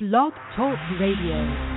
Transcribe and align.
Blog 0.00 0.32
Talk 0.56 0.76
Radio. 0.98 1.70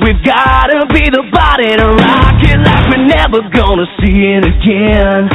We've 0.00 0.22
gotta 0.80 0.94
be 0.94 1.10
the 1.10 1.22
body 1.32 1.76
to 1.76 1.86
rock 1.92 2.40
it 2.40 2.58
like 2.64 2.88
we're 2.88 3.04
never 3.04 3.40
gonna 3.52 3.84
see 4.00 4.32
it 4.32 4.44
again. 4.44 5.28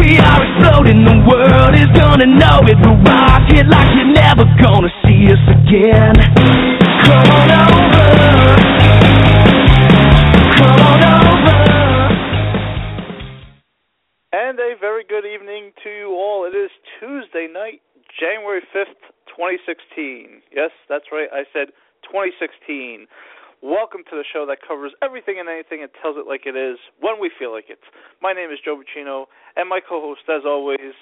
We 0.00 0.16
are 0.16 0.40
exploding, 0.40 1.04
the 1.04 1.20
world 1.28 1.74
is 1.74 1.90
gonna 1.92 2.24
know 2.24 2.64
it. 2.64 2.78
We'll 2.80 2.96
rock 3.04 3.44
it 3.52 3.66
like 3.68 3.88
you're 3.96 4.12
never 4.12 4.44
gonna 4.62 4.88
see 5.04 5.28
us 5.28 5.44
again. 5.52 6.14
Come 7.04 7.28
on 7.28 7.50
over. 7.60 8.56
Come 10.56 10.80
on 10.80 11.04
over. 11.04 11.60
And 14.32 14.58
a 14.58 14.76
very 14.80 15.04
good 15.04 15.26
evening 15.26 15.72
to 15.84 15.90
you 15.90 16.16
all. 16.16 16.46
It 16.46 16.56
is 16.56 16.70
Tuesday 17.00 17.48
night, 17.52 17.82
January 18.18 18.62
5th, 18.74 18.96
2016. 19.28 20.40
Yes, 20.54 20.70
that's 20.88 21.06
right. 21.12 21.28
I 21.32 21.44
said 21.52 21.68
2016. 22.08 23.06
Welcome 23.62 24.08
to 24.08 24.16
the 24.16 24.24
show 24.32 24.46
that 24.48 24.58
covers 24.66 24.92
everything 25.02 25.36
and 25.38 25.46
anything 25.46 25.82
and 25.82 25.90
tells 26.00 26.16
it 26.16 26.26
like 26.26 26.46
it 26.46 26.56
is 26.56 26.78
when 26.98 27.20
we 27.20 27.30
feel 27.38 27.52
like 27.52 27.68
it. 27.68 27.78
My 28.22 28.32
name 28.32 28.48
is 28.50 28.58
Joe 28.64 28.80
Buccino, 28.80 29.26
and 29.54 29.68
my 29.68 29.80
co-host, 29.86 30.22
as 30.30 30.44
always, 30.46 30.96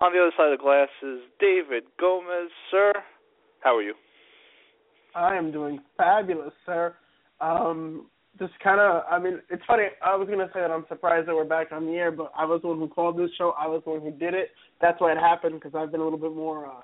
on 0.00 0.12
the 0.12 0.20
other 0.20 0.30
side 0.36 0.52
of 0.52 0.56
the 0.56 0.62
glass 0.62 0.88
is 1.02 1.26
David 1.40 1.82
Gomez. 1.98 2.50
Sir, 2.70 2.92
how 3.64 3.76
are 3.76 3.82
you? 3.82 3.94
I 5.16 5.34
am 5.34 5.50
doing 5.50 5.80
fabulous, 5.96 6.52
sir. 6.64 6.94
Um, 7.40 8.06
just 8.38 8.52
kind 8.62 8.80
of, 8.80 9.02
I 9.10 9.18
mean, 9.18 9.40
it's 9.50 9.62
funny. 9.66 9.86
I 10.00 10.14
was 10.14 10.28
gonna 10.28 10.50
say 10.54 10.60
that 10.60 10.70
I'm 10.70 10.86
surprised 10.88 11.26
that 11.26 11.34
we're 11.34 11.44
back 11.44 11.72
on 11.72 11.84
the 11.84 11.94
air, 11.94 12.12
but 12.12 12.30
I 12.38 12.44
was 12.44 12.62
the 12.62 12.68
one 12.68 12.78
who 12.78 12.86
called 12.86 13.18
this 13.18 13.30
show. 13.36 13.54
I 13.58 13.66
was 13.66 13.82
the 13.84 13.90
one 13.90 14.02
who 14.02 14.12
did 14.12 14.34
it. 14.34 14.50
That's 14.80 15.00
why 15.00 15.10
it 15.10 15.18
happened 15.18 15.54
because 15.54 15.74
I've 15.74 15.90
been 15.90 16.00
a 16.00 16.04
little 16.04 16.18
bit 16.18 16.34
more. 16.34 16.66
uh 16.66 16.80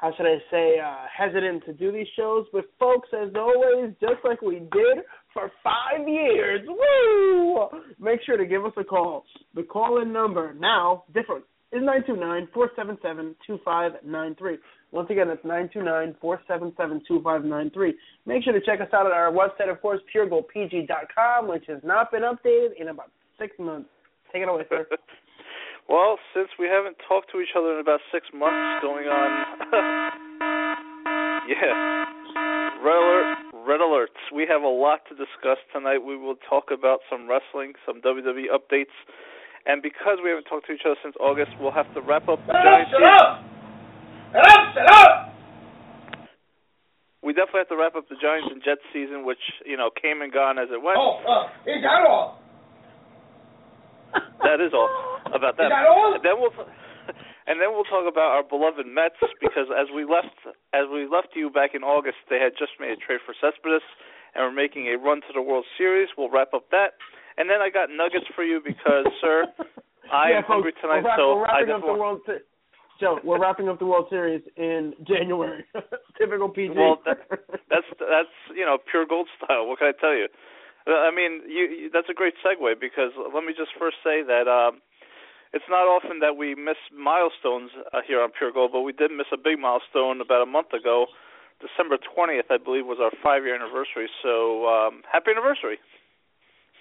how 0.00 0.10
should 0.16 0.26
I 0.26 0.38
say, 0.50 0.78
uh, 0.78 1.04
hesitant 1.14 1.64
to 1.66 1.74
do 1.74 1.92
these 1.92 2.06
shows. 2.16 2.46
But 2.52 2.64
folks, 2.78 3.08
as 3.12 3.30
always, 3.36 3.92
just 4.00 4.24
like 4.24 4.40
we 4.40 4.60
did 4.60 5.04
for 5.34 5.50
five 5.62 6.08
years, 6.08 6.66
woo! 6.66 7.68
Make 7.98 8.20
sure 8.24 8.38
to 8.38 8.46
give 8.46 8.64
us 8.64 8.72
a 8.78 8.84
call. 8.84 9.24
The 9.54 9.62
call-in 9.62 10.10
number 10.10 10.54
now 10.54 11.04
different 11.12 11.44
is 11.72 11.82
nine 11.82 12.02
two 12.06 12.16
nine 12.16 12.48
four 12.54 12.70
seven 12.76 12.96
seven 13.02 13.36
two 13.46 13.58
five 13.62 13.92
nine 14.02 14.34
three. 14.36 14.56
Once 14.90 15.08
again, 15.10 15.28
that's 15.28 15.44
nine 15.44 15.68
two 15.72 15.82
nine 15.82 16.16
four 16.18 16.40
seven 16.48 16.72
seven 16.78 17.02
two 17.06 17.20
five 17.22 17.44
nine 17.44 17.70
three. 17.70 17.94
Make 18.24 18.42
sure 18.42 18.54
to 18.54 18.60
check 18.64 18.80
us 18.80 18.88
out 18.94 19.04
at 19.04 19.12
our 19.12 19.30
website, 19.30 19.70
of 19.70 19.82
course, 19.82 20.00
puregoldpg.com, 20.14 21.46
which 21.46 21.64
has 21.68 21.80
not 21.84 22.10
been 22.10 22.22
updated 22.22 22.70
in 22.80 22.88
about 22.88 23.10
six 23.38 23.54
months. 23.58 23.90
Take 24.32 24.42
it 24.42 24.48
away, 24.48 24.64
sir. 24.70 24.86
Well, 25.90 26.22
since 26.30 26.46
we 26.54 26.70
haven't 26.70 27.02
talked 27.02 27.34
to 27.34 27.40
each 27.42 27.58
other 27.58 27.74
in 27.74 27.80
about 27.82 27.98
six 28.14 28.30
months, 28.30 28.78
going 28.78 29.10
on, 29.10 29.30
yeah, 31.50 32.06
red 32.78 32.94
alert, 32.94 33.26
red 33.66 33.82
alerts. 33.82 34.22
We 34.30 34.46
have 34.46 34.62
a 34.62 34.70
lot 34.70 35.02
to 35.10 35.18
discuss 35.18 35.58
tonight. 35.74 35.98
We 35.98 36.14
will 36.14 36.38
talk 36.48 36.70
about 36.70 37.00
some 37.10 37.26
wrestling, 37.26 37.74
some 37.82 37.98
WWE 38.06 38.54
updates, 38.54 38.94
and 39.66 39.82
because 39.82 40.22
we 40.22 40.30
haven't 40.30 40.46
talked 40.46 40.68
to 40.68 40.78
each 40.78 40.86
other 40.86 40.94
since 41.02 41.16
August, 41.18 41.58
we'll 41.58 41.74
have 41.74 41.92
to 41.94 42.00
wrap 42.06 42.28
up 42.30 42.38
the 42.46 42.54
Giants. 42.54 42.94
Shut 42.94 43.02
up! 43.02 43.42
Shut 44.30 44.46
up! 44.46 44.62
Shut 44.78 44.90
up! 44.94 45.34
We 47.18 47.34
definitely 47.34 47.66
have 47.66 47.72
to 47.74 47.78
wrap 47.82 47.98
up 47.98 48.06
the 48.08 48.14
Giants 48.22 48.46
and 48.46 48.62
Jets 48.62 48.86
season, 48.94 49.26
which 49.26 49.42
you 49.66 49.76
know 49.76 49.90
came 49.90 50.22
and 50.22 50.30
gone 50.30 50.54
as 50.56 50.70
it 50.70 50.78
went. 50.78 51.02
Oh, 51.02 51.18
uh, 51.26 51.50
is 51.66 51.82
that 51.82 52.06
all? 52.06 52.38
That 54.46 54.62
is 54.62 54.70
all 54.72 54.86
about 55.34 55.56
that. 55.56 55.70
Is 55.70 55.74
that 55.74 55.86
all? 55.88 56.14
And 56.14 56.22
then 56.24 56.36
we'll 56.38 56.52
and 57.48 57.56
then 57.58 57.70
we'll 57.72 57.88
talk 57.88 58.06
about 58.06 58.34
our 58.36 58.44
beloved 58.44 58.86
Mets 58.86 59.18
because 59.44 59.70
as 59.72 59.88
we 59.94 60.04
left 60.04 60.34
as 60.74 60.86
we 60.92 61.06
left 61.08 61.34
you 61.34 61.50
back 61.50 61.74
in 61.74 61.82
August, 61.82 62.18
they 62.28 62.38
had 62.38 62.52
just 62.58 62.78
made 62.78 62.92
a 62.92 63.00
trade 63.00 63.20
for 63.24 63.34
Cespedes 63.38 63.84
and 64.34 64.44
we're 64.44 64.54
making 64.54 64.86
a 64.88 64.96
run 64.98 65.20
to 65.26 65.32
the 65.34 65.42
World 65.42 65.64
Series. 65.76 66.08
We'll 66.16 66.30
wrap 66.30 66.54
up 66.54 66.70
that, 66.70 66.94
and 67.36 67.50
then 67.50 67.60
I 67.60 67.70
got 67.70 67.90
nuggets 67.90 68.26
for 68.34 68.44
you 68.44 68.60
because, 68.62 69.06
sir, 69.20 69.46
I 70.12 70.30
yeah, 70.30 70.38
am 70.38 70.44
hungry 70.46 70.72
tonight. 70.80 71.02
wrap- 71.02 71.18
so 71.18 71.36
we're 71.36 71.46
I 71.46 71.60
wrapping 71.66 71.74
up 71.74 71.80
just 71.80 71.86
the. 71.86 71.98
World 71.98 72.20
Se- 72.26 72.46
Joe, 73.00 73.18
we're 73.24 73.40
wrapping 73.40 73.68
up 73.68 73.78
the 73.78 73.86
World 73.86 74.06
Series 74.10 74.42
in 74.56 74.92
January. 75.08 75.64
Typical 76.18 76.48
PG. 76.48 76.74
Well, 76.76 77.00
that, 77.06 77.16
that's 77.70 77.88
that's 77.98 78.34
you 78.54 78.64
know 78.64 78.78
pure 78.90 79.06
gold 79.08 79.26
style. 79.40 79.66
What 79.66 79.78
can 79.78 79.88
I 79.88 79.96
tell 79.98 80.12
you? 80.14 80.28
I 80.86 81.10
mean, 81.14 81.42
you, 81.48 81.64
you 81.64 81.90
that's 81.92 82.08
a 82.10 82.14
great 82.14 82.34
segue 82.44 82.78
because 82.80 83.12
let 83.34 83.44
me 83.44 83.52
just 83.56 83.70
first 83.78 83.96
say 84.04 84.22
that 84.22 84.48
um, 84.48 84.80
it's 85.52 85.64
not 85.68 85.90
often 85.90 86.20
that 86.20 86.36
we 86.36 86.54
miss 86.54 86.78
milestones 86.94 87.70
uh, 87.92 88.00
here 88.06 88.22
on 88.22 88.30
Pure 88.30 88.52
Gold, 88.52 88.70
but 88.72 88.82
we 88.82 88.92
did 88.92 89.10
miss 89.10 89.26
a 89.32 89.36
big 89.36 89.58
milestone 89.58 90.20
about 90.20 90.42
a 90.42 90.46
month 90.46 90.72
ago. 90.72 91.06
December 91.60 91.98
20th, 91.98 92.48
I 92.50 92.56
believe, 92.56 92.86
was 92.86 92.98
our 93.02 93.10
five-year 93.22 93.54
anniversary. 93.54 94.08
So 94.22 94.66
um, 94.66 95.02
happy 95.10 95.32
anniversary! 95.32 95.78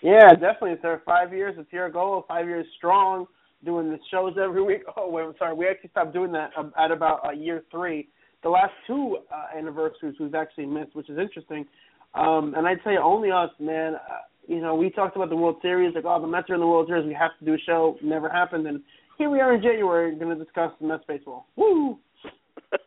Yeah, 0.02 0.31
definitely, 0.31 0.72
It's 0.72 0.85
our 0.85 1.02
Five 1.06 1.34
years 1.34 1.57
of 1.57 1.69
pure 1.69 1.90
gold, 1.90 2.24
five 2.28 2.47
years 2.47 2.66
strong, 2.78 3.25
doing 3.66 3.90
the 3.90 4.00
shows 4.09 4.35
every 4.41 4.63
week. 4.63 4.84
Oh, 4.96 5.09
wait, 5.09 5.24
I'm 5.24 5.34
sorry. 5.38 5.56
We 5.56 5.68
actually 5.68 5.90
stopped 5.90 6.13
doing 6.13 6.31
that 6.34 6.51
um, 6.57 6.72
at 6.78 6.91
about 6.91 7.25
uh, 7.25 7.31
year 7.31 7.63
three. 7.72 8.07
The 8.44 8.50
last 8.50 8.72
two 8.88 9.18
uh, 9.34 9.57
anniversaries 9.57 10.16
we've 10.19 10.36
actually 10.36 10.68
missed, 10.68 10.96
which 10.96 11.09
is 11.09 11.18
interesting. 11.18 11.66
Um, 12.13 12.53
and 12.56 12.66
I'd 12.66 12.80
say 12.86 12.97
only 12.97 13.31
us, 13.31 13.50
man. 13.59 13.96
Uh, 13.96 14.38
you 14.49 14.61
know, 14.61 14.73
we 14.73 14.89
talked 14.89 15.15
about 15.15 15.29
the 15.29 15.35
World 15.35 15.57
Series, 15.61 15.93
like, 15.93 16.05
oh, 16.05 16.19
the 16.19 16.27
Mets 16.27 16.49
are 16.49 16.55
in 16.55 16.59
the 16.59 16.65
World 16.65 16.87
Series. 16.87 17.05
We 17.05 17.13
have 17.13 17.37
to 17.37 17.45
do 17.45 17.53
a 17.53 17.57
show. 17.59 17.97
Never 18.01 18.27
happened. 18.27 18.65
And 18.65 18.81
here 19.19 19.29
we 19.29 19.39
are 19.39 19.53
in 19.53 19.61
January, 19.61 20.15
going 20.15 20.35
to 20.35 20.43
discuss 20.43 20.71
the 20.81 20.87
Mets 20.87 21.03
baseball. 21.07 21.47
Woo! 21.55 21.97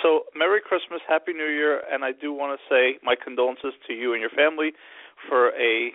So, 0.00 0.30
Merry 0.36 0.60
Christmas, 0.60 1.00
Happy 1.08 1.32
New 1.32 1.50
Year, 1.50 1.82
and 1.90 2.04
I 2.04 2.12
do 2.12 2.32
want 2.32 2.54
to 2.54 2.62
say 2.70 3.00
my 3.02 3.16
condolences 3.16 3.74
to 3.88 3.92
you 3.92 4.12
and 4.12 4.20
your 4.20 4.30
family 4.30 4.70
for 5.28 5.48
a 5.58 5.90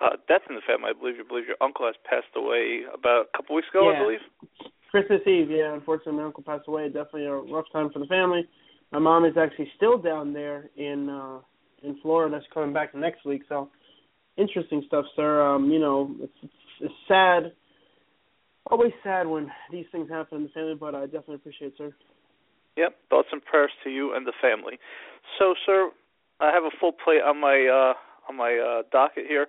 uh, 0.00 0.16
death 0.26 0.40
in 0.48 0.54
the 0.56 0.62
family. 0.66 0.88
I 0.88 0.98
believe 0.98 1.16
you 1.16 1.24
believe 1.28 1.46
your 1.46 1.60
uncle 1.60 1.84
has 1.84 1.94
passed 2.08 2.32
away 2.34 2.80
about 2.88 3.26
a 3.28 3.36
couple 3.36 3.54
weeks 3.54 3.68
ago, 3.68 3.92
I 3.92 3.98
believe. 4.00 4.24
Christmas 4.90 5.20
Eve, 5.26 5.50
yeah. 5.50 5.74
Unfortunately, 5.74 6.14
my 6.14 6.24
uncle 6.24 6.42
passed 6.42 6.66
away. 6.66 6.86
Definitely 6.86 7.26
a 7.26 7.34
rough 7.34 7.66
time 7.74 7.90
for 7.92 7.98
the 7.98 8.06
family. 8.06 8.48
My 8.90 8.98
mom 8.98 9.26
is 9.26 9.36
actually 9.36 9.70
still 9.76 9.98
down 9.98 10.32
there 10.32 10.70
in 10.76 11.10
uh 11.10 11.40
in 11.82 12.00
Florida. 12.00 12.40
She's 12.40 12.52
coming 12.54 12.72
back 12.72 12.94
next 12.94 13.26
week. 13.26 13.42
So, 13.50 13.68
interesting 14.36 14.82
stuff, 14.86 15.04
sir. 15.16 15.42
Um, 15.42 15.70
you 15.70 15.78
know, 15.78 16.14
it's, 16.20 16.52
it's, 16.80 16.94
sad. 17.08 17.52
Always 18.70 18.92
sad 19.02 19.26
when 19.26 19.50
these 19.70 19.86
things 19.92 20.08
happen 20.08 20.38
in 20.38 20.42
the 20.44 20.48
family, 20.50 20.74
but 20.78 20.94
I 20.94 21.04
definitely 21.04 21.36
appreciate, 21.36 21.68
it, 21.68 21.74
sir. 21.78 21.92
Yep. 22.76 22.96
Thoughts 23.10 23.28
and 23.32 23.44
prayers 23.44 23.72
to 23.84 23.90
you 23.90 24.14
and 24.14 24.26
the 24.26 24.32
family. 24.40 24.78
So, 25.38 25.54
sir, 25.66 25.90
I 26.40 26.52
have 26.52 26.64
a 26.64 26.70
full 26.80 26.92
plate 26.92 27.22
on 27.22 27.40
my 27.40 27.66
uh, 27.66 27.94
on 28.30 28.36
my 28.36 28.56
uh, 28.56 28.82
docket 28.90 29.26
here. 29.28 29.46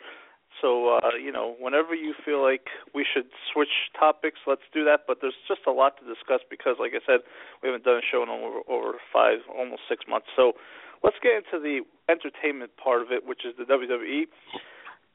So, 0.62 0.98
uh, 0.98 1.18
you 1.18 1.31
know, 1.31 1.56
whenever 1.60 1.96
you 1.96 2.13
feel 2.24 2.44
like 2.44 2.68
we 2.94 3.06
should 3.06 3.25
switch 3.52 3.90
topics, 3.98 4.40
let's 4.46 4.62
do 4.74 4.86
that. 4.86 5.02
But 5.07 5.18
there's 5.22 5.38
just 5.48 5.62
a 5.66 5.72
lot 5.72 5.98
to 5.98 6.06
discuss 6.06 6.42
because, 6.50 6.78
like 6.80 6.94
I 6.94 7.02
said, 7.06 7.25
we 7.62 7.69
haven't 7.69 7.86
done 7.86 7.98
a 7.98 8.06
show 8.06 8.22
in 8.22 8.30
over, 8.30 8.62
over 8.69 8.98
five, 9.12 9.40
almost 9.50 9.81
six 9.90 10.06
months. 10.07 10.28
So, 10.36 10.54
let's 11.04 11.18
get 11.24 11.34
into 11.34 11.57
the 11.57 11.81
entertainment 12.10 12.72
part 12.78 13.02
of 13.02 13.12
it, 13.12 13.25
which 13.25 13.46
is 13.46 13.56
the 13.57 13.66
WWE. 13.66 14.30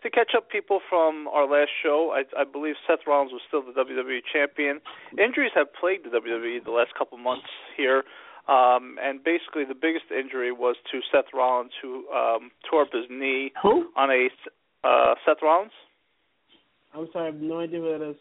To 0.02 0.10
catch 0.10 0.30
up 0.36 0.48
people 0.48 0.80
from 0.88 1.26
our 1.26 1.50
last 1.50 1.70
show, 1.82 2.14
I, 2.14 2.22
I 2.40 2.44
believe 2.44 2.76
Seth 2.86 3.00
Rollins 3.06 3.32
was 3.32 3.42
still 3.48 3.62
the 3.62 3.72
WWE 3.72 4.20
champion. 4.32 4.80
Injuries 5.18 5.50
have 5.56 5.66
plagued 5.74 6.06
the 6.06 6.10
WWE 6.10 6.64
the 6.64 6.70
last 6.70 6.94
couple 6.96 7.18
months 7.18 7.48
here. 7.76 8.04
Um, 8.46 8.96
and 9.02 9.22
basically, 9.22 9.64
the 9.66 9.74
biggest 9.74 10.06
injury 10.08 10.52
was 10.52 10.76
to 10.92 11.00
Seth 11.12 11.34
Rollins, 11.34 11.72
who 11.82 12.08
um, 12.08 12.50
tore 12.70 12.82
up 12.82 12.92
his 12.92 13.04
knee 13.10 13.52
Who? 13.62 13.90
on 13.96 14.08
a 14.10 14.28
uh, 14.86 15.14
Seth 15.26 15.42
Rollins. 15.42 15.72
I'm 16.94 17.08
sorry, 17.12 17.28
I 17.28 17.32
have 17.32 17.40
no 17.42 17.60
idea 17.60 17.80
who 17.80 17.98
that 17.98 18.10
is. 18.10 18.16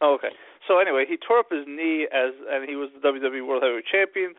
Oh, 0.00 0.14
okay. 0.14 0.30
So 0.68 0.78
anyway, 0.78 1.04
he 1.08 1.16
tore 1.16 1.40
up 1.40 1.50
his 1.50 1.66
knee 1.66 2.06
as, 2.12 2.32
and 2.48 2.68
he 2.68 2.76
was 2.76 2.90
the 2.94 3.00
WWE 3.02 3.46
World 3.46 3.62
Heavyweight 3.62 3.90
Champion. 3.90 4.34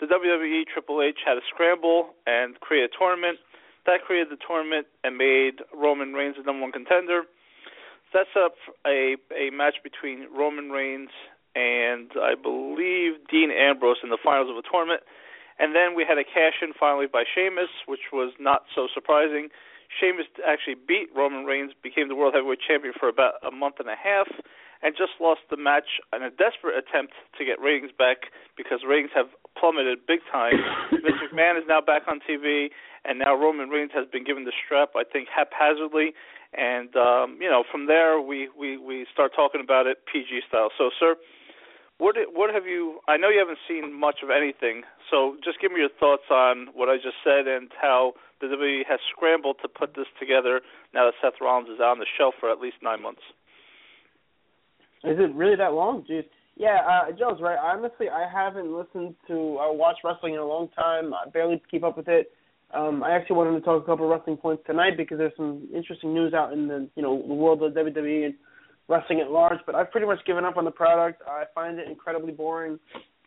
The 0.00 0.06
WWE 0.06 0.64
Triple 0.72 1.00
H 1.00 1.20
had 1.24 1.38
a 1.38 1.44
scramble 1.48 2.10
and 2.26 2.58
create 2.60 2.84
a 2.84 2.92
tournament. 2.98 3.38
That 3.86 4.02
created 4.02 4.30
the 4.30 4.42
tournament 4.42 4.86
and 5.04 5.16
made 5.16 5.62
Roman 5.72 6.12
Reigns 6.12 6.36
the 6.36 6.42
number 6.42 6.62
one 6.62 6.72
contender. 6.72 7.22
Sets 8.12 8.34
up 8.36 8.54
a 8.86 9.16
a 9.30 9.50
match 9.50 9.76
between 9.82 10.26
Roman 10.34 10.70
Reigns 10.70 11.10
and 11.54 12.10
I 12.20 12.34
believe 12.34 13.22
Dean 13.30 13.50
Ambrose 13.50 14.02
in 14.02 14.10
the 14.10 14.18
finals 14.22 14.50
of 14.50 14.56
a 14.58 14.66
tournament. 14.66 15.02
And 15.58 15.74
then 15.74 15.96
we 15.96 16.04
had 16.04 16.18
a 16.18 16.24
cash 16.24 16.60
in 16.60 16.74
finally 16.78 17.06
by 17.06 17.24
Sheamus, 17.24 17.72
which 17.86 18.12
was 18.12 18.34
not 18.38 18.68
so 18.74 18.88
surprising. 18.92 19.48
Sheamus 19.88 20.26
actually 20.44 20.76
beat 20.76 21.08
Roman 21.16 21.46
Reigns, 21.46 21.72
became 21.82 22.08
the 22.08 22.14
World 22.14 22.34
Heavyweight 22.34 22.60
Champion 22.60 22.92
for 22.92 23.08
about 23.08 23.40
a 23.40 23.50
month 23.50 23.76
and 23.80 23.88
a 23.88 23.96
half, 23.96 24.28
and 24.82 24.92
just 24.92 25.16
lost 25.18 25.40
the 25.48 25.56
match 25.56 26.02
in 26.12 26.22
a 26.22 26.30
desperate 26.30 26.76
attempt 26.76 27.14
to 27.38 27.44
get 27.46 27.56
ratings 27.56 27.92
back 27.96 28.28
because 28.56 28.84
ratings 28.86 29.14
have 29.14 29.32
plummeted 29.58 30.06
big 30.06 30.20
time. 30.30 30.54
Vince 30.90 31.20
McMahon 31.24 31.58
is 31.58 31.64
now 31.68 31.80
back 31.80 32.02
on 32.08 32.20
TV, 32.28 32.68
and 33.04 33.18
now 33.18 33.34
Roman 33.34 33.68
Reigns 33.68 33.90
has 33.94 34.06
been 34.10 34.24
given 34.24 34.44
the 34.44 34.52
strap, 34.64 34.90
I 34.96 35.04
think, 35.04 35.28
haphazardly. 35.28 36.12
And 36.54 36.94
um, 36.96 37.38
you 37.40 37.50
know, 37.50 37.64
from 37.70 37.86
there 37.86 38.20
we 38.20 38.48
we 38.58 38.76
we 38.76 39.06
start 39.12 39.32
talking 39.34 39.60
about 39.60 39.86
it 39.86 39.98
PG 40.10 40.40
style. 40.48 40.70
So, 40.78 40.90
sir, 40.98 41.16
what 41.98 42.16
what 42.32 42.52
have 42.54 42.66
you? 42.66 43.00
I 43.08 43.16
know 43.16 43.28
you 43.28 43.38
haven't 43.38 43.62
seen 43.68 43.92
much 43.92 44.20
of 44.22 44.30
anything, 44.30 44.82
so 45.10 45.36
just 45.42 45.60
give 45.60 45.72
me 45.72 45.80
your 45.80 45.92
thoughts 46.00 46.30
on 46.30 46.68
what 46.74 46.88
I 46.88 46.96
just 46.96 47.16
said 47.24 47.46
and 47.46 47.70
how 47.80 48.12
the 48.40 48.46
WWE 48.46 48.82
has 48.88 49.00
scrambled 49.10 49.56
to 49.62 49.68
put 49.68 49.96
this 49.96 50.06
together 50.20 50.60
now 50.92 51.06
that 51.06 51.14
Seth 51.22 51.40
Rollins 51.40 51.68
is 51.68 51.80
on 51.80 51.98
the 51.98 52.06
shelf 52.18 52.34
for 52.38 52.50
at 52.50 52.60
least 52.60 52.76
nine 52.82 53.02
months. 53.02 53.22
Is 55.04 55.18
it 55.18 55.34
really 55.34 55.56
that 55.56 55.72
long, 55.72 56.04
dude? 56.06 56.26
Yeah, 56.56 56.78
uh, 56.88 57.12
Joe's 57.12 57.40
right. 57.40 57.58
Honestly, 57.58 58.08
I 58.08 58.26
haven't 58.32 58.74
listened 58.74 59.14
to 59.28 59.58
uh, 59.58 59.72
watch 59.72 59.96
wrestling 60.02 60.34
in 60.34 60.40
a 60.40 60.46
long 60.46 60.68
time. 60.74 61.12
I 61.12 61.28
barely 61.28 61.62
keep 61.70 61.84
up 61.84 61.98
with 61.98 62.08
it. 62.08 62.32
Um, 62.74 63.02
I 63.04 63.12
actually 63.12 63.36
wanted 63.36 63.58
to 63.58 63.64
talk 63.64 63.82
a 63.82 63.86
couple 63.86 64.06
of 64.06 64.10
wrestling 64.10 64.38
points 64.38 64.62
tonight 64.66 64.96
because 64.96 65.18
there's 65.18 65.36
some 65.36 65.68
interesting 65.74 66.14
news 66.14 66.32
out 66.34 66.52
in 66.52 66.66
the 66.66 66.88
you 66.96 67.02
know 67.02 67.22
the 67.26 67.34
world 67.34 67.62
of 67.62 67.72
WWE 67.74 68.24
and 68.24 68.34
wrestling 68.88 69.20
at 69.20 69.30
large. 69.30 69.58
But 69.66 69.74
I've 69.74 69.90
pretty 69.90 70.06
much 70.06 70.18
given 70.26 70.44
up 70.44 70.56
on 70.56 70.64
the 70.64 70.70
product. 70.70 71.22
I 71.28 71.44
find 71.54 71.78
it 71.78 71.88
incredibly 71.88 72.32
boring. 72.32 72.78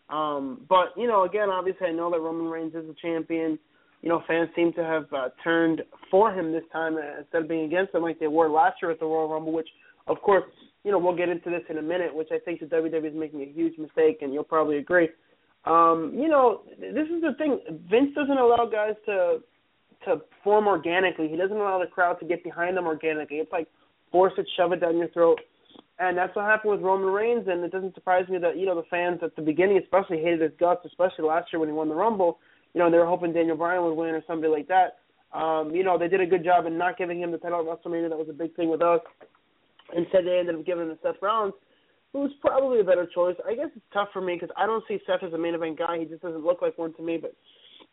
Um, 0.10 0.66
but 0.68 0.88
you 0.98 1.08
know, 1.08 1.24
again, 1.24 1.50
obviously, 1.50 1.88
I 1.88 1.92
know 1.92 2.10
that 2.10 2.20
Roman 2.20 2.48
Reigns 2.48 2.74
is 2.74 2.90
a 2.90 2.96
champion. 3.00 3.60
You 4.02 4.10
know, 4.10 4.24
fans 4.28 4.50
seem 4.56 4.74
to 4.74 4.84
have 4.84 5.06
uh, 5.14 5.30
turned 5.44 5.84
for 6.10 6.34
him 6.34 6.52
this 6.52 6.64
time 6.74 6.98
instead 7.20 7.44
of 7.44 7.48
being 7.48 7.66
against 7.66 7.94
him 7.94 8.02
like 8.02 8.20
they 8.20 8.28
were 8.28 8.50
last 8.50 8.78
year 8.82 8.92
at 8.92 9.00
the 9.00 9.06
Royal 9.06 9.30
Rumble, 9.30 9.52
which, 9.52 9.68
of 10.08 10.22
course, 10.22 10.46
you 10.84 10.92
know, 10.92 11.00
we'll 11.00 11.16
get 11.16 11.30
into 11.30 11.50
this 11.50 11.64
in 11.70 11.78
a 11.78 11.82
minute, 11.82 12.14
which 12.14 12.30
I 12.32 12.40
think 12.40 12.60
the 12.60 12.66
WWE 12.66 13.10
is 13.10 13.14
making 13.16 13.42
a 13.42 13.46
huge 13.46 13.78
mistake, 13.78 14.20
and 14.22 14.34
you'll 14.34 14.44
probably 14.44 14.78
agree. 14.78 15.10
Um, 15.66 16.14
you 16.16 16.30
know, 16.30 16.62
this 16.80 17.08
is 17.08 17.22
the 17.22 17.34
thing. 17.38 17.60
Vince 17.90 18.12
doesn't 18.16 18.38
allow 18.38 18.70
guys 18.72 18.96
to 19.06 19.40
to 20.06 20.22
form 20.44 20.68
organically. 20.68 21.28
He 21.28 21.36
doesn't 21.36 21.58
allow 21.58 21.80
the 21.80 21.88
crowd 21.88 22.20
to 22.22 22.26
get 22.26 22.42
behind 22.42 22.78
them 22.78 22.86
organically. 22.86 23.38
It's 23.38 23.52
like 23.52 23.68
force 24.12 24.32
it, 24.38 24.48
shove 24.56 24.72
it 24.72 24.80
down 24.80 24.98
your 24.98 25.10
throat. 25.10 25.40
And 26.00 26.18
that's 26.18 26.34
what 26.34 26.46
happened 26.46 26.72
with 26.72 26.82
Roman 26.82 27.10
Reigns, 27.10 27.48
and 27.50 27.62
it 27.62 27.74
doesn't 27.74 27.94
surprise 27.94 28.28
me 28.30 28.38
that 28.38 28.58
you 28.58 28.66
know 28.66 28.76
the 28.76 28.88
fans 28.90 29.20
at 29.22 29.36
the 29.36 29.42
beginning, 29.42 29.78
especially 29.78 30.20
hated 30.20 30.40
his 30.40 30.52
guts, 30.58 30.86
especially 30.86 31.26
last 31.26 31.52
year 31.52 31.60
when 31.60 31.68
he 31.68 31.74
won 31.74 31.90
the 31.90 31.96
Rumble. 31.96 32.40
You 32.74 32.80
know 32.80 32.90
they 32.90 32.98
were 32.98 33.06
hoping 33.06 33.34
Daniel 33.34 33.58
Bryan 33.58 33.84
would 33.84 33.96
win 33.96 34.16
or 34.16 34.24
somebody 34.26 34.52
like 34.52 34.70
that. 34.70 35.00
Um, 35.38 35.72
you 35.76 35.84
know 35.84 35.98
they 35.98 36.08
did 36.08 36.22
a 36.22 36.26
good 36.26 36.46
job 36.46 36.66
in 36.66 36.78
not 36.78 36.98
giving 36.98 37.22
him 37.22 37.32
the 37.32 37.38
title 37.38 37.60
at 37.60 37.66
WrestleMania. 37.66 38.10
That 38.10 38.18
was 38.18 38.30
a 38.30 38.34
big 38.34 38.56
thing 38.56 38.70
with 38.70 38.82
us. 38.82 39.02
Instead, 39.96 40.26
they 40.26 40.40
ended 40.40 40.56
up 40.56 40.66
giving 40.66 40.90
it 40.90 40.96
to 40.96 41.00
Seth 41.02 41.22
Rollins, 41.22 41.54
who 42.14 42.20
was 42.20 42.32
probably 42.42 42.80
a 42.80 42.84
better 42.84 43.08
choice. 43.14 43.36
I 43.48 43.56
guess 43.56 43.70
it's 43.76 43.86
tough 43.94 44.10
for 44.14 44.22
me 44.22 44.36
because 44.36 44.54
I 44.58 44.66
don't 44.66 44.84
see 44.88 45.00
Seth 45.06 45.24
as 45.24 45.34
a 45.34 45.38
main 45.38 45.56
event 45.56 45.78
guy. 45.78 46.00
He 46.00 46.06
just 46.06 46.22
doesn't 46.22 46.46
look 46.46 46.62
like 46.62 46.78
one 46.78 46.94
to 46.96 47.04
me. 47.04 47.18
But 47.18 47.36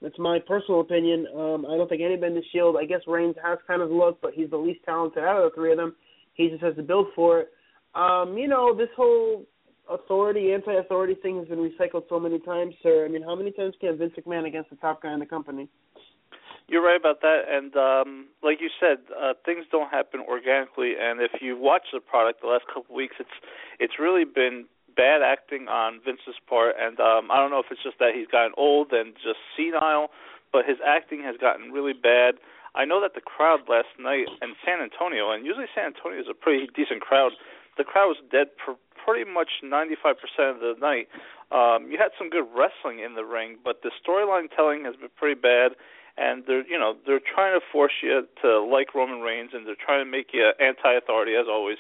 that's 0.03 0.19
my 0.19 0.39
personal 0.47 0.81
opinion. 0.81 1.27
Um, 1.35 1.67
I 1.67 1.77
don't 1.77 1.89
think 1.89 2.03
anybody 2.03 2.35
in 2.35 2.39
the 2.39 2.45
Shield. 2.53 2.77
I 2.77 2.85
guess 2.85 3.01
Reigns 3.07 3.37
has 3.43 3.59
kind 3.67 3.83
of 3.83 3.91
look, 3.91 4.21
but 4.21 4.33
he's 4.35 4.51
the 4.51 4.57
least 4.57 4.81
talented 4.85 5.25
out 5.25 5.43
of 5.43 5.51
the 5.51 5.55
three 5.55 5.73
of 5.73 5.79
them. 5.79 5.95
He 6.35 6.49
just 6.49 6.63
has 6.63 6.77
to 6.77 6.83
build 6.83 7.09
for 7.15 7.41
it. 7.41 7.49
Um, 7.95 8.37
you 8.37 8.47
know, 8.47 8.77
this 8.77 8.91
whole 8.95 9.47
authority, 9.89 10.53
anti-authority 10.53 11.15
thing 11.23 11.39
has 11.39 11.49
been 11.49 11.59
recycled 11.59 12.03
so 12.09 12.21
many 12.21 12.39
times, 12.41 12.75
sir. 12.83 13.07
I 13.07 13.09
mean, 13.09 13.23
how 13.23 13.35
many 13.35 13.53
times 13.53 13.75
can 13.81 13.97
Vince 13.97 14.13
McMahon 14.19 14.47
against 14.47 14.69
the 14.69 14.77
top 14.77 15.03
guy 15.03 15.15
in 15.15 15.21
the 15.21 15.27
company? 15.27 15.69
You're 16.69 16.83
right 16.83 16.99
about 16.99 17.21
that, 17.23 17.47
and 17.49 17.77
um, 17.77 18.27
like 18.43 18.59
you 18.61 18.71
said, 18.81 18.99
uh, 19.15 19.35
things 19.45 19.67
don't 19.71 19.89
happen 19.89 20.19
organically. 20.19 20.95
And 20.99 21.21
if 21.21 21.41
you 21.41 21.57
watch 21.57 21.95
the 21.95 22.01
product 22.01 22.41
the 22.41 22.49
last 22.49 22.67
couple 22.67 22.91
of 22.91 22.97
weeks, 22.97 23.17
it's 23.21 23.39
it's 23.79 24.01
really 24.01 24.25
been 24.25 24.67
bad 24.97 25.23
acting 25.23 25.69
on 25.69 26.01
Vince's 26.05 26.41
part. 26.49 26.75
And 26.81 26.99
um, 26.99 27.31
I 27.31 27.37
don't 27.37 27.53
know 27.53 27.61
if 27.61 27.71
it's 27.71 27.85
just 27.85 28.01
that 28.01 28.17
he's 28.17 28.27
gotten 28.27 28.53
old 28.57 28.91
and 28.91 29.15
just 29.15 29.39
senile, 29.55 30.11
but 30.51 30.65
his 30.65 30.79
acting 30.83 31.23
has 31.23 31.37
gotten 31.37 31.71
really 31.71 31.93
bad. 31.93 32.41
I 32.75 32.85
know 32.85 33.01
that 33.01 33.15
the 33.15 33.21
crowd 33.21 33.69
last 33.69 33.93
night 34.01 34.27
in 34.43 34.57
San 34.65 34.81
Antonio, 34.81 35.31
and 35.31 35.47
usually 35.47 35.71
San 35.73 35.95
Antonio 35.95 36.19
is 36.19 36.29
a 36.29 36.35
pretty 36.35 36.69
decent 36.75 37.01
crowd, 37.01 37.33
the 37.79 37.85
crowd 37.85 38.17
was 38.17 38.21
dead 38.33 38.49
for 38.57 38.77
pretty 38.97 39.29
much 39.29 39.63
95% 39.63 40.17
of 40.51 40.61
the 40.61 40.75
night. 40.81 41.09
Um, 41.53 41.89
you 41.89 41.97
had 41.97 42.11
some 42.19 42.29
good 42.29 42.45
wrestling 42.53 42.99
in 43.01 43.15
the 43.15 43.25
ring, 43.25 43.57
but 43.63 43.81
the 43.81 43.93
storyline 43.97 44.51
telling 44.51 44.85
has 44.85 44.97
been 44.97 45.13
pretty 45.17 45.39
bad, 45.39 45.73
and 46.17 46.45
they're 46.47 46.67
you 46.67 46.79
know 46.79 46.97
they're 47.07 47.21
trying 47.21 47.59
to 47.59 47.65
force 47.73 47.93
you 48.03 48.27
to 48.43 48.61
like 48.63 48.95
Roman 48.95 49.21
Reigns, 49.21 49.51
and 49.53 49.67
they're 49.67 49.79
trying 49.79 50.05
to 50.05 50.11
make 50.11 50.29
you 50.33 50.53
anti-authority 50.61 51.35
as 51.35 51.47
always. 51.49 51.79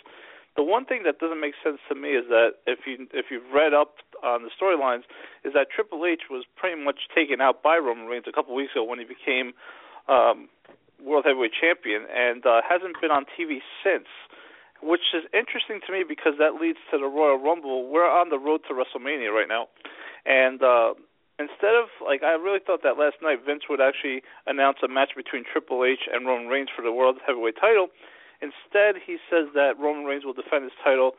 The 0.57 0.63
one 0.63 0.87
thing 0.87 1.03
that 1.05 1.19
doesn't 1.19 1.41
make 1.41 1.53
sense 1.63 1.79
to 1.89 1.95
me 1.95 2.17
is 2.17 2.25
that 2.29 2.65
if 2.67 2.81
you 2.87 3.07
if 3.13 3.27
you've 3.31 3.51
read 3.53 3.75
up 3.75 3.97
on 4.23 4.43
the 4.43 4.51
storylines, 4.51 5.05
is 5.45 5.53
that 5.53 5.69
Triple 5.75 6.05
H 6.07 6.29
was 6.31 6.45
pretty 6.57 6.81
much 6.83 7.09
taken 7.15 7.41
out 7.41 7.63
by 7.63 7.77
Roman 7.77 8.07
Reigns 8.07 8.25
a 8.29 8.33
couple 8.33 8.55
weeks 8.55 8.73
ago 8.73 8.85
when 8.85 8.99
he 8.99 9.05
became 9.05 9.53
um, 10.09 10.49
World 11.03 11.25
Heavyweight 11.27 11.53
Champion, 11.61 12.07
and 12.09 12.45
uh, 12.47 12.61
hasn't 12.67 13.01
been 13.01 13.11
on 13.11 13.25
TV 13.37 13.61
since 13.85 14.09
which 14.83 15.15
is 15.15 15.25
interesting 15.33 15.81
to 15.87 15.93
me 15.93 16.05
because 16.07 16.35
that 16.39 16.61
leads 16.61 16.79
to 16.91 16.99
the 16.99 17.07
Royal 17.07 17.39
Rumble. 17.39 17.89
We're 17.89 18.09
on 18.09 18.29
the 18.29 18.39
road 18.39 18.61
to 18.69 18.75
WrestleMania 18.75 19.33
right 19.33 19.49
now, 19.49 19.69
and 20.25 20.63
uh, 20.63 20.95
instead 21.39 21.75
of 21.77 21.89
like 22.05 22.23
I 22.23 22.35
really 22.37 22.61
thought 22.61 22.83
that 22.83 22.99
last 22.99 23.21
night 23.23 23.45
Vince 23.45 23.69
would 23.69 23.81
actually 23.81 24.23
announce 24.47 24.79
a 24.85 24.89
match 24.89 25.13
between 25.17 25.45
Triple 25.45 25.85
H 25.85 26.09
and 26.13 26.27
Roman 26.27 26.49
Reigns 26.49 26.69
for 26.75 26.83
the 26.83 26.93
World 26.93 27.19
Heavyweight 27.27 27.57
Title. 27.61 27.89
Instead, 28.41 29.01
he 29.01 29.17
says 29.31 29.49
that 29.55 29.81
Roman 29.81 30.05
Reigns 30.05 30.25
will 30.25 30.37
defend 30.37 30.65
his 30.65 30.77
title 30.85 31.13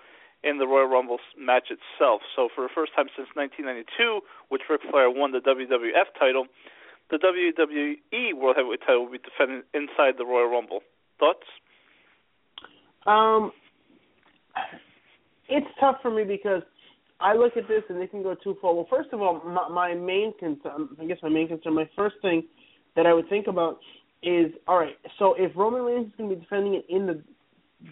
in 0.44 0.60
the 0.60 0.68
Royal 0.68 0.88
Rumble 0.88 1.18
match 1.38 1.74
itself. 1.74 2.22
So 2.36 2.50
for 2.54 2.62
the 2.62 2.70
first 2.74 2.94
time 2.96 3.10
since 3.16 3.28
1992, 3.34 4.22
which 4.50 4.62
Ric 4.70 4.82
Flair 4.90 5.10
won 5.10 5.32
the 5.32 5.42
WWF 5.42 6.14
title, 6.20 6.46
the 7.10 7.18
WWE 7.18 8.38
World 8.38 8.56
Heavyweight 8.58 8.82
title 8.82 9.06
will 9.06 9.12
be 9.12 9.24
defended 9.24 9.64
inside 9.74 10.18
the 10.18 10.26
Royal 10.26 10.50
Rumble. 10.50 10.82
Thoughts? 11.20 11.48
Um, 13.08 13.52
it's 15.50 15.68
tough 15.80 15.98
for 16.02 16.12
me 16.12 16.24
because 16.24 16.62
I 17.20 17.34
look 17.34 17.58
at 17.58 17.68
this 17.68 17.84
and 17.90 18.02
it 18.02 18.12
can 18.12 18.22
go 18.22 18.36
twofold. 18.36 18.78
Well, 18.78 18.88
first 18.90 19.10
of 19.12 19.22
all, 19.22 19.42
my, 19.44 19.70
my 19.70 19.94
main 19.96 20.34
concern, 20.38 20.90
I 21.02 21.06
guess 21.06 21.18
my 21.24 21.30
main 21.30 21.48
concern, 21.48 21.74
my 21.74 21.90
first 21.96 22.16
thing 22.22 22.44
that 22.96 23.06
I 23.06 23.14
would 23.14 23.28
think 23.30 23.48
about 23.48 23.80
is, 24.22 24.52
all 24.68 24.78
right, 24.78 24.96
so 25.20 25.36
if 25.38 25.52
Roman 25.56 25.82
Reigns 25.82 26.08
is 26.08 26.14
going 26.18 26.30
to 26.30 26.36
be 26.36 26.42
defending 26.42 26.76
it 26.76 26.86
in 26.90 27.08
the 27.08 27.24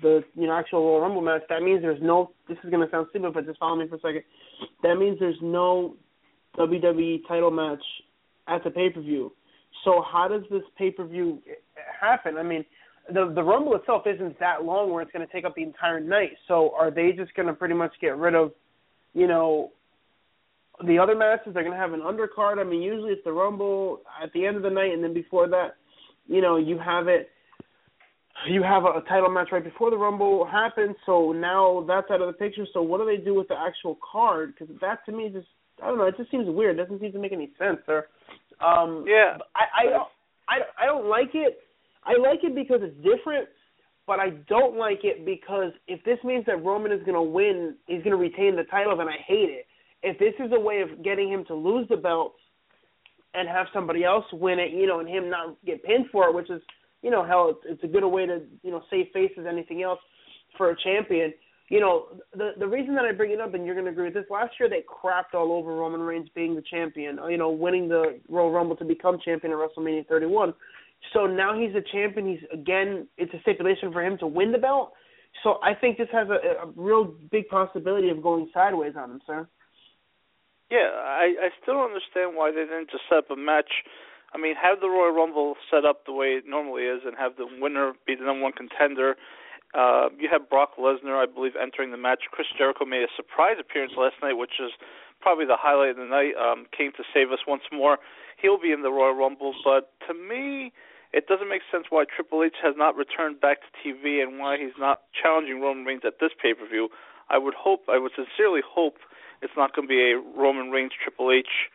the 0.02 0.24
you 0.34 0.48
know 0.48 0.54
actual 0.54 0.84
Royal 0.84 1.02
Rumble 1.02 1.22
match, 1.22 1.44
that 1.50 1.62
means 1.62 1.82
there's 1.82 2.02
no. 2.02 2.32
This 2.50 2.58
is 2.64 2.72
going 2.72 2.84
to 2.84 2.92
sound 2.92 3.08
stupid, 3.12 3.34
but 3.34 3.46
just 3.46 3.60
follow 3.60 3.76
me 3.76 3.88
for 3.88 3.96
a 3.96 4.00
second. 4.00 4.24
That 4.82 4.96
means 4.96 5.20
there's 5.20 5.38
no 5.42 5.96
WWE 6.58 7.20
title 7.28 7.52
match 7.52 7.84
at 8.48 8.64
the 8.64 8.72
pay 8.72 8.90
per 8.90 9.02
view. 9.02 9.32
So 9.84 10.04
how 10.12 10.28
does 10.28 10.42
this 10.50 10.64
pay 10.78 10.92
per 10.92 11.06
view 11.06 11.40
happen? 12.02 12.38
I 12.38 12.44
mean, 12.44 12.66
the 13.14 13.32
the 13.34 13.44
Rumble 13.44 13.76
itself 13.76 14.04
isn't 14.08 14.40
that 14.40 14.64
long 14.64 14.92
where 14.92 15.02
it's 15.02 15.12
going 15.12 15.26
to 15.26 15.32
take 15.32 15.46
up 15.46 15.56
the 15.56 15.64
entire 15.64 16.00
night. 16.00 16.32
So 16.48 16.74
are 16.78 16.90
they 16.90 17.12
just 17.12 17.34
going 17.36 17.48
to 17.48 17.54
pretty 17.54 17.76
much 17.76 17.94
get 18.02 18.18
rid 18.18 18.34
of, 18.34 18.52
you 19.16 19.28
know, 19.28 19.72
the 20.86 21.00
other 21.00 21.16
matches? 21.16 21.54
They're 21.54 21.64
going 21.64 21.76
to 21.76 21.80
have 21.80 21.94
an 21.94 22.02
undercard. 22.02 22.60
I 22.60 22.64
mean, 22.64 22.84
usually 22.84 23.14
it's 23.14 23.24
the 23.24 23.32
Rumble 23.32 24.02
at 24.22 24.32
the 24.34 24.46
end 24.46 24.58
of 24.58 24.62
the 24.62 24.70
night, 24.70 24.92
and 24.92 25.04
then 25.04 25.14
before 25.14 25.48
that, 25.50 25.78
you 26.28 26.42
know, 26.42 26.58
you 26.58 26.78
have 26.78 27.08
it. 27.08 27.30
You 28.48 28.62
have 28.62 28.84
a, 28.84 29.00
a 29.00 29.04
title 29.08 29.30
match 29.30 29.48
right 29.52 29.64
before 29.64 29.90
the 29.90 29.98
Rumble 29.98 30.46
happens, 30.46 30.96
so 31.08 31.32
now 31.32 31.86
that's 31.88 32.12
out 32.12 32.22
of 32.22 32.28
the 32.28 32.34
picture. 32.34 32.68
So 32.74 32.82
what 32.82 33.00
do 33.00 33.06
they 33.06 33.24
do 33.24 33.34
with 33.34 33.48
the 33.48 33.56
actual 33.56 33.98
card? 34.12 34.54
Because 34.54 34.76
that 34.82 35.00
to 35.06 35.12
me 35.12 35.30
just 35.34 35.48
I 35.82 35.88
don't 35.88 35.98
know. 35.98 36.06
It 36.06 36.18
just 36.18 36.30
seems 36.30 36.46
weird. 36.48 36.78
It 36.78 36.84
doesn't 36.84 37.00
seem 37.00 37.14
to 37.14 37.20
make 37.20 37.32
any 37.32 37.52
sense. 37.58 37.80
Or 37.88 38.08
um, 38.60 39.06
yeah, 39.08 39.38
I 39.56 39.88
I 39.88 39.90
don't 39.90 40.08
I, 40.50 40.84
I 40.84 40.86
don't 40.86 41.08
like 41.08 41.30
it 41.34 41.60
I 42.06 42.14
like 42.22 42.44
it 42.44 42.54
because 42.54 42.82
it's 42.84 42.96
different, 42.98 43.50
but 44.08 44.20
I 44.20 44.30
don't 44.48 44.78
like 44.78 45.00
it 45.04 45.26
because 45.26 45.72
if 45.88 46.04
this 46.04 46.20
means 46.24 46.46
that 46.46 46.64
Roman 46.64 46.92
is 46.92 47.00
going 47.00 47.16
to 47.16 47.22
win, 47.22 47.76
he's 47.88 48.04
going 48.04 48.12
to 48.12 48.18
retain 48.18 48.56
the 48.56 48.64
title, 48.64 48.96
then 48.96 49.08
I 49.08 49.18
hate 49.26 49.50
it. 49.50 49.66
If 50.04 50.20
this 50.20 50.34
is 50.40 50.52
a 50.56 50.60
way 50.60 50.82
of 50.82 51.04
getting 51.04 51.30
him 51.30 51.44
to 51.46 51.56
lose 51.56 51.88
the 51.90 51.98
belt 51.98 52.36
and 53.34 53.50
have 53.50 53.68
somebody 53.74 54.04
else 54.04 54.26
win 54.32 54.60
it, 54.60 54.72
you 54.72 54.86
know, 54.86 55.00
and 55.00 55.10
him 55.10 55.30
not 55.30 55.58
get 55.66 55.84
pinned 55.84 56.06
for 56.12 56.30
it, 56.30 56.36
which 56.36 56.50
is, 56.50 56.62
you 57.02 57.10
know, 57.10 57.26
hell, 57.26 57.50
it's, 57.50 57.60
it's 57.66 57.84
a 57.84 57.88
good 57.88 58.06
way 58.08 58.26
to, 58.26 58.42
you 58.62 58.72
know, 58.72 58.84
save 58.90 59.08
face 59.14 59.32
as 59.40 59.46
anything 59.46 59.82
else 59.82 60.00
for 60.58 60.70
a 60.70 60.76
champion. 60.84 61.34
you 61.70 61.80
know, 61.80 62.08
the 62.36 62.52
the 62.60 62.68
reason 62.68 62.94
that 62.96 63.06
I 63.06 63.12
bring 63.12 63.32
it 63.32 63.42
up, 63.42 63.54
and 63.54 63.66
you're 63.66 63.76
going 63.76 63.86
to 63.86 63.92
agree 63.92 64.06
with 64.06 64.14
this, 64.14 64.26
last 64.30 64.54
year 64.60 64.70
they 64.70 64.84
crapped 64.84 65.34
all 65.34 65.52
over 65.52 65.74
Roman 65.76 66.02
Reigns 66.02 66.30
being 66.36 66.56
the 66.56 66.62
champion, 66.62 67.18
uh, 67.20 67.28
you 67.28 67.38
know, 67.38 67.50
winning 67.50 67.90
the 67.90 68.20
Royal 68.30 68.52
Rumble 68.52 68.76
to 68.78 68.86
become 68.86 69.18
champion 69.24 69.52
at 69.54 69.60
WrestleMania 69.60 70.08
31. 70.08 70.54
So 71.14 71.26
now 71.26 71.58
he's 71.60 71.76
a 71.76 71.82
champion. 71.82 72.28
He's 72.28 72.44
again, 72.52 73.08
it's 73.18 73.34
a 73.34 73.40
stipulation 73.42 73.92
for 73.92 74.04
him 74.04 74.18
to 74.20 74.28
win 74.28 74.52
the 74.52 74.58
belt. 74.58 74.94
So 75.44 75.60
I 75.64 75.74
think 75.74 75.98
this 75.98 76.08
has 76.12 76.28
a, 76.30 76.66
a 76.66 76.72
real 76.76 77.14
big 77.32 77.48
possibility 77.50 78.10
of 78.10 78.24
going 78.24 78.50
sideways 78.54 78.94
on 78.98 79.12
him, 79.12 79.22
sir. 79.26 79.48
Yeah, 80.72 80.90
I 80.94 81.36
I 81.42 81.50
still 81.62 81.76
don't 81.76 81.92
understand 81.92 82.36
why 82.36 82.52
they 82.52 82.64
didn't 82.64 82.92
just 82.92 83.04
set 83.10 83.20
up 83.20 83.32
a 83.32 83.36
match. 83.36 83.84
I 84.34 84.38
mean, 84.38 84.56
have 84.62 84.82
the 84.82 84.90
Royal 84.90 85.14
Rumble 85.14 85.56
set 85.72 85.86
up 85.86 86.06
the 86.06 86.12
way 86.12 86.36
it 86.36 86.44
normally 86.48 86.84
is, 86.84 87.02
and 87.06 87.16
have 87.18 87.38
the 87.38 87.48
winner 87.60 87.94
be 88.06 88.16
the 88.16 88.26
number 88.26 88.44
one 88.44 88.52
contender 88.52 89.16
uh, 89.76 90.08
you 90.18 90.30
have 90.32 90.50
Brock 90.50 90.78
Lesnar, 90.80 91.20
I 91.20 91.26
believe, 91.28 91.54
entering 91.60 91.92
the 91.92 91.98
match. 91.98 92.24
Chris 92.32 92.48
Jericho 92.58 92.86
made 92.86 93.04
a 93.04 93.12
surprise 93.16 93.58
appearance 93.60 93.94
last 93.98 94.16
night, 94.24 94.34
which 94.34 94.64
is 94.64 94.72
probably 95.20 95.46
the 95.46 95.60
highlight 95.60 95.92
of 95.92 95.98
the 95.98 96.06
night. 96.06 96.32
Um, 96.40 96.66
came 96.76 96.92
to 96.96 97.04
save 97.14 97.32
us 97.32 97.40
once 97.46 97.64
more. 97.72 97.98
He'll 98.46 98.62
be 98.62 98.72
in 98.72 98.84
the 98.84 98.94
Royal 98.94 99.18
Rumble, 99.18 99.56
but 99.66 99.90
to 100.06 100.14
me, 100.14 100.72
it 101.12 101.26
doesn't 101.26 101.50
make 101.50 101.66
sense 101.74 101.90
why 101.90 102.06
Triple 102.06 102.44
H 102.44 102.62
has 102.62 102.76
not 102.78 102.96
returned 102.96 103.42
back 103.42 103.58
to 103.66 103.70
TV 103.82 104.22
and 104.22 104.38
why 104.38 104.62
he's 104.62 104.78
not 104.78 105.02
challenging 105.18 105.62
Roman 105.62 105.84
Reigns 105.84 106.06
at 106.06 106.22
this 106.22 106.30
pay 106.38 106.54
per 106.54 106.70
view. 106.70 106.90
I 107.28 107.40
would 107.40 107.56
hope, 107.58 107.90
I 107.90 107.98
would 107.98 108.12
sincerely 108.14 108.62
hope, 108.62 109.02
it's 109.42 109.58
not 109.58 109.74
going 109.76 109.88
to 109.88 109.90
be 109.90 110.14
a 110.14 110.22
Roman 110.38 110.70
Reigns 110.70 110.92
Triple 110.94 111.32
H 111.32 111.74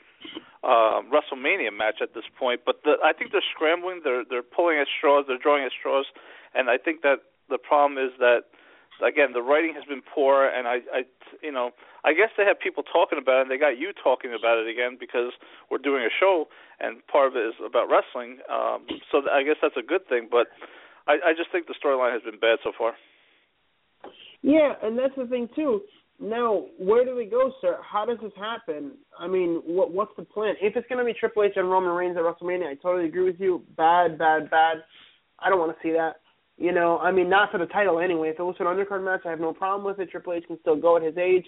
uh, 0.62 1.02
WrestleMania 1.10 1.74
match 1.74 1.98
at 2.00 2.14
this 2.14 2.30
point. 2.38 2.60
But 2.64 2.84
the, 2.84 3.02
I 3.02 3.14
think 3.14 3.32
they're 3.32 3.50
scrambling, 3.50 4.02
they're 4.04 4.22
they're 4.22 4.46
pulling 4.46 4.78
at 4.78 4.86
straws, 4.86 5.24
they're 5.26 5.42
drawing 5.42 5.64
at 5.64 5.72
straws, 5.74 6.06
and 6.54 6.70
I 6.70 6.78
think 6.78 7.02
that 7.02 7.26
the 7.48 7.58
problem 7.58 7.98
is 7.98 8.14
that 8.22 8.46
again 9.06 9.32
the 9.32 9.42
writing 9.42 9.74
has 9.74 9.84
been 9.84 10.02
poor 10.02 10.46
and 10.46 10.68
I 10.68 10.84
I 10.92 11.00
you 11.42 11.52
know 11.52 11.70
I 12.04 12.12
guess 12.12 12.30
they 12.36 12.44
have 12.44 12.60
people 12.60 12.82
talking 12.82 13.18
about 13.20 13.38
it 13.38 13.42
and 13.42 13.50
they 13.50 13.58
got 13.58 13.78
you 13.78 13.92
talking 13.92 14.32
about 14.32 14.58
it 14.58 14.68
again 14.68 14.96
because 14.98 15.32
we're 15.70 15.82
doing 15.82 16.04
a 16.04 16.12
show 16.18 16.46
and 16.80 17.04
part 17.06 17.28
of 17.28 17.36
it 17.36 17.44
is 17.46 17.54
about 17.64 17.88
wrestling 17.88 18.38
um 18.48 18.86
so 19.10 19.22
I 19.30 19.42
guess 19.42 19.56
that's 19.60 19.76
a 19.76 19.86
good 19.86 20.06
thing 20.08 20.28
but 20.30 20.48
I 21.06 21.30
I 21.30 21.32
just 21.36 21.50
think 21.52 21.66
the 21.66 21.78
storyline 21.78 22.12
has 22.12 22.22
been 22.22 22.38
bad 22.38 22.58
so 22.62 22.72
far. 22.76 22.92
Yeah, 24.42 24.72
and 24.82 24.98
that's 24.98 25.14
the 25.16 25.26
thing 25.26 25.48
too. 25.54 25.82
Now, 26.18 26.66
where 26.78 27.04
do 27.04 27.16
we 27.16 27.24
go, 27.24 27.50
sir? 27.60 27.78
How 27.82 28.04
does 28.04 28.18
this 28.22 28.32
happen? 28.36 28.92
I 29.18 29.26
mean, 29.26 29.62
what 29.64 29.92
what's 29.92 30.12
the 30.16 30.24
plan? 30.24 30.54
If 30.60 30.76
it's 30.76 30.86
going 30.88 30.98
to 30.98 31.04
be 31.04 31.18
Triple 31.18 31.44
H 31.44 31.52
and 31.56 31.70
Roman 31.70 31.94
Reigns 31.94 32.16
at 32.16 32.22
WrestleMania, 32.22 32.68
I 32.68 32.74
totally 32.74 33.06
agree 33.06 33.24
with 33.24 33.40
you. 33.40 33.62
Bad, 33.76 34.18
bad, 34.18 34.50
bad. 34.50 34.78
I 35.38 35.48
don't 35.48 35.58
want 35.58 35.74
to 35.74 35.82
see 35.82 35.92
that. 35.92 36.16
You 36.60 36.72
know, 36.72 36.98
I 36.98 37.10
mean, 37.10 37.30
not 37.30 37.50
for 37.50 37.56
the 37.56 37.64
title 37.64 38.00
anyway. 38.00 38.28
If 38.28 38.38
it 38.38 38.42
was 38.42 38.54
an 38.60 38.66
undercard 38.66 39.02
match, 39.02 39.22
I 39.24 39.30
have 39.30 39.40
no 39.40 39.54
problem 39.54 39.82
with 39.82 39.98
it. 39.98 40.10
Triple 40.10 40.34
H 40.34 40.44
can 40.46 40.58
still 40.60 40.76
go 40.76 40.98
at 40.98 41.02
his 41.02 41.16
age. 41.16 41.46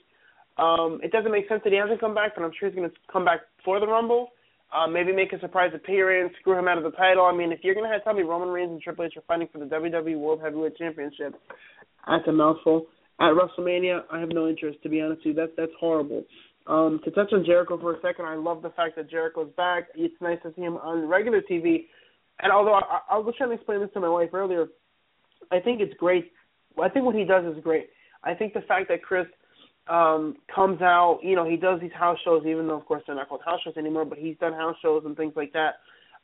Um, 0.56 1.00
it 1.02 1.12
doesn't 1.12 1.30
make 1.30 1.46
sense 1.48 1.60
that 1.64 1.72
he 1.72 1.78
hasn't 1.78 2.00
come 2.00 2.14
back, 2.14 2.32
but 2.34 2.42
I'm 2.42 2.50
sure 2.58 2.70
he's 2.70 2.76
going 2.76 2.88
to 2.88 2.96
come 3.12 3.22
back 3.22 3.40
for 3.62 3.78
the 3.78 3.86
Rumble. 3.86 4.28
Uh, 4.74 4.86
maybe 4.86 5.12
make 5.12 5.34
a 5.34 5.38
surprise 5.38 5.70
appearance, 5.74 6.32
screw 6.40 6.58
him 6.58 6.66
out 6.66 6.78
of 6.78 6.84
the 6.84 6.92
title. 6.92 7.26
I 7.26 7.36
mean, 7.36 7.52
if 7.52 7.60
you're 7.62 7.74
going 7.74 7.86
to 7.86 7.92
have 7.92 8.02
tell 8.04 8.14
me 8.14 8.22
Roman 8.22 8.48
Reigns 8.48 8.70
and 8.70 8.80
Triple 8.80 9.04
H 9.04 9.12
are 9.18 9.22
fighting 9.28 9.48
for 9.52 9.58
the 9.58 9.66
WWE 9.66 10.18
World 10.18 10.40
Heavyweight 10.42 10.78
Championship, 10.78 11.34
that's 12.08 12.26
a 12.26 12.32
mouthful. 12.32 12.86
At 13.20 13.34
WrestleMania, 13.36 14.04
I 14.10 14.18
have 14.18 14.30
no 14.30 14.48
interest, 14.48 14.82
to 14.82 14.88
be 14.88 15.02
honest 15.02 15.26
with 15.26 15.26
you. 15.26 15.34
That's 15.34 15.52
that's 15.58 15.72
horrible. 15.78 16.24
Um, 16.66 17.00
to 17.04 17.10
touch 17.10 17.34
on 17.34 17.44
Jericho 17.44 17.78
for 17.78 17.94
a 17.96 18.00
second, 18.00 18.24
I 18.24 18.36
love 18.36 18.62
the 18.62 18.70
fact 18.70 18.96
that 18.96 19.10
Jericho's 19.10 19.50
back. 19.58 19.88
It's 19.94 20.14
nice 20.22 20.38
to 20.42 20.54
see 20.56 20.62
him 20.62 20.78
on 20.78 21.06
regular 21.06 21.42
TV. 21.42 21.84
And 22.40 22.50
although 22.50 22.74
I, 22.74 23.00
I 23.10 23.18
was 23.18 23.34
trying 23.36 23.50
to 23.50 23.56
explain 23.56 23.80
this 23.80 23.90
to 23.92 24.00
my 24.00 24.08
wife 24.08 24.30
earlier, 24.32 24.68
I 25.50 25.60
think 25.60 25.80
it's 25.80 25.94
great. 25.94 26.32
I 26.80 26.88
think 26.88 27.04
what 27.04 27.14
he 27.14 27.24
does 27.24 27.44
is 27.44 27.62
great. 27.62 27.88
I 28.24 28.34
think 28.34 28.54
the 28.54 28.60
fact 28.62 28.88
that 28.88 29.02
Chris 29.02 29.26
um 29.88 30.36
comes 30.54 30.80
out, 30.80 31.20
you 31.22 31.34
know, 31.34 31.48
he 31.48 31.56
does 31.56 31.80
these 31.80 31.92
house 31.92 32.18
shows, 32.24 32.44
even 32.46 32.68
though 32.68 32.76
of 32.76 32.86
course 32.86 33.02
they're 33.06 33.16
not 33.16 33.28
called 33.28 33.42
house 33.44 33.60
shows 33.64 33.76
anymore, 33.76 34.04
but 34.04 34.18
he's 34.18 34.36
done 34.38 34.52
house 34.52 34.76
shows 34.82 35.02
and 35.04 35.16
things 35.16 35.34
like 35.36 35.52
that. 35.52 35.74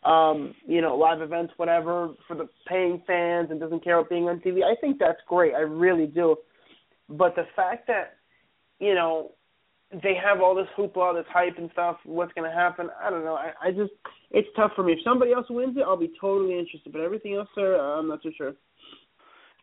Um, 0.09 0.55
you 0.65 0.81
know, 0.81 0.97
live 0.97 1.23
events, 1.23 1.53
whatever, 1.57 2.11
for 2.29 2.37
the 2.37 2.49
paying 2.69 3.03
fans 3.05 3.49
and 3.51 3.59
doesn't 3.59 3.83
care 3.83 3.99
about 3.99 4.11
being 4.11 4.29
on 4.29 4.39
TV. 4.39 4.63
I 4.63 4.77
think 4.81 4.99
that's 4.99 5.19
great. 5.27 5.55
I 5.55 5.61
really 5.61 6.07
do. 6.07 6.37
But 7.09 7.35
the 7.35 7.47
fact 7.57 7.89
that, 7.89 8.19
you 8.79 8.95
know, 8.95 9.33
they 9.91 10.15
have 10.23 10.41
all 10.41 10.55
this 10.55 10.69
hoopla, 10.77 11.15
this 11.15 11.27
hype 11.33 11.57
and 11.59 11.71
stuff, 11.73 11.97
what's 12.05 12.33
gonna 12.35 12.53
happen, 12.53 12.91
I 13.03 13.11
don't 13.11 13.25
know. 13.25 13.35
I, 13.35 13.53
I 13.61 13.71
just 13.71 13.93
it's 14.31 14.49
tough 14.55 14.73
for 14.77 14.83
me. 14.83 14.93
If 14.93 14.99
somebody 15.03 15.33
else 15.33 15.47
wins 15.49 15.77
it, 15.77 15.83
I'll 15.83 15.97
be 15.97 16.13
totally 16.21 16.59
interested. 16.59 16.93
But 16.93 17.01
everything 17.01 17.35
else, 17.35 17.49
sir, 17.55 17.77
I'm 17.77 18.09
not 18.09 18.23
too 18.23 18.33
sure. 18.37 18.53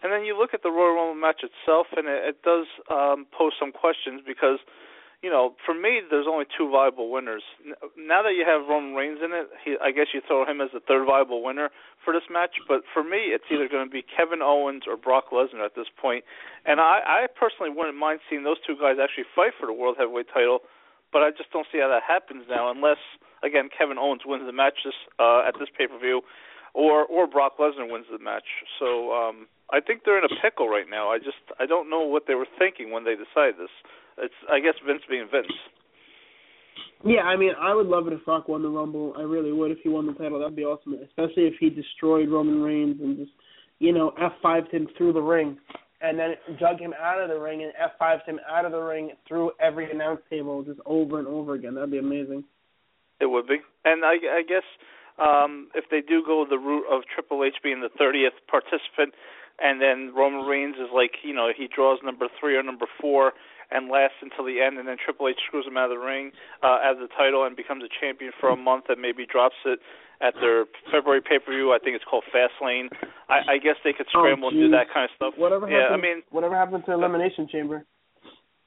And 0.03 0.11
then 0.11 0.25
you 0.25 0.37
look 0.37 0.53
at 0.53 0.61
the 0.61 0.69
Royal 0.69 0.95
Rumble 0.95 1.15
match 1.15 1.41
itself, 1.41 1.87
and 1.95 2.07
it, 2.07 2.35
it 2.35 2.37
does 2.43 2.67
um, 2.91 3.25
pose 3.31 3.53
some 3.59 3.71
questions 3.71 4.21
because, 4.21 4.59
you 5.23 5.31
know, 5.31 5.55
for 5.65 5.73
me, 5.73 6.01
there's 6.11 6.27
only 6.29 6.45
two 6.45 6.69
viable 6.69 7.09
winners. 7.09 7.41
Now 7.97 8.21
that 8.21 8.35
you 8.37 8.45
have 8.45 8.67
Roman 8.67 8.93
Reigns 8.93 9.19
in 9.23 9.31
it, 9.33 9.47
he, 9.63 9.79
I 9.81 9.89
guess 9.91 10.13
you 10.13 10.21
throw 10.21 10.45
him 10.45 10.61
as 10.61 10.69
the 10.73 10.83
third 10.83 11.07
viable 11.07 11.41
winner 11.41 11.71
for 12.03 12.13
this 12.13 12.27
match. 12.29 12.61
But 12.67 12.83
for 12.93 13.03
me, 13.03 13.33
it's 13.33 13.47
either 13.49 13.67
going 13.67 13.87
to 13.87 13.89
be 13.89 14.03
Kevin 14.03 14.43
Owens 14.43 14.83
or 14.85 14.97
Brock 14.97 15.31
Lesnar 15.31 15.65
at 15.65 15.73
this 15.73 15.89
point. 15.89 16.23
And 16.65 16.79
I, 16.79 17.25
I 17.25 17.27
personally 17.33 17.71
wouldn't 17.73 17.97
mind 17.97 18.19
seeing 18.29 18.43
those 18.43 18.61
two 18.67 18.75
guys 18.75 19.01
actually 19.01 19.25
fight 19.33 19.57
for 19.57 19.65
the 19.65 19.73
World 19.73 19.95
Heavyweight 19.97 20.27
title, 20.29 20.59
but 21.09 21.23
I 21.23 21.31
just 21.31 21.49
don't 21.49 21.65
see 21.71 21.79
how 21.79 21.89
that 21.89 22.03
happens 22.03 22.45
now 22.51 22.69
unless, 22.69 23.01
again, 23.41 23.71
Kevin 23.71 23.97
Owens 23.97 24.21
wins 24.27 24.45
the 24.45 24.53
match 24.53 24.83
this, 24.83 24.99
uh, 25.17 25.47
at 25.47 25.55
this 25.57 25.71
pay 25.71 25.87
per 25.87 25.97
view 25.97 26.21
or 26.75 27.05
or 27.05 27.25
Brock 27.25 27.57
Lesnar 27.57 27.89
wins 27.89 28.05
the 28.11 28.19
match. 28.19 28.43
So 28.77 29.13
um 29.15 29.47
I 29.71 29.79
think 29.81 30.01
they're 30.05 30.17
in 30.17 30.25
a 30.25 30.41
pickle 30.41 30.69
right 30.69 30.85
now. 30.89 31.09
I 31.09 31.17
just 31.17 31.41
I 31.59 31.65
don't 31.65 31.89
know 31.89 32.01
what 32.01 32.23
they 32.27 32.35
were 32.35 32.47
thinking 32.57 32.91
when 32.91 33.03
they 33.03 33.15
decided 33.15 33.55
this. 33.57 33.73
It's 34.17 34.39
I 34.51 34.59
guess 34.59 34.75
Vince 34.85 35.01
being 35.09 35.27
Vince. 35.31 35.51
Yeah, 37.03 37.21
I 37.21 37.35
mean, 37.35 37.51
I 37.59 37.73
would 37.73 37.87
love 37.87 38.07
it 38.07 38.13
if 38.13 38.25
Rock 38.25 38.47
won 38.47 38.63
the 38.63 38.69
Rumble. 38.69 39.13
I 39.17 39.21
really 39.21 39.51
would 39.51 39.71
if 39.71 39.77
he 39.83 39.89
won 39.89 40.07
the 40.07 40.13
title. 40.13 40.39
That'd 40.39 40.55
be 40.55 40.63
awesome, 40.63 40.95
especially 41.05 41.43
if 41.43 41.53
he 41.59 41.69
destroyed 41.69 42.29
Roman 42.29 42.61
Reigns 42.61 42.99
and 42.99 43.17
just, 43.17 43.31
you 43.79 43.93
know, 43.93 44.13
F5'd 44.19 44.73
him 44.73 44.87
through 44.97 45.13
the 45.13 45.21
ring 45.21 45.57
and 46.01 46.17
then 46.17 46.35
drug 46.57 46.79
him 46.79 46.93
out 46.99 47.21
of 47.21 47.29
the 47.29 47.39
ring 47.39 47.63
and 47.63 47.71
F5'd 47.73 48.27
him 48.27 48.39
out 48.49 48.65
of 48.65 48.71
the 48.71 48.79
ring 48.79 49.11
through 49.27 49.51
every 49.59 49.91
announce 49.91 50.21
table 50.29 50.63
just 50.63 50.79
over 50.85 51.19
and 51.19 51.27
over 51.27 51.53
again. 51.53 51.75
That'd 51.75 51.91
be 51.91 51.99
amazing. 51.99 52.43
It 53.21 53.27
would 53.27 53.47
be. 53.47 53.57
And 53.85 54.03
I, 54.03 54.13
I 54.13 54.43
guess 54.47 54.65
um, 55.19 55.69
if 55.75 55.85
they 55.89 56.01
do 56.01 56.23
go 56.25 56.45
the 56.49 56.57
route 56.57 56.85
of 56.91 57.03
Triple 57.13 57.43
H 57.43 57.55
being 57.63 57.81
the 57.81 57.89
30th 58.01 58.35
participant, 58.49 59.13
and 59.59 59.81
then 59.81 60.13
Roman 60.15 60.45
Reigns 60.45 60.75
is 60.75 60.89
like, 60.93 61.23
you 61.23 61.33
know, 61.33 61.49
he 61.55 61.67
draws 61.67 61.99
number 62.03 62.27
three 62.39 62.55
or 62.55 62.63
number 62.63 62.85
four 62.99 63.33
and 63.71 63.89
lasts 63.89 64.21
until 64.21 64.45
the 64.45 64.61
end, 64.61 64.77
and 64.77 64.87
then 64.87 64.97
Triple 65.03 65.27
H 65.27 65.41
screws 65.47 65.65
him 65.65 65.77
out 65.77 65.89
of 65.89 65.97
the 65.97 66.03
ring 66.03 66.31
uh, 66.61 66.77
as 66.85 66.97
the 67.01 67.09
title 67.17 67.45
and 67.45 67.55
becomes 67.55 67.83
a 67.83 67.89
champion 67.89 68.31
for 68.39 68.49
a 68.49 68.55
month, 68.57 68.85
and 68.89 69.01
maybe 69.01 69.25
drops 69.25 69.57
it 69.65 69.79
at 70.21 70.33
their 70.39 70.65
February 70.91 71.21
pay 71.21 71.39
per 71.39 71.51
view. 71.51 71.73
I 71.73 71.79
think 71.79 71.95
it's 71.95 72.05
called 72.05 72.23
Fastlane. 72.29 72.93
I, 73.27 73.55
I 73.55 73.57
guess 73.57 73.75
they 73.83 73.91
could 73.91 74.05
scramble 74.09 74.49
oh, 74.49 74.51
and 74.53 74.59
do 74.59 74.69
that 74.69 74.93
kind 74.93 75.09
of 75.09 75.11
stuff. 75.15 75.33
Whatever 75.35 75.67
yeah, 75.67 75.89
happened, 75.89 75.97
I 75.97 76.01
mean, 76.01 76.17
whatever 76.29 76.55
happened 76.55 76.83
to 76.85 76.93
Elimination 76.93 77.47
Chamber? 77.51 77.85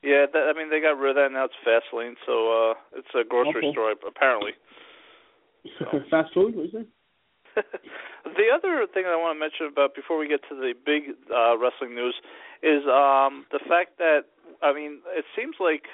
Yeah, 0.03 0.27
that, 0.31 0.45
I 0.51 0.59
mean 0.59 0.71
they 0.71 0.81
got 0.81 0.99
rid 0.99 1.11
of 1.11 1.17
that. 1.17 1.31
And 1.31 1.35
now 1.35 1.47
it's 1.47 1.59
Fastlane, 1.67 2.15
so 2.27 2.35
uh 2.51 2.99
it's 2.99 3.13
a 3.15 3.27
grocery 3.27 3.67
Okay. 3.67 3.73
store 3.73 3.95
apparently. 4.07 4.53
Fast 6.11 6.35
food, 6.35 6.55
was 6.55 6.71
it? 6.75 6.87
the 8.25 8.49
other 8.53 8.87
thing 8.93 9.05
I 9.07 9.17
want 9.17 9.35
to 9.35 9.41
mention 9.41 9.67
about 9.67 9.95
before 9.95 10.19
we 10.19 10.29
get 10.29 10.41
to 10.49 10.55
the 10.55 10.75
big 10.75 11.15
uh, 11.31 11.59
wrestling 11.59 11.95
news 11.95 12.15
is 12.63 12.85
um, 12.87 13.47
the 13.51 13.61
fact 13.69 13.99
that 13.99 14.31
I 14.63 14.73
mean 14.73 15.01
it 15.15 15.25
seems 15.37 15.57
like 15.61 15.87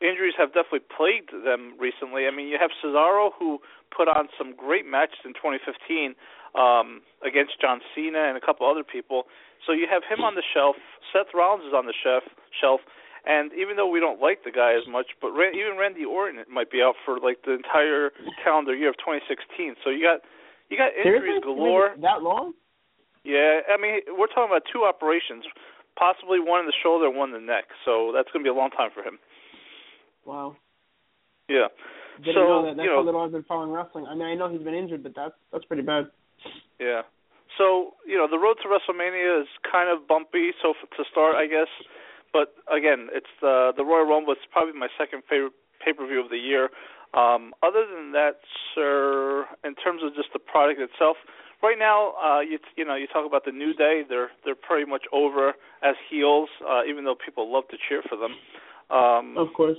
injuries 0.00 0.34
have 0.38 0.52
definitely 0.52 0.86
plagued 0.90 1.32
them 1.32 1.74
recently. 1.78 2.26
I 2.26 2.32
mean 2.34 2.48
you 2.48 2.58
have 2.60 2.70
Cesaro 2.82 3.30
who 3.38 3.58
put 3.94 4.08
on 4.08 4.28
some 4.38 4.54
great 4.54 4.86
matches 4.86 5.22
in 5.24 5.34
2015 5.34 6.14
um, 6.54 7.02
against 7.24 7.60
John 7.60 7.80
Cena 7.94 8.28
and 8.28 8.36
a 8.36 8.42
couple 8.42 8.68
other 8.68 8.84
people. 8.84 9.24
So 9.64 9.72
you 9.72 9.86
have 9.90 10.02
him 10.04 10.24
on 10.24 10.34
the 10.34 10.44
shelf. 10.54 10.76
Seth 11.12 11.32
Rollins 11.34 11.64
is 11.66 11.74
on 11.74 11.86
the 11.86 11.94
shelf. 11.96 12.24
Shelf. 12.52 12.80
And 13.26 13.50
even 13.58 13.74
though 13.74 13.90
we 13.90 13.98
don't 13.98 14.22
like 14.22 14.46
the 14.46 14.54
guy 14.54 14.78
as 14.78 14.86
much, 14.86 15.18
but 15.20 15.34
even 15.34 15.74
Randy 15.74 16.06
Orton 16.06 16.46
might 16.46 16.70
be 16.70 16.78
out 16.80 16.94
for 17.04 17.18
like 17.18 17.42
the 17.42 17.58
entire 17.58 18.14
calendar 18.42 18.74
year 18.74 18.90
of 18.90 18.98
2016. 19.02 19.74
So 19.82 19.90
you 19.90 19.98
got 19.98 20.22
you 20.70 20.76
got 20.76 20.92
injuries 20.96 21.42
Seriously? 21.42 21.42
galore. 21.42 21.94
That 22.00 22.22
long? 22.22 22.52
Yeah, 23.24 23.60
I 23.68 23.80
mean 23.80 24.00
we're 24.18 24.28
talking 24.30 24.50
about 24.50 24.62
two 24.72 24.84
operations, 24.84 25.44
possibly 25.98 26.38
one 26.38 26.60
in 26.60 26.66
the 26.66 26.76
shoulder 26.82 27.10
one 27.10 27.34
in 27.34 27.40
the 27.40 27.46
neck. 27.46 27.64
So 27.84 28.12
that's 28.14 28.30
going 28.32 28.44
to 28.44 28.46
be 28.46 28.54
a 28.54 28.58
long 28.58 28.70
time 28.70 28.90
for 28.94 29.02
him. 29.02 29.18
Wow. 30.24 30.56
Yeah. 31.48 31.68
Didn't 32.18 32.34
so 32.34 32.40
know 32.42 32.62
that. 32.66 32.76
That's 32.76 32.84
you 32.84 32.90
know, 32.90 33.02
how 33.02 33.06
little 33.06 33.22
I've 33.22 33.32
been 33.32 33.44
following 33.44 33.70
wrestling. 33.70 34.06
I 34.08 34.14
mean, 34.14 34.26
I 34.26 34.34
know 34.34 34.48
he's 34.48 34.62
been 34.62 34.74
injured, 34.74 35.02
but 35.02 35.14
that's 35.14 35.34
that's 35.52 35.64
pretty 35.66 35.82
bad. 35.82 36.08
Yeah. 36.80 37.02
So 37.58 37.94
you 38.06 38.16
know 38.16 38.26
the 38.30 38.38
road 38.38 38.56
to 38.62 38.68
WrestleMania 38.68 39.42
is 39.42 39.48
kind 39.70 39.90
of 39.90 40.08
bumpy. 40.08 40.50
So 40.62 40.70
f- 40.70 40.90
to 40.96 41.04
start, 41.10 41.36
I 41.36 41.46
guess. 41.46 41.68
But 42.32 42.54
again, 42.72 43.08
it's 43.12 43.30
the 43.40 43.72
the 43.76 43.84
Royal 43.84 44.06
Rumble. 44.06 44.32
It's 44.32 44.48
probably 44.50 44.72
my 44.74 44.88
second 44.98 45.22
favorite 45.28 45.52
pay 45.84 45.92
per 45.92 46.06
view 46.06 46.20
of 46.24 46.30
the 46.30 46.38
year. 46.40 46.70
Um, 47.14 47.54
other 47.62 47.86
than 47.86 48.12
that, 48.12 48.40
sir, 48.74 49.46
in 49.64 49.74
terms 49.76 50.02
of 50.04 50.14
just 50.14 50.28
the 50.32 50.38
product 50.38 50.80
itself, 50.80 51.16
right 51.62 51.78
now, 51.78 52.12
uh, 52.22 52.40
you 52.40 52.58
you 52.76 52.84
know, 52.84 52.94
you 52.94 53.06
talk 53.06 53.26
about 53.26 53.44
the 53.44 53.52
New 53.52 53.72
Day. 53.74 54.02
They're 54.08 54.30
they're 54.44 54.54
pretty 54.58 54.88
much 54.88 55.04
over 55.12 55.54
as 55.82 55.94
heels, 56.10 56.48
uh, 56.68 56.82
even 56.88 57.04
though 57.04 57.16
people 57.16 57.52
love 57.52 57.64
to 57.70 57.76
cheer 57.88 58.02
for 58.08 58.16
them. 58.16 58.34
Um, 58.90 59.38
of 59.38 59.52
course. 59.54 59.78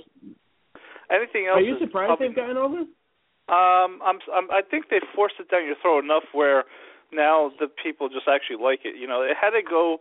Anything 1.10 1.46
else? 1.48 1.58
Are 1.58 1.62
you 1.62 1.78
surprised 1.80 2.08
probably, 2.08 2.28
they've 2.28 2.36
gotten 2.36 2.56
over? 2.58 2.84
Um, 3.48 4.00
I'm, 4.04 4.18
I'm. 4.34 4.50
I 4.50 4.60
think 4.68 4.90
they 4.90 5.00
forced 5.14 5.36
it 5.40 5.50
down 5.50 5.64
your 5.64 5.76
throat 5.80 6.04
enough 6.04 6.24
where 6.32 6.64
now 7.12 7.50
the 7.58 7.66
people 7.66 8.08
just 8.08 8.28
actually 8.28 8.62
like 8.62 8.80
it. 8.84 8.96
You 8.96 9.06
know, 9.06 9.22
it 9.22 9.36
had 9.40 9.50
to 9.50 9.62
go 9.62 9.98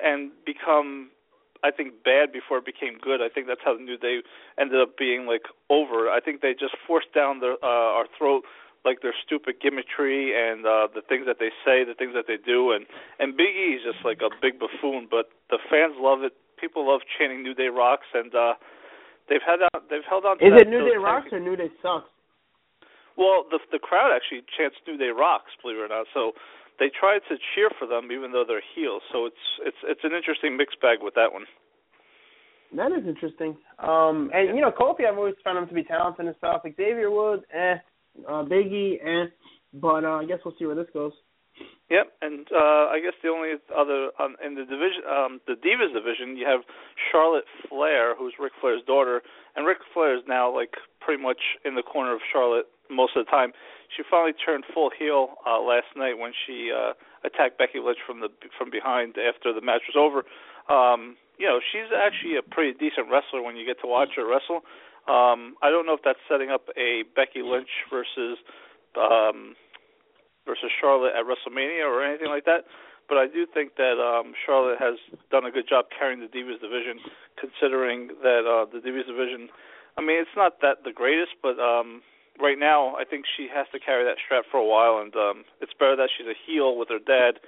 and 0.00 0.30
become 0.44 1.10
I 1.64 1.70
think 1.70 2.04
bad 2.04 2.32
before 2.32 2.58
it 2.58 2.66
became 2.66 2.98
good. 3.00 3.20
I 3.20 3.28
think 3.28 3.46
that's 3.46 3.60
how 3.64 3.74
the 3.74 3.82
New 3.82 3.98
Day 3.98 4.22
ended 4.58 4.80
up 4.80 4.96
being 4.96 5.26
like 5.26 5.42
over. 5.70 6.08
I 6.10 6.20
think 6.20 6.40
they 6.40 6.52
just 6.52 6.76
forced 6.86 7.12
down 7.14 7.40
the 7.40 7.56
uh, 7.62 7.98
our 7.98 8.06
throat 8.16 8.44
like 8.84 9.02
their 9.02 9.14
stupid 9.26 9.58
gimmickry 9.58 10.30
and 10.32 10.64
uh 10.64 10.86
the 10.94 11.02
things 11.02 11.26
that 11.26 11.36
they 11.42 11.50
say, 11.66 11.82
the 11.82 11.98
things 11.98 12.14
that 12.14 12.26
they 12.30 12.38
do 12.38 12.70
and 12.72 12.86
and 13.18 13.36
Big 13.36 13.50
E 13.54 13.74
is 13.74 13.82
just 13.82 14.04
like 14.04 14.22
a 14.22 14.30
big 14.40 14.58
buffoon, 14.58 15.08
but 15.10 15.30
the 15.50 15.58
fans 15.70 15.98
love 15.98 16.22
it. 16.22 16.32
People 16.60 16.86
love 16.86 17.02
chanting 17.18 17.42
New 17.42 17.54
Day 17.54 17.68
rocks 17.68 18.06
and 18.14 18.34
uh 18.34 18.54
they've 19.28 19.44
had 19.44 19.60
on 19.60 19.82
they've 19.90 20.06
held 20.08 20.24
on 20.24 20.38
to 20.38 20.46
Is 20.46 20.54
it 20.62 20.68
New 20.68 20.86
Day 20.86 20.96
rocks 20.96 21.28
or 21.32 21.40
New 21.40 21.56
Day 21.56 21.70
sucks? 21.82 22.06
Well, 23.18 23.44
the 23.50 23.58
the 23.74 23.82
crowd 23.82 24.14
actually 24.14 24.46
chants 24.54 24.78
New 24.86 24.96
Day 24.96 25.10
rocks, 25.10 25.50
believe 25.60 25.78
it 25.78 25.82
or 25.82 25.90
not. 25.90 26.06
So 26.14 26.38
they 26.78 26.90
try 26.90 27.18
to 27.18 27.34
cheer 27.54 27.70
for 27.78 27.86
them 27.86 28.10
even 28.12 28.32
though 28.32 28.44
they're 28.46 28.64
heels. 28.74 29.02
So 29.12 29.26
it's 29.26 29.44
it's 29.64 29.82
it's 29.84 30.04
an 30.04 30.12
interesting 30.12 30.56
mixed 30.56 30.80
bag 30.80 30.98
with 31.02 31.14
that 31.14 31.32
one. 31.32 31.44
That 32.76 32.92
is 32.92 33.06
interesting. 33.06 33.56
Um, 33.78 34.30
and 34.34 34.54
you 34.54 34.60
know, 34.60 34.70
Kofi, 34.70 35.06
I've 35.08 35.16
always 35.16 35.34
found 35.42 35.58
him 35.58 35.68
to 35.68 35.74
be 35.74 35.84
talented 35.84 36.26
and 36.26 36.36
stuff. 36.36 36.62
Like 36.64 36.76
Xavier 36.76 37.10
Woods, 37.10 37.42
eh. 37.54 37.76
Uh, 38.28 38.44
Biggie, 38.44 38.98
eh. 39.04 39.30
But 39.72 40.04
uh, 40.04 40.20
I 40.20 40.24
guess 40.26 40.38
we'll 40.44 40.54
see 40.58 40.66
where 40.66 40.74
this 40.74 40.88
goes. 40.92 41.12
Yep, 41.90 42.12
and 42.20 42.46
uh 42.52 42.92
I 42.92 43.00
guess 43.02 43.16
the 43.22 43.30
only 43.30 43.56
other 43.74 44.12
um, 44.20 44.36
in 44.44 44.54
the 44.54 44.62
division, 44.62 45.02
um 45.08 45.40
the 45.48 45.54
Divas 45.54 45.92
division, 45.92 46.36
you 46.36 46.46
have 46.46 46.60
Charlotte 47.10 47.48
Flair, 47.68 48.14
who's 48.14 48.34
Ric 48.38 48.52
Flair's 48.60 48.82
daughter, 48.86 49.22
and 49.56 49.66
Ric 49.66 49.78
Flair 49.94 50.14
is 50.14 50.22
now 50.28 50.54
like 50.54 50.74
pretty 51.00 51.22
much 51.22 51.40
in 51.64 51.74
the 51.74 51.82
corner 51.82 52.14
of 52.14 52.20
Charlotte 52.30 52.66
most 52.90 53.16
of 53.16 53.24
the 53.24 53.30
time. 53.30 53.52
She 53.94 54.02
finally 54.08 54.32
turned 54.32 54.64
full 54.72 54.90
heel 54.90 55.36
uh 55.46 55.60
last 55.60 55.96
night 55.96 56.18
when 56.18 56.32
she 56.32 56.70
uh 56.72 56.92
attacked 57.24 57.58
Becky 57.58 57.78
Lynch 57.80 57.98
from 58.06 58.20
the 58.20 58.28
from 58.56 58.70
behind 58.70 59.16
after 59.18 59.52
the 59.52 59.60
match 59.60 59.82
was 59.88 59.96
over. 59.96 60.24
Um, 60.68 61.16
you 61.38 61.46
know, 61.46 61.60
she's 61.60 61.88
actually 61.94 62.36
a 62.36 62.42
pretty 62.42 62.76
decent 62.76 63.08
wrestler 63.10 63.42
when 63.42 63.56
you 63.56 63.64
get 63.64 63.80
to 63.80 63.86
watch 63.86 64.10
her 64.16 64.26
wrestle. 64.26 64.66
Um, 65.08 65.56
I 65.62 65.70
don't 65.70 65.86
know 65.86 65.94
if 65.94 66.04
that's 66.04 66.20
setting 66.28 66.50
up 66.50 66.68
a 66.76 67.04
Becky 67.16 67.40
Lynch 67.40 67.70
versus 67.88 68.38
um 68.98 69.56
versus 70.44 70.72
Charlotte 70.80 71.12
at 71.16 71.24
WrestleMania 71.24 71.84
or 71.84 72.04
anything 72.04 72.28
like 72.28 72.44
that. 72.44 72.64
But 73.08 73.16
I 73.16 73.26
do 73.26 73.46
think 73.46 73.76
that 73.76 73.96
um 73.96 74.34
Charlotte 74.44 74.78
has 74.78 75.00
done 75.30 75.44
a 75.44 75.50
good 75.50 75.68
job 75.68 75.86
carrying 75.96 76.20
the 76.20 76.28
Divas 76.28 76.60
division 76.60 77.00
considering 77.40 78.08
that 78.20 78.44
uh 78.44 78.68
the 78.68 78.84
Divas 78.84 79.08
division 79.08 79.48
I 79.96 80.00
mean 80.02 80.20
it's 80.20 80.36
not 80.36 80.60
that 80.60 80.84
the 80.84 80.92
greatest 80.92 81.40
but 81.42 81.56
um 81.58 82.02
right 82.40 82.58
now 82.58 82.94
I 82.96 83.04
think 83.04 83.24
she 83.36 83.48
has 83.52 83.66
to 83.72 83.78
carry 83.78 84.04
that 84.04 84.16
strap 84.24 84.44
for 84.50 84.58
a 84.58 84.66
while 84.66 85.02
and 85.02 85.14
um 85.16 85.44
it's 85.60 85.72
better 85.78 85.96
that 85.96 86.10
she's 86.16 86.26
a 86.26 86.38
heel 86.46 86.76
with 86.76 86.88
her 86.88 87.02
dad 87.02 87.40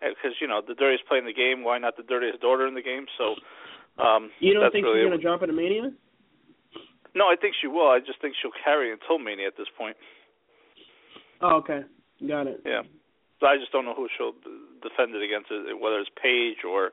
because 0.00 0.36
you 0.40 0.48
know 0.48 0.60
the 0.60 0.74
dirtiest 0.74 1.06
play 1.06 1.18
in 1.18 1.26
the 1.26 1.32
game 1.32 1.64
why 1.64 1.78
not 1.78 1.96
the 1.96 2.02
dirtiest 2.02 2.40
daughter 2.40 2.66
in 2.66 2.74
the 2.74 2.82
game 2.82 3.06
so 3.18 3.34
um 4.02 4.30
You 4.40 4.54
don't 4.54 4.70
think 4.72 4.84
really 4.84 5.02
she's 5.02 5.10
gonna 5.10 5.22
drop 5.22 5.42
at 5.42 5.50
a 5.50 5.52
Mania? 5.52 5.92
No, 7.14 7.28
I 7.28 7.36
think 7.36 7.54
she 7.60 7.66
will. 7.68 7.88
I 7.88 8.00
just 8.00 8.20
think 8.20 8.34
she'll 8.40 8.56
carry 8.64 8.90
until 8.90 9.18
Mania 9.18 9.46
at 9.46 9.56
this 9.56 9.68
point. 9.76 9.96
Oh, 11.42 11.56
okay. 11.60 11.82
Got 12.26 12.46
it. 12.46 12.62
Yeah. 12.64 12.82
So 13.40 13.46
I 13.46 13.58
just 13.58 13.72
don't 13.72 13.84
know 13.84 13.94
who 13.94 14.08
she'll 14.16 14.32
defend 14.80 15.14
it 15.14 15.22
against, 15.22 15.50
uh, 15.50 15.76
whether 15.76 15.98
it's 15.98 16.10
Paige 16.14 16.64
or 16.64 16.92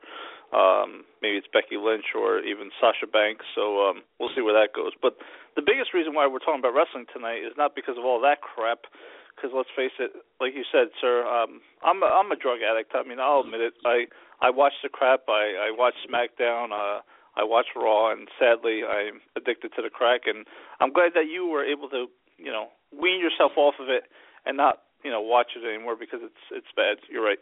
um 0.52 1.06
maybe 1.22 1.38
it's 1.38 1.50
Becky 1.50 1.78
Lynch 1.78 2.14
or 2.14 2.40
even 2.40 2.70
Sasha 2.80 3.06
Banks. 3.06 3.46
So 3.54 3.86
um 3.86 4.02
we'll 4.18 4.34
see 4.34 4.42
where 4.42 4.56
that 4.56 4.74
goes. 4.74 4.92
But 5.00 5.16
the 5.56 5.62
biggest 5.62 5.94
reason 5.94 6.14
why 6.14 6.26
we're 6.26 6.42
talking 6.42 6.60
about 6.60 6.74
wrestling 6.74 7.06
tonight 7.12 7.42
is 7.46 7.54
not 7.56 7.74
because 7.74 7.98
of 7.98 8.04
all 8.04 8.20
that 8.22 8.42
crap. 8.42 8.86
Because 9.34 9.56
let's 9.56 9.72
face 9.72 9.94
it, 9.98 10.12
like 10.36 10.52
you 10.52 10.68
said, 10.68 10.92
sir, 11.00 11.24
um, 11.24 11.64
I'm 11.80 12.02
a, 12.02 12.06
I'm 12.06 12.28
a 12.30 12.36
drug 12.36 12.60
addict. 12.60 12.92
I 12.92 13.08
mean, 13.08 13.16
I'll 13.18 13.40
admit 13.40 13.60
it. 13.62 13.74
I 13.86 14.04
I 14.40 14.50
watch 14.50 14.74
the 14.82 14.90
crap. 14.90 15.24
I 15.28 15.56
I 15.56 15.70
watch 15.72 15.94
SmackDown. 16.04 16.72
Uh, 16.76 17.00
I 17.36 17.44
watch 17.44 17.66
Raw, 17.76 18.12
and 18.12 18.28
sadly, 18.38 18.82
I'm 18.84 19.20
addicted 19.36 19.72
to 19.76 19.82
the 19.82 19.88
crack. 19.88 20.22
And 20.26 20.46
I'm 20.80 20.92
glad 20.92 21.12
that 21.14 21.30
you 21.30 21.46
were 21.46 21.64
able 21.64 21.88
to, 21.88 22.06
you 22.36 22.50
know, 22.50 22.68
wean 22.92 23.20
yourself 23.20 23.52
off 23.56 23.74
of 23.80 23.88
it 23.88 24.04
and 24.44 24.56
not 24.56 24.82
you 25.04 25.10
know 25.10 25.20
watch 25.20 25.52
it 25.56 25.66
anymore 25.66 25.96
because 25.98 26.20
it's 26.22 26.44
it's 26.50 26.72
bad. 26.76 26.98
You're 27.10 27.24
right. 27.24 27.38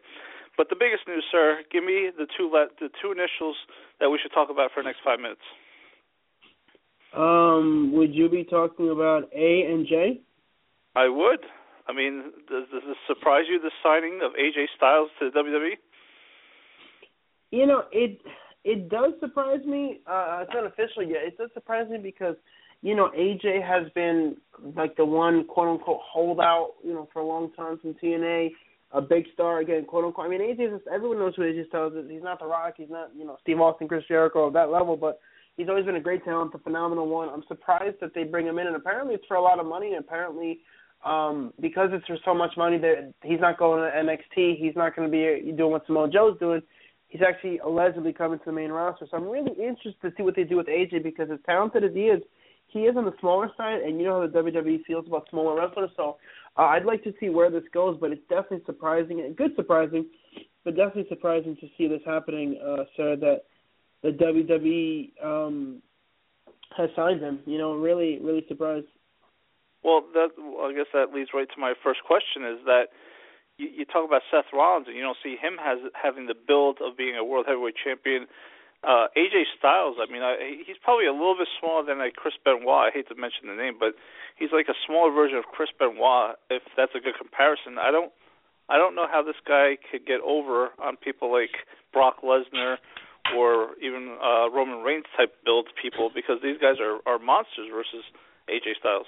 But 0.56 0.68
the 0.70 0.76
biggest 0.76 1.06
news, 1.06 1.24
sir, 1.30 1.62
give 1.70 1.84
me 1.84 2.10
the 2.10 2.26
two 2.36 2.50
le- 2.50 2.72
the 2.80 2.90
two 3.00 3.12
initials 3.12 3.56
that 4.00 4.10
we 4.10 4.18
should 4.20 4.32
talk 4.32 4.50
about 4.50 4.70
for 4.74 4.82
the 4.82 4.88
next 4.88 5.00
five 5.04 5.20
minutes. 5.20 5.44
Um, 7.16 7.92
would 7.94 8.14
you 8.14 8.28
be 8.28 8.44
talking 8.44 8.90
about 8.90 9.30
A 9.34 9.62
and 9.62 9.86
J? 9.86 10.20
I 10.94 11.08
would. 11.08 11.40
I 11.88 11.94
mean, 11.94 12.32
does, 12.50 12.64
does 12.70 12.82
this 12.86 12.96
surprise 13.06 13.44
you? 13.48 13.60
The 13.60 13.70
signing 13.82 14.20
of 14.22 14.32
AJ 14.32 14.66
Styles 14.76 15.08
to 15.18 15.30
the 15.30 15.38
WWE? 15.38 15.78
You 17.50 17.66
know, 17.66 17.84
it 17.92 18.20
it 18.64 18.90
does 18.90 19.12
surprise 19.20 19.64
me. 19.64 20.00
Uh, 20.06 20.40
it's 20.42 20.52
not 20.52 20.66
official 20.66 21.02
yet. 21.02 21.22
It 21.24 21.38
does 21.38 21.50
surprise 21.54 21.88
me 21.88 21.98
because 21.98 22.36
you 22.82 22.94
know 22.94 23.10
AJ 23.16 23.66
has 23.66 23.90
been 23.94 24.36
like 24.76 24.96
the 24.96 25.04
one 25.04 25.44
quote 25.46 25.68
unquote 25.68 26.00
holdout, 26.02 26.74
you 26.84 26.92
know, 26.92 27.08
for 27.12 27.20
a 27.20 27.26
long 27.26 27.52
time 27.52 27.78
from 27.78 27.94
TNA, 27.94 28.50
a 28.92 29.00
big 29.00 29.26
star 29.34 29.60
again, 29.60 29.84
quote 29.84 30.04
unquote. 30.04 30.26
I 30.26 30.28
mean, 30.28 30.40
AJ 30.40 30.76
is 30.76 30.80
everyone 30.92 31.18
knows 31.18 31.34
who 31.36 31.42
AJ 31.42 31.68
Styles 31.68 31.94
is. 31.94 32.10
He's 32.10 32.22
not 32.22 32.38
The 32.38 32.46
Rock. 32.46 32.74
He's 32.76 32.90
not 32.90 33.10
you 33.16 33.24
know 33.24 33.36
Steve 33.42 33.60
Austin, 33.60 33.88
Chris 33.88 34.04
Jericho 34.08 34.46
of 34.46 34.52
that 34.54 34.70
level, 34.70 34.96
but 34.96 35.20
he's 35.56 35.68
always 35.68 35.84
been 35.84 35.96
a 35.96 36.00
great 36.00 36.24
talent, 36.24 36.54
a 36.54 36.58
phenomenal 36.58 37.06
one. 37.06 37.28
I'm 37.28 37.44
surprised 37.48 37.96
that 38.00 38.14
they 38.14 38.24
bring 38.24 38.46
him 38.46 38.58
in, 38.58 38.66
and 38.66 38.76
apparently 38.76 39.14
it's 39.14 39.26
for 39.26 39.36
a 39.36 39.42
lot 39.42 39.58
of 39.58 39.66
money. 39.66 39.94
And 39.94 40.04
apparently, 40.04 40.60
um, 41.04 41.52
because 41.60 41.90
it's 41.92 42.06
for 42.06 42.16
so 42.24 42.34
much 42.34 42.56
money, 42.56 42.78
that 42.78 43.12
he's 43.22 43.40
not 43.40 43.58
going 43.58 43.82
to 43.82 43.96
NXT. 43.96 44.58
He's 44.58 44.76
not 44.76 44.96
going 44.96 45.10
to 45.10 45.12
be 45.12 45.52
doing 45.52 45.72
what 45.72 45.86
Samoa 45.86 46.08
Joe's 46.08 46.38
doing. 46.38 46.62
He's 47.08 47.22
actually 47.26 47.58
allegedly 47.58 48.12
coming 48.12 48.38
to 48.38 48.44
the 48.46 48.52
main 48.52 48.70
roster. 48.70 49.06
So 49.10 49.16
I'm 49.16 49.28
really 49.28 49.52
interested 49.52 50.00
to 50.02 50.12
see 50.16 50.22
what 50.22 50.36
they 50.36 50.44
do 50.44 50.56
with 50.56 50.66
AJ 50.66 51.02
because 51.02 51.30
as 51.30 51.38
talented 51.46 51.84
as 51.84 51.94
he 51.94 52.02
is, 52.02 52.22
he 52.68 52.80
is 52.80 52.96
on 52.96 53.04
the 53.04 53.14
smaller 53.20 53.50
side, 53.56 53.80
and 53.80 53.98
you 53.98 54.06
know 54.06 54.20
how 54.20 54.26
the 54.26 54.52
WWE 54.52 54.84
feels 54.84 55.06
about 55.06 55.26
smaller 55.30 55.58
wrestlers. 55.58 55.90
So 55.96 56.18
uh, 56.56 56.62
I'd 56.62 56.84
like 56.84 57.02
to 57.04 57.14
see 57.18 57.30
where 57.30 57.50
this 57.50 57.64
goes, 57.72 57.96
but 58.00 58.12
it's 58.12 58.22
definitely 58.28 58.62
surprising 58.66 59.20
and 59.20 59.36
good 59.36 59.52
surprising, 59.56 60.06
but 60.64 60.76
definitely 60.76 61.06
surprising 61.08 61.56
to 61.56 61.66
see 61.76 61.88
this 61.88 62.02
happening, 62.04 62.58
uh, 62.62 62.84
sir. 62.96 63.16
That 63.16 63.44
the 64.02 64.10
WWE 64.10 65.24
um, 65.24 65.82
has 66.76 66.90
signed 66.94 67.20
him. 67.20 67.40
You 67.46 67.58
know, 67.58 67.74
really, 67.74 68.18
really 68.22 68.44
surprised. 68.48 68.86
Well, 69.82 70.04
that 70.12 70.28
I 70.36 70.72
guess 70.76 70.86
that 70.92 71.14
leads 71.14 71.30
right 71.32 71.48
to 71.48 71.60
my 71.60 71.72
first 71.82 72.00
question: 72.06 72.44
is 72.44 72.58
that 72.66 72.88
you, 73.56 73.68
you 73.68 73.84
talk 73.84 74.06
about 74.06 74.22
Seth 74.30 74.52
Rollins, 74.52 74.86
and 74.88 74.96
you 74.96 75.02
don't 75.02 75.16
see 75.22 75.36
him 75.40 75.56
has 75.58 75.78
having 75.94 76.26
the 76.26 76.34
build 76.34 76.78
of 76.84 76.96
being 76.96 77.16
a 77.16 77.24
world 77.24 77.46
heavyweight 77.48 77.74
champion. 77.82 78.26
Uh, 78.86 79.10
AJ 79.18 79.50
Styles, 79.58 79.98
I 79.98 80.06
mean, 80.10 80.22
I, 80.22 80.62
he's 80.64 80.78
probably 80.82 81.06
a 81.06 81.12
little 81.12 81.34
bit 81.34 81.48
smaller 81.58 81.82
than 81.82 81.98
like 81.98 82.14
Chris 82.14 82.34
Benoit. 82.44 82.88
I 82.88 82.90
hate 82.94 83.08
to 83.08 83.18
mention 83.18 83.50
the 83.50 83.58
name, 83.58 83.74
but 83.74 83.98
he's 84.38 84.54
like 84.54 84.70
a 84.70 84.78
smaller 84.86 85.10
version 85.10 85.36
of 85.36 85.50
Chris 85.50 85.70
Benoit. 85.74 86.38
If 86.48 86.62
that's 86.76 86.94
a 86.94 87.02
good 87.02 87.18
comparison, 87.18 87.74
I 87.76 87.90
don't, 87.90 88.14
I 88.70 88.78
don't 88.78 88.94
know 88.94 89.10
how 89.10 89.22
this 89.22 89.38
guy 89.42 89.82
could 89.90 90.06
get 90.06 90.20
over 90.22 90.70
on 90.78 90.94
people 90.96 91.32
like 91.32 91.50
Brock 91.92 92.22
Lesnar 92.22 92.78
or 93.36 93.74
even 93.82 94.16
uh, 94.22 94.50
Roman 94.50 94.84
Reigns 94.84 95.10
type 95.16 95.34
build 95.44 95.68
people 95.80 96.10
because 96.14 96.38
these 96.42 96.58
guys 96.58 96.76
are 96.80 97.00
are 97.06 97.18
monsters 97.18 97.68
versus 97.72 98.04
AJ 98.48 98.78
Styles. 98.80 99.06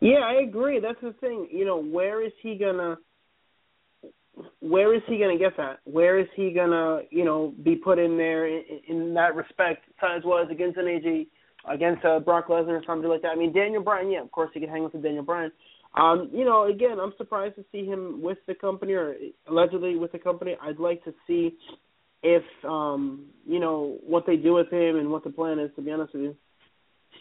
Yeah, 0.00 0.22
I 0.22 0.42
agree. 0.46 0.80
That's 0.80 1.00
the 1.02 1.12
thing. 1.20 1.48
You 1.50 1.64
know, 1.64 1.82
where 1.82 2.24
is 2.24 2.32
he 2.42 2.56
gonna? 2.56 2.98
Where 4.60 4.94
is 4.94 5.02
he 5.06 5.18
gonna 5.18 5.38
get 5.38 5.56
that? 5.56 5.80
Where 5.84 6.18
is 6.18 6.26
he 6.34 6.52
gonna, 6.52 7.02
you 7.10 7.24
know, 7.24 7.54
be 7.62 7.76
put 7.76 7.98
in 7.98 8.16
there 8.16 8.46
in, 8.46 8.62
in 8.88 9.14
that 9.14 9.34
respect, 9.34 9.84
as 10.02 10.22
well 10.24 10.38
as 10.38 10.50
against 10.50 10.78
an 10.78 10.86
AJ, 10.86 11.26
against 11.68 12.04
uh, 12.04 12.20
Brock 12.20 12.48
Lesnar 12.48 12.80
or 12.80 12.82
something 12.86 13.08
like 13.08 13.22
that? 13.22 13.32
I 13.32 13.36
mean, 13.36 13.52
Daniel 13.52 13.82
Bryan, 13.82 14.10
yeah, 14.10 14.22
of 14.22 14.30
course 14.30 14.50
he 14.54 14.60
can 14.60 14.68
hang 14.68 14.84
with 14.84 14.92
the 14.92 14.98
Daniel 14.98 15.24
Bryan. 15.24 15.52
Um, 15.94 16.30
you 16.32 16.44
know, 16.44 16.68
again, 16.68 16.98
I'm 17.00 17.14
surprised 17.16 17.56
to 17.56 17.64
see 17.72 17.86
him 17.86 18.20
with 18.22 18.38
the 18.46 18.54
company 18.54 18.92
or 18.92 19.14
allegedly 19.48 19.96
with 19.96 20.12
the 20.12 20.18
company. 20.18 20.56
I'd 20.60 20.78
like 20.78 21.02
to 21.04 21.14
see 21.26 21.56
if 22.22 22.42
um, 22.64 23.26
you 23.46 23.60
know 23.60 23.98
what 24.06 24.26
they 24.26 24.36
do 24.36 24.54
with 24.54 24.70
him 24.70 24.96
and 24.96 25.10
what 25.10 25.24
the 25.24 25.30
plan 25.30 25.58
is. 25.58 25.70
To 25.76 25.82
be 25.82 25.90
honest 25.90 26.14
with 26.14 26.22
you. 26.22 26.36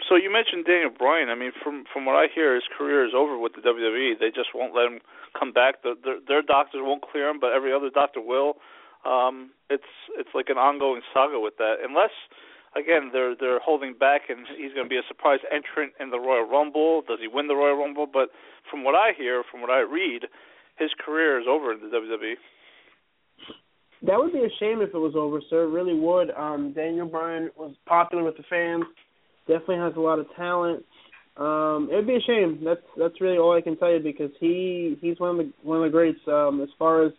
So 0.05 0.15
you 0.15 0.31
mentioned 0.31 0.65
Daniel 0.65 0.91
Bryan. 0.91 1.29
I 1.29 1.35
mean, 1.35 1.51
from 1.63 1.85
from 1.91 2.05
what 2.05 2.15
I 2.15 2.27
hear, 2.33 2.53
his 2.53 2.67
career 2.77 3.05
is 3.05 3.13
over 3.15 3.37
with 3.37 3.53
the 3.55 3.61
WWE. 3.61 4.19
They 4.19 4.29
just 4.29 4.53
won't 4.53 4.75
let 4.75 4.85
him 4.85 4.99
come 5.37 5.51
back. 5.51 5.81
The, 5.83 5.95
their, 6.03 6.19
their 6.27 6.41
doctors 6.41 6.81
won't 6.83 7.01
clear 7.01 7.29
him, 7.29 7.39
but 7.39 7.53
every 7.53 7.73
other 7.73 7.89
doctor 7.89 8.21
will. 8.21 8.57
Um, 9.05 9.51
it's 9.69 9.89
it's 10.17 10.29
like 10.33 10.49
an 10.49 10.57
ongoing 10.57 11.01
saga 11.13 11.39
with 11.39 11.57
that. 11.57 11.81
Unless, 11.83 12.13
again, 12.75 13.09
they're 13.11 13.35
they're 13.35 13.59
holding 13.59 13.93
back, 13.93 14.29
and 14.29 14.45
he's 14.57 14.73
going 14.73 14.85
to 14.85 14.89
be 14.89 14.97
a 14.97 15.07
surprise 15.07 15.39
entrant 15.51 15.93
in 15.99 16.11
the 16.11 16.19
Royal 16.19 16.47
Rumble. 16.47 17.01
Does 17.07 17.19
he 17.21 17.27
win 17.27 17.47
the 17.47 17.55
Royal 17.55 17.77
Rumble? 17.77 18.07
But 18.11 18.29
from 18.69 18.83
what 18.83 18.95
I 18.95 19.11
hear, 19.17 19.43
from 19.49 19.61
what 19.61 19.69
I 19.69 19.79
read, 19.79 20.27
his 20.77 20.91
career 21.03 21.39
is 21.39 21.47
over 21.47 21.73
in 21.73 21.79
the 21.79 21.87
WWE. 21.87 22.35
That 24.03 24.19
would 24.19 24.31
be 24.31 24.45
a 24.45 24.53
shame 24.59 24.81
if 24.81 24.93
it 24.93 24.97
was 24.97 25.15
over, 25.15 25.41
sir. 25.49 25.63
It 25.63 25.73
really 25.73 25.97
would. 25.97 26.29
Um, 26.31 26.71
Daniel 26.73 27.07
Bryan 27.07 27.49
was 27.57 27.73
popular 27.87 28.23
with 28.23 28.37
the 28.37 28.43
fans. 28.47 28.85
Definitely 29.47 29.77
has 29.77 29.93
a 29.95 29.99
lot 29.99 30.19
of 30.19 30.27
talent. 30.35 30.83
Um, 31.37 31.89
it 31.91 31.95
would 31.95 32.07
be 32.07 32.15
a 32.15 32.21
shame. 32.21 32.61
That's 32.63 32.81
that's 32.97 33.21
really 33.21 33.37
all 33.37 33.55
I 33.55 33.61
can 33.61 33.77
tell 33.77 33.91
you 33.91 33.99
because 33.99 34.31
he 34.39 34.97
he's 35.01 35.19
one 35.19 35.31
of 35.31 35.37
the 35.37 35.53
one 35.61 35.77
of 35.77 35.83
the 35.83 35.89
greats 35.89 36.19
um, 36.27 36.61
as 36.61 36.69
far 36.79 37.05
as 37.05 37.11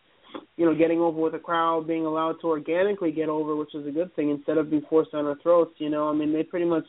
you 0.57 0.67
know 0.67 0.75
getting 0.75 0.99
over 0.99 1.21
with 1.21 1.35
a 1.35 1.39
crowd, 1.39 1.87
being 1.87 2.05
allowed 2.05 2.37
to 2.41 2.49
organically 2.49 3.13
get 3.13 3.29
over, 3.29 3.55
which 3.55 3.75
is 3.75 3.87
a 3.87 3.93
good 3.93 4.15
thing 4.17 4.31
instead 4.31 4.59
of 4.59 4.71
being 4.71 4.83
forced 4.91 5.13
down 5.13 5.27
our 5.27 5.39
throats. 5.43 5.73
You 5.79 5.91
know, 5.91 6.09
I 6.09 6.15
mean 6.15 6.33
they 6.33 6.43
pretty 6.43 6.67
much 6.67 6.85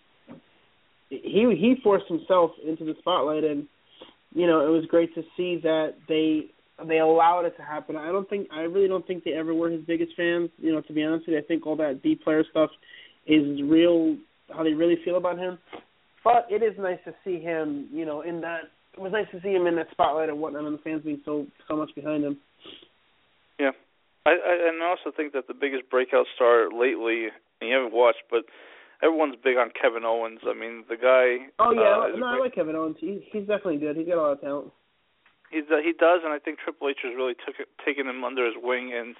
he 1.09 1.55
he 1.59 1.75
forced 1.83 2.07
himself 2.07 2.51
into 2.65 2.83
the 2.83 2.95
spotlight, 2.99 3.43
and 3.43 3.67
you 4.33 4.47
know 4.47 4.65
it 4.65 4.69
was 4.69 4.85
great 4.89 5.13
to 5.13 5.21
see 5.37 5.59
that 5.61 5.95
they 6.07 6.47
they 6.87 6.97
allowed 6.97 7.45
it 7.45 7.55
to 7.57 7.63
happen. 7.63 7.95
I 7.95 8.11
don't 8.11 8.29
think 8.29 8.47
I 8.51 8.61
really 8.61 8.87
don't 8.87 9.05
think 9.05 9.23
they 9.23 9.33
ever 9.33 9.53
were 9.53 9.69
his 9.69 9.83
biggest 9.85 10.13
fans. 10.15 10.49
You 10.57 10.73
know, 10.73 10.81
to 10.81 10.93
be 10.93 11.03
honest 11.03 11.27
with 11.27 11.33
you, 11.33 11.39
I 11.39 11.43
think 11.43 11.67
all 11.67 11.75
that 11.77 12.01
D 12.01 12.15
player 12.15 12.43
stuff 12.49 12.71
is 13.27 13.61
real 13.61 14.17
how 14.55 14.63
they 14.63 14.73
really 14.73 14.97
feel 15.03 15.17
about 15.17 15.37
him. 15.37 15.57
But 16.23 16.47
it 16.49 16.61
is 16.63 16.73
nice 16.77 16.99
to 17.05 17.13
see 17.23 17.39
him, 17.39 17.87
you 17.91 18.05
know, 18.05 18.21
in 18.21 18.41
that. 18.41 18.71
It 18.93 18.99
was 18.99 19.11
nice 19.11 19.27
to 19.31 19.39
see 19.41 19.53
him 19.53 19.67
in 19.67 19.75
that 19.75 19.87
spotlight 19.91 20.29
and 20.29 20.39
whatnot, 20.39 20.65
and 20.65 20.77
the 20.77 20.81
fans 20.81 21.03
being 21.03 21.21
so 21.23 21.45
so 21.67 21.75
much 21.75 21.89
behind 21.95 22.23
him. 22.23 22.37
Yeah, 23.59 23.71
I, 24.25 24.31
I 24.31 24.69
and 24.69 24.83
I 24.83 24.87
also 24.87 25.15
think 25.15 25.33
that 25.33 25.47
the 25.47 25.53
biggest 25.53 25.89
breakout 25.89 26.25
star 26.35 26.67
lately, 26.71 27.27
and 27.61 27.69
you 27.69 27.75
haven't 27.75 27.93
watched, 27.93 28.23
but 28.29 28.43
everyone's 29.01 29.35
big 29.43 29.57
on 29.57 29.71
Kevin 29.79 30.03
Owens. 30.03 30.39
I 30.43 30.53
mean, 30.53 30.83
the 30.89 30.97
guy. 30.97 31.47
Oh 31.59 31.71
yeah, 31.71 32.13
uh, 32.13 32.17
no, 32.17 32.27
I 32.27 32.39
like 32.39 32.55
Kevin 32.55 32.75
Owens. 32.75 32.97
He, 32.99 33.25
he's 33.31 33.47
definitely 33.47 33.77
good. 33.77 33.95
He's 33.95 34.07
got 34.07 34.17
a 34.17 34.21
lot 34.21 34.31
of 34.33 34.41
talent. 34.41 34.71
He's 35.51 35.63
uh, 35.71 35.81
he 35.81 35.93
does, 35.93 36.21
and 36.23 36.33
I 36.33 36.39
think 36.39 36.59
Triple 36.59 36.89
H 36.89 36.97
has 37.03 37.15
really 37.15 37.33
took 37.33 37.55
it, 37.59 37.67
taken 37.85 38.07
him 38.07 38.23
under 38.23 38.45
his 38.45 38.55
wing 38.61 38.91
and 38.93 39.15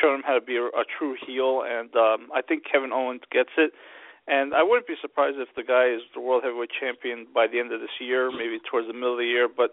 shown 0.00 0.16
him 0.16 0.22
how 0.24 0.34
to 0.34 0.40
be 0.40 0.56
a, 0.56 0.64
a 0.64 0.84
true 0.98 1.16
heel. 1.26 1.62
And 1.66 1.94
um, 1.96 2.28
I 2.34 2.40
think 2.40 2.64
Kevin 2.70 2.92
Owens 2.92 3.22
gets 3.30 3.50
it. 3.58 3.72
And 4.26 4.54
I 4.54 4.62
wouldn't 4.62 4.86
be 4.86 4.96
surprised 5.00 5.36
if 5.36 5.52
the 5.54 5.62
guy 5.62 5.92
is 5.92 6.00
the 6.14 6.20
world 6.20 6.42
heavyweight 6.44 6.72
champion 6.80 7.26
by 7.34 7.46
the 7.46 7.60
end 7.60 7.72
of 7.72 7.80
this 7.80 7.92
year, 8.00 8.32
maybe 8.32 8.56
towards 8.70 8.88
the 8.88 8.96
middle 8.96 9.12
of 9.12 9.20
the 9.20 9.28
year. 9.28 9.48
But 9.48 9.70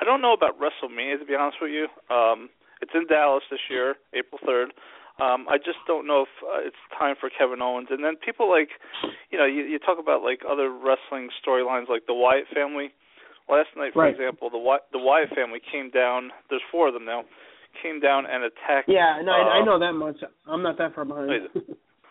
I 0.00 0.04
don't 0.04 0.20
know 0.20 0.34
about 0.34 0.60
WrestleMania 0.60 1.18
to 1.18 1.24
be 1.24 1.34
honest 1.34 1.58
with 1.60 1.72
you. 1.72 1.88
Um, 2.12 2.50
it's 2.82 2.92
in 2.92 3.06
Dallas 3.08 3.42
this 3.50 3.64
year, 3.70 3.96
April 4.12 4.38
third. 4.44 4.72
Um, 5.16 5.48
I 5.48 5.56
just 5.56 5.80
don't 5.86 6.06
know 6.06 6.28
if 6.28 6.34
uh, 6.44 6.60
it's 6.60 6.76
time 6.92 7.16
for 7.18 7.30
Kevin 7.32 7.62
Owens. 7.62 7.88
And 7.88 8.04
then 8.04 8.16
people 8.20 8.50
like, 8.50 8.68
you 9.32 9.38
know, 9.38 9.46
you, 9.46 9.64
you 9.64 9.78
talk 9.78 9.96
about 9.98 10.20
like 10.20 10.44
other 10.44 10.68
wrestling 10.68 11.32
storylines 11.40 11.88
like 11.88 12.04
the 12.06 12.12
Wyatt 12.12 12.44
family. 12.52 12.92
Last 13.48 13.68
night, 13.76 13.94
for 13.94 14.02
right. 14.02 14.12
example, 14.12 14.50
the 14.50 14.58
Wy- 14.58 14.84
the 14.92 14.98
Wyatt 14.98 15.30
family 15.30 15.60
came 15.60 15.88
down. 15.88 16.32
There's 16.50 16.66
four 16.70 16.88
of 16.88 16.94
them 16.94 17.04
now. 17.04 17.24
Came 17.80 18.00
down 18.00 18.26
and 18.26 18.42
attacked. 18.42 18.88
Yeah, 18.88 19.22
no, 19.22 19.32
uh, 19.32 19.36
I, 19.36 19.60
I 19.60 19.64
know 19.64 19.78
that 19.78 19.92
much. 19.92 20.16
I'm 20.46 20.62
not 20.62 20.76
that 20.78 20.94
far 20.94 21.04
behind. 21.04 21.48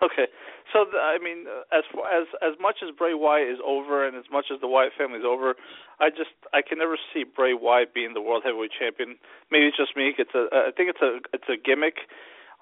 Okay, 0.04 0.28
so 0.74 0.86
the, 0.92 0.98
I 0.98 1.18
mean, 1.22 1.46
as 1.72 1.84
as 2.12 2.28
as 2.42 2.54
much 2.60 2.78
as 2.84 2.96
Bray 2.96 3.14
Wyatt 3.14 3.48
is 3.50 3.60
over, 3.66 4.06
and 4.06 4.18
as 4.18 4.26
much 4.32 4.46
as 4.54 4.60
the 4.60 4.68
Wyatt 4.68 4.94
family 4.98 5.20
is 5.20 5.26
over, 5.26 5.56
I 6.00 6.10
just 6.10 6.36
I 6.54 6.62
can 6.62 6.80
never 6.80 6.98
see 7.14 7.24
Bray 7.24 7.54
Wyatt 7.54 7.94
being 7.94 8.14
the 8.14 8.22
world 8.22 8.44
heavyweight 8.44 8.72
champion. 8.78 9.16
Maybe 9.52 9.68
it's 9.68 9.78
just 9.78 9.96
me. 9.96 10.14
It's 10.18 10.34
a 10.36 10.48
I 10.52 10.72
think 10.76 10.90
it's 10.90 11.02
a 11.02 11.20
it's 11.34 11.50
a 11.50 11.58
gimmick. 11.58 12.10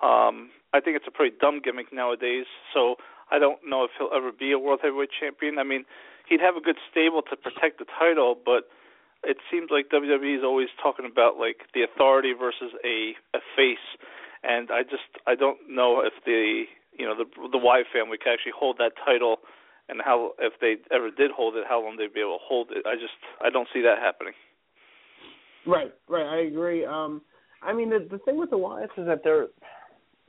Um, 0.02 0.52
I 0.74 0.82
think 0.82 0.98
it's 0.98 1.08
a 1.08 1.12
pretty 1.12 1.36
dumb 1.40 1.62
gimmick 1.64 1.94
nowadays. 1.94 2.46
So 2.74 2.96
I 3.32 3.40
don't 3.40 3.60
know 3.66 3.84
if 3.84 3.92
he'll 3.98 4.14
ever 4.16 4.32
be 4.32 4.52
a 4.52 4.60
world 4.60 4.80
heavyweight 4.84 5.10
champion. 5.18 5.58
I 5.58 5.64
mean, 5.64 5.86
he'd 6.28 6.42
have 6.42 6.56
a 6.56 6.62
good 6.62 6.78
stable 6.92 7.22
to 7.30 7.36
protect 7.36 7.80
the 7.80 7.86
title, 7.98 8.36
but 8.36 8.70
it 9.24 9.38
seems 9.50 9.70
like 9.72 9.90
WWE 9.90 10.38
is 10.38 10.44
always 10.44 10.70
talking 10.82 11.06
about 11.10 11.38
like 11.38 11.66
the 11.74 11.84
authority 11.84 12.34
versus 12.34 12.74
a 12.84 13.16
a 13.34 13.40
face, 13.56 13.88
and 14.44 14.70
I 14.72 14.84
just 14.84 15.08
I 15.26 15.36
don't 15.36 15.60
know 15.70 16.02
if 16.02 16.14
the 16.26 16.66
you 16.98 17.06
know 17.06 17.16
the 17.16 17.26
the 17.52 17.58
Wyatt 17.58 17.88
family 17.94 18.18
can 18.18 18.34
actually 18.34 18.54
hold 18.58 18.78
that 18.78 18.94
title, 19.06 19.38
and 19.90 20.02
how 20.04 20.32
if 20.40 20.54
they 20.62 20.76
ever 20.94 21.10
did 21.12 21.32
hold 21.32 21.56
it, 21.56 21.64
how 21.68 21.82
long 21.84 21.98
they'd 21.98 22.14
be 22.14 22.22
able 22.22 22.38
to 22.38 22.44
hold 22.44 22.72
it. 22.72 22.86
I 22.86 22.96
just 22.96 23.14
I 23.44 23.50
don't 23.50 23.68
see 23.74 23.82
that 23.82 24.00
happening. 24.00 24.34
Right, 25.66 25.94
right, 26.10 26.26
I 26.26 26.48
agree. 26.48 26.86
Um, 26.86 27.22
I 27.62 27.74
mean 27.74 27.90
the 27.90 28.08
the 28.10 28.20
thing 28.20 28.38
with 28.38 28.50
the 28.50 28.58
Wyatts 28.58 28.98
is 28.98 29.06
that 29.08 29.22
they're 29.24 29.48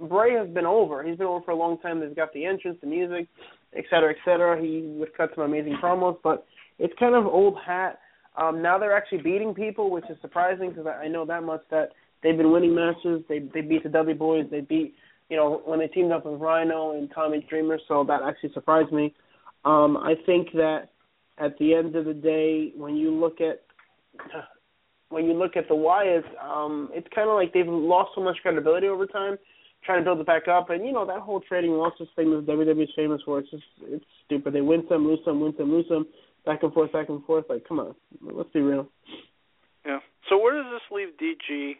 Bray 0.00 0.34
has 0.34 0.48
been 0.48 0.66
over. 0.66 1.02
He's 1.04 1.16
been 1.16 1.26
over 1.26 1.44
for 1.44 1.52
a 1.52 1.56
long 1.56 1.78
time. 1.78 2.00
They've 2.00 2.16
got 2.16 2.32
the 2.32 2.44
entrance, 2.44 2.78
the 2.80 2.86
music, 2.86 3.28
et 3.76 3.84
cetera, 3.90 4.10
et 4.10 4.16
cetera. 4.24 4.60
He 4.60 4.82
would 4.98 5.16
cut 5.16 5.30
some 5.34 5.44
amazing 5.44 5.78
promos, 5.82 6.18
but 6.22 6.46
it's 6.78 6.94
kind 6.98 7.14
of 7.14 7.26
old 7.26 7.56
hat. 7.64 8.00
Um, 8.36 8.60
now 8.60 8.78
they're 8.78 8.96
actually 8.96 9.22
beating 9.22 9.54
people, 9.54 9.90
which 9.90 10.04
is 10.10 10.16
surprising 10.20 10.70
because 10.70 10.86
I, 10.86 11.04
I 11.04 11.08
know 11.08 11.24
that 11.26 11.44
much 11.44 11.62
that 11.70 11.90
they've 12.22 12.36
been 12.36 12.50
winning 12.50 12.74
matches. 12.74 13.22
They 13.28 13.40
they 13.54 13.60
beat 13.60 13.84
the 13.84 13.88
W 13.90 14.16
Boys. 14.16 14.46
They 14.50 14.60
beat 14.62 14.94
you 15.34 15.40
know 15.40 15.62
when 15.64 15.80
they 15.80 15.88
teamed 15.88 16.12
up 16.12 16.24
with 16.24 16.40
Rhino 16.40 16.96
and 16.96 17.10
Tommy 17.12 17.44
Dreamer. 17.50 17.80
So 17.88 18.04
that 18.06 18.20
actually 18.22 18.52
surprised 18.52 18.92
me. 18.92 19.12
Um, 19.64 19.96
I 19.96 20.14
think 20.26 20.52
that 20.52 20.90
at 21.38 21.58
the 21.58 21.74
end 21.74 21.96
of 21.96 22.04
the 22.04 22.14
day, 22.14 22.72
when 22.76 22.94
you 22.94 23.10
look 23.10 23.40
at 23.40 23.64
when 25.08 25.24
you 25.24 25.32
look 25.32 25.56
at 25.56 25.66
the 25.66 25.74
Wyatts, 25.74 26.22
um, 26.40 26.88
it's 26.92 27.08
kind 27.12 27.28
of 27.28 27.34
like 27.34 27.52
they've 27.52 27.66
lost 27.66 28.12
so 28.14 28.22
much 28.22 28.36
credibility 28.42 28.86
over 28.86 29.06
time 29.06 29.36
trying 29.84 29.98
to 29.98 30.04
build 30.04 30.20
it 30.20 30.26
back 30.26 30.46
up. 30.46 30.70
And 30.70 30.86
you 30.86 30.92
know 30.92 31.04
that 31.04 31.18
whole 31.18 31.40
trading 31.40 31.72
losses 31.72 32.06
thing 32.14 32.30
that 32.30 32.46
WWE's 32.46 32.92
famous 32.94 33.20
for. 33.24 33.40
It's 33.40 33.50
just 33.50 33.64
it's 33.82 34.04
stupid. 34.24 34.54
They 34.54 34.60
win 34.60 34.84
some, 34.88 35.04
lose 35.04 35.18
some, 35.24 35.40
win 35.40 35.52
some, 35.58 35.72
lose 35.72 35.86
some, 35.88 36.06
back 36.46 36.62
and 36.62 36.72
forth, 36.72 36.92
back 36.92 37.08
and 37.08 37.24
forth. 37.24 37.46
Like, 37.48 37.66
come 37.66 37.80
on, 37.80 37.96
let's 38.22 38.52
be 38.52 38.60
real. 38.60 38.86
Yeah. 39.84 39.98
So 40.28 40.38
where 40.38 40.54
does 40.54 40.70
this 40.72 40.96
leave 40.96 41.08
DG? 41.20 41.74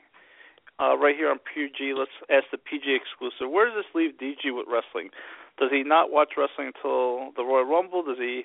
Uh, 0.80 0.98
right 0.98 1.14
here 1.14 1.30
on 1.30 1.38
PG, 1.38 1.94
let's 1.96 2.10
ask 2.30 2.50
the 2.50 2.58
PG 2.58 2.82
exclusive. 2.98 3.50
Where 3.50 3.66
does 3.66 3.76
this 3.78 3.94
leave 3.94 4.18
DG 4.18 4.50
with 4.50 4.66
wrestling? 4.66 5.10
Does 5.58 5.70
he 5.70 5.84
not 5.84 6.10
watch 6.10 6.34
wrestling 6.36 6.72
until 6.74 7.30
the 7.36 7.44
Royal 7.44 7.64
Rumble? 7.64 8.02
Does 8.02 8.18
he 8.18 8.42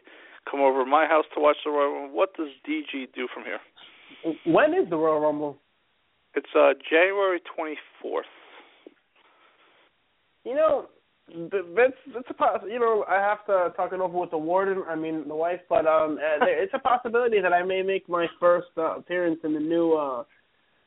come 0.49 0.61
over 0.61 0.83
to 0.83 0.89
my 0.89 1.07
house 1.07 1.25
to 1.33 1.41
watch 1.41 1.57
the 1.65 1.71
Royal 1.71 1.91
Rumble? 1.91 2.15
What 2.15 2.37
does 2.37 2.49
DG 2.69 3.09
do 3.15 3.27
from 3.33 3.43
here? 3.45 3.59
When 4.45 4.75
is 4.75 4.87
the 4.89 4.97
Royal 4.97 5.19
Rumble? 5.21 5.57
It's 6.35 6.53
uh 6.55 6.73
January 6.87 7.41
twenty 7.55 7.77
fourth. 7.99 8.29
You 10.45 10.53
know, 10.53 10.85
that's 11.27 11.97
that's 12.13 12.29
a 12.29 12.33
poss- 12.33 12.61
you 12.69 12.79
know 12.79 13.05
I 13.09 13.15
have 13.15 13.43
to 13.47 13.73
talk 13.75 13.91
it 13.91 13.99
over 13.99 14.19
with 14.19 14.29
the 14.29 14.37
warden. 14.37 14.83
I 14.87 14.95
mean 14.95 15.27
the 15.27 15.35
wife, 15.35 15.61
but 15.67 15.87
um, 15.87 16.19
it's 16.41 16.73
a 16.75 16.79
possibility 16.79 17.41
that 17.41 17.53
I 17.53 17.63
may 17.63 17.81
make 17.81 18.07
my 18.07 18.27
first 18.39 18.67
uh, 18.77 18.97
appearance 18.97 19.39
in 19.43 19.53
the 19.53 19.59
new. 19.59 19.93
uh 19.93 20.23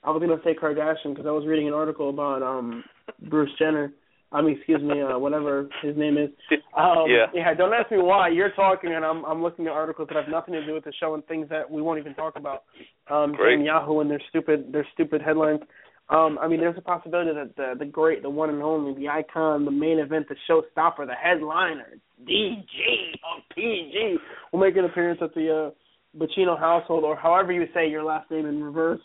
I 0.04 0.10
was 0.10 0.20
gonna 0.20 0.40
say 0.44 0.54
Kardashian 0.54 1.14
because 1.14 1.26
I 1.26 1.30
was 1.30 1.46
reading 1.46 1.68
an 1.68 1.74
article 1.74 2.10
about 2.10 2.42
um 2.42 2.84
Bruce 3.28 3.50
Jenner. 3.58 3.92
I 4.32 4.40
mean, 4.40 4.56
excuse 4.56 4.82
me, 4.82 5.02
uh, 5.02 5.18
whatever 5.18 5.68
his 5.82 5.94
name 5.94 6.16
is. 6.16 6.30
Um, 6.74 7.04
yeah. 7.06 7.26
Yeah. 7.34 7.52
Don't 7.52 7.74
ask 7.74 7.90
me 7.90 7.98
why. 7.98 8.28
You're 8.28 8.52
talking, 8.52 8.94
and 8.94 9.04
I'm 9.04 9.24
I'm 9.24 9.42
looking 9.42 9.66
at 9.66 9.72
articles 9.72 10.08
that 10.08 10.16
have 10.16 10.30
nothing 10.30 10.54
to 10.54 10.64
do 10.64 10.72
with 10.74 10.84
the 10.84 10.92
show 10.98 11.14
and 11.14 11.24
things 11.26 11.48
that 11.50 11.70
we 11.70 11.82
won't 11.82 12.00
even 12.00 12.14
talk 12.14 12.36
about. 12.36 12.64
Um, 13.10 13.32
Great. 13.32 13.54
and 13.54 13.64
Yahoo 13.64 14.00
and 14.00 14.10
their 14.10 14.22
stupid 14.30 14.72
their 14.72 14.86
stupid 14.94 15.20
headlines. 15.22 15.60
Um, 16.08 16.38
I 16.42 16.48
mean, 16.48 16.60
there's 16.60 16.76
a 16.76 16.82
possibility 16.82 17.30
that 17.32 17.56
the 17.56 17.74
the 17.78 17.90
great, 17.90 18.22
the 18.22 18.30
one 18.30 18.50
and 18.50 18.62
only, 18.62 18.94
the 18.98 19.08
icon, 19.08 19.64
the 19.64 19.70
main 19.70 19.98
event, 19.98 20.26
the 20.28 20.36
showstopper, 20.48 21.06
the 21.06 21.14
headliner, 21.14 21.98
DG 22.22 22.62
of 22.62 23.42
PG, 23.54 24.16
will 24.52 24.60
make 24.60 24.76
an 24.76 24.84
appearance 24.84 25.20
at 25.22 25.34
the 25.34 25.70
uh, 25.70 26.18
Bacino 26.18 26.58
household, 26.58 27.04
or 27.04 27.16
however 27.16 27.52
you 27.52 27.66
say 27.72 27.88
your 27.88 28.02
last 28.02 28.30
name 28.30 28.46
in 28.46 28.62
reverse. 28.62 29.00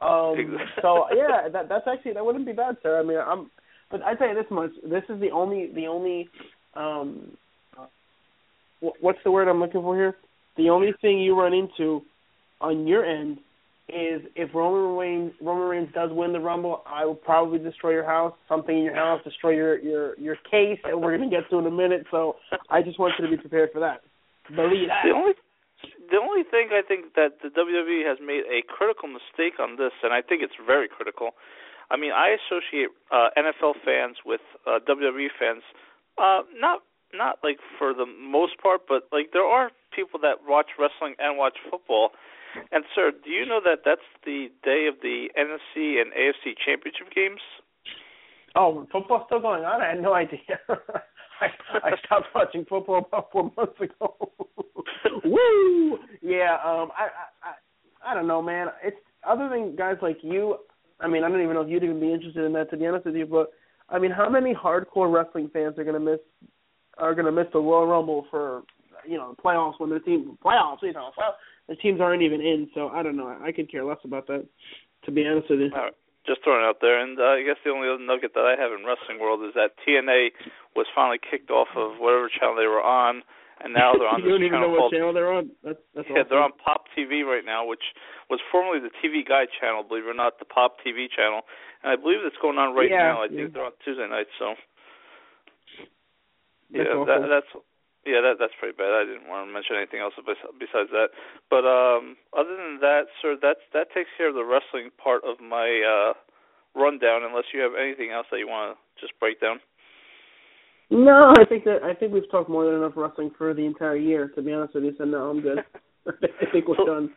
Um, 0.00 0.34
Exactly. 0.38 0.66
so 0.82 1.06
yeah, 1.14 1.48
that 1.52 1.68
that's 1.68 1.86
actually 1.86 2.14
that 2.14 2.24
wouldn't 2.24 2.46
be 2.46 2.52
bad, 2.52 2.76
sir. 2.82 2.98
I 2.98 3.02
mean, 3.02 3.18
I'm, 3.18 3.50
but 3.90 4.02
I 4.02 4.14
tell 4.14 4.28
you 4.28 4.34
this 4.34 4.50
much: 4.50 4.70
this 4.82 5.04
is 5.08 5.20
the 5.20 5.30
only 5.30 5.70
the 5.74 5.86
only, 5.86 6.28
um, 6.74 7.36
wh- 8.80 9.02
what's 9.02 9.18
the 9.24 9.30
word 9.30 9.48
I'm 9.48 9.60
looking 9.60 9.82
for 9.82 9.96
here? 9.96 10.16
The 10.56 10.70
only 10.70 10.92
thing 11.00 11.18
you 11.18 11.38
run 11.38 11.52
into 11.52 12.02
on 12.60 12.86
your 12.86 13.04
end 13.04 13.38
is 13.88 14.22
if 14.36 14.54
Roman 14.54 14.96
Reigns 14.96 15.32
Roman 15.40 15.68
Reigns 15.68 15.88
does 15.94 16.10
win 16.12 16.32
the 16.32 16.40
Rumble, 16.40 16.82
I 16.86 17.04
will 17.04 17.14
probably 17.14 17.58
destroy 17.58 17.90
your 17.90 18.04
house, 18.04 18.34
something 18.48 18.76
in 18.76 18.84
your 18.84 18.94
house, 18.94 19.20
destroy 19.24 19.50
your 19.50 19.78
your 19.80 20.18
your 20.18 20.36
case 20.50 20.78
and 20.84 21.00
we're 21.00 21.16
gonna 21.16 21.30
get 21.30 21.48
to 21.50 21.58
in 21.58 21.66
a 21.66 21.70
minute. 21.70 22.06
So 22.10 22.36
I 22.70 22.82
just 22.82 22.98
want 22.98 23.14
you 23.18 23.26
to 23.26 23.30
be 23.30 23.36
prepared 23.36 23.70
for 23.72 23.80
that. 23.80 24.02
Believe 24.54 24.88
that. 24.88 25.02
The 25.04 25.14
only 25.14 25.32
the 26.10 26.18
only 26.18 26.42
thing 26.42 26.68
I 26.72 26.82
think 26.82 27.14
that 27.14 27.38
the 27.42 27.48
WWE 27.48 28.06
has 28.06 28.18
made 28.20 28.44
a 28.50 28.62
critical 28.66 29.08
mistake 29.08 29.58
on 29.60 29.76
this, 29.76 29.92
and 30.02 30.12
I 30.12 30.22
think 30.22 30.42
it's 30.42 30.58
very 30.58 30.88
critical. 30.88 31.30
I 31.90 31.96
mean, 31.96 32.12
I 32.12 32.36
associate 32.38 32.90
uh, 33.10 33.30
NFL 33.36 33.82
fans 33.84 34.18
with 34.24 34.40
uh, 34.66 34.78
WWE 34.86 35.28
fans, 35.38 35.62
uh, 36.18 36.42
not 36.54 36.82
not 37.12 37.38
like 37.42 37.58
for 37.78 37.92
the 37.92 38.06
most 38.06 38.58
part, 38.62 38.82
but 38.88 39.08
like 39.10 39.32
there 39.32 39.44
are 39.44 39.70
people 39.94 40.20
that 40.20 40.46
watch 40.46 40.78
wrestling 40.78 41.14
and 41.18 41.36
watch 41.36 41.58
football. 41.70 42.10
And 42.72 42.84
sir, 42.94 43.12
do 43.24 43.30
you 43.30 43.46
know 43.46 43.60
that 43.64 43.82
that's 43.84 44.06
the 44.24 44.50
day 44.62 44.86
of 44.86 45.02
the 45.02 45.30
NFC 45.38 46.00
and 46.00 46.12
AFC 46.12 46.54
championship 46.64 47.10
games? 47.14 47.40
Oh, 48.54 48.86
football's 48.90 49.22
still 49.26 49.40
going 49.40 49.64
on? 49.64 49.80
I 49.80 49.90
had 49.90 50.02
no 50.02 50.14
idea. 50.24 50.58
I 51.82 51.88
I 51.88 51.90
stopped 52.04 52.26
watching 52.34 52.64
football 52.68 52.98
about 52.98 53.30
four 53.32 53.50
months 53.56 53.80
ago. 53.80 54.14
Woo! 55.24 55.98
Yeah, 56.22 56.56
um 56.64 56.90
I, 56.96 57.08
I 57.08 57.48
I 57.48 58.12
I 58.12 58.14
don't 58.14 58.26
know, 58.26 58.42
man. 58.42 58.68
It's 58.82 58.96
other 59.28 59.48
than 59.48 59.76
guys 59.76 59.96
like 60.00 60.18
you, 60.22 60.56
I 61.00 61.08
mean, 61.08 61.24
I 61.24 61.28
don't 61.28 61.42
even 61.42 61.54
know 61.54 61.62
if 61.62 61.68
you'd 61.68 61.84
even 61.84 62.00
be 62.00 62.12
interested 62.12 62.44
in 62.44 62.52
that, 62.54 62.70
to 62.70 62.76
be 62.76 62.86
honest 62.86 63.06
with 63.06 63.16
you. 63.16 63.26
But 63.26 63.50
I 63.88 63.98
mean, 63.98 64.10
how 64.10 64.28
many 64.28 64.54
hardcore 64.54 65.12
wrestling 65.12 65.50
fans 65.52 65.78
are 65.78 65.84
gonna 65.84 66.00
miss 66.00 66.20
are 66.98 67.14
gonna 67.14 67.32
miss 67.32 67.46
the 67.52 67.58
Royal 67.58 67.86
Rumble 67.86 68.26
for 68.30 68.62
you 69.06 69.16
know 69.16 69.34
the 69.34 69.42
playoffs 69.42 69.78
when 69.78 69.90
their 69.90 70.00
team 70.00 70.38
playoffs? 70.44 70.78
You 70.82 70.92
know, 70.92 71.10
the 71.68 71.76
teams 71.76 72.00
aren't 72.00 72.22
even 72.22 72.40
in. 72.40 72.68
So 72.74 72.88
I 72.88 73.02
don't 73.02 73.16
know. 73.16 73.28
I, 73.28 73.48
I 73.48 73.52
could 73.52 73.70
care 73.70 73.84
less 73.84 73.98
about 74.04 74.26
that, 74.28 74.46
to 75.04 75.10
be 75.10 75.26
honest 75.26 75.50
with 75.50 75.60
you. 75.60 75.70
All 75.74 75.84
right. 75.84 75.94
Just 76.28 76.44
throwing 76.44 76.60
it 76.60 76.68
out 76.68 76.84
there, 76.84 77.00
and 77.00 77.16
uh, 77.16 77.40
I 77.40 77.42
guess 77.42 77.56
the 77.64 77.72
only 77.72 77.88
other 77.88 78.02
nugget 78.04 78.36
that 78.36 78.44
I 78.44 78.52
have 78.60 78.76
in 78.76 78.84
wrestling 78.84 79.16
world 79.16 79.40
is 79.40 79.56
that 79.56 79.80
TNA 79.80 80.36
was 80.76 80.84
finally 80.94 81.16
kicked 81.16 81.48
off 81.48 81.72
of 81.74 81.96
whatever 81.96 82.28
channel 82.28 82.54
they 82.60 82.68
were 82.68 82.84
on, 82.84 83.24
and 83.64 83.72
now 83.72 83.96
they're 83.96 84.04
on 84.08 84.20
you 84.24 84.28
this 84.28 84.36
don't 84.36 84.44
even 84.44 84.60
channel 84.60 84.68
know 84.68 84.72
what 84.76 84.80
called 84.84 84.92
channel 84.92 85.12
they're 85.16 85.32
on. 85.32 85.48
That's 85.64 85.80
that's 85.96 86.08
yeah, 86.12 86.20
awesome. 86.20 86.28
they're 86.28 86.44
on 86.44 86.52
Pop 86.60 86.92
TV 86.92 87.24
right 87.24 87.44
now, 87.44 87.64
which 87.64 87.96
was 88.28 88.36
formerly 88.52 88.84
the 88.84 88.92
TV 89.00 89.24
Guide 89.24 89.48
channel, 89.56 89.80
believe 89.80 90.04
it 90.04 90.12
or 90.12 90.18
not, 90.18 90.36
the 90.38 90.44
Pop 90.44 90.76
TV 90.84 91.08
channel, 91.08 91.48
and 91.80 91.88
I 91.88 91.96
believe 91.96 92.20
it's 92.20 92.36
going 92.40 92.60
on 92.60 92.76
right 92.76 92.92
Yeah, 92.92 93.16
now. 93.16 93.24
I 93.24 93.32
yeah. 93.32 93.48
think 93.48 93.56
they're 93.56 93.64
on 93.64 93.76
Tuesday 93.80 94.04
nights, 94.04 94.30
so 94.36 94.54
That's 96.68 96.84
yeah, 96.84 97.00
that, 97.08 97.20
that's 97.32 97.50
yeah, 98.06 98.20
that 98.24 98.36
that's 98.40 98.56
pretty 98.58 98.76
bad. 98.76 98.92
I 98.96 99.04
didn't 99.04 99.28
want 99.28 99.48
to 99.48 99.52
mention 99.52 99.76
anything 99.76 100.00
else 100.00 100.14
besides 100.16 100.88
that. 100.92 101.12
But 101.48 101.64
um 101.68 102.16
other 102.36 102.56
than 102.56 102.80
that, 102.80 103.06
sir, 103.20 103.36
that's 103.40 103.60
that 103.72 103.92
takes 103.92 104.08
care 104.16 104.28
of 104.28 104.34
the 104.34 104.44
wrestling 104.44 104.90
part 104.96 105.22
of 105.24 105.40
my 105.40 105.68
uh 105.84 106.12
rundown. 106.78 107.22
Unless 107.24 107.52
you 107.52 107.60
have 107.60 107.72
anything 107.76 108.10
else 108.10 108.26
that 108.30 108.38
you 108.38 108.48
want 108.48 108.76
to 108.76 108.80
just 109.00 109.12
break 109.20 109.40
down. 109.40 109.60
No, 110.90 111.32
I 111.38 111.44
think 111.44 111.64
that 111.64 111.82
I 111.84 111.94
think 111.94 112.12
we've 112.12 112.28
talked 112.30 112.50
more 112.50 112.64
than 112.66 112.74
enough 112.74 112.96
wrestling 112.96 113.30
for 113.36 113.54
the 113.54 113.64
entire 113.64 113.96
year. 113.96 114.28
To 114.34 114.42
be 114.42 114.52
honest 114.52 114.74
with 114.74 114.84
you, 114.84 114.94
so 114.98 115.04
no, 115.04 115.30
I'm 115.30 115.40
good. 115.40 115.58
I 116.08 116.46
think 116.52 116.66
we're 116.68 116.76
So- 116.76 116.86
done. 116.86 117.10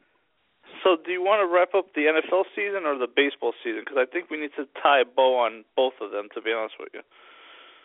So, 0.84 0.98
do 1.06 1.12
you 1.16 1.24
want 1.24 1.40
to 1.40 1.48
wrap 1.48 1.72
up 1.80 1.94
the 1.96 2.12
NFL 2.12 2.44
season 2.60 2.84
or 2.84 2.98
the 3.00 3.08
baseball 3.08 3.54
season? 3.64 3.84
Because 3.88 4.04
I 4.04 4.04
think 4.12 4.30
we 4.30 4.36
need 4.36 4.52
to 4.60 4.68
tie 4.84 5.00
a 5.00 5.06
bow 5.06 5.40
on 5.40 5.64
both 5.78 5.94
of 6.02 6.12
them. 6.12 6.28
To 6.36 6.42
be 6.42 6.52
honest 6.52 6.76
with 6.78 6.90
you. 6.94 7.00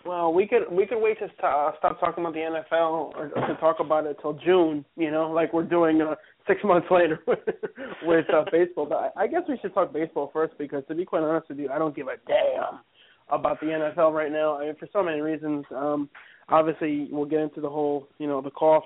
Well, 0.09 0.33
we 0.33 0.47
could 0.47 0.73
we 0.73 0.87
could 0.87 1.03
wait 1.03 1.18
to 1.18 1.27
st- 1.27 1.44
uh, 1.44 1.73
stop 1.77 2.01
talking 2.01 2.25
about 2.25 2.33
the 2.33 2.40
NFL 2.40 3.14
or 3.14 3.29
to 3.29 3.57
talk 3.61 3.77
about 3.79 4.07
it 4.07 4.16
till 4.23 4.33
June. 4.33 4.83
You 4.97 5.11
know, 5.11 5.31
like 5.31 5.53
we're 5.53 5.64
doing 5.64 6.01
uh, 6.01 6.14
six 6.47 6.61
months 6.64 6.87
later 6.90 7.21
with, 7.27 8.25
uh, 8.33 8.44
baseball. 8.51 8.87
But 8.87 9.12
I, 9.14 9.25
I 9.25 9.27
guess 9.27 9.42
we 9.47 9.59
should 9.61 9.75
talk 9.75 9.92
baseball 9.92 10.31
first 10.33 10.57
because, 10.57 10.83
to 10.88 10.94
be 10.94 11.05
quite 11.05 11.25
honest 11.25 11.51
with 11.51 11.59
you, 11.59 11.68
I 11.68 11.79
don't 11.79 11.94
give 11.94 12.07
a 12.07 12.16
damn 12.27 12.81
about 13.29 13.61
the 13.61 13.66
NFL 13.66 14.14
right 14.14 14.33
now. 14.33 14.57
I 14.57 14.64
mean, 14.64 14.77
for 14.81 14.88
so 14.94 15.03
many 15.03 15.21
reasons. 15.21 15.66
Um, 15.77 16.09
obviously, 16.49 17.09
we'll 17.12 17.27
get 17.27 17.40
into 17.40 17.61
the 17.61 17.68
whole, 17.68 18.09
you 18.16 18.27
know, 18.27 18.40
the 18.40 18.51
cough, 18.51 18.85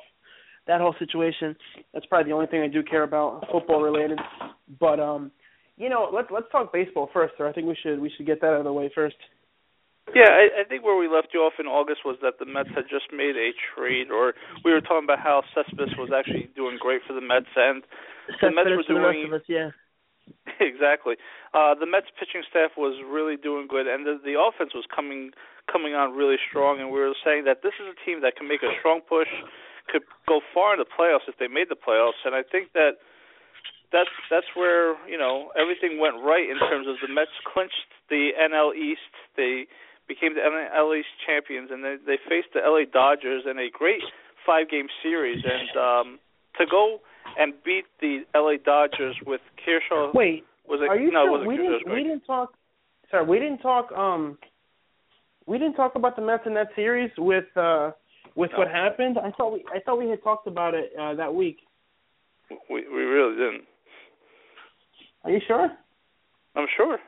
that 0.67 0.81
whole 0.81 0.97
situation. 0.99 1.55
That's 1.95 2.07
probably 2.07 2.31
the 2.31 2.35
only 2.35 2.49
thing 2.49 2.63
I 2.63 2.67
do 2.67 2.83
care 2.83 3.05
about, 3.05 3.47
football 3.53 3.81
related. 3.81 4.19
But 4.81 4.99
um, 4.99 5.31
you 5.77 5.89
know, 5.89 6.11
let's 6.13 6.29
let's 6.33 6.51
talk 6.51 6.73
baseball 6.73 7.11
first. 7.13 7.35
Or 7.39 7.49
I 7.49 7.53
think 7.53 7.69
we 7.69 7.77
should 7.81 8.01
we 8.01 8.11
should 8.17 8.27
get 8.27 8.41
that 8.41 8.49
out 8.49 8.59
of 8.59 8.65
the 8.65 8.73
way 8.73 8.91
first. 8.93 9.15
Yeah, 10.11 10.35
I, 10.35 10.63
I 10.63 10.65
think 10.67 10.83
where 10.83 10.99
we 10.99 11.07
left 11.07 11.31
you 11.31 11.41
off 11.47 11.63
in 11.63 11.71
August 11.71 12.03
was 12.05 12.19
that 12.27 12.43
the 12.43 12.45
Mets 12.45 12.75
had 12.75 12.91
just 12.91 13.15
made 13.15 13.39
a 13.39 13.55
trade, 13.55 14.11
or 14.11 14.35
we 14.67 14.75
were 14.75 14.83
talking 14.83 15.07
about 15.07 15.23
how 15.23 15.47
Cespedes 15.55 15.95
was 15.95 16.11
actually 16.11 16.51
doing 16.59 16.77
great 16.83 17.01
for 17.07 17.15
the 17.15 17.23
Mets, 17.23 17.49
and 17.55 17.87
the 18.43 18.51
Mets 18.51 18.67
were 18.67 18.83
Finish 18.83 18.91
for 18.91 18.99
the 18.99 19.01
rest 19.01 19.15
doing 19.15 19.31
of 19.31 19.39
us, 19.39 19.47
yeah. 19.47 19.71
exactly. 20.61 21.15
Uh, 21.55 21.75
the 21.79 21.87
Mets 21.87 22.11
pitching 22.19 22.43
staff 22.51 22.75
was 22.77 22.99
really 23.07 23.39
doing 23.39 23.67
good, 23.71 23.87
and 23.87 24.07
the, 24.07 24.19
the 24.23 24.39
offense 24.39 24.75
was 24.75 24.85
coming 24.91 25.31
coming 25.71 25.95
on 25.95 26.15
really 26.19 26.39
strong. 26.51 26.83
And 26.83 26.91
we 26.91 26.99
were 26.99 27.15
saying 27.23 27.47
that 27.47 27.63
this 27.63 27.75
is 27.79 27.87
a 27.87 27.97
team 28.03 28.23
that 28.23 28.35
can 28.35 28.51
make 28.51 28.63
a 28.63 28.75
strong 28.79 29.01
push, 29.07 29.31
could 29.87 30.03
go 30.27 30.43
far 30.55 30.75
in 30.75 30.83
the 30.83 30.89
playoffs 30.89 31.31
if 31.31 31.39
they 31.39 31.47
made 31.47 31.71
the 31.71 31.79
playoffs. 31.79 32.19
And 32.27 32.35
I 32.35 32.43
think 32.43 32.75
that 32.75 32.99
that's 33.93 34.11
that's 34.31 34.49
where 34.55 34.97
you 35.07 35.19
know 35.19 35.51
everything 35.59 35.99
went 35.99 36.19
right 36.23 36.49
in 36.49 36.59
terms 36.59 36.87
of 36.89 36.97
the 37.03 37.13
Mets 37.13 37.35
clinched 37.47 37.91
the 38.09 38.35
NL 38.39 38.75
East. 38.75 39.13
They 39.37 39.67
became 40.13 40.35
the 40.35 40.41
NL 40.41 40.99
East 40.99 41.09
champions, 41.27 41.71
and 41.73 41.83
they 41.83 41.97
they 42.05 42.19
faced 42.29 42.53
the 42.55 42.61
LA 42.61 42.85
Dodgers 42.91 43.45
in 43.49 43.59
a 43.59 43.69
great 43.73 44.03
five 44.45 44.69
game 44.69 44.89
series. 45.03 45.43
And 45.45 45.71
um, 45.79 46.19
to 46.59 46.67
go 46.71 47.01
and 47.39 47.55
beat 47.65 47.85
the 48.01 48.25
LA 48.35 48.57
Dodgers 48.63 49.17
with 49.27 49.41
Kershaw 49.65 50.11
Wait, 50.15 50.45
was 50.69 50.81
it 50.83 50.89
are 50.91 50.99
you 50.99 51.11
no, 51.11 51.25
sure 51.25 51.47
we 51.47 51.57
Kershaw, 51.57 51.79
didn't 51.79 51.93
we 51.93 52.03
didn't 52.03 52.27
talk? 52.27 52.53
Sorry, 53.11 53.25
we 53.27 53.39
didn't 53.39 53.59
talk. 53.59 53.93
Um, 53.93 54.39
we 55.47 55.59
didn't 55.59 55.75
talk 55.75 55.95
about 55.97 56.17
the 56.17 56.23
Mets 56.23 56.45
in 56.47 56.55
that 56.55 56.69
series 56.77 57.11
with 57.17 57.45
uh 57.57 57.93
with 58.35 58.51
No. 58.53 58.59
what 58.59 58.69
happened. 58.69 59.19
I 59.19 59.31
thought 59.33 59.53
we 59.53 59.65
I 59.75 59.81
thought 59.81 59.99
we 59.99 60.09
had 60.09 60.23
talked 60.23 60.47
about 60.47 60.75
it 60.75 60.93
uh, 60.99 61.15
that 61.15 61.35
week. 61.35 61.59
We 62.71 62.85
we 62.89 63.03
really 63.03 63.37
didn't. 63.37 63.65
Are 65.25 65.31
you 65.31 65.41
sure? 65.47 65.71
I'm 66.55 66.67
sure. 66.77 66.99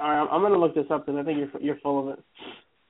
All 0.00 0.08
right, 0.10 0.20
I'm, 0.20 0.28
I'm 0.28 0.42
gonna 0.42 0.58
look 0.58 0.74
this 0.74 0.86
up. 0.90 1.06
Then 1.06 1.16
I 1.16 1.24
think 1.24 1.38
you're 1.38 1.62
you're 1.62 1.80
full 1.82 2.00
of 2.02 2.18
it. 2.18 2.24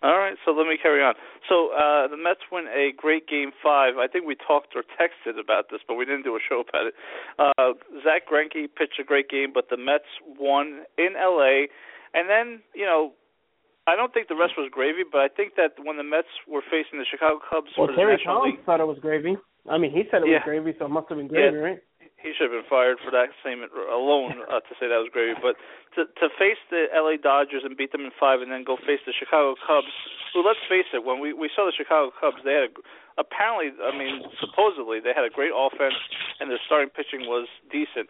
All 0.03 0.19
right, 0.19 0.37
so 0.45 0.53
let 0.53 0.67
me 0.69 0.77
carry 0.81 1.03
on. 1.03 1.15
So 1.49 1.73
uh 1.73 2.07
the 2.09 2.17
Mets 2.17 2.41
win 2.53 2.67
a 2.69 2.93
great 2.97 3.27
game 3.29 3.51
five. 3.63 3.97
I 3.99 4.07
think 4.07 4.27
we 4.27 4.37
talked 4.37 4.75
or 4.77 4.83
texted 5.01 5.41
about 5.41 5.71
this, 5.71 5.81
but 5.89 5.95
we 5.95 6.05
didn't 6.05 6.23
do 6.23 6.37
a 6.37 6.41
show 6.47 6.63
about 6.69 6.87
it. 6.87 6.95
Uh 7.39 7.73
Zack 8.05 8.29
Greinke 8.31 8.69
pitched 8.77 9.01
a 9.01 9.05
great 9.05 9.29
game, 9.29 9.53
but 9.55 9.71
the 9.71 9.77
Mets 9.77 10.11
won 10.39 10.83
in 10.99 11.15
LA. 11.17 11.67
And 12.15 12.29
then, 12.31 12.61
you 12.75 12.85
know, 12.87 13.13
I 13.87 13.95
don't 13.97 14.13
think 14.13 14.29
the 14.29 14.37
rest 14.37 14.55
was 14.59 14.69
gravy, 14.73 15.03
but 15.11 15.21
I 15.21 15.29
think 15.29 15.55
that 15.57 15.73
when 15.83 15.97
the 15.97 16.03
Mets 16.05 16.29
were 16.49 16.63
facing 16.63 16.99
the 16.99 17.07
Chicago 17.09 17.39
Cubs 17.39 17.71
Well, 17.79 17.89
Terry 17.95 18.19
Collins 18.25 18.57
League, 18.57 18.65
thought 18.67 18.81
it 18.81 18.87
was 18.87 18.99
gravy. 19.01 19.37
I 19.71 19.79
mean, 19.79 19.91
he 19.93 20.05
said 20.11 20.23
it 20.23 20.29
Yeah. 20.29 20.43
was 20.43 20.43
gravy, 20.45 20.75
so 20.79 20.87
it 20.87 20.91
must 20.91 21.09
have 21.09 21.19
been 21.19 21.27
Yeah. 21.27 21.51
gravy, 21.51 21.57
right? 21.57 21.79
He 22.17 22.33
should 22.33 22.49
have 22.49 22.57
been 22.57 22.69
fired 22.69 22.97
for 23.05 23.13
that 23.13 23.29
statement 23.45 23.73
alone 23.77 24.41
uh, 24.51 24.65
to 24.65 24.73
say 24.81 24.89
that 24.89 25.01
was 25.01 25.13
gravy. 25.13 25.37
But 25.37 25.61
to 25.97 26.09
to 26.09 26.27
face 26.41 26.61
the 26.73 26.89
LA 26.93 27.21
Dodgers 27.21 27.63
and 27.65 27.77
beat 27.77 27.93
them 27.93 28.09
in 28.09 28.13
five, 28.17 28.41
and 28.41 28.51
then 28.51 28.65
go 28.65 28.77
face 28.77 29.01
the 29.05 29.13
Chicago 29.13 29.55
Cubs, 29.61 29.93
who 30.33 30.41
let's 30.41 30.63
face 30.69 30.89
it, 30.93 31.05
when 31.05 31.21
we 31.21 31.33
we 31.33 31.53
saw 31.53 31.69
the 31.69 31.77
Chicago 31.77 32.13
Cubs, 32.13 32.41
they 32.45 32.57
had 32.57 32.69
a, 32.69 32.73
apparently, 33.21 33.73
I 33.85 33.93
mean, 33.97 34.25
supposedly 34.41 35.01
they 35.01 35.13
had 35.13 35.25
a 35.25 35.33
great 35.33 35.53
offense, 35.53 35.97
and 36.41 36.49
their 36.51 36.61
starting 36.65 36.91
pitching 36.91 37.29
was 37.29 37.49
decent. 37.69 38.09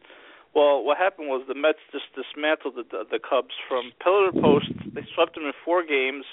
Well, 0.55 0.81
what 0.81 0.97
happened 0.97 1.29
was 1.29 1.45
the 1.45 1.59
Mets 1.59 1.83
just 1.93 2.09
dismantled 2.17 2.79
the 2.79 2.87
the, 2.87 3.19
the 3.19 3.21
Cubs 3.21 3.59
from 3.69 3.93
pillar 4.01 4.31
to 4.31 4.35
post. 4.41 4.71
They 4.95 5.05
swept 5.13 5.35
them 5.35 5.45
in 5.45 5.53
four 5.67 5.85
games, 5.85 6.25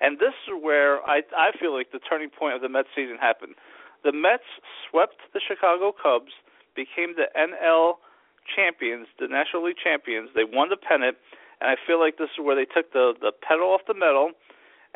and 0.00 0.16
this 0.22 0.32
is 0.46 0.54
where 0.56 1.02
I 1.02 1.26
I 1.34 1.50
feel 1.58 1.74
like 1.74 1.90
the 1.90 2.00
turning 2.00 2.30
point 2.30 2.54
of 2.54 2.62
the 2.62 2.70
Mets 2.70 2.88
season 2.94 3.18
happened. 3.20 3.58
The 4.04 4.14
Mets 4.14 4.46
swept 4.88 5.18
the 5.34 5.40
Chicago 5.42 5.90
Cubs, 5.90 6.30
became 6.76 7.16
the 7.16 7.32
NL 7.32 7.98
champions, 8.44 9.08
the 9.18 9.26
National 9.26 9.64
League 9.64 9.80
champions. 9.82 10.30
They 10.36 10.44
won 10.44 10.68
the 10.68 10.76
pennant, 10.76 11.16
and 11.60 11.70
I 11.72 11.74
feel 11.74 11.98
like 11.98 12.18
this 12.20 12.30
is 12.36 12.44
where 12.44 12.54
they 12.54 12.68
took 12.68 12.92
the 12.92 13.14
the 13.18 13.32
pedal 13.32 13.72
off 13.72 13.88
the 13.88 13.96
metal. 13.96 14.36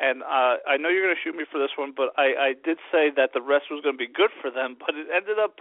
And 0.00 0.22
uh, 0.22 0.56
I 0.64 0.80
know 0.80 0.88
you're 0.88 1.04
going 1.04 1.16
to 1.16 1.20
shoot 1.20 1.36
me 1.36 1.44
for 1.44 1.60
this 1.60 1.76
one, 1.76 1.92
but 1.94 2.16
I, 2.16 2.32
I 2.32 2.50
did 2.56 2.78
say 2.88 3.12
that 3.20 3.36
the 3.36 3.42
rest 3.42 3.68
was 3.68 3.84
going 3.84 3.96
to 3.96 4.00
be 4.00 4.08
good 4.08 4.32
for 4.40 4.48
them, 4.48 4.76
but 4.80 4.96
it 4.96 5.12
ended 5.12 5.36
up 5.36 5.60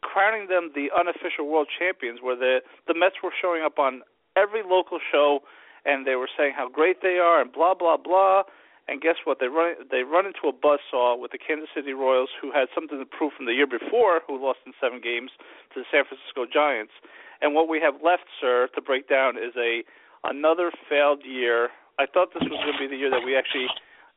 crowning 0.00 0.48
them 0.48 0.72
the 0.72 0.88
unofficial 0.96 1.44
world 1.44 1.68
champions, 1.68 2.20
where 2.22 2.36
the 2.36 2.60
the 2.86 2.94
Mets 2.94 3.16
were 3.22 3.32
showing 3.32 3.62
up 3.62 3.78
on 3.78 4.02
every 4.36 4.62
local 4.64 4.98
show, 5.00 5.40
and 5.84 6.06
they 6.06 6.16
were 6.16 6.28
saying 6.36 6.54
how 6.56 6.68
great 6.68 7.02
they 7.02 7.18
are, 7.18 7.40
and 7.40 7.52
blah 7.52 7.74
blah 7.74 7.96
blah. 7.96 8.44
And 8.88 9.02
guess 9.02 9.18
what? 9.26 9.42
They 9.42 9.50
run 9.50 9.74
they 9.90 10.06
run 10.06 10.26
into 10.30 10.46
a 10.46 10.54
buzzsaw 10.54 11.18
with 11.18 11.34
the 11.34 11.42
Kansas 11.42 11.68
City 11.74 11.92
Royals, 11.92 12.30
who 12.40 12.54
had 12.54 12.70
something 12.70 12.98
to 12.98 13.06
prove 13.06 13.34
from 13.34 13.46
the 13.46 13.54
year 13.54 13.66
before, 13.66 14.22
who 14.26 14.38
lost 14.38 14.62
in 14.62 14.72
seven 14.78 15.02
games 15.02 15.34
to 15.74 15.82
the 15.82 15.86
San 15.90 16.06
Francisco 16.06 16.46
Giants. 16.46 16.94
And 17.42 17.52
what 17.52 17.66
we 17.68 17.82
have 17.82 17.98
left, 17.98 18.30
sir, 18.40 18.70
to 18.74 18.80
break 18.80 19.10
down 19.10 19.36
is 19.36 19.58
a 19.58 19.82
another 20.22 20.70
failed 20.88 21.26
year. 21.26 21.74
I 21.98 22.06
thought 22.06 22.30
this 22.30 22.46
was 22.46 22.62
going 22.62 22.78
to 22.78 22.82
be 22.82 22.86
the 22.86 22.98
year 22.98 23.10
that 23.10 23.24
we 23.26 23.34
actually, 23.34 23.66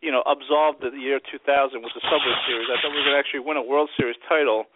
you 0.06 0.12
know, 0.12 0.22
absolved 0.30 0.86
the 0.86 0.94
year 0.94 1.18
2000 1.18 1.82
with 1.82 1.94
the 1.98 2.04
Subway 2.06 2.36
Series. 2.46 2.70
I 2.70 2.78
thought 2.78 2.94
we 2.94 3.02
were 3.02 3.10
going 3.10 3.18
to 3.18 3.24
actually 3.24 3.42
win 3.42 3.58
a 3.58 3.66
World 3.66 3.90
Series 3.98 4.20
title. 4.30 4.70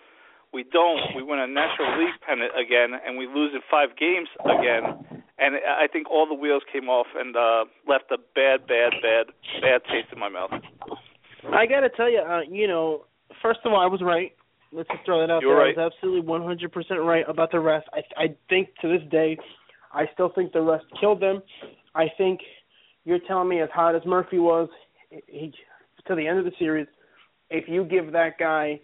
We 0.54 0.66
don't. 0.66 1.14
We 1.14 1.22
win 1.22 1.38
a 1.38 1.50
National 1.50 2.02
League 2.02 2.18
pennant 2.26 2.54
again, 2.58 2.98
and 2.98 3.18
we 3.18 3.30
lose 3.30 3.54
in 3.54 3.62
five 3.70 3.94
games 3.98 4.30
again. 4.42 5.23
And 5.40 5.56
I 5.56 5.88
think 5.92 6.10
all 6.12 6.28
the 6.28 6.36
wheels 6.36 6.62
came 6.72 6.90
off 6.90 7.08
and 7.16 7.36
uh 7.36 7.66
left 7.88 8.06
a 8.12 8.18
bad, 8.36 8.68
bad, 8.68 8.94
bad, 9.02 9.28
bad 9.62 9.82
taste 9.86 10.14
in 10.14 10.20
my 10.20 10.30
mouth. 10.30 10.52
I 11.52 11.66
got 11.66 11.82
to 11.82 11.90
tell 11.90 12.10
you, 12.10 12.20
uh, 12.20 12.42
you 12.50 12.68
know, 12.68 13.06
first 13.42 13.60
of 13.66 13.74
all, 13.74 13.80
I 13.82 13.88
was 13.88 14.02
right. 14.02 14.32
Let's 14.72 14.90
just 14.90 15.06
throw 15.06 15.20
that 15.22 15.32
out 15.32 15.42
You 15.42 15.50
were 15.50 15.56
there. 15.56 15.66
right. 15.66 15.78
I 15.78 15.84
was 15.86 15.94
absolutely 15.94 16.28
100% 16.28 17.06
right 17.06 17.26
about 17.28 17.52
the 17.52 17.60
rest. 17.60 17.88
I 17.94 18.02
I 18.22 18.28
think 18.50 18.70
to 18.82 18.88
this 18.88 19.08
day, 19.12 19.38
I 19.92 20.06
still 20.14 20.32
think 20.34 20.54
the 20.54 20.62
rest 20.62 20.86
killed 21.00 21.22
them. 21.22 21.42
I 21.96 22.06
think 22.18 22.40
you're 23.06 23.20
telling 23.28 23.50
me 23.50 23.62
as 23.62 23.70
hot 23.74 23.96
as 23.96 24.02
Murphy 24.06 24.40
was, 24.40 24.70
he 25.28 25.54
to 26.08 26.16
the 26.16 26.28
end 26.28 26.40
of 26.40 26.46
the 26.46 26.52
series, 26.60 26.88
if 27.50 27.68
you 27.68 27.86
give 27.86 28.12
that 28.12 28.38
guy 28.38 28.80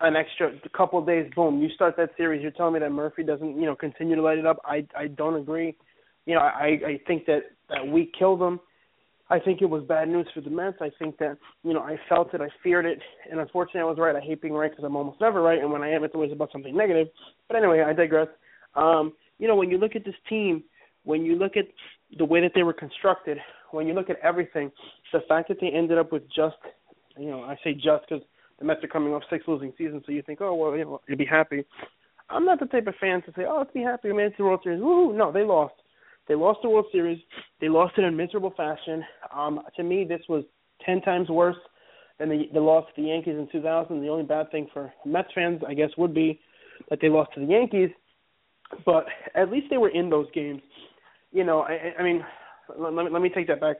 an 0.00 0.16
extra 0.16 0.52
couple 0.76 0.98
of 0.98 1.06
days, 1.06 1.30
boom, 1.36 1.60
you 1.60 1.68
start 1.74 1.96
that 1.96 2.10
series. 2.16 2.42
You're 2.42 2.50
telling 2.52 2.74
me 2.74 2.80
that 2.80 2.90
Murphy 2.90 3.22
doesn't, 3.22 3.56
you 3.56 3.66
know, 3.66 3.76
continue 3.76 4.16
to 4.16 4.22
light 4.22 4.38
it 4.38 4.46
up. 4.46 4.58
I 4.64 4.86
I 4.96 5.08
don't 5.08 5.36
agree. 5.36 5.76
You 6.26 6.34
know, 6.34 6.40
I 6.40 6.78
I 6.86 7.00
think 7.06 7.26
that 7.26 7.40
that 7.68 7.86
week 7.86 8.12
killed 8.18 8.40
them. 8.40 8.60
I 9.30 9.38
think 9.38 9.62
it 9.62 9.70
was 9.70 9.82
bad 9.84 10.08
news 10.08 10.26
for 10.34 10.42
the 10.42 10.50
Mets. 10.50 10.76
I 10.80 10.90
think 10.98 11.16
that 11.18 11.38
you 11.62 11.72
know 11.72 11.80
I 11.80 11.96
felt 12.08 12.34
it, 12.34 12.40
I 12.40 12.48
feared 12.62 12.86
it, 12.86 13.00
and 13.30 13.40
unfortunately 13.40 13.80
I 13.80 13.84
was 13.84 13.98
right. 13.98 14.14
I 14.14 14.20
hate 14.20 14.42
being 14.42 14.54
right 14.54 14.70
because 14.70 14.84
I'm 14.84 14.96
almost 14.96 15.20
never 15.20 15.40
right, 15.40 15.58
and 15.58 15.72
when 15.72 15.82
I 15.82 15.90
am, 15.90 16.04
it's 16.04 16.14
always 16.14 16.32
about 16.32 16.52
something 16.52 16.76
negative. 16.76 17.08
But 17.48 17.56
anyway, 17.56 17.82
I 17.82 17.92
digress. 17.92 18.28
Um, 18.74 19.12
you 19.38 19.48
know, 19.48 19.56
when 19.56 19.70
you 19.70 19.78
look 19.78 19.96
at 19.96 20.04
this 20.04 20.14
team, 20.28 20.62
when 21.04 21.24
you 21.24 21.36
look 21.36 21.56
at 21.56 21.64
the 22.18 22.24
way 22.24 22.40
that 22.42 22.52
they 22.54 22.62
were 22.62 22.72
constructed, 22.72 23.38
when 23.70 23.86
you 23.86 23.94
look 23.94 24.10
at 24.10 24.18
everything, 24.22 24.70
the 25.12 25.20
fact 25.28 25.48
that 25.48 25.58
they 25.60 25.68
ended 25.68 25.98
up 25.98 26.12
with 26.12 26.22
just, 26.28 26.56
you 27.16 27.30
know, 27.30 27.42
I 27.42 27.56
say 27.64 27.74
just 27.74 28.04
because 28.08 28.22
the 28.58 28.64
Mets 28.64 28.84
are 28.84 28.88
coming 28.88 29.14
off 29.14 29.22
six 29.30 29.44
losing 29.48 29.72
seasons, 29.78 30.02
so 30.04 30.12
you 30.12 30.22
think, 30.22 30.40
oh 30.40 30.54
well, 30.54 30.76
you 30.76 30.84
know, 30.84 31.00
you'll 31.08 31.18
be 31.18 31.24
happy. 31.24 31.64
I'm 32.28 32.44
not 32.44 32.60
the 32.60 32.66
type 32.66 32.86
of 32.86 32.94
fan 33.00 33.22
to 33.22 33.32
say, 33.36 33.44
oh, 33.48 33.58
let's 33.58 33.72
be 33.72 33.80
happy 33.80 34.08
we 34.08 34.14
made 34.14 34.26
it 34.26 34.30
to 34.30 34.36
the 34.38 34.44
World 34.44 34.60
Series. 34.62 34.80
Woo! 34.80 35.16
No, 35.16 35.32
they 35.32 35.42
lost. 35.42 35.74
They 36.28 36.34
lost 36.34 36.60
the 36.62 36.68
World 36.68 36.86
Series. 36.92 37.18
They 37.60 37.68
lost 37.68 37.94
it 37.98 38.04
in 38.04 38.16
miserable 38.16 38.52
fashion. 38.56 39.04
Um, 39.34 39.60
to 39.76 39.82
me, 39.82 40.04
this 40.04 40.22
was 40.28 40.44
ten 40.84 41.00
times 41.02 41.28
worse 41.28 41.56
than 42.18 42.28
the, 42.28 42.48
the 42.52 42.60
loss 42.60 42.86
to 42.94 43.02
the 43.02 43.08
Yankees 43.08 43.34
in 43.36 43.48
2000. 43.50 44.00
The 44.00 44.08
only 44.08 44.24
bad 44.24 44.50
thing 44.50 44.68
for 44.72 44.92
Mets 45.04 45.28
fans, 45.34 45.60
I 45.66 45.74
guess, 45.74 45.90
would 45.98 46.14
be 46.14 46.40
that 46.90 47.00
they 47.00 47.08
lost 47.08 47.32
to 47.34 47.40
the 47.40 47.46
Yankees. 47.46 47.90
But 48.86 49.06
at 49.34 49.50
least 49.50 49.66
they 49.70 49.76
were 49.76 49.90
in 49.90 50.08
those 50.08 50.30
games. 50.32 50.62
You 51.32 51.44
know, 51.44 51.60
I, 51.60 51.92
I 51.98 52.02
mean, 52.02 52.24
let 52.78 52.92
me, 52.92 53.10
let 53.10 53.22
me 53.22 53.28
take 53.28 53.48
that 53.48 53.60
back. 53.60 53.78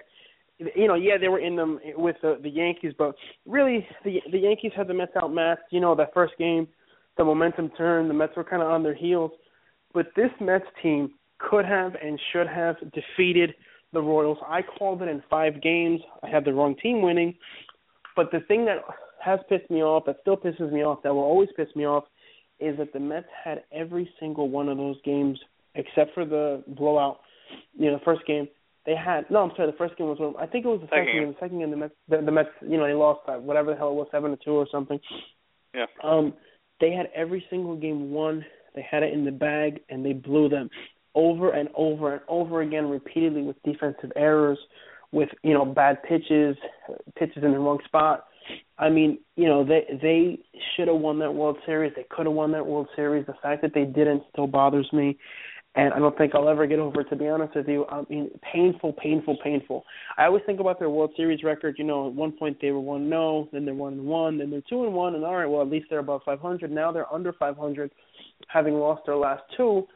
You 0.59 0.87
know, 0.87 0.95
yeah, 0.95 1.19
they 1.19 1.29
were 1.29 1.39
in 1.39 1.57
them 1.57 1.81
with 1.97 2.17
the, 2.23 2.39
the 2.43 2.51
Yankees, 2.51 2.93
but 2.97 3.15
really, 3.47 3.87
the 4.05 4.21
the 4.31 4.39
Yankees 4.39 4.71
had 4.77 4.87
the 4.87 4.95
Mets 4.95 5.13
outmatched. 5.17 5.63
You 5.71 5.81
know, 5.81 5.95
that 5.97 6.15
first 6.15 6.35
game, 6.39 6.69
the 7.17 7.25
momentum 7.25 7.71
turned. 7.71 8.09
The 8.09 8.15
Mets 8.15 8.37
were 8.37 8.45
kind 8.45 8.63
of 8.63 8.71
on 8.71 8.83
their 8.83 8.95
heels, 8.95 9.33
but 9.93 10.07
this 10.15 10.31
Mets 10.41 10.67
team 10.83 11.13
could 11.49 11.65
have 11.65 11.95
and 12.03 12.19
should 12.33 12.47
have 12.47 12.77
defeated 12.93 13.55
the 13.93 14.01
Royals. 14.01 14.39
I 14.47 14.63
called 14.63 15.03
it 15.03 15.09
in 15.09 15.23
five 15.29 15.63
games. 15.63 16.01
I 16.23 16.29
had 16.29 16.45
the 16.45 16.53
wrong 16.53 16.75
team 16.83 17.03
winning, 17.03 17.35
but 18.17 18.31
the 18.31 18.41
thing 18.41 18.65
that 18.67 18.79
has 19.23 19.39
pissed 19.49 19.71
me 19.71 19.83
off, 19.83 20.05
that 20.07 20.17
still 20.23 20.37
pisses 20.37 20.73
me 20.73 20.85
off, 20.85 21.03
that 21.03 21.15
will 21.15 21.23
always 21.23 21.49
piss 21.57 21.69
me 21.77 21.87
off, 21.87 22.05
is 22.59 22.77
that 22.79 22.93
the 22.93 23.01
Mets 23.01 23.27
had 23.45 23.63
every 23.73 24.09
single 24.19 24.49
one 24.49 24.69
of 24.69 24.77
those 24.77 24.97
games 25.05 25.39
except 25.75 26.15
for 26.15 26.25
the 26.25 26.63
blowout. 26.69 27.21
You 27.75 27.91
know, 27.91 27.99
the 27.99 28.05
first 28.05 28.27
game 28.27 28.49
they 28.87 28.95
had. 28.97 29.31
No, 29.31 29.41
I'm 29.41 29.53
sorry. 29.57 29.71
The 29.71 29.77
first 29.77 29.97
game 29.97 30.09
was 30.09 30.35
I 30.39 30.47
think 30.47 30.65
it 30.65 30.69
was 30.69 30.81
the 30.81 30.87
second, 30.87 31.07
second 31.07 31.21
game. 31.21 31.29
The 31.29 31.37
second 31.41 31.59
game, 31.59 31.71
the 31.71 31.77
Mets, 31.77 31.95
the, 32.09 32.23
the 32.25 32.33
Mets, 32.33 32.49
you 32.63 32.77
know, 32.77 32.87
they 32.87 32.95
lost 32.95 33.21
uh, 33.29 33.35
whatever 33.35 33.71
the 33.71 33.77
hell 33.77 33.91
it 33.91 33.95
was, 33.95 34.09
seven 34.11 34.31
to 34.31 34.39
two 34.43 34.53
or 34.53 34.67
something. 34.71 34.99
Yeah. 35.75 35.87
Um, 36.03 36.35
they 36.81 36.93
had 36.93 37.09
every 37.15 37.45
single 37.51 37.77
game 37.77 38.11
won. 38.11 38.45
They 38.75 38.85
had 38.89 39.03
it 39.03 39.13
in 39.13 39.25
the 39.25 39.31
bag, 39.31 39.81
and 39.89 40.05
they 40.05 40.13
blew 40.13 40.49
them 40.49 40.71
over 41.15 41.51
and 41.51 41.69
over 41.75 42.15
and 42.15 42.23
over 42.29 42.63
again, 42.63 42.89
repeatedly 42.89 43.43
with 43.43 43.63
defensive 43.63 44.13
errors, 44.17 44.59
with 45.13 45.29
you 45.43 45.55
know 45.55 45.65
bad 45.65 46.03
pitches, 46.03 46.57
pitches 47.17 47.45
in 47.45 47.53
the 47.53 47.59
wrong 47.59 47.79
spot. 47.85 48.27
I 48.79 48.89
mean, 48.89 49.19
you 49.37 49.47
know, 49.47 49.65
they 49.65 49.87
they 50.03 50.39
should 50.75 50.89
have 50.89 50.99
won 50.99 51.19
that 51.21 51.33
World 51.33 51.59
Series. 51.67 51.93
They 51.95 52.07
could 52.11 52.27
have 52.27 52.35
won 52.35 52.53
that 52.53 52.67
World 52.67 52.89
Series. 52.97 53.27
The 53.27 53.35
fact 53.43 53.63
that 53.63 53.75
they 53.75 53.85
didn't 53.85 54.25
still 54.33 54.47
bothers 54.47 54.89
me, 54.93 55.17
and 55.75 55.93
I 55.95 55.99
don't 55.99 56.17
think 56.19 56.35
I'll 56.35 56.49
ever 56.49 56.67
get 56.67 56.79
over 56.79 57.03
it. 57.03 57.11
To 57.11 57.17
be 57.17 57.29
honest 57.29 57.55
with 57.55 57.69
you, 57.69 57.87
I 57.89 58.03
mean, 58.11 58.31
painful, 58.53 58.95
painful, 58.95 59.39
painful. 59.43 59.85
I 60.19 60.25
always 60.25 60.43
think 60.47 60.61
about 60.61 60.79
their 60.79 60.91
World 60.91 61.13
Series 61.17 61.45
record. 61.45 61.77
You 61.79 61.85
know, 61.85 62.09
at 62.09 62.15
one 62.15 62.33
point 62.33 62.59
they 62.61 62.71
were 62.73 62.81
one 62.81 63.09
no, 63.09 63.49
then 63.53 63.65
they're 63.65 63.75
one 63.75 63.95
and 63.95 64.05
one, 64.05 64.39
then 64.39 64.51
they're 64.51 64.63
two 64.69 64.85
and 64.85 64.95
one, 64.95 65.15
and 65.15 65.25
all 65.25 65.37
right, 65.37 65.47
well 65.47 65.63
at 65.63 65.69
least 65.69 65.87
they're 65.89 66.01
above 66.01 66.23
500. 66.25 66.71
Now 66.71 66.93
they're 66.93 67.13
under 67.13 67.33
500, 67.33 67.91
having 68.49 68.75
lost 68.75 69.03
their 69.07 69.17
last 69.17 69.43
two. 69.57 69.87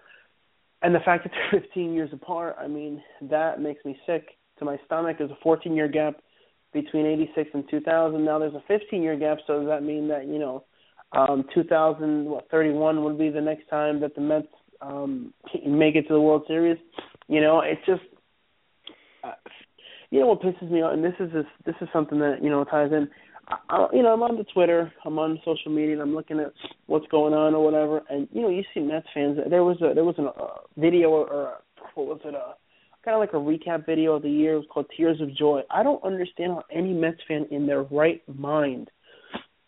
And 0.83 0.95
the 0.95 1.01
fact 1.01 1.25
that 1.25 1.33
they're 1.51 1.61
15 1.63 1.93
years 1.93 2.11
apart, 2.13 2.57
I 2.61 2.69
mean, 2.69 3.03
that 3.23 3.61
makes 3.61 3.85
me 3.85 3.99
sick 4.07 4.29
to 4.59 4.65
my 4.65 4.79
stomach. 4.87 5.17
There's 5.19 5.31
a 5.31 5.39
14 5.43 5.75
year 5.75 5.89
gap 5.89 6.17
between 6.73 7.07
86 7.07 7.51
and 7.55 7.65
2000. 7.71 8.25
Now 8.25 8.39
there's 8.39 8.55
a 8.55 8.63
15 8.69 9.03
year 9.03 9.17
gap, 9.17 9.39
so 9.47 9.61
does 9.61 9.69
that 9.69 9.83
mean 9.83 10.09
that, 10.09 10.27
you 10.27 10.39
know, 10.39 10.65
um 11.13 11.45
2031 11.55 13.05
would 13.05 13.19
be 13.19 13.31
the 13.31 13.41
next 13.41 13.69
time 13.69 14.01
that 14.01 14.15
the 14.17 14.21
Mets 14.21 14.49
um 14.81 15.33
make 15.67 15.95
it 15.95 16.03
to 16.09 16.15
the 16.15 16.21
World 16.21 16.45
Series? 16.47 16.79
You 17.29 17.41
know, 17.41 17.61
it's 17.61 17.85
just 17.87 18.03
uh, 19.25 19.33
you 20.11 20.21
know 20.21 20.27
what 20.27 20.41
pisses 20.41 20.71
me 20.71 20.83
off, 20.83 20.95
and 20.95 21.05
this 21.05 21.15
is 21.19 21.33
this, 21.33 21.47
this 21.65 21.75
is 21.81 21.89
something 21.93 22.19
that 22.19 22.43
you 22.43 22.51
know 22.51 22.65
ties 22.65 22.91
in. 22.93 23.09
I, 23.49 23.87
you 23.93 24.03
know, 24.03 24.13
I'm 24.13 24.23
on 24.23 24.37
the 24.37 24.45
Twitter, 24.45 24.93
I'm 25.05 25.19
on 25.19 25.41
social 25.45 25.71
media, 25.71 25.93
and 25.93 26.03
I'm 26.03 26.15
looking 26.15 26.41
at 26.41 26.53
what's 26.87 27.07
going 27.09 27.33
on 27.33 27.55
or 27.55 27.65
whatever. 27.65 28.03
And 28.11 28.29
you 28.33 28.43
know, 28.43 28.49
you 28.49 28.63
see 28.75 28.81
Mets 28.81 29.07
fans. 29.15 29.39
There 29.49 29.65
was 29.65 29.81
a 29.83 29.95
there 29.95 30.05
was 30.05 30.17
a 30.19 30.25
uh, 30.25 30.59
video 30.77 31.11
or, 31.11 31.29
or 31.29 31.53
what 31.95 32.07
was 32.07 32.21
it? 32.25 32.35
A 32.35 32.55
kind 33.05 33.15
of 33.15 33.21
like 33.21 33.33
a 33.33 33.37
recap 33.37 33.87
video 33.87 34.15
of 34.15 34.23
the 34.23 34.31
year. 34.31 34.55
It 34.55 34.59
was 34.59 34.67
called 34.73 34.87
Tears 34.97 35.21
of 35.21 35.35
Joy. 35.37 35.63
I 35.71 35.83
don't 35.83 36.03
understand 36.03 36.53
how 36.53 36.65
any 36.73 36.93
Mets 36.93 37.21
fan 37.29 37.47
in 37.51 37.67
their 37.67 37.83
right 37.85 38.23
mind 38.29 38.91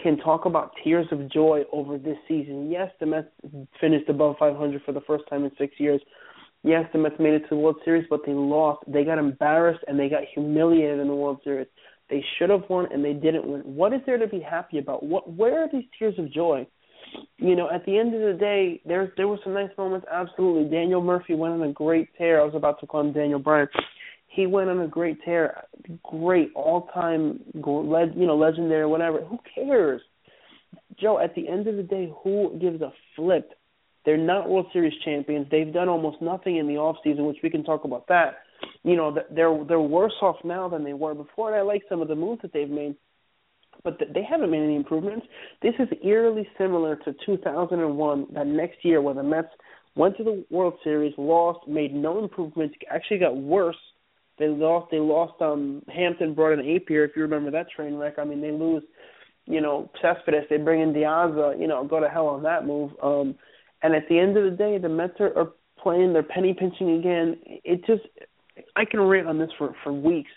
can 0.02 0.16
talk 0.18 0.44
about 0.44 0.72
tears 0.84 1.06
of 1.10 1.30
joy 1.30 1.62
over 1.72 1.98
this 1.98 2.16
season. 2.28 2.70
Yes, 2.70 2.90
the 3.00 3.06
Mets 3.06 3.28
finished 3.80 4.08
above 4.08 4.36
500 4.38 4.82
for 4.84 4.92
the 4.92 5.00
first 5.02 5.24
time 5.28 5.44
in 5.44 5.50
six 5.58 5.74
years. 5.78 6.00
Yes, 6.62 6.84
the 6.92 6.98
Mets 6.98 7.16
made 7.18 7.34
it 7.34 7.40
to 7.40 7.50
the 7.50 7.56
World 7.56 7.76
Series, 7.84 8.06
but 8.10 8.20
they 8.26 8.32
lost. 8.32 8.82
They 8.86 9.04
got 9.04 9.18
embarrassed 9.18 9.84
and 9.86 9.98
they 9.98 10.08
got 10.08 10.22
humiliated 10.32 11.00
in 11.00 11.08
the 11.08 11.14
World 11.14 11.40
Series. 11.44 11.66
They 12.10 12.24
should 12.38 12.50
have 12.50 12.62
won 12.68 12.86
and 12.92 13.04
they 13.04 13.12
didn't 13.12 13.46
win. 13.46 13.60
What 13.62 13.92
is 13.92 14.00
there 14.06 14.18
to 14.18 14.26
be 14.26 14.40
happy 14.40 14.78
about? 14.78 15.02
What 15.02 15.30
where 15.32 15.62
are 15.62 15.68
these 15.70 15.84
tears 15.98 16.14
of 16.18 16.32
joy? 16.32 16.66
You 17.38 17.54
know, 17.56 17.70
at 17.70 17.84
the 17.86 17.98
end 17.98 18.14
of 18.14 18.20
the 18.20 18.38
day, 18.38 18.80
there 18.86 19.12
there 19.16 19.28
were 19.28 19.38
some 19.44 19.54
nice 19.54 19.70
moments. 19.76 20.06
Absolutely, 20.10 20.70
Daniel 20.70 21.02
Murphy 21.02 21.34
went 21.34 21.54
on 21.54 21.62
a 21.62 21.72
great 21.72 22.08
tear. 22.16 22.40
I 22.40 22.44
was 22.44 22.54
about 22.54 22.80
to 22.80 22.86
call 22.86 23.02
him 23.02 23.12
Daniel 23.12 23.38
Bryan. 23.38 23.68
He 24.28 24.46
went 24.46 24.70
on 24.70 24.80
a 24.80 24.88
great 24.88 25.18
tear. 25.24 25.64
Great 26.02 26.50
all 26.54 26.88
time, 26.94 27.40
you 27.54 28.26
know, 28.26 28.36
legendary, 28.36 28.86
whatever. 28.86 29.24
Who 29.24 29.38
cares? 29.54 30.00
Joe, 31.00 31.18
at 31.18 31.34
the 31.34 31.48
end 31.48 31.66
of 31.66 31.76
the 31.76 31.82
day, 31.82 32.12
who 32.22 32.58
gives 32.60 32.80
a 32.82 32.92
flip? 33.16 33.52
They're 34.04 34.16
not 34.16 34.48
World 34.48 34.66
Series 34.72 34.94
champions. 35.04 35.46
They've 35.50 35.72
done 35.72 35.88
almost 35.88 36.22
nothing 36.22 36.56
in 36.56 36.66
the 36.66 36.76
off 36.76 36.96
season, 37.04 37.26
which 37.26 37.38
we 37.42 37.50
can 37.50 37.64
talk 37.64 37.84
about 37.84 38.06
that 38.08 38.38
you 38.82 38.96
know 38.96 39.16
they're 39.30 39.64
they're 39.66 39.80
worse 39.80 40.14
off 40.22 40.36
now 40.44 40.68
than 40.68 40.84
they 40.84 40.94
were 40.94 41.14
before. 41.14 41.48
And 41.48 41.56
I 41.56 41.62
like 41.62 41.82
some 41.88 42.02
of 42.02 42.08
the 42.08 42.14
moves 42.14 42.42
that 42.42 42.52
they've 42.52 42.68
made, 42.68 42.96
but 43.84 43.98
they 44.14 44.22
haven't 44.22 44.50
made 44.50 44.62
any 44.62 44.76
improvements. 44.76 45.26
This 45.62 45.74
is 45.78 45.88
eerily 46.04 46.48
similar 46.58 46.96
to 46.96 47.14
2001, 47.24 48.26
that 48.34 48.46
next 48.46 48.84
year 48.84 49.00
when 49.00 49.16
the 49.16 49.22
Mets 49.22 49.48
went 49.94 50.16
to 50.16 50.24
the 50.24 50.44
World 50.50 50.74
Series, 50.84 51.12
lost, 51.18 51.66
made 51.66 51.94
no 51.94 52.22
improvements, 52.22 52.76
actually 52.90 53.18
got 53.18 53.36
worse. 53.36 53.76
They 54.38 54.46
lost. 54.46 54.90
They 54.90 55.00
lost. 55.00 55.40
Um, 55.42 55.82
Hampton 55.88 56.34
brought 56.34 56.52
in 56.52 56.60
Appier. 56.60 57.08
If 57.08 57.16
you 57.16 57.22
remember 57.22 57.50
that 57.50 57.70
train 57.74 57.96
wreck, 57.96 58.14
I 58.18 58.24
mean, 58.24 58.40
they 58.40 58.52
lose. 58.52 58.84
You 59.46 59.60
know, 59.60 59.90
Cespedes. 60.00 60.44
They 60.48 60.58
bring 60.58 60.80
in 60.80 60.92
De 60.92 61.00
Aza. 61.00 61.58
You 61.58 61.66
know, 61.66 61.84
go 61.84 62.00
to 62.00 62.08
hell 62.08 62.28
on 62.28 62.42
that 62.44 62.66
move. 62.66 62.92
Um, 63.02 63.34
and 63.82 63.94
at 63.94 64.08
the 64.08 64.18
end 64.18 64.36
of 64.36 64.44
the 64.44 64.56
day, 64.56 64.78
the 64.78 64.88
Mets 64.88 65.14
are, 65.20 65.36
are 65.36 65.52
playing. 65.82 66.12
They're 66.12 66.22
penny 66.22 66.54
pinching 66.54 66.98
again. 66.98 67.36
It 67.64 67.84
just 67.86 68.02
I 68.76 68.84
can 68.84 69.00
rant 69.00 69.28
on 69.28 69.38
this 69.38 69.50
for 69.58 69.74
for 69.82 69.92
weeks. 69.92 70.30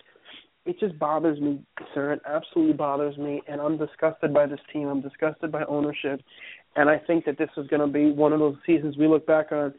It 0.66 0.80
just 0.80 0.98
bothers 1.00 1.40
me, 1.40 1.64
sir. 1.94 2.14
It 2.14 2.22
absolutely 2.28 2.74
bothers 2.74 3.18
me, 3.18 3.42
and 3.48 3.60
I'm 3.60 3.78
disgusted 3.78 4.32
by 4.34 4.46
this 4.46 4.60
team. 4.72 4.88
I'm 4.88 5.02
disgusted 5.02 5.52
by 5.52 5.64
ownership, 5.66 6.22
and 6.76 6.88
I 6.88 7.00
think 7.00 7.26
that 7.26 7.38
this 7.38 7.50
is 7.58 7.68
going 7.68 7.82
to 7.82 7.88
be 7.88 8.12
one 8.12 8.32
of 8.32 8.40
those 8.40 8.58
seasons 8.66 8.96
we 8.96 9.08
look 9.08 9.26
back 9.26 9.52
on 9.52 9.74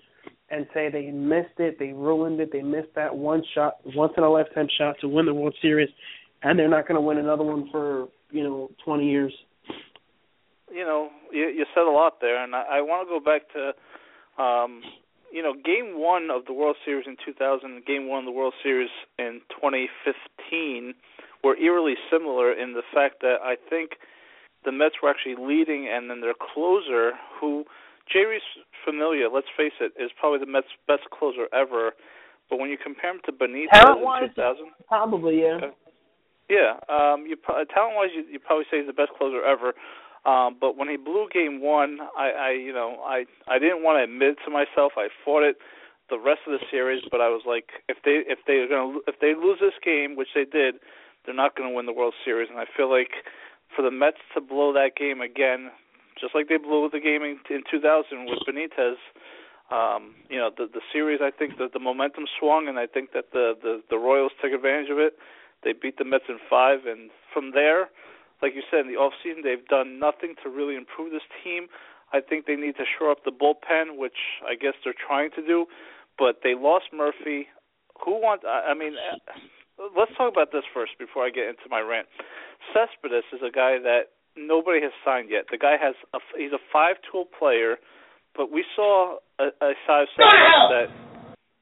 and 0.50 0.66
say 0.74 0.90
they 0.90 1.10
missed 1.10 1.58
it, 1.58 1.78
they 1.78 1.92
ruined 1.92 2.40
it, 2.40 2.50
they 2.52 2.62
missed 2.62 2.94
that 2.94 3.16
one 3.16 3.42
shot, 3.54 3.76
once 3.96 4.12
in 4.16 4.22
a 4.22 4.28
lifetime 4.30 4.68
shot 4.76 4.96
to 5.00 5.08
win 5.08 5.24
the 5.24 5.32
World 5.32 5.54
Series, 5.62 5.88
and 6.42 6.58
they're 6.58 6.68
not 6.68 6.86
going 6.86 6.96
to 6.96 7.00
win 7.00 7.18
another 7.18 7.44
one 7.44 7.68
for 7.70 8.08
you 8.30 8.42
know 8.42 8.70
20 8.84 9.08
years. 9.08 9.32
You 10.70 10.84
know, 10.84 11.10
you, 11.30 11.48
you 11.48 11.64
said 11.74 11.82
a 11.82 11.90
lot 11.90 12.20
there, 12.20 12.42
and 12.42 12.54
I, 12.54 12.64
I 12.72 12.80
want 12.80 13.08
to 13.08 13.18
go 13.18 13.24
back 13.24 13.42
to 13.52 14.42
um, 14.42 14.82
you 15.32 15.42
know, 15.42 15.54
Game 15.54 15.98
One 15.98 16.30
of 16.30 16.44
the 16.44 16.52
World 16.52 16.76
Series 16.84 17.06
in 17.06 17.16
2000, 17.24 17.84
Game 17.86 18.06
One 18.06 18.20
of 18.20 18.24
the 18.26 18.32
World 18.32 18.54
Series 18.62 18.90
in 19.18 19.40
2015 19.48 20.94
were 21.42 21.56
eerily 21.56 21.94
similar 22.10 22.52
in 22.52 22.74
the 22.74 22.82
fact 22.92 23.22
that 23.22 23.36
I 23.42 23.56
think 23.56 23.92
the 24.64 24.70
Mets 24.70 24.96
were 25.02 25.08
actually 25.08 25.34
leading, 25.40 25.88
and 25.90 26.08
then 26.08 26.20
their 26.20 26.34
closer, 26.38 27.12
who 27.40 27.64
Jeurys 28.06 28.44
Familia, 28.84 29.28
let's 29.32 29.48
face 29.56 29.72
it, 29.80 29.92
is 29.98 30.10
probably 30.20 30.38
the 30.38 30.50
Mets' 30.50 30.68
best 30.86 31.02
closer 31.10 31.48
ever. 31.52 31.92
But 32.50 32.58
when 32.60 32.70
you 32.70 32.76
compare 32.76 33.12
him 33.12 33.20
to 33.24 33.32
Benitez 33.32 33.72
in 33.72 34.28
2000, 34.28 34.66
probably 34.86 35.40
yeah. 35.40 35.56
Okay. 35.56 35.70
Yeah, 36.50 36.76
um, 36.92 37.24
you 37.24 37.36
talent-wise, 37.40 38.10
you, 38.14 38.24
you 38.28 38.38
probably 38.38 38.66
say 38.70 38.78
he's 38.78 38.86
the 38.86 38.92
best 38.92 39.12
closer 39.16 39.42
ever. 39.42 39.72
Um, 40.24 40.56
but 40.60 40.76
when 40.76 40.88
he 40.88 40.96
blew 40.96 41.26
game 41.32 41.60
one, 41.60 41.98
I, 42.16 42.30
I 42.30 42.50
you 42.52 42.72
know 42.72 43.02
I 43.04 43.24
I 43.48 43.58
didn't 43.58 43.82
want 43.82 43.98
to 43.98 44.04
admit 44.04 44.38
to 44.44 44.50
myself 44.50 44.92
I 44.96 45.08
fought 45.24 45.42
it 45.42 45.56
the 46.10 46.18
rest 46.18 46.40
of 46.46 46.52
the 46.52 46.64
series, 46.70 47.02
but 47.10 47.20
I 47.20 47.28
was 47.28 47.42
like, 47.46 47.70
if 47.88 47.96
they 48.04 48.22
if 48.28 48.38
they're 48.46 48.68
gonna 48.68 48.98
if 49.08 49.18
they 49.20 49.34
lose 49.34 49.58
this 49.60 49.74
game, 49.82 50.14
which 50.14 50.28
they 50.34 50.44
did, 50.44 50.76
they're 51.24 51.34
not 51.34 51.56
to 51.56 51.74
win 51.74 51.86
the 51.86 51.92
World 51.92 52.14
Series. 52.24 52.48
And 52.50 52.60
I 52.60 52.66
feel 52.76 52.90
like 52.90 53.24
for 53.74 53.82
the 53.82 53.90
Mets 53.90 54.20
to 54.34 54.40
blow 54.40 54.72
that 54.74 54.94
game 54.94 55.20
again, 55.20 55.70
just 56.20 56.34
like 56.34 56.48
they 56.48 56.58
blew 56.58 56.88
the 56.92 57.00
game 57.00 57.22
in, 57.22 57.40
in 57.48 57.62
2000 57.70 58.26
with 58.26 58.44
Benitez, 58.46 59.00
um, 59.72 60.14
you 60.28 60.36
know 60.36 60.50
the 60.54 60.68
the 60.68 60.84
series. 60.92 61.20
I 61.22 61.30
think 61.30 61.58
that 61.58 61.72
the 61.72 61.80
momentum 61.80 62.24
swung, 62.38 62.68
and 62.68 62.78
I 62.78 62.86
think 62.86 63.12
that 63.12 63.32
the 63.32 63.54
the 63.60 63.82
the 63.88 63.98
Royals 63.98 64.32
took 64.42 64.52
advantage 64.52 64.90
of 64.90 64.98
it. 64.98 65.14
They 65.64 65.72
beat 65.72 65.96
the 65.98 66.04
Mets 66.04 66.28
in 66.28 66.38
five, 66.50 66.86
and 66.86 67.10
from 67.32 67.52
there 67.52 67.88
like 68.42 68.52
you 68.54 68.62
said, 68.70 68.80
in 68.80 68.88
the 68.88 68.98
off 68.98 69.12
season, 69.22 69.42
they've 69.42 69.66
done 69.68 69.98
nothing 69.98 70.34
to 70.42 70.50
really 70.50 70.74
improve 70.76 71.12
this 71.12 71.22
team. 71.42 71.68
I 72.12 72.20
think 72.20 72.44
they 72.44 72.56
need 72.56 72.76
to 72.76 72.84
shore 72.84 73.10
up 73.10 73.24
the 73.24 73.30
bullpen, 73.30 73.96
which 73.96 74.42
I 74.44 74.54
guess 74.54 74.74
they're 74.84 74.92
trying 74.98 75.30
to 75.36 75.46
do. 75.46 75.66
but 76.18 76.40
they 76.42 76.54
lost 76.54 76.86
Murphy. 76.92 77.48
Who 78.04 78.20
wants? 78.20 78.44
I 78.46 78.74
mean, 78.74 78.94
uh, 78.94 79.88
let's 79.96 80.12
talk 80.16 80.32
about 80.32 80.52
this 80.52 80.64
first 80.74 80.92
before 80.98 81.24
I 81.24 81.30
get 81.30 81.46
into 81.46 81.66
my 81.70 81.80
rant. 81.80 82.06
Cespedes 82.72 83.24
is 83.32 83.40
a 83.46 83.50
guy 83.50 83.78
that 83.78 84.12
nobody 84.36 84.80
has 84.82 84.92
signed 85.04 85.30
yet. 85.30 85.44
The 85.50 85.58
guy 85.58 85.76
has 85.80 85.94
a, 86.14 86.18
he's 86.36 86.52
a 86.52 86.62
five-tool 86.72 87.26
player, 87.38 87.76
but 88.36 88.50
we 88.50 88.64
saw 88.74 89.18
a, 89.38 89.46
a 89.60 89.72
size 89.86 90.08
that 90.16 90.86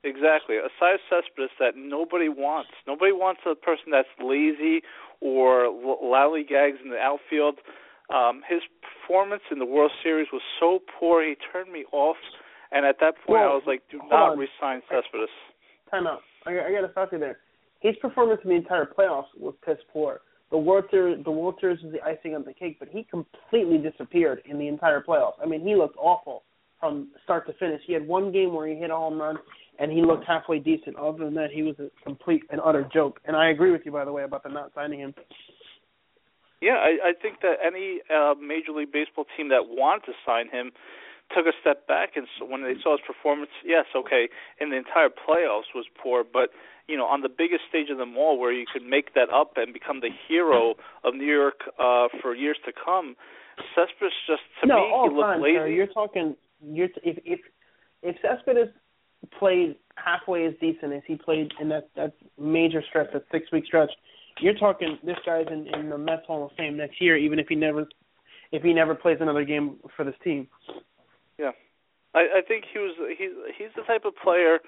exactly 0.05 0.57
a 0.57 0.69
size 0.79 0.99
Cespedes 1.09 1.51
that 1.59 1.77
nobody 1.77 2.29
wants. 2.29 2.71
Nobody 2.87 3.13
wants 3.13 3.41
a 3.47 3.55
person 3.55 3.91
that's 3.93 4.09
lazy 4.23 4.83
or 5.21 5.67
lollygags 5.69 6.81
in 6.83 6.91
the 6.91 6.99
outfield. 6.99 7.59
Um, 8.13 8.43
his 8.49 8.61
performance 8.83 9.43
in 9.51 9.59
the 9.59 9.67
World 9.67 9.93
Series 10.03 10.29
was 10.33 10.43
so 10.59 10.81
poor, 10.99 11.23
he 11.23 11.37
turned 11.53 11.73
me 11.73 11.85
off. 11.93 12.17
And 12.73 12.87
at 12.87 12.97
that 13.01 13.15
point, 13.27 13.41
well, 13.41 13.51
I 13.51 13.55
was 13.55 13.65
like, 13.67 13.83
"Do 13.91 13.99
not 14.11 14.33
on. 14.33 14.39
resign 14.39 14.83
Cespedes." 14.89 15.29
Time 15.91 16.07
out. 16.07 16.21
I, 16.47 16.51
I 16.51 16.73
got 16.73 16.87
to 16.87 16.93
stop 16.93 17.13
you 17.13 17.19
there. 17.19 17.39
His 17.81 17.97
performance 17.97 18.41
in 18.45 18.51
the 18.51 18.57
entire 18.57 18.87
playoffs 18.87 19.27
was 19.37 19.55
piss 19.65 19.79
poor. 19.93 20.21
The 20.51 20.59
World 20.59 20.85
Series, 20.91 21.25
the 21.25 21.31
World 21.31 21.57
Series 21.61 21.83
was 21.83 21.93
the 21.93 22.03
icing 22.03 22.35
on 22.35 22.45
the 22.45 22.53
cake, 22.53 22.77
but 22.79 22.89
he 22.89 23.05
completely 23.05 23.79
disappeared 23.79 24.43
in 24.47 24.59
the 24.59 24.69
entire 24.69 25.01
playoffs. 25.01 25.35
I 25.43 25.47
mean, 25.47 25.61
he 25.67 25.75
looked 25.75 25.97
awful 25.97 26.43
from 26.79 27.09
start 27.23 27.47
to 27.47 27.53
finish. 27.55 27.81
He 27.87 27.93
had 27.93 28.07
one 28.07 28.33
game 28.33 28.53
where 28.55 28.67
he 28.67 28.75
hit 28.75 28.91
a 28.91 28.97
home 28.97 29.21
run, 29.21 29.39
and 29.81 29.91
he 29.91 30.03
looked 30.03 30.27
halfway 30.27 30.59
decent. 30.59 30.97
Other 30.97 31.25
than 31.25 31.35
that, 31.35 31.51
he 31.51 31.63
was 31.63 31.75
a 31.79 31.89
complete 32.05 32.43
and 32.51 32.61
utter 32.65 32.89
joke. 32.93 33.19
And 33.25 33.35
I 33.35 33.49
agree 33.49 33.73
with 33.73 33.83
you, 33.85 33.91
by 33.91 34.05
the 34.05 34.13
way, 34.13 34.23
about 34.23 34.43
the 34.43 34.51
not 34.51 34.73
signing 34.75 35.01
him. 35.01 35.15
Yeah, 36.61 36.77
I, 36.77 37.11
I 37.11 37.13
think 37.21 37.41
that 37.41 37.55
any 37.67 38.01
uh, 38.15 38.35
Major 38.35 38.73
League 38.73 38.93
Baseball 38.93 39.25
team 39.37 39.49
that 39.49 39.65
wanted 39.69 40.05
to 40.07 40.13
sign 40.27 40.51
him 40.51 40.73
took 41.35 41.47
a 41.47 41.57
step 41.61 41.87
back, 41.87 42.11
and 42.17 42.27
so 42.39 42.45
when 42.45 42.63
they 42.63 42.75
saw 42.83 42.99
his 42.99 43.07
performance, 43.07 43.51
yes, 43.65 43.87
okay, 43.97 44.29
in 44.61 44.71
the 44.71 44.77
entire 44.77 45.09
playoffs 45.09 45.73
was 45.75 45.87
poor, 46.03 46.25
but 46.25 46.51
you 46.89 46.97
know, 46.97 47.07
on 47.07 47.23
the 47.23 47.29
biggest 47.29 47.63
stage 47.69 47.89
of 47.89 47.99
them 47.99 48.19
all, 48.19 48.37
where 48.39 48.53
you 48.53 48.67
could 48.71 48.83
make 48.83 49.15
that 49.15 49.31
up 49.31 49.53
and 49.57 49.73
become 49.73 50.01
the 50.01 50.11
hero 50.29 50.75
of 51.05 51.15
New 51.15 51.25
York 51.25 51.61
uh, 51.79 52.09
for 52.21 52.35
years 52.35 52.59
to 52.67 52.73
come, 52.73 53.15
Cespedes 53.75 54.13
just 54.27 54.43
to 54.61 54.67
no, 54.67 54.75
me 54.75 54.81
all 54.93 55.09
he 55.09 55.15
looked 55.15 55.29
time, 55.29 55.41
lazy. 55.41 55.57
Sir. 55.57 55.67
You're 55.69 55.87
talking. 55.87 56.37
You're 56.61 56.89
t- 56.89 57.01
if 57.05 57.19
if 57.25 57.41
if 58.03 58.17
Cespedes 58.21 58.75
played 59.39 59.77
halfway 59.97 60.47
as 60.47 60.55
decent 60.61 60.93
as 60.93 61.03
he 61.07 61.17
played 61.17 61.53
in 61.61 61.69
that 61.69 61.89
that 61.97 62.15
major 62.39 62.83
stretch, 62.89 63.09
that 63.13 63.25
six 63.31 63.51
week 63.53 63.67
stretch, 63.67 63.91
you're 64.41 64.55
talking 64.55 64.99
this 65.05 65.17
guy's 65.25 65.47
in, 65.51 65.67
in 65.75 65.91
the 65.91 65.99
Mets 65.99 66.27
Hall 66.27 66.47
of 66.47 66.53
Fame 66.57 66.77
next 66.77 67.01
year, 67.01 67.17
even 67.17 67.39
if 67.39 67.47
he 67.49 67.55
never 67.55 67.87
if 68.53 68.63
he 68.63 68.73
never 68.73 68.95
plays 68.95 69.19
another 69.21 69.45
game 69.45 69.77
for 69.97 70.05
this 70.05 70.15
team. 70.25 70.49
Yeah, 71.39 71.53
I, 72.15 72.39
I 72.39 72.41
think 72.47 72.65
he 72.73 72.79
was 72.79 72.95
he's 73.17 73.31
he's 73.57 73.71
the 73.77 73.83
type 73.83 74.05
of 74.05 74.15
player. 74.23 74.59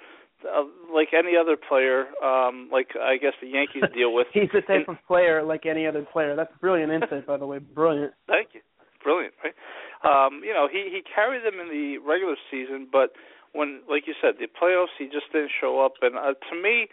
Uh, 0.42 0.64
like 0.92 1.14
any 1.14 1.36
other 1.36 1.56
player, 1.56 2.06
um, 2.18 2.68
like 2.72 2.88
I 3.00 3.16
guess 3.16 3.34
the 3.40 3.46
Yankees 3.46 3.84
deal 3.94 4.12
with. 4.12 4.26
He's 4.34 4.50
the 4.52 4.60
type 4.62 4.88
and, 4.88 4.96
of 4.96 5.06
player 5.06 5.44
like 5.44 5.66
any 5.66 5.86
other 5.86 6.02
player. 6.02 6.34
That's 6.34 6.50
brilliant 6.60 6.90
insight, 6.90 7.28
by 7.28 7.36
the 7.36 7.46
way. 7.46 7.58
Brilliant. 7.58 8.12
Thank 8.26 8.48
you. 8.54 8.60
Brilliant, 9.04 9.34
right? 9.44 9.54
Um, 10.02 10.42
you 10.44 10.52
know, 10.52 10.66
he 10.66 10.90
he 10.90 11.00
carried 11.14 11.46
them 11.46 11.60
in 11.60 11.68
the 11.68 11.98
regular 11.98 12.34
season, 12.50 12.88
but 12.90 13.10
when, 13.52 13.80
like 13.88 14.06
you 14.06 14.14
said, 14.20 14.36
the 14.40 14.48
playoffs, 14.48 14.96
he 14.98 15.06
just 15.06 15.32
didn't 15.32 15.52
show 15.60 15.84
up. 15.84 16.00
And 16.02 16.16
uh, 16.16 16.34
to 16.50 16.54
me, 16.56 16.88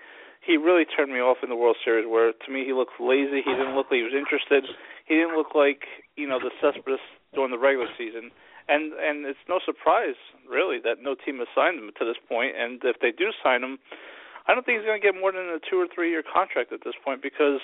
he 0.45 0.57
really 0.57 0.86
turned 0.86 1.12
me 1.12 1.20
off 1.20 1.38
in 1.43 1.49
the 1.49 1.55
World 1.55 1.78
Series. 1.84 2.07
Where 2.07 2.32
to 2.32 2.49
me, 2.51 2.64
he 2.66 2.74
looked 2.74 2.99
lazy. 2.99 3.41
He 3.43 3.51
didn't 3.51 3.76
look 3.76 3.88
like 3.91 3.99
he 3.99 4.07
was 4.07 4.16
interested. 4.16 4.64
He 5.07 5.16
didn't 5.16 5.36
look 5.36 5.55
like 5.55 5.84
you 6.16 6.28
know 6.28 6.39
the 6.39 6.51
Cespedes 6.62 7.03
during 7.34 7.51
the 7.51 7.60
regular 7.60 7.88
season 7.97 8.32
and 8.70 8.93
and 8.93 9.26
it's 9.26 9.41
no 9.49 9.60
surprise 9.66 10.16
really 10.45 10.78
that 10.78 11.01
no 11.01 11.18
team 11.18 11.41
has 11.41 11.49
signed 11.57 11.82
him 11.82 11.89
to 11.97 12.05
this 12.05 12.22
point. 12.30 12.53
And 12.55 12.80
if 12.86 13.01
they 13.01 13.12
do 13.12 13.34
sign 13.41 13.66
him, 13.66 13.82
I 14.45 14.53
don't 14.53 14.64
think 14.64 14.80
he's 14.80 14.88
going 14.88 15.01
to 15.01 15.03
get 15.03 15.18
more 15.18 15.34
than 15.34 15.49
a 15.49 15.60
two 15.60 15.82
or 15.82 15.89
three 15.89 16.14
year 16.14 16.24
contract 16.24 16.72
at 16.72 16.86
this 16.86 16.95
point 17.03 17.26
because 17.26 17.60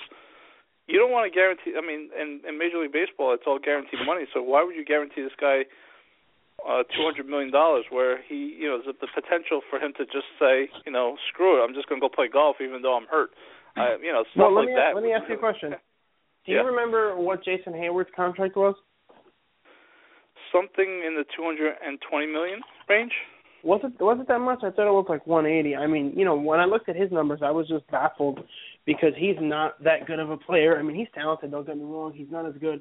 you 0.90 0.98
don't 0.98 1.14
want 1.14 1.30
to 1.30 1.34
guarantee. 1.34 1.78
I 1.78 1.82
mean, 1.82 2.10
in, 2.14 2.42
in 2.46 2.58
Major 2.58 2.82
League 2.82 2.92
Baseball, 2.92 3.34
it's 3.34 3.46
all 3.46 3.62
guaranteed 3.62 4.02
money. 4.04 4.26
So 4.34 4.42
why 4.42 4.66
would 4.66 4.74
you 4.74 4.84
guarantee 4.84 5.22
this 5.22 5.38
guy 5.38 5.66
uh, 6.66 6.82
two 6.82 7.06
hundred 7.06 7.30
million 7.30 7.52
dollars 7.52 7.84
where 7.90 8.20
he, 8.28 8.58
you 8.58 8.68
know, 8.68 8.82
the, 8.84 8.92
the 9.00 9.08
potential 9.14 9.62
for 9.70 9.78
him 9.78 9.92
to 9.96 10.04
just 10.04 10.26
say, 10.38 10.68
you 10.84 10.92
know, 10.92 11.16
screw 11.32 11.62
it, 11.62 11.64
I'm 11.64 11.74
just 11.74 11.88
going 11.88 12.00
to 12.00 12.04
go 12.04 12.12
play 12.12 12.28
golf 12.28 12.56
even 12.60 12.82
though 12.82 12.96
I'm 12.96 13.06
hurt. 13.06 13.30
I, 13.76 13.96
you 14.02 14.10
know, 14.10 14.24
stuff 14.32 14.50
well, 14.50 14.54
let 14.54 14.60
like 14.62 14.68
me, 14.68 14.74
that. 14.74 14.94
Let 14.94 15.04
me 15.04 15.12
ask 15.12 15.28
you 15.28 15.36
a 15.36 15.38
question. 15.38 15.70
Do 15.70 16.52
yeah. 16.52 16.62
you 16.62 16.66
remember 16.66 17.14
what 17.16 17.44
Jason 17.44 17.74
Heyward's 17.74 18.10
contract 18.16 18.56
was? 18.56 18.74
something 20.52 21.02
in 21.06 21.14
the 21.14 21.24
220 21.36 22.26
million 22.26 22.60
range. 22.88 23.12
Was 23.62 23.80
it 23.82 24.00
was 24.00 24.18
it 24.20 24.28
that 24.28 24.38
much? 24.38 24.60
I 24.62 24.70
thought 24.70 24.86
it 24.86 24.94
was 24.94 25.06
like 25.08 25.26
180. 25.26 25.74
I 25.74 25.86
mean, 25.86 26.12
you 26.14 26.24
know, 26.24 26.36
when 26.36 26.60
I 26.60 26.66
looked 26.66 26.88
at 26.88 26.96
his 26.96 27.10
numbers, 27.10 27.40
I 27.42 27.50
was 27.50 27.66
just 27.66 27.86
baffled 27.90 28.40
because 28.84 29.12
he's 29.16 29.36
not 29.40 29.82
that 29.82 30.06
good 30.06 30.20
of 30.20 30.30
a 30.30 30.36
player. 30.36 30.78
I 30.78 30.82
mean, 30.82 30.96
he's 30.96 31.08
talented. 31.14 31.50
Don't 31.50 31.66
get 31.66 31.76
me 31.76 31.82
wrong. 31.82 32.12
He's 32.14 32.30
not 32.30 32.46
as 32.46 32.54
good. 32.60 32.80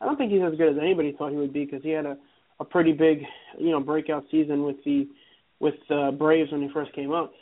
I 0.00 0.06
don't 0.06 0.16
think 0.16 0.32
he's 0.32 0.40
as 0.42 0.56
good 0.56 0.72
as 0.72 0.80
anybody 0.80 1.14
thought 1.16 1.32
he 1.32 1.36
would 1.36 1.52
be 1.52 1.66
because 1.66 1.82
he 1.82 1.90
had 1.90 2.06
a 2.06 2.16
a 2.62 2.64
pretty 2.64 2.92
big, 2.92 3.22
you 3.58 3.70
know, 3.70 3.80
breakout 3.80 4.24
season 4.30 4.64
with 4.64 4.76
the 4.84 5.08
with 5.60 5.74
the 5.88 6.14
Braves 6.18 6.50
when 6.50 6.62
he 6.62 6.68
first 6.72 6.92
came 6.94 7.12
up. 7.12 7.32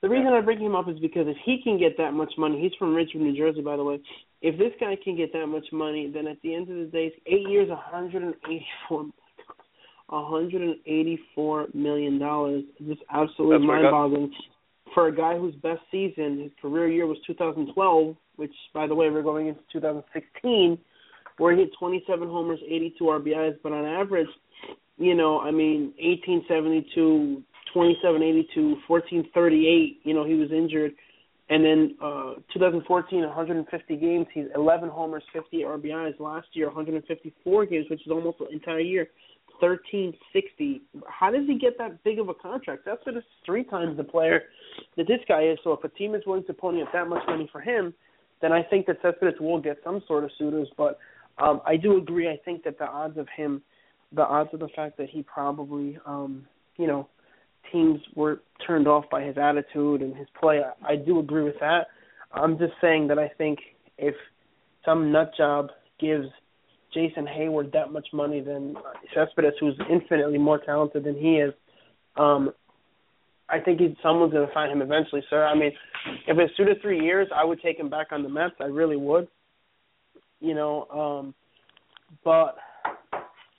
The 0.00 0.08
reason 0.08 0.32
I 0.32 0.40
bring 0.40 0.58
him 0.58 0.74
up 0.74 0.88
is 0.88 0.98
because 0.98 1.26
if 1.28 1.36
he 1.44 1.60
can 1.62 1.78
get 1.78 1.96
that 1.98 2.12
much 2.12 2.32
money, 2.36 2.60
he's 2.60 2.72
from 2.76 2.94
Richmond, 2.94 3.24
New 3.24 3.36
Jersey, 3.36 3.60
by 3.60 3.76
the 3.76 3.84
way. 3.84 4.00
If 4.40 4.58
this 4.58 4.72
guy 4.80 4.96
can 5.02 5.16
get 5.16 5.32
that 5.32 5.46
much 5.46 5.66
money, 5.70 6.10
then 6.12 6.26
at 6.26 6.42
the 6.42 6.54
end 6.54 6.68
of 6.68 6.76
the 6.76 6.86
day, 6.86 7.12
eight 7.26 7.48
years, 7.48 7.68
184, 7.68 9.06
184 10.08 11.66
million 11.74 12.18
dollars. 12.18 12.64
Just 12.84 13.02
absolutely 13.12 13.64
mind-boggling 13.64 14.32
for 14.94 15.06
a 15.08 15.14
guy 15.14 15.38
whose 15.38 15.54
best 15.56 15.80
season, 15.90 16.40
his 16.42 16.52
career 16.60 16.88
year 16.88 17.06
was 17.06 17.18
2012, 17.26 18.16
which, 18.36 18.52
by 18.74 18.86
the 18.86 18.94
way, 18.94 19.08
we're 19.08 19.22
going 19.22 19.48
into 19.48 19.60
2016, 19.72 20.78
where 21.38 21.54
he 21.54 21.60
hit 21.60 21.70
27 21.78 22.28
homers, 22.28 22.60
82 22.66 23.04
RBIs, 23.04 23.58
but 23.62 23.72
on 23.72 23.86
average, 23.86 24.28
you 24.98 25.14
know, 25.14 25.40
I 25.40 25.50
mean, 25.50 25.92
1872 25.98 27.42
2782, 27.72 28.76
1438, 28.86 30.00
you 30.04 30.14
know, 30.14 30.24
he 30.24 30.34
was 30.34 30.50
injured. 30.52 30.92
And 31.48 31.64
then 31.64 31.96
uh 32.02 32.34
2014, 32.54 33.20
150 33.20 33.96
games, 33.96 34.26
he's 34.32 34.46
11 34.54 34.88
homers, 34.88 35.22
50 35.32 35.58
RBIs. 35.62 36.18
Last 36.20 36.48
year, 36.52 36.66
154 36.66 37.66
games, 37.66 37.86
which 37.90 38.00
is 38.00 38.10
almost 38.10 38.40
an 38.40 38.46
entire 38.52 38.80
year, 38.80 39.08
1360. 39.60 40.82
How 41.06 41.30
does 41.30 41.46
he 41.46 41.58
get 41.58 41.76
that 41.78 42.02
big 42.04 42.18
of 42.18 42.28
a 42.28 42.34
contract? 42.34 42.82
That's 42.86 43.00
is 43.06 43.22
three 43.44 43.64
times 43.64 43.96
the 43.96 44.04
player 44.04 44.42
that 44.96 45.06
this 45.06 45.20
guy 45.28 45.42
is. 45.42 45.58
So 45.62 45.72
if 45.72 45.84
a 45.84 45.88
team 45.90 46.14
is 46.14 46.22
willing 46.26 46.44
to 46.46 46.54
pony 46.54 46.82
up 46.82 46.88
that 46.92 47.08
much 47.08 47.22
money 47.26 47.48
for 47.52 47.60
him, 47.60 47.92
then 48.40 48.52
I 48.52 48.62
think 48.62 48.86
that 48.86 48.96
Cespedes 49.02 49.40
will 49.40 49.60
get 49.60 49.78
some 49.84 50.02
sort 50.06 50.24
of 50.24 50.30
suitors. 50.38 50.68
But 50.76 50.98
um 51.38 51.60
I 51.66 51.76
do 51.76 51.98
agree. 51.98 52.28
I 52.28 52.38
think 52.44 52.64
that 52.64 52.78
the 52.78 52.86
odds 52.86 53.18
of 53.18 53.28
him, 53.36 53.62
the 54.14 54.22
odds 54.22 54.50
of 54.52 54.60
the 54.60 54.68
fact 54.74 54.96
that 54.98 55.08
he 55.08 55.22
probably, 55.22 55.98
um, 56.06 56.46
you 56.76 56.86
know, 56.86 57.08
teams 57.70 58.00
were 58.14 58.42
turned 58.66 58.86
off 58.86 59.04
by 59.10 59.22
his 59.22 59.36
attitude 59.38 60.02
and 60.02 60.16
his 60.16 60.26
play. 60.38 60.60
I, 60.60 60.92
I 60.92 60.96
do 60.96 61.18
agree 61.18 61.42
with 61.42 61.58
that. 61.60 61.86
I'm 62.32 62.58
just 62.58 62.72
saying 62.80 63.08
that 63.08 63.18
I 63.18 63.28
think 63.38 63.58
if 63.98 64.14
some 64.84 65.12
nut 65.12 65.32
job 65.36 65.68
gives 66.00 66.26
Jason 66.92 67.26
Heyward 67.26 67.72
that 67.72 67.92
much 67.92 68.08
money 68.12 68.40
than 68.40 68.74
Cespedes, 69.14 69.54
who's 69.60 69.78
infinitely 69.90 70.38
more 70.38 70.58
talented 70.58 71.04
than 71.04 71.14
he 71.14 71.36
is, 71.36 71.54
um, 72.16 72.52
I 73.48 73.60
think 73.60 73.80
he's, 73.80 73.90
someone's 74.02 74.32
going 74.32 74.46
to 74.46 74.54
find 74.54 74.72
him 74.72 74.82
eventually, 74.82 75.22
sir. 75.28 75.44
I 75.44 75.54
mean, 75.54 75.72
if 76.26 76.38
it's 76.38 76.56
two 76.56 76.64
to 76.64 76.74
three 76.80 77.00
years, 77.00 77.28
I 77.34 77.44
would 77.44 77.60
take 77.60 77.78
him 77.78 77.90
back 77.90 78.08
on 78.10 78.22
the 78.22 78.28
Mets. 78.28 78.54
I 78.60 78.64
really 78.64 78.96
would. 78.96 79.28
You 80.40 80.54
know, 80.54 80.86
um, 80.88 81.34
but 82.24 82.56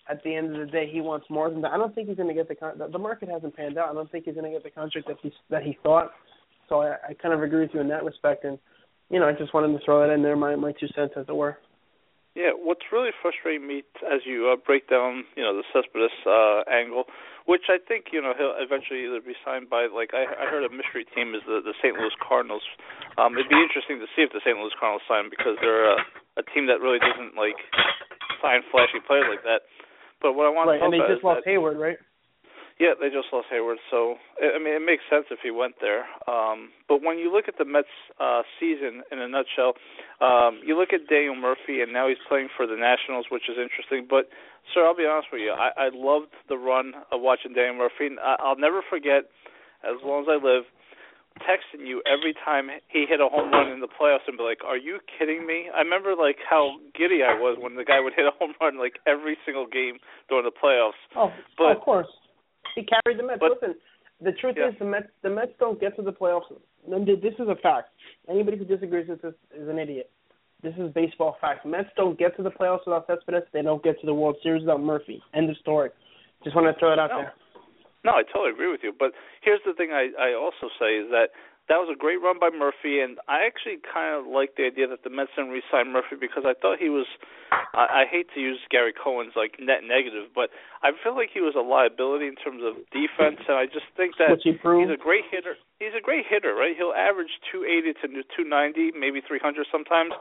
at 0.10 0.24
the 0.24 0.36
end 0.36 0.54
of 0.54 0.60
the 0.60 0.72
day, 0.72 0.90
he 0.92 1.02
wants 1.02 1.26
more 1.30 1.50
than 1.50 1.62
that. 1.62 1.72
I 1.72 1.78
don't 1.78 1.94
think 1.96 2.10
he's 2.10 2.18
going 2.18 2.28
to 2.28 2.34
get 2.34 2.48
the 2.48 2.56
con- 2.56 2.78
the 2.78 3.00
market 3.00 3.30
hasn't 3.30 3.56
panned 3.56 3.78
out. 3.78 3.90
I 3.90 3.94
don't 3.94 4.12
think 4.12 4.26
he's 4.26 4.36
going 4.36 4.52
to 4.52 4.52
get 4.52 4.64
the 4.64 4.72
contract 4.72 5.08
that 5.08 5.18
he 5.22 5.32
that 5.50 5.64
he 5.64 5.78
thought. 5.82 6.12
So 6.70 6.82
I, 6.82 6.96
I 7.10 7.14
kind 7.14 7.34
of 7.34 7.42
agree 7.42 7.62
with 7.62 7.72
you 7.74 7.82
in 7.82 7.88
that 7.90 8.04
respect, 8.04 8.44
and 8.44 8.58
you 9.10 9.20
know, 9.20 9.28
I 9.28 9.34
just 9.34 9.54
wanted 9.54 9.78
to 9.78 9.84
throw 9.86 10.06
that 10.06 10.14
in 10.14 10.22
there, 10.24 10.36
my 10.36 10.56
my 10.56 10.74
two 10.74 10.88
cents, 10.96 11.14
as 11.16 11.26
it 11.28 11.36
were. 11.36 11.58
Yeah, 12.34 12.58
what's 12.58 12.90
really 12.90 13.14
frustrating 13.22 13.70
me 13.70 13.86
as 14.02 14.26
you 14.26 14.50
uh, 14.50 14.58
break 14.58 14.90
down, 14.90 15.22
you 15.38 15.46
know, 15.46 15.54
the 15.54 15.62
Cespedes 15.70 16.10
uh, 16.26 16.66
angle, 16.66 17.06
which 17.46 17.70
I 17.70 17.78
think 17.78 18.10
you 18.10 18.26
know 18.26 18.34
he'll 18.34 18.58
eventually 18.58 19.06
either 19.06 19.22
be 19.22 19.38
signed 19.46 19.70
by. 19.70 19.86
Like 19.86 20.18
I, 20.18 20.26
I 20.26 20.50
heard 20.50 20.66
a 20.66 20.74
mystery 20.74 21.06
team 21.14 21.38
is 21.38 21.46
the 21.46 21.62
the 21.62 21.78
St. 21.78 21.94
Louis 21.94 22.16
Cardinals. 22.18 22.66
Um, 23.22 23.38
it'd 23.38 23.54
be 23.54 23.62
interesting 23.62 24.02
to 24.02 24.10
see 24.18 24.26
if 24.26 24.34
the 24.34 24.42
St. 24.42 24.58
Louis 24.58 24.74
Cardinals 24.74 25.06
sign 25.06 25.30
because 25.30 25.62
they're 25.62 25.94
a, 25.94 26.02
a 26.42 26.44
team 26.58 26.66
that 26.74 26.82
really 26.82 26.98
doesn't 26.98 27.38
like 27.38 27.60
sign 28.42 28.66
flashy 28.74 28.98
players 29.06 29.30
like 29.30 29.46
that. 29.46 29.70
But 30.24 30.34
what 30.34 30.48
I 30.48 30.50
want 30.56 30.72
right, 30.72 30.80
to 30.80 30.88
talk 30.88 30.94
and 30.94 30.94
they 30.96 31.14
just 31.14 31.24
lost 31.24 31.44
that, 31.44 31.52
Heyward, 31.52 31.78
right? 31.78 32.00
Yeah, 32.80 32.98
they 33.00 33.14
just 33.14 33.30
lost 33.32 33.48
Heyward, 33.54 33.78
so 33.92 34.16
I 34.42 34.58
mean 34.58 34.74
it 34.74 34.82
makes 34.82 35.04
sense 35.06 35.30
if 35.30 35.40
he 35.44 35.52
went 35.52 35.76
there. 35.80 36.10
Um, 36.26 36.74
but 36.90 37.04
when 37.04 37.20
you 37.20 37.32
look 37.32 37.46
at 37.48 37.60
the 37.60 37.66
Mets 37.66 37.94
uh, 38.20 38.42
season 38.60 39.04
in 39.12 39.20
a 39.20 39.28
nutshell, 39.28 39.78
um, 40.26 40.58
you 40.66 40.74
look 40.74 40.90
at 40.90 41.06
Daniel 41.06 41.36
Murphy, 41.36 41.86
and 41.86 41.94
now 41.94 42.10
he's 42.10 42.18
playing 42.28 42.50
for 42.58 42.66
the 42.66 42.76
Nationals, 42.76 43.28
which 43.30 43.46
is 43.46 43.62
interesting. 43.62 44.08
But 44.10 44.26
sir, 44.74 44.88
I'll 44.88 44.98
be 44.98 45.06
honest 45.06 45.28
with 45.32 45.42
you, 45.46 45.54
I, 45.54 45.70
I 45.78 45.90
loved 45.94 46.34
the 46.50 46.58
run 46.58 46.94
of 47.12 47.22
watching 47.22 47.54
Daniel 47.54 47.78
Murphy. 47.78 48.10
I, 48.18 48.42
I'll 48.42 48.58
never 48.58 48.82
forget 48.82 49.30
as 49.84 50.02
long 50.02 50.24
as 50.24 50.28
I 50.32 50.40
live, 50.40 50.64
texting 51.42 51.88
you 51.88 52.02
every 52.06 52.34
time 52.46 52.70
he 52.88 53.06
hit 53.08 53.20
a 53.20 53.28
home 53.28 53.52
run 53.52 53.72
in 53.72 53.80
the 53.80 53.88
playoffs 53.88 54.28
and 54.28 54.38
be 54.38 54.44
like, 54.44 54.64
"Are 54.64 54.78
you 54.78 55.00
kidding 55.18 55.46
me?" 55.46 55.70
I 55.74 55.80
remember 55.80 56.16
like 56.16 56.38
how 56.48 56.78
giddy 56.94 57.24
I 57.24 57.34
was 57.34 57.58
when 57.60 57.76
the 57.76 57.84
guy 57.84 58.00
would 58.00 58.14
hit 58.14 58.26
a 58.26 58.32
home 58.38 58.54
run 58.62 58.78
like 58.78 59.00
every 59.08 59.38
single 59.46 59.66
game 59.66 59.98
during 60.30 60.46
the 60.46 60.52
playoffs. 60.52 61.00
Oh, 61.16 61.32
but, 61.58 61.78
of 61.78 61.82
course, 61.82 62.08
he 62.76 62.86
carried 62.86 63.20
the 63.20 63.24
Mets. 63.24 63.40
But, 63.40 63.52
Listen, 63.62 63.76
the 64.22 64.32
truth 64.34 64.56
yeah. 64.58 64.70
is 64.70 64.76
the 64.80 64.86
Mets 64.86 65.08
the 65.22 65.30
Mets 65.30 65.52
don't 65.60 65.80
get 65.80 65.96
to 65.98 66.02
the 66.02 66.14
playoffs. 66.14 66.50
This 66.88 67.34
is 67.40 67.48
a 67.48 67.56
fact. 67.62 67.90
Anybody 68.30 68.58
who 68.58 68.66
disagrees 68.66 69.08
with 69.08 69.22
this 69.22 69.36
is 69.56 69.68
an 69.68 69.80
idiot. 69.80 70.10
This 70.62 70.74
is 70.78 70.94
baseball 70.94 71.36
fact. 71.42 71.66
Mets 71.66 71.90
don't 71.98 72.18
get 72.18 72.38
to 72.38 72.44
the 72.44 72.52
playoffs 72.52 72.86
without 72.86 73.06
Cespedes. 73.08 73.44
They 73.52 73.62
don't 73.62 73.84
get 73.84 74.00
to 74.00 74.06
the 74.06 74.14
World 74.14 74.38
Series 74.42 74.62
without 74.62 74.82
Murphy. 74.82 75.22
End 75.34 75.50
of 75.50 75.58
story. 75.58 75.90
Just 76.44 76.56
want 76.56 76.74
to 76.74 76.80
throw 76.80 76.94
it 76.94 77.00
out 77.00 77.10
no. 77.10 77.18
there. 77.18 77.34
No, 78.04 78.12
I 78.20 78.24
totally 78.24 78.52
agree 78.52 78.72
with 78.72 78.84
you. 78.84 78.92
But 78.92 79.12
here's 79.42 79.64
the 79.66 79.74
thing 79.74 79.92
I, 79.92 80.12
I 80.20 80.36
also 80.36 80.68
say 80.80 81.00
is 81.00 81.08
that 81.12 81.32
that 81.72 81.80
was 81.80 81.88
a 81.88 81.96
great 81.96 82.20
run 82.20 82.44
by 82.44 82.52
Murphy, 82.52 83.00
and 83.00 83.16
I 83.32 83.48
actually 83.48 83.80
kind 83.80 84.12
of 84.12 84.28
like 84.28 84.60
the 84.60 84.68
idea 84.68 84.84
that 84.92 85.08
the 85.08 85.10
Mets 85.10 85.32
didn't 85.32 85.56
re-sign 85.56 85.96
Murphy 85.96 86.20
because 86.20 86.44
I 86.44 86.52
thought 86.60 86.76
he 86.76 86.92
was. 86.92 87.08
I, 87.72 88.04
I 88.04 88.06
hate 88.10 88.28
to 88.36 88.44
use 88.44 88.60
Gary 88.68 88.92
Cohen's 88.92 89.32
like 89.40 89.56
net 89.64 89.88
negative, 89.88 90.28
but 90.36 90.52
I 90.84 90.92
feel 90.92 91.16
like 91.16 91.32
he 91.32 91.40
was 91.40 91.56
a 91.56 91.64
liability 91.64 92.28
in 92.28 92.36
terms 92.36 92.68
of 92.68 92.84
defense, 92.92 93.40
and 93.48 93.56
I 93.56 93.72
just 93.72 93.88
think 93.96 94.20
that 94.20 94.36
he 94.44 94.60
he's 94.84 94.92
a 94.92 95.00
great 95.00 95.24
hitter. 95.32 95.56
He's 95.80 95.96
a 95.96 96.04
great 96.04 96.28
hitter, 96.28 96.52
right? 96.52 96.76
He'll 96.76 96.92
average 96.92 97.32
280 97.56 97.96
to 98.04 98.28
290, 98.36 99.00
maybe 99.00 99.24
300 99.24 99.64
sometimes 99.72 100.12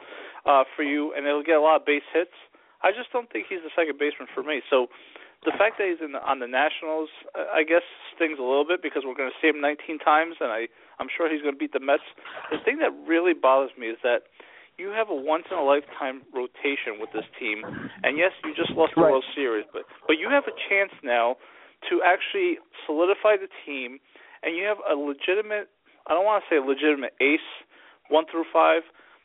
uh, 0.47 0.63
for 0.79 0.87
you, 0.87 1.11
and 1.19 1.27
he'll 1.27 1.43
get 1.43 1.59
a 1.59 1.65
lot 1.65 1.83
of 1.83 1.87
base 1.87 2.07
hits. 2.15 2.39
I 2.87 2.95
just 2.95 3.11
don't 3.11 3.27
think 3.35 3.51
he's 3.51 3.67
the 3.67 3.75
second 3.75 3.99
baseman 3.99 4.31
for 4.31 4.47
me. 4.47 4.63
So 4.71 4.87
the 5.45 5.53
fact 5.59 5.79
that 5.79 5.91
he's 5.91 5.99
in 5.99 6.13
the, 6.13 6.23
on 6.23 6.39
the 6.39 6.47
Nationals, 6.47 7.11
uh, 7.35 7.51
I 7.51 7.63
guess, 7.67 7.83
stings 8.15 8.39
a 8.39 8.47
little 8.47 8.67
bit 8.67 8.83
because 8.83 9.03
we're 9.05 9.19
going 9.19 9.31
to 9.31 9.39
see 9.43 9.51
him 9.51 9.61
19 9.61 9.99
times, 9.99 10.37
and 10.41 10.51
I 10.51 10.69
I'm 11.03 11.11
sure 11.11 11.27
he's 11.27 11.43
going 11.43 11.55
to 11.55 11.59
beat 11.59 11.73
the 11.75 11.83
Mets. 11.83 12.07
The 12.55 12.63
thing 12.63 12.79
that 12.79 12.95
really 13.07 13.35
bothers 13.35 13.75
me 13.75 13.91
is 13.91 13.99
that 14.07 14.31
you 14.79 14.95
have 14.95 15.11
a 15.11 15.15
once 15.15 15.51
in 15.51 15.59
a 15.59 15.65
lifetime 15.65 16.23
rotation 16.33 17.03
with 17.03 17.11
this 17.13 17.27
team, 17.39 17.67
and 18.07 18.17
yes, 18.17 18.31
you 18.47 18.55
just 18.55 18.71
lost 18.79 18.95
the 18.95 19.03
Right. 19.03 19.11
World 19.11 19.27
Series, 19.35 19.67
but 19.73 19.83
but 20.07 20.17
you 20.23 20.31
have 20.31 20.45
a 20.47 20.55
chance 20.71 20.95
now 21.03 21.37
to 21.91 22.01
actually 22.07 22.63
solidify 22.87 23.37
the 23.37 23.51
team, 23.67 23.99
and 24.43 24.55
you 24.57 24.65
have 24.65 24.79
a 24.87 24.95
legitimate 24.95 25.69
I 26.07 26.15
don't 26.15 26.25
want 26.25 26.43
to 26.43 26.47
say 26.51 26.59
legitimate 26.59 27.15
ace 27.21 27.47
one 28.09 28.25
through 28.31 28.45
five, 28.53 28.83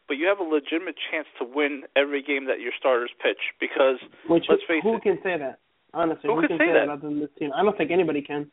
but 0.07 0.15
you 0.17 0.27
have 0.27 0.39
a 0.39 0.43
legitimate 0.43 0.95
chance 1.11 1.27
to 1.39 1.45
win 1.45 1.83
every 1.95 2.21
game 2.21 2.45
that 2.45 2.59
your 2.59 2.71
starters 2.77 3.11
pitch 3.21 3.53
because 3.59 3.97
Which 4.29 4.45
let's 4.49 4.61
face 4.67 4.81
who 4.83 4.97
it, 4.97 5.03
who 5.03 5.15
can 5.15 5.19
say 5.23 5.37
that? 5.37 5.59
Honestly, 5.97 6.29
Who 6.29 6.39
who 6.41 6.47
can 6.47 6.57
say 6.57 6.67
say 6.69 6.73
that? 6.73 6.89
other 6.89 7.09
than 7.09 7.19
this 7.19 7.29
team? 7.39 7.49
I 7.55 7.63
don't 7.63 7.77
think 7.77 7.89
anybody 7.91 8.21
can. 8.21 8.51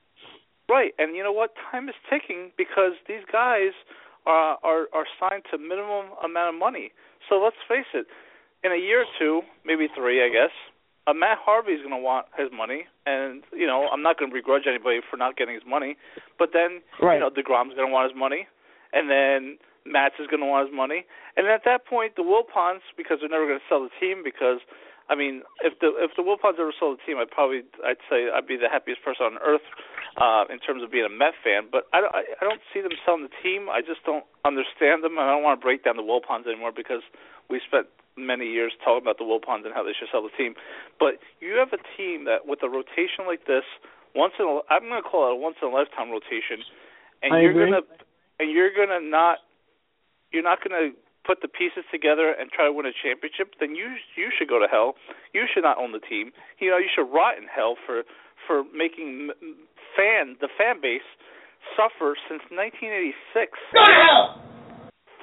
Right, 0.68 0.92
and 0.98 1.14
you 1.14 1.22
know 1.22 1.32
what? 1.32 1.52
Time 1.70 1.88
is 1.88 1.94
ticking 2.08 2.50
because 2.56 2.92
these 3.06 3.24
guys 3.30 3.76
are 4.24 4.56
are 4.64 4.88
are 4.96 5.04
signed 5.20 5.44
to 5.52 5.58
minimum 5.58 6.06
amount 6.24 6.54
of 6.54 6.58
money. 6.58 6.92
So 7.28 7.36
let's 7.36 7.60
face 7.68 7.88
it, 7.92 8.06
in 8.64 8.72
a 8.72 8.80
year 8.80 9.02
or 9.02 9.10
two, 9.18 9.42
maybe 9.64 9.88
three, 9.94 10.24
I 10.24 10.28
guess, 10.32 10.52
uh, 11.06 11.12
Matt 11.12 11.36
Harvey's 11.44 11.80
going 11.80 11.92
to 11.92 12.00
want 12.00 12.26
his 12.38 12.48
money, 12.52 12.84
and 13.04 13.44
you 13.52 13.66
know 13.66 13.88
I'm 13.92 14.00
not 14.02 14.18
going 14.18 14.30
to 14.30 14.34
begrudge 14.34 14.64
anybody 14.66 15.00
for 15.04 15.18
not 15.18 15.36
getting 15.36 15.54
his 15.54 15.64
money. 15.68 15.96
But 16.38 16.50
then 16.56 16.80
Right. 17.00 17.14
you 17.16 17.20
know 17.20 17.28
deGrom's 17.28 17.76
going 17.76 17.88
to 17.88 17.92
want 17.92 18.08
his 18.10 18.16
money, 18.18 18.48
and 18.96 19.10
then 19.10 19.58
Matz 19.84 20.14
is 20.18 20.26
going 20.28 20.40
to 20.40 20.46
want 20.48 20.68
his 20.68 20.74
money, 20.74 21.04
and 21.36 21.46
at 21.46 21.64
that 21.68 21.84
point 21.84 22.16
the 22.16 22.24
Wilpons, 22.24 22.80
because 22.96 23.18
they're 23.20 23.28
never 23.28 23.44
going 23.46 23.60
to 23.60 23.68
sell 23.68 23.84
the 23.84 23.92
team 24.00 24.24
because 24.24 24.60
I 25.08 25.14
mean, 25.14 25.44
if 25.60 25.76
the 25.80 25.92
if 26.00 26.16
the 26.16 26.24
Wilpons 26.24 26.56
ever 26.56 26.72
sold 26.72 26.96
the 26.98 27.02
team, 27.04 27.20
I'd 27.20 27.30
probably 27.30 27.60
I'd 27.84 28.00
say 28.08 28.32
I'd 28.32 28.48
be 28.48 28.56
the 28.56 28.72
happiest 28.72 29.04
person 29.04 29.36
on 29.36 29.36
earth 29.44 29.64
uh, 30.16 30.48
in 30.48 30.58
terms 30.64 30.82
of 30.82 30.88
being 30.88 31.04
a 31.04 31.12
Met 31.12 31.36
fan. 31.44 31.68
But 31.68 31.84
I 31.92 32.00
don't 32.00 32.14
I, 32.14 32.24
I 32.40 32.42
don't 32.44 32.64
see 32.72 32.80
them 32.80 32.96
selling 33.04 33.28
the 33.28 33.36
team. 33.44 33.68
I 33.68 33.84
just 33.84 34.00
don't 34.08 34.24
understand 34.48 35.04
them, 35.04 35.20
and 35.20 35.28
I 35.28 35.36
don't 35.36 35.44
want 35.44 35.60
to 35.60 35.64
break 35.64 35.84
down 35.84 36.00
the 36.00 36.06
Wilpons 36.06 36.48
anymore 36.48 36.72
because 36.72 37.04
we 37.52 37.60
spent 37.60 37.86
many 38.16 38.48
years 38.48 38.72
talking 38.80 39.04
about 39.04 39.18
the 39.20 39.28
Wilpons 39.28 39.68
and 39.68 39.74
how 39.74 39.84
they 39.84 39.92
should 39.92 40.08
sell 40.08 40.22
the 40.22 40.32
team. 40.38 40.54
But 40.96 41.20
you 41.40 41.60
have 41.60 41.76
a 41.76 41.82
team 42.00 42.24
that 42.24 42.48
with 42.48 42.64
a 42.64 42.70
rotation 42.70 43.28
like 43.28 43.44
this, 43.44 43.66
once 44.14 44.32
in 44.38 44.46
a, 44.46 44.64
I'm 44.70 44.88
going 44.88 45.02
to 45.02 45.06
call 45.06 45.28
it 45.28 45.34
a 45.34 45.36
once 45.36 45.60
in 45.60 45.68
a 45.68 45.74
lifetime 45.74 46.08
rotation, 46.08 46.64
and 47.22 47.34
I 47.34 47.44
you're 47.44 47.52
gonna 47.52 47.84
and 48.40 48.48
you're 48.50 48.72
gonna 48.72 49.04
not 49.04 49.44
you're 50.32 50.46
not 50.46 50.58
gonna 50.62 50.96
put 51.26 51.40
the 51.42 51.48
pieces 51.48 51.84
together 51.90 52.30
and 52.30 52.52
try 52.52 52.68
to 52.68 52.72
win 52.72 52.86
a 52.86 52.94
championship, 52.94 53.56
then 53.58 53.74
you 53.74 53.96
you 54.16 54.30
should 54.30 54.48
go 54.48 54.60
to 54.60 54.68
hell. 54.70 54.94
You 55.32 55.48
should 55.48 55.64
not 55.64 55.78
own 55.78 55.92
the 55.92 56.04
team. 56.04 56.32
You 56.60 56.70
know, 56.70 56.78
you 56.78 56.88
should 56.92 57.08
rot 57.08 57.36
in 57.36 57.48
hell 57.48 57.76
for 57.80 58.04
for 58.46 58.62
making 58.70 59.30
fan 59.96 60.36
the 60.40 60.48
fan 60.52 60.80
base 60.80 61.06
suffer 61.74 62.14
since 62.28 62.44
1986. 62.52 63.16
Go 63.72 63.80
to 63.80 63.92
hell! 63.92 64.44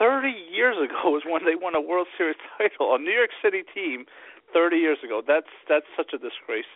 30 0.01 0.33
years 0.33 0.81
ago 0.81 1.13
is 1.17 1.23
when 1.29 1.45
they 1.45 1.53
won 1.53 1.77
a 1.77 1.81
World 1.81 2.09
Series 2.17 2.37
title, 2.57 2.95
a 2.95 2.99
New 2.99 3.13
York 3.13 3.29
City 3.41 3.61
team. 3.73 4.09
30 4.53 4.77
years 4.77 4.99
ago. 5.03 5.21
That's 5.25 5.51
that's 5.67 5.87
such 5.95 6.11
a 6.13 6.19
disgrace. 6.19 6.69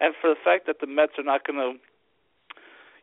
And 0.00 0.14
for 0.20 0.30
the 0.30 0.40
fact 0.44 0.66
that 0.66 0.80
the 0.80 0.86
Mets 0.86 1.16
are 1.18 1.24
not 1.24 1.46
going 1.46 1.58
to, 1.58 1.80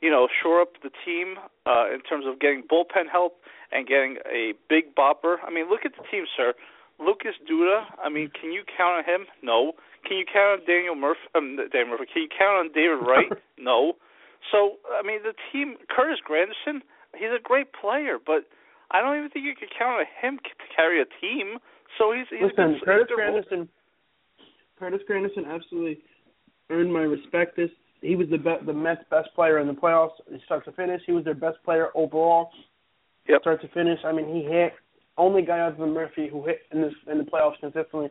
you 0.02 0.10
know, 0.10 0.28
shore 0.42 0.62
up 0.62 0.74
the 0.84 0.90
team 1.06 1.36
uh, 1.66 1.94
in 1.94 2.02
terms 2.02 2.26
of 2.28 2.40
getting 2.40 2.64
bullpen 2.70 3.10
help 3.12 3.38
and 3.72 3.88
getting 3.88 4.18
a 4.30 4.54
big 4.70 4.96
bopper. 4.96 5.38
I 5.46 5.52
mean, 5.54 5.70
look 5.70 5.82
at 5.86 5.94
the 5.96 6.04
team, 6.10 6.26
sir. 6.36 6.54
Lucas 7.00 7.34
Duda. 7.50 7.86
I 8.04 8.10
mean, 8.10 8.30
can 8.40 8.52
you 8.52 8.64
count 8.78 9.02
on 9.02 9.04
him? 9.06 9.28
No. 9.42 9.74
Can 10.08 10.18
you 10.18 10.26
count 10.26 10.62
on 10.62 10.68
Daniel 10.68 10.96
Murphy? 10.96 11.22
Um, 11.36 11.58
Daniel 11.72 11.98
Murphy. 11.98 12.06
Can 12.12 12.22
you 12.24 12.30
count 12.30 12.58
on 12.58 12.68
David 12.74 13.02
Wright? 13.08 13.32
no. 13.58 13.94
So 14.52 14.78
I 14.90 15.06
mean, 15.06 15.22
the 15.24 15.34
team. 15.52 15.78
Curtis 15.90 16.20
Granderson. 16.22 16.82
He's 17.16 17.30
a 17.30 17.42
great 17.42 17.74
player, 17.74 18.18
but 18.24 18.46
I 18.92 19.02
don't 19.02 19.18
even 19.18 19.30
think 19.30 19.46
you 19.46 19.54
could 19.56 19.70
count 19.78 20.00
on 20.02 20.06
him 20.22 20.38
to 20.40 20.50
carry 20.76 21.02
a 21.02 21.06
team. 21.20 21.58
So 21.98 22.12
he's, 22.14 22.26
he's 22.30 22.50
Listen, 22.50 22.74
he's 22.74 22.82
Curtis 22.84 23.08
their- 23.10 23.18
Granderson. 23.20 23.68
Curtis 24.80 25.02
Granderson 25.10 25.46
absolutely 25.48 26.00
earned 26.70 26.92
my 26.92 27.02
respect. 27.02 27.56
This 27.58 27.70
he 28.02 28.16
was 28.16 28.28
the 28.30 28.38
be- 28.38 28.66
the 28.66 28.74
Mets' 28.74 29.04
best 29.10 29.30
player 29.36 29.60
in 29.60 29.68
the 29.68 29.74
playoffs, 29.74 30.12
start 30.46 30.66
to 30.66 30.72
finish. 30.74 31.02
He 31.06 31.12
was 31.12 31.24
their 31.24 31.36
best 31.36 31.58
player 31.64 31.90
overall, 31.96 32.52
Yep. 33.28 33.42
start 33.42 33.62
to 33.62 33.68
finish. 33.70 34.00
I 34.04 34.12
mean, 34.12 34.28
he 34.28 34.44
hit 34.44 34.74
only 35.18 35.44
guy 35.44 35.60
other 35.60 35.78
than 35.78 35.94
Murphy 35.94 36.28
who 36.28 36.44
hit 36.46 36.62
in 36.72 36.82
this 36.82 36.94
in 37.08 37.18
the 37.20 37.24
playoffs 37.24 37.60
consistently. 37.60 38.10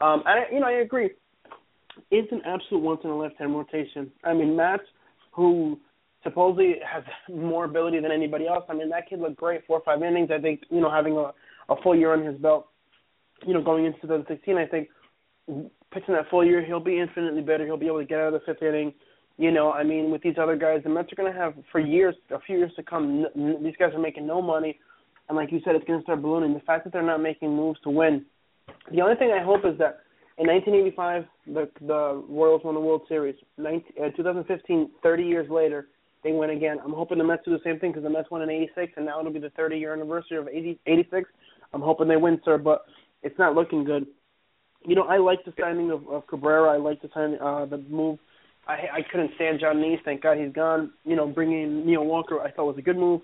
Um, 0.00 0.22
and 0.26 0.40
I, 0.40 0.48
you 0.52 0.60
know, 0.60 0.66
I 0.66 0.72
agree. 0.72 1.10
It's 2.10 2.30
an 2.32 2.42
absolute 2.44 2.80
once 2.82 3.00
in 3.04 3.10
a 3.10 3.16
lifetime 3.16 3.54
rotation. 3.54 4.10
I 4.24 4.34
mean, 4.34 4.56
Matt, 4.56 4.80
who 5.32 5.78
supposedly 6.22 6.76
has 6.84 7.02
more 7.28 7.64
ability 7.64 8.00
than 8.00 8.12
anybody 8.12 8.46
else. 8.46 8.64
I 8.68 8.74
mean, 8.74 8.88
that 8.90 9.08
kid 9.08 9.20
looked 9.20 9.36
great, 9.36 9.66
four 9.66 9.78
or 9.78 9.82
five 9.84 10.02
innings. 10.02 10.30
I 10.32 10.40
think 10.40 10.62
you 10.70 10.80
know 10.80 10.90
having 10.90 11.16
a 11.16 11.32
a 11.72 11.80
full 11.82 11.96
year 11.96 12.12
on 12.12 12.24
his 12.24 12.36
belt. 12.36 12.68
You 13.46 13.54
know, 13.54 13.62
going 13.62 13.84
into 13.84 14.00
2016, 14.00 14.56
I 14.56 14.66
think 14.66 14.88
pitching 15.92 16.14
that 16.14 16.28
full 16.30 16.44
year, 16.44 16.64
he'll 16.64 16.80
be 16.80 16.98
infinitely 17.00 17.42
better. 17.42 17.64
He'll 17.64 17.76
be 17.76 17.86
able 17.86 17.98
to 18.00 18.04
get 18.06 18.20
out 18.20 18.32
of 18.32 18.40
the 18.40 18.40
fifth 18.46 18.62
inning. 18.62 18.92
You 19.36 19.50
know, 19.50 19.72
I 19.72 19.82
mean, 19.82 20.10
with 20.10 20.22
these 20.22 20.36
other 20.40 20.56
guys, 20.56 20.82
the 20.84 20.90
Mets 20.90 21.12
are 21.12 21.16
going 21.16 21.32
to 21.32 21.38
have 21.38 21.54
for 21.72 21.80
years, 21.80 22.14
a 22.30 22.40
few 22.40 22.56
years 22.56 22.72
to 22.76 22.82
come. 22.82 23.24
N- 23.36 23.54
n- 23.56 23.64
these 23.64 23.74
guys 23.78 23.92
are 23.92 24.00
making 24.00 24.26
no 24.26 24.40
money, 24.40 24.78
and 25.28 25.36
like 25.36 25.50
you 25.50 25.60
said, 25.64 25.74
it's 25.74 25.84
going 25.86 25.98
to 25.98 26.04
start 26.04 26.22
ballooning. 26.22 26.54
The 26.54 26.60
fact 26.60 26.84
that 26.84 26.92
they're 26.92 27.02
not 27.02 27.20
making 27.20 27.50
moves 27.54 27.80
to 27.80 27.90
win. 27.90 28.24
The 28.92 29.00
only 29.00 29.16
thing 29.16 29.32
I 29.32 29.42
hope 29.42 29.64
is 29.64 29.76
that 29.78 30.00
in 30.38 30.46
1985, 30.46 31.24
the 31.46 31.70
the 31.86 32.24
Royals 32.28 32.62
won 32.64 32.74
the 32.74 32.80
World 32.80 33.02
Series. 33.08 33.34
19, 33.58 33.82
uh, 34.02 34.10
2015, 34.16 34.90
30 35.02 35.22
years 35.24 35.50
later, 35.50 35.88
they 36.22 36.32
win 36.32 36.50
again. 36.50 36.78
I'm 36.84 36.92
hoping 36.92 37.18
the 37.18 37.24
Mets 37.24 37.42
do 37.44 37.50
the 37.50 37.62
same 37.64 37.78
thing 37.78 37.90
because 37.90 38.04
the 38.04 38.10
Mets 38.10 38.30
won 38.30 38.42
in 38.42 38.50
'86, 38.50 38.92
and 38.96 39.06
now 39.06 39.18
it'll 39.18 39.32
be 39.32 39.40
the 39.40 39.50
30 39.50 39.76
year 39.78 39.92
anniversary 39.94 40.38
of 40.38 40.48
80, 40.48 40.78
86. 40.86 41.28
I'm 41.72 41.82
hoping 41.82 42.08
they 42.08 42.16
win, 42.16 42.40
sir, 42.44 42.56
but 42.56 42.84
it's 43.22 43.38
not 43.38 43.54
looking 43.54 43.84
good. 43.84 44.06
You 44.86 44.94
know, 44.94 45.02
I 45.02 45.18
like 45.18 45.44
the 45.44 45.52
signing 45.58 45.90
of, 45.90 46.06
of 46.08 46.26
Cabrera. 46.26 46.72
I 46.72 46.76
like 46.76 47.02
the 47.02 47.08
sign, 47.14 47.36
uh, 47.40 47.66
the 47.66 47.78
move. 47.88 48.18
I 48.66 48.72
I 48.72 49.00
couldn't 49.10 49.32
stand 49.36 49.60
Jon 49.60 49.76
Niese. 49.76 50.02
Thank 50.04 50.22
God 50.22 50.38
he's 50.38 50.52
gone. 50.52 50.92
You 51.04 51.16
know, 51.16 51.26
bringing 51.26 51.86
Neil 51.86 52.04
Walker, 52.04 52.40
I 52.40 52.50
thought 52.50 52.66
was 52.66 52.78
a 52.78 52.82
good 52.82 52.96
move. 52.96 53.20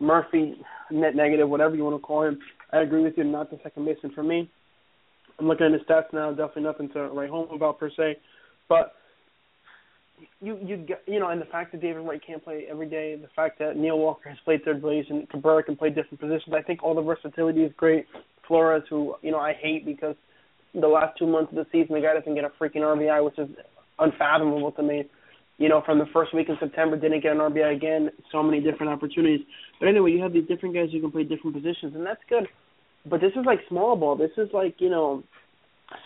Murphy, 0.00 0.54
net 0.90 1.14
negative, 1.14 1.48
whatever 1.48 1.76
you 1.76 1.84
want 1.84 1.96
to 1.96 2.06
call 2.06 2.22
him. 2.24 2.38
I 2.72 2.78
agree 2.78 3.02
with 3.02 3.14
you. 3.16 3.24
Not 3.24 3.50
the 3.50 3.58
second 3.62 3.84
baseman 3.84 4.12
for 4.14 4.22
me. 4.22 4.50
I'm 5.38 5.46
looking 5.46 5.66
at 5.66 5.72
his 5.72 5.82
stats 5.82 6.12
now. 6.12 6.30
Definitely 6.30 6.62
nothing 6.62 6.88
to 6.90 7.08
write 7.08 7.30
home 7.30 7.48
about 7.50 7.78
per 7.78 7.90
se, 7.90 8.16
but 8.68 8.94
you 10.40 10.58
you 10.62 10.76
get 10.76 11.02
you 11.06 11.20
know, 11.20 11.28
and 11.28 11.40
the 11.40 11.46
fact 11.46 11.72
that 11.72 11.80
David 11.80 12.00
Wright 12.00 12.20
can't 12.24 12.42
play 12.42 12.66
every 12.70 12.88
day, 12.88 13.16
the 13.16 13.28
fact 13.34 13.58
that 13.58 13.76
Neil 13.76 13.98
Walker 13.98 14.28
has 14.28 14.38
played 14.44 14.64
third 14.64 14.82
base 14.82 15.06
and 15.08 15.28
Cabrera 15.28 15.62
can 15.62 15.76
play 15.76 15.88
different 15.88 16.20
positions, 16.20 16.54
I 16.54 16.62
think 16.62 16.82
all 16.82 16.94
the 16.94 17.02
versatility 17.02 17.62
is 17.62 17.72
great. 17.76 18.06
Flores, 18.46 18.82
who 18.90 19.14
you 19.22 19.30
know 19.30 19.38
I 19.38 19.52
hate 19.52 19.84
because 19.84 20.16
the 20.74 20.86
last 20.86 21.18
two 21.18 21.26
months 21.26 21.52
of 21.52 21.56
the 21.56 21.66
season 21.72 21.94
the 21.94 22.00
guy 22.00 22.14
doesn't 22.14 22.34
get 22.34 22.44
a 22.44 22.50
freaking 22.60 22.82
RBI, 22.82 23.24
which 23.24 23.38
is 23.38 23.48
unfathomable 24.00 24.72
to 24.72 24.82
me. 24.82 25.04
You 25.58 25.68
know, 25.68 25.82
from 25.84 25.98
the 25.98 26.06
first 26.12 26.34
week 26.34 26.48
in 26.48 26.56
September, 26.58 26.96
didn't 26.96 27.22
get 27.22 27.32
an 27.32 27.38
RBI 27.38 27.76
again. 27.76 28.10
So 28.32 28.42
many 28.42 28.60
different 28.60 28.90
opportunities. 28.92 29.40
But 29.78 29.88
anyway, 29.88 30.12
you 30.12 30.22
have 30.22 30.32
these 30.32 30.48
different 30.48 30.74
guys 30.74 30.88
who 30.90 31.00
can 31.00 31.10
play 31.10 31.24
different 31.24 31.54
positions, 31.54 31.94
and 31.94 32.04
that's 32.04 32.20
good. 32.28 32.48
But 33.04 33.20
this 33.20 33.32
is 33.36 33.44
like 33.44 33.60
small 33.68 33.94
ball. 33.96 34.16
This 34.16 34.30
is 34.38 34.48
like 34.54 34.76
you 34.78 34.88
know, 34.88 35.22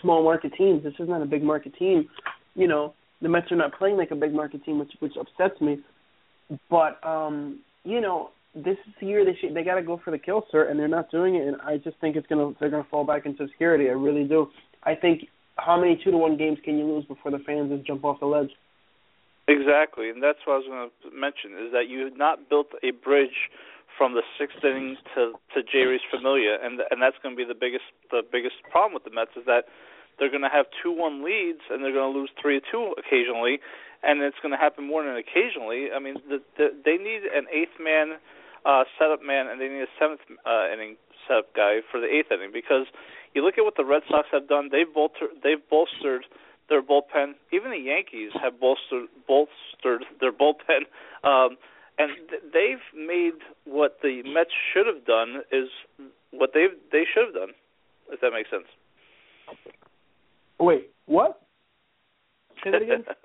small 0.01 0.23
market 0.23 0.53
teams. 0.57 0.83
This 0.83 0.93
is 0.99 1.07
not 1.07 1.21
a 1.21 1.25
big 1.25 1.43
market 1.43 1.73
team. 1.77 2.09
You 2.55 2.67
know, 2.67 2.93
the 3.21 3.29
Mets 3.29 3.51
are 3.51 3.55
not 3.55 3.77
playing 3.77 3.97
like 3.97 4.11
a 4.11 4.15
big 4.15 4.33
market 4.33 4.63
team, 4.65 4.79
which 4.79 4.91
which 4.99 5.13
upsets 5.19 5.59
me. 5.61 5.79
But 6.69 7.03
um, 7.05 7.59
you 7.83 8.01
know, 8.01 8.31
this 8.53 8.77
is 8.87 8.93
the 8.99 9.07
year 9.07 9.25
they 9.25 9.37
should, 9.39 9.55
they 9.55 9.63
got 9.63 9.75
to 9.75 9.81
go 9.81 9.99
for 10.03 10.11
the 10.11 10.17
kill, 10.17 10.45
sir, 10.51 10.69
and 10.69 10.79
they're 10.79 10.87
not 10.87 11.11
doing 11.11 11.35
it. 11.35 11.47
And 11.47 11.57
I 11.61 11.77
just 11.77 11.97
think 11.99 12.15
it's 12.15 12.27
gonna 12.27 12.53
they're 12.59 12.69
gonna 12.69 12.87
fall 12.89 13.05
back 13.05 13.25
into 13.25 13.43
obscurity. 13.43 13.89
I 13.89 13.93
really 13.93 14.25
do. 14.25 14.47
I 14.83 14.95
think 14.95 15.27
how 15.57 15.79
many 15.79 15.99
two 16.03 16.11
to 16.11 16.17
one 16.17 16.37
games 16.37 16.59
can 16.63 16.77
you 16.77 16.85
lose 16.85 17.05
before 17.05 17.31
the 17.31 17.39
fans 17.39 17.71
just 17.71 17.85
jump 17.87 18.03
off 18.03 18.19
the 18.19 18.25
ledge? 18.25 18.51
Exactly, 19.47 20.09
and 20.09 20.23
that's 20.23 20.39
what 20.45 20.55
I 20.55 20.57
was 20.57 20.67
going 20.67 20.89
to 20.89 21.17
mention 21.17 21.53
is 21.65 21.71
that 21.71 21.87
you 21.87 22.05
have 22.05 22.17
not 22.17 22.49
built 22.49 22.67
a 22.81 22.91
bridge 22.91 23.53
from 23.97 24.13
the 24.13 24.23
sixth 24.39 24.57
inning 24.63 24.97
to 25.15 25.33
to 25.53 25.61
Jeurys 25.63 26.03
Familia, 26.11 26.57
and 26.61 26.81
and 26.91 27.01
that's 27.01 27.15
going 27.21 27.35
to 27.35 27.39
be 27.39 27.45
the 27.47 27.57
biggest 27.57 27.85
the 28.11 28.21
biggest 28.25 28.55
problem 28.71 28.93
with 28.93 29.03
the 29.05 29.13
Mets 29.13 29.37
is 29.37 29.45
that 29.45 29.65
they're 30.17 30.31
going 30.31 30.43
to 30.43 30.51
have 30.51 30.65
two 30.81 30.91
one 30.91 31.23
leads 31.23 31.61
and 31.69 31.83
they're 31.83 31.93
going 31.93 32.11
to 32.11 32.17
lose 32.17 32.31
three 32.41 32.59
two 32.71 32.93
occasionally, 32.97 33.59
and 34.03 34.21
it's 34.21 34.39
going 34.41 34.51
to 34.51 34.57
happen 34.57 34.85
more 34.87 35.03
than 35.03 35.15
occasionally. 35.15 35.93
I 35.93 35.99
mean, 35.99 36.15
the, 36.27 36.41
the, 36.57 36.73
they 36.83 36.97
need 36.97 37.23
an 37.29 37.45
eighth 37.53 37.77
man 37.79 38.17
uh, 38.65 38.83
setup 38.97 39.21
man, 39.21 39.47
and 39.47 39.61
they 39.61 39.69
need 39.69 39.85
a 39.85 39.93
seventh 39.99 40.25
uh, 40.45 40.73
inning 40.73 40.97
setup 41.27 41.53
guy 41.55 41.79
for 41.91 42.01
the 42.01 42.09
eighth 42.09 42.31
inning 42.31 42.51
because 42.51 42.89
you 43.35 43.43
look 43.43 43.57
at 43.57 43.63
what 43.63 43.75
the 43.75 43.85
Red 43.85 44.01
Sox 44.09 44.27
have 44.31 44.47
done. 44.47 44.69
They've 44.71 44.91
bolstered 44.91 45.29
they've 45.43 45.61
bolstered 45.69 46.25
their 46.69 46.81
bullpen. 46.81 47.35
Even 47.51 47.71
the 47.71 47.77
Yankees 47.77 48.31
have 48.41 48.59
bolstered 48.59 49.07
bolstered 49.27 50.05
their 50.19 50.31
bullpen, 50.31 50.87
um, 51.23 51.57
and 51.99 52.11
th- 52.29 52.41
they've 52.53 52.85
made 52.95 53.43
what 53.65 53.99
the 54.01 54.23
Mets 54.23 54.51
should 54.73 54.87
have 54.87 55.05
done 55.05 55.43
is 55.51 55.69
what 56.31 56.51
they 56.53 56.67
they 56.91 57.03
should 57.05 57.25
have 57.25 57.35
done. 57.35 57.53
If 58.09 58.21
that 58.21 58.31
makes 58.31 58.49
sense. 58.49 58.65
Wait, 60.59 60.89
what? 61.05 61.41
Say 62.63 62.71
that 62.71 62.81
again. 62.81 63.03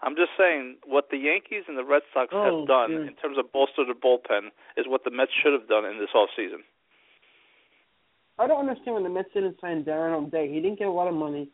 I'm 0.00 0.14
just 0.14 0.30
saying 0.38 0.76
what 0.86 1.10
the 1.10 1.18
Yankees 1.18 1.64
and 1.66 1.76
the 1.76 1.84
Red 1.84 2.02
Sox 2.14 2.30
oh, 2.32 2.44
have 2.44 2.68
done 2.68 2.92
yeah. 2.92 3.10
in 3.10 3.14
terms 3.18 3.36
of 3.36 3.50
bolster 3.50 3.84
their 3.84 3.98
bullpen 3.98 4.54
is 4.76 4.86
what 4.86 5.02
the 5.02 5.10
Mets 5.10 5.32
should 5.34 5.52
have 5.52 5.66
done 5.68 5.84
in 5.84 5.98
this 5.98 6.14
off 6.14 6.30
season. 6.36 6.62
I 8.38 8.46
don't 8.46 8.60
understand 8.68 8.94
when 8.94 9.02
the 9.02 9.10
Mets 9.10 9.28
didn't 9.34 9.56
sign 9.60 9.84
Darren 9.84 10.14
O'Day. 10.14 10.52
He 10.52 10.60
didn't 10.60 10.78
get 10.78 10.86
a 10.86 10.92
lot 10.92 11.08
of 11.08 11.14
money. 11.14 11.50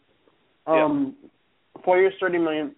Um, 0.66 1.16
yeah. 1.22 1.80
four 1.84 1.98
years, 1.98 2.14
thirty 2.20 2.38
million. 2.38 2.74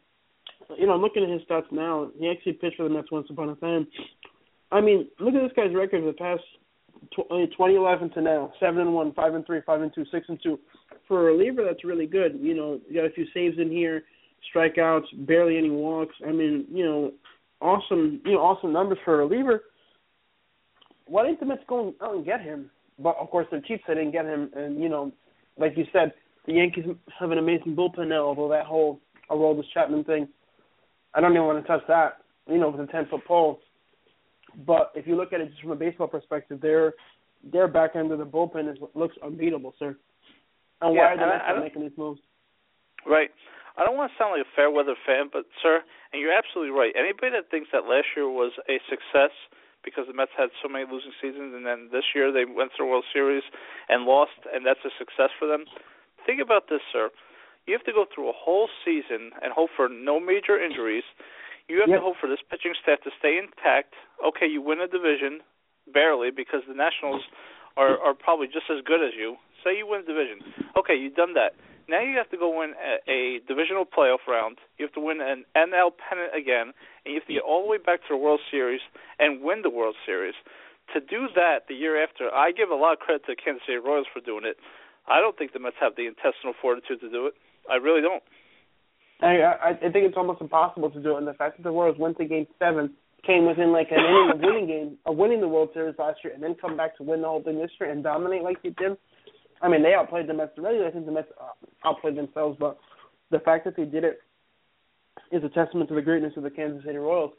You 0.78 0.86
know, 0.86 0.96
looking 0.96 1.22
at 1.22 1.30
his 1.30 1.42
stats 1.42 1.70
now, 1.70 2.10
he 2.18 2.28
actually 2.28 2.54
pitched 2.54 2.76
for 2.76 2.84
the 2.84 2.94
Mets 2.94 3.10
once 3.10 3.28
upon 3.30 3.50
a 3.50 3.54
time. 3.56 3.86
I 4.72 4.80
mean, 4.80 5.08
look 5.20 5.34
at 5.34 5.42
this 5.42 5.52
guy's 5.56 5.74
record 5.74 6.04
the 6.04 6.12
past 6.12 6.42
tw- 7.12 7.28
2011 7.28 8.10
to 8.10 8.20
now: 8.20 8.52
seven 8.60 8.80
and 8.80 8.94
one, 8.94 9.12
five 9.14 9.34
and 9.34 9.46
three, 9.46 9.60
five 9.64 9.82
and 9.82 9.92
two, 9.94 10.04
six 10.10 10.26
and 10.28 10.38
two. 10.42 10.58
For 11.08 11.28
a 11.28 11.32
reliever, 11.32 11.64
that's 11.64 11.84
really 11.84 12.06
good. 12.06 12.38
You 12.40 12.54
know, 12.54 12.80
you 12.88 13.00
got 13.00 13.10
a 13.10 13.14
few 13.14 13.26
saves 13.32 13.58
in 13.58 13.70
here, 13.70 14.04
strikeouts, 14.54 15.26
barely 15.26 15.56
any 15.56 15.70
walks. 15.70 16.14
I 16.26 16.32
mean, 16.32 16.66
you 16.70 16.84
know, 16.84 17.12
awesome. 17.60 18.20
You 18.24 18.32
know, 18.32 18.40
awesome 18.40 18.72
numbers 18.72 18.98
for 19.04 19.14
a 19.14 19.26
reliever. 19.26 19.64
Why 21.06 21.24
didn't 21.26 21.40
the 21.40 21.46
Mets 21.46 21.62
go 21.68 21.94
out 22.02 22.16
and 22.16 22.24
get 22.24 22.40
him? 22.40 22.70
But 22.98 23.16
of 23.20 23.30
course, 23.30 23.46
they're 23.50 23.60
cheap, 23.60 23.82
so 23.86 23.94
they 23.94 24.00
didn't 24.00 24.12
get 24.12 24.24
him. 24.24 24.50
And 24.54 24.82
you 24.82 24.88
know, 24.88 25.12
like 25.58 25.76
you 25.76 25.84
said, 25.92 26.12
the 26.46 26.54
Yankees 26.54 26.84
have 27.18 27.30
an 27.30 27.38
amazing 27.38 27.76
bullpen 27.76 28.08
now. 28.08 28.24
Although 28.24 28.48
that 28.48 28.66
whole 28.66 29.00
Aroldis 29.30 29.64
Chapman 29.74 30.04
thing, 30.04 30.28
I 31.14 31.20
don't 31.20 31.32
even 31.32 31.44
want 31.44 31.62
to 31.62 31.66
touch 31.66 31.82
that. 31.88 32.18
You 32.48 32.58
know, 32.58 32.70
with 32.70 32.88
a 32.88 32.92
ten 32.92 33.06
foot 33.06 33.24
pole. 33.26 33.60
But 34.66 34.92
if 34.94 35.06
you 35.06 35.16
look 35.16 35.32
at 35.32 35.40
it 35.40 35.50
just 35.50 35.60
from 35.60 35.72
a 35.72 35.76
baseball 35.76 36.06
perspective, 36.06 36.60
their 36.60 36.94
their 37.52 37.68
back 37.68 37.96
end 37.96 38.12
of 38.12 38.18
the 38.18 38.24
bullpen 38.24 38.70
is 38.70 38.78
looks 38.94 39.16
unbeatable, 39.22 39.74
sir. 39.78 39.96
And 40.80 40.94
yeah, 40.94 41.00
why 41.00 41.12
are 41.12 41.16
they 41.16 41.22
I, 41.24 41.52
not 41.52 41.62
making 41.62 41.82
these 41.82 41.96
moves? 41.96 42.20
Right. 43.06 43.30
I 43.76 43.84
don't 43.84 43.96
want 43.96 44.10
to 44.10 44.16
sound 44.16 44.32
like 44.32 44.46
a 44.46 44.56
fair 44.56 44.70
weather 44.70 44.96
fan, 45.04 45.28
but 45.30 45.44
sir, 45.62 45.82
and 46.12 46.22
you're 46.22 46.32
absolutely 46.32 46.72
right. 46.72 46.92
Anybody 46.96 47.36
that 47.36 47.50
thinks 47.50 47.68
that 47.72 47.84
last 47.84 48.08
year 48.16 48.28
was 48.28 48.52
a 48.68 48.80
success 48.88 49.36
because 49.86 50.10
the 50.10 50.12
Mets 50.12 50.34
had 50.36 50.50
so 50.58 50.66
many 50.68 50.82
losing 50.84 51.14
seasons, 51.22 51.54
and 51.54 51.62
then 51.64 51.88
this 51.94 52.10
year 52.12 52.34
they 52.34 52.42
went 52.44 52.74
to 52.74 52.82
the 52.82 52.88
World 52.90 53.06
Series 53.14 53.46
and 53.88 54.02
lost, 54.04 54.36
and 54.52 54.66
that's 54.66 54.82
a 54.82 54.90
success 54.98 55.30
for 55.38 55.46
them. 55.46 55.64
Think 56.26 56.42
about 56.42 56.66
this, 56.68 56.82
sir. 56.90 57.08
You 57.70 57.72
have 57.78 57.86
to 57.86 57.94
go 57.94 58.04
through 58.10 58.28
a 58.28 58.34
whole 58.34 58.68
season 58.84 59.30
and 59.40 59.54
hope 59.54 59.70
for 59.74 59.88
no 59.88 60.18
major 60.18 60.58
injuries. 60.58 61.06
You 61.70 61.80
have 61.80 61.90
Yep. 61.90 61.98
to 61.98 62.02
hope 62.02 62.16
for 62.18 62.26
this 62.28 62.42
pitching 62.42 62.74
staff 62.82 63.00
to 63.02 63.10
stay 63.18 63.38
intact. 63.38 63.94
Okay, 64.22 64.46
you 64.46 64.60
win 64.60 64.80
a 64.82 64.86
division 64.86 65.42
barely 65.86 66.30
because 66.30 66.62
the 66.66 66.74
Nationals 66.74 67.22
are 67.76 67.98
are 68.02 68.14
probably 68.14 68.46
just 68.46 68.70
as 68.70 68.82
good 68.82 69.02
as 69.02 69.14
you. 69.14 69.38
Say 69.66 69.82
you 69.82 69.86
win 69.90 70.02
a 70.02 70.06
division. 70.06 70.38
Okay, 70.78 70.94
you've 70.94 71.18
done 71.18 71.34
that. 71.34 71.58
Now 71.90 71.98
you 71.98 72.14
have 72.18 72.30
to 72.30 72.38
go 72.38 72.54
win 72.54 72.78
a, 72.78 73.02
a 73.10 73.20
divisional 73.50 73.82
playoff 73.82 74.22
round. 74.30 74.58
You 74.78 74.86
have 74.86 74.94
to 74.94 75.02
win 75.02 75.18
an 75.18 75.42
NL 75.58 75.90
pennant 75.90 76.30
again, 76.38 76.70
and 77.02 77.10
you 77.10 77.18
have 77.18 77.26
to 77.26 77.34
get 77.34 77.42
all 77.42 77.66
the 77.66 77.70
way 77.70 77.78
back 77.78 78.06
to 78.06 78.14
the 78.14 78.16
World 78.16 78.38
Series 78.50 78.80
and 79.18 79.42
win 79.42 79.62
the 79.66 79.70
World 79.70 79.98
Series. 80.06 80.34
To 80.94 81.00
do 81.02 81.26
that 81.34 81.66
the 81.66 81.74
year 81.74 81.98
after, 81.98 82.30
I 82.30 82.54
give 82.54 82.70
a 82.70 82.78
lot 82.78 82.94
of 82.94 82.98
credit 83.02 83.26
to 83.26 83.34
the 83.34 83.42
Kansas 83.42 83.62
City 83.66 83.78
Royals 83.82 84.06
for 84.14 84.22
doing 84.22 84.46
it. 84.46 84.54
I 85.10 85.18
don't 85.18 85.36
think 85.36 85.52
the 85.52 85.58
Mets 85.58 85.76
have 85.82 85.98
the 85.98 86.06
intestinal 86.06 86.54
fortitude 86.62 87.00
to 87.02 87.10
do 87.10 87.26
it. 87.26 87.34
I 87.66 87.82
really 87.82 88.02
don't. 88.02 88.22
I 89.18 89.42
I, 89.42 89.70
I 89.82 89.90
think 89.90 90.06
it's 90.06 90.16
almost 90.16 90.40
impossible 90.40 90.90
to 90.90 91.02
do 91.02 91.14
it. 91.14 91.18
And 91.18 91.26
the 91.26 91.34
fact 91.34 91.58
that 91.58 91.64
the 91.64 91.74
Royals 91.74 91.98
went 91.98 92.18
to 92.18 92.24
Game 92.24 92.46
Seven, 92.58 92.94
came 93.26 93.46
within 93.46 93.72
like 93.72 93.90
an 93.90 93.98
inning 93.98 94.30
of 94.34 94.38
winning 94.38 94.66
game, 94.66 94.98
of 95.06 95.16
winning 95.16 95.40
the 95.40 95.48
World 95.48 95.70
Series 95.74 95.94
last 95.98 96.22
year, 96.22 96.34
and 96.34 96.42
then 96.42 96.54
come 96.54 96.76
back 96.76 96.96
to 96.98 97.02
win 97.02 97.22
the 97.22 97.26
whole 97.26 97.42
thing 97.42 97.58
this 97.58 97.70
year 97.80 97.90
and 97.90 98.02
dominate 98.02 98.42
like 98.42 98.62
they 98.62 98.70
did. 98.70 98.96
I 99.62 99.68
mean, 99.68 99.82
they 99.82 99.94
outplayed 99.94 100.26
the 100.26 100.34
Mets 100.34 100.52
already. 100.58 100.84
I 100.84 100.90
think 100.90 101.06
the 101.06 101.12
Mets 101.12 101.28
uh, 101.40 101.88
outplayed 101.88 102.16
themselves, 102.16 102.56
but 102.58 102.78
the 103.30 103.40
fact 103.40 103.64
that 103.64 103.76
they 103.76 103.84
did 103.84 104.04
it 104.04 104.20
is 105.32 105.42
a 105.42 105.48
testament 105.48 105.88
to 105.88 105.94
the 105.94 106.02
greatness 106.02 106.34
of 106.36 106.42
the 106.42 106.50
Kansas 106.50 106.84
City 106.84 106.98
Royals. 106.98 107.32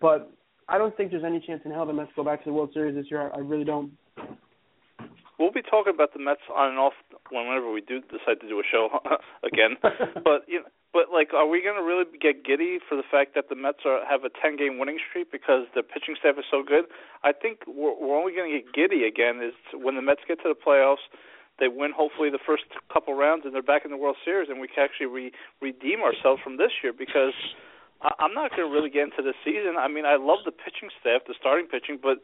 But 0.00 0.32
I 0.68 0.78
don't 0.78 0.96
think 0.96 1.10
there's 1.10 1.24
any 1.24 1.42
chance 1.44 1.62
in 1.64 1.70
hell 1.70 1.86
the 1.86 1.92
Mets 1.92 2.10
go 2.14 2.24
back 2.24 2.44
to 2.44 2.50
the 2.50 2.54
World 2.54 2.70
Series 2.72 2.94
this 2.94 3.06
year. 3.10 3.30
I, 3.32 3.36
I 3.36 3.40
really 3.40 3.64
don't. 3.64 3.92
We'll 5.38 5.52
be 5.52 5.62
talking 5.62 5.94
about 5.94 6.12
the 6.12 6.20
Mets 6.20 6.42
on 6.54 6.70
and 6.70 6.78
off 6.78 6.92
whenever 7.30 7.72
we 7.72 7.80
do 7.80 8.00
decide 8.00 8.40
to 8.42 8.48
do 8.48 8.60
a 8.60 8.62
show 8.70 8.88
again. 9.44 9.76
but 9.82 10.42
you 10.46 10.60
know, 10.60 10.68
but 10.92 11.10
like, 11.12 11.32
are 11.32 11.46
we 11.46 11.62
going 11.62 11.76
to 11.78 11.86
really 11.86 12.04
get 12.18 12.44
giddy 12.44 12.78
for 12.82 12.96
the 12.96 13.06
fact 13.06 13.34
that 13.34 13.48
the 13.48 13.54
Mets 13.54 13.86
are 13.86 14.02
have 14.08 14.24
a 14.24 14.30
10 14.30 14.56
game 14.56 14.78
winning 14.78 14.98
streak 14.98 15.30
because 15.30 15.66
the 15.74 15.82
pitching 15.82 16.16
staff 16.18 16.34
is 16.38 16.44
so 16.50 16.62
good? 16.66 16.86
I 17.22 17.30
think 17.32 17.62
we're, 17.66 17.94
we're 17.94 18.18
only 18.18 18.34
going 18.34 18.50
to 18.50 18.58
get 18.58 18.72
giddy 18.74 19.06
again 19.06 19.38
is 19.38 19.54
when 19.74 19.94
the 19.94 20.02
Mets 20.02 20.22
get 20.26 20.42
to 20.42 20.50
the 20.50 20.58
playoffs. 20.58 21.04
They 21.62 21.68
win 21.68 21.92
hopefully 21.94 22.30
the 22.30 22.42
first 22.42 22.64
couple 22.90 23.14
rounds 23.14 23.44
and 23.44 23.54
they're 23.54 23.62
back 23.62 23.84
in 23.84 23.90
the 23.92 24.00
World 24.00 24.16
Series 24.24 24.48
and 24.48 24.58
we 24.60 24.66
can 24.66 24.82
actually 24.82 25.12
re- 25.12 25.32
redeem 25.60 26.00
ourselves 26.00 26.40
from 26.42 26.56
this 26.56 26.72
year 26.82 26.92
because 26.92 27.36
I- 28.02 28.16
I'm 28.18 28.34
not 28.34 28.50
going 28.50 28.66
to 28.66 28.72
really 28.72 28.90
get 28.90 29.04
into 29.12 29.22
the 29.22 29.34
season. 29.44 29.76
I 29.78 29.86
mean, 29.86 30.06
I 30.06 30.16
love 30.16 30.42
the 30.44 30.52
pitching 30.52 30.88
staff, 30.98 31.22
the 31.28 31.34
starting 31.38 31.66
pitching, 31.68 31.98
but 32.02 32.18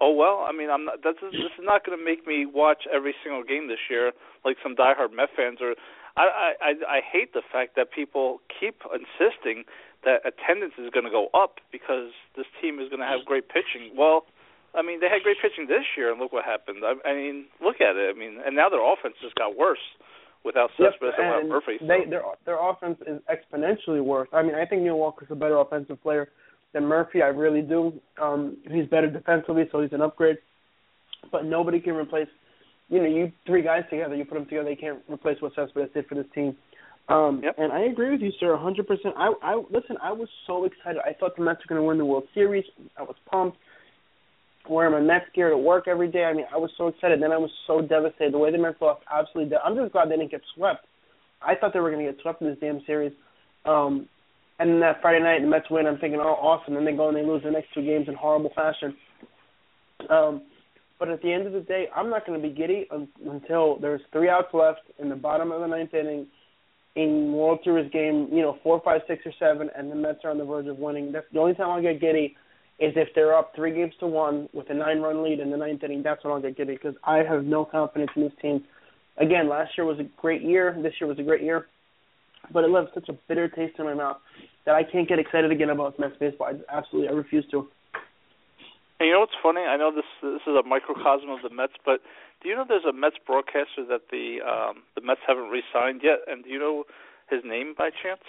oh 0.00 0.12
well. 0.12 0.44
I 0.46 0.52
mean, 0.52 0.68
I'm 0.68 0.84
not. 0.84 1.00
That's 1.02 1.18
this 1.22 1.32
is 1.56 1.64
not 1.64 1.86
going 1.86 1.96
to 1.96 2.04
make 2.04 2.26
me 2.26 2.44
watch 2.44 2.84
every 2.92 3.14
single 3.24 3.42
game 3.42 3.68
this 3.68 3.90
year 3.90 4.12
like 4.44 4.56
some 4.62 4.76
diehard 4.76 5.14
Met 5.14 5.30
fans. 5.34 5.58
Or 5.62 5.74
I 6.16 6.52
I 6.60 6.70
I 6.88 7.00
hate 7.00 7.32
the 7.32 7.42
fact 7.52 7.76
that 7.76 7.90
people 7.90 8.40
keep 8.48 8.82
insisting 8.92 9.64
that 10.04 10.26
attendance 10.26 10.74
is 10.78 10.90
going 10.90 11.06
to 11.06 11.10
go 11.10 11.28
up 11.32 11.62
because 11.70 12.10
this 12.36 12.46
team 12.60 12.80
is 12.80 12.88
going 12.88 13.00
to 13.00 13.06
have 13.06 13.24
great 13.24 13.48
pitching. 13.48 13.94
Well, 13.96 14.26
I 14.74 14.82
mean, 14.82 15.00
they 15.00 15.08
had 15.08 15.22
great 15.22 15.38
pitching 15.40 15.66
this 15.68 15.84
year, 15.96 16.10
and 16.10 16.20
look 16.20 16.32
what 16.32 16.44
happened. 16.44 16.82
I, 16.84 16.96
I 17.08 17.14
mean, 17.14 17.46
look 17.62 17.80
at 17.80 17.96
it. 17.96 18.14
I 18.14 18.18
mean, 18.18 18.40
and 18.44 18.56
now 18.56 18.68
their 18.68 18.82
offense 18.82 19.14
just 19.22 19.34
got 19.36 19.56
worse 19.56 19.82
without 20.44 20.70
Yep, 20.78 20.94
and 21.00 21.12
without 21.14 21.46
Murphy. 21.46 21.76
So. 21.80 21.86
they 21.86 22.08
their 22.08 22.22
their 22.44 22.58
offense 22.58 22.98
is 23.06 23.20
exponentially 23.30 24.02
worse. 24.02 24.28
I 24.32 24.42
mean, 24.42 24.54
I 24.54 24.66
think 24.66 24.82
Neil 24.82 24.98
Walker's 24.98 25.28
a 25.30 25.34
better 25.34 25.58
offensive 25.58 26.02
player 26.02 26.28
than 26.72 26.84
Murphy. 26.84 27.22
I 27.22 27.28
really 27.28 27.62
do. 27.62 27.92
Um, 28.20 28.56
he's 28.70 28.86
better 28.86 29.10
defensively, 29.10 29.64
so 29.70 29.82
he's 29.82 29.92
an 29.92 30.02
upgrade. 30.02 30.38
But 31.30 31.44
nobody 31.44 31.78
can 31.78 31.94
replace. 31.94 32.28
You 32.92 32.98
know, 32.98 33.08
you 33.08 33.32
three 33.46 33.62
guys 33.62 33.84
together, 33.88 34.14
you 34.14 34.26
put 34.26 34.34
them 34.34 34.44
together, 34.44 34.64
they 34.66 34.76
can't 34.76 34.98
replace 35.08 35.40
what 35.40 35.54
Cespedes 35.54 35.88
did 35.94 36.06
for 36.06 36.14
this 36.14 36.26
team. 36.34 36.54
Um, 37.08 37.40
Yep. 37.42 37.54
And 37.56 37.72
I 37.72 37.84
agree 37.84 38.10
with 38.10 38.20
you, 38.20 38.30
sir, 38.38 38.54
100%. 38.54 38.84
I, 39.16 39.32
I 39.42 39.62
listen. 39.70 39.96
I 40.02 40.12
was 40.12 40.28
so 40.46 40.66
excited. 40.66 41.00
I 41.02 41.14
thought 41.14 41.34
the 41.36 41.42
Mets 41.42 41.60
were 41.60 41.74
going 41.74 41.80
to 41.80 41.88
win 41.88 41.96
the 41.96 42.04
World 42.04 42.24
Series. 42.34 42.64
I 42.98 43.02
was 43.02 43.16
pumped. 43.30 43.56
Wearing 44.68 44.92
my 44.92 45.00
Mets 45.00 45.24
gear 45.34 45.48
to 45.48 45.56
work 45.56 45.88
every 45.88 46.08
day. 46.08 46.24
I 46.24 46.34
mean, 46.34 46.44
I 46.52 46.58
was 46.58 46.70
so 46.76 46.88
excited. 46.88 47.22
Then 47.22 47.32
I 47.32 47.38
was 47.38 47.50
so 47.66 47.80
devastated. 47.80 48.34
The 48.34 48.38
way 48.38 48.52
the 48.52 48.58
Mets 48.58 48.76
lost, 48.80 49.02
absolutely. 49.10 49.50
De- 49.56 49.64
I'm 49.64 49.74
just 49.74 49.92
glad 49.92 50.10
they 50.10 50.16
didn't 50.16 50.30
get 50.30 50.42
swept. 50.54 50.84
I 51.40 51.54
thought 51.56 51.72
they 51.72 51.80
were 51.80 51.90
going 51.90 52.04
to 52.06 52.12
get 52.12 52.20
swept 52.20 52.42
in 52.42 52.48
this 52.48 52.58
damn 52.60 52.82
series. 52.86 53.12
Um, 53.64 54.06
and 54.58 54.68
then 54.68 54.80
that 54.80 55.00
Friday 55.00 55.24
night, 55.24 55.40
the 55.40 55.48
Mets 55.48 55.70
win. 55.70 55.86
I'm 55.86 55.98
thinking, 55.98 56.20
oh, 56.22 56.36
awesome. 56.38 56.74
Then 56.74 56.84
they 56.84 56.92
go 56.92 57.08
and 57.08 57.16
they 57.16 57.24
lose 57.24 57.42
the 57.42 57.50
next 57.50 57.72
two 57.74 57.82
games 57.82 58.06
in 58.06 58.14
horrible 58.14 58.52
fashion. 58.54 58.94
Um, 60.10 60.42
but 61.02 61.10
at 61.10 61.20
the 61.20 61.32
end 61.32 61.48
of 61.48 61.52
the 61.52 61.62
day, 61.62 61.88
I'm 61.96 62.10
not 62.10 62.24
going 62.24 62.40
to 62.40 62.48
be 62.48 62.54
giddy 62.54 62.86
until 63.28 63.76
there's 63.80 64.00
three 64.12 64.28
outs 64.28 64.54
left 64.54 64.82
in 65.00 65.08
the 65.08 65.16
bottom 65.16 65.50
of 65.50 65.60
the 65.60 65.66
ninth 65.66 65.92
inning 65.94 66.28
in 66.94 67.32
World 67.32 67.58
Series 67.64 67.90
game, 67.90 68.28
you 68.30 68.40
know, 68.40 68.56
four, 68.62 68.80
five, 68.84 69.00
six, 69.08 69.20
or 69.26 69.32
seven, 69.36 69.68
and 69.76 69.90
the 69.90 69.96
Mets 69.96 70.20
are 70.22 70.30
on 70.30 70.38
the 70.38 70.44
verge 70.44 70.68
of 70.68 70.78
winning. 70.78 71.10
That's 71.10 71.26
the 71.32 71.40
only 71.40 71.54
time 71.54 71.70
I'll 71.70 71.82
get 71.82 72.00
giddy 72.00 72.36
is 72.78 72.92
if 72.94 73.08
they're 73.16 73.36
up 73.36 73.50
three 73.56 73.74
games 73.74 73.94
to 73.98 74.06
one 74.06 74.48
with 74.52 74.70
a 74.70 74.74
nine-run 74.74 75.24
lead 75.24 75.40
in 75.40 75.50
the 75.50 75.56
ninth 75.56 75.82
inning. 75.82 76.04
That's 76.04 76.22
when 76.22 76.34
I'll 76.34 76.40
get 76.40 76.56
giddy 76.56 76.74
because 76.74 76.94
I 77.02 77.24
have 77.28 77.42
no 77.42 77.64
confidence 77.64 78.12
in 78.14 78.22
this 78.22 78.32
team. 78.40 78.62
Again, 79.18 79.48
last 79.48 79.72
year 79.76 79.84
was 79.84 79.98
a 79.98 80.06
great 80.20 80.42
year. 80.42 80.78
This 80.84 80.92
year 81.00 81.08
was 81.08 81.18
a 81.18 81.24
great 81.24 81.42
year, 81.42 81.66
but 82.52 82.62
it 82.62 82.70
left 82.70 82.94
such 82.94 83.08
a 83.08 83.18
bitter 83.26 83.48
taste 83.48 83.74
in 83.80 83.86
my 83.86 83.94
mouth 83.94 84.18
that 84.66 84.76
I 84.76 84.84
can't 84.84 85.08
get 85.08 85.18
excited 85.18 85.50
again 85.50 85.70
about 85.70 85.98
Mets 85.98 86.14
baseball. 86.20 86.46
I 86.46 86.76
absolutely, 86.78 87.08
I 87.08 87.12
refuse 87.12 87.44
to. 87.50 87.66
And 89.02 89.08
you 89.08 89.14
know 89.14 89.26
what's 89.26 89.42
funny? 89.42 89.62
I 89.62 89.76
know 89.76 89.90
this 89.90 90.06
this 90.22 90.46
is 90.46 90.54
a 90.54 90.62
microcosm 90.62 91.28
of 91.28 91.42
the 91.42 91.50
Mets, 91.50 91.72
but 91.84 91.98
do 92.40 92.48
you 92.48 92.54
know 92.54 92.64
there's 92.68 92.84
a 92.88 92.92
Mets 92.92 93.16
broadcaster 93.26 93.82
that 93.88 94.14
the 94.14 94.38
um 94.46 94.84
the 94.94 95.00
Mets 95.02 95.18
haven't 95.26 95.50
re-signed 95.50 96.02
yet? 96.04 96.20
And 96.28 96.44
do 96.44 96.50
you 96.50 96.60
know 96.60 96.84
his 97.28 97.40
name 97.44 97.74
by 97.76 97.90
chance? 97.90 98.22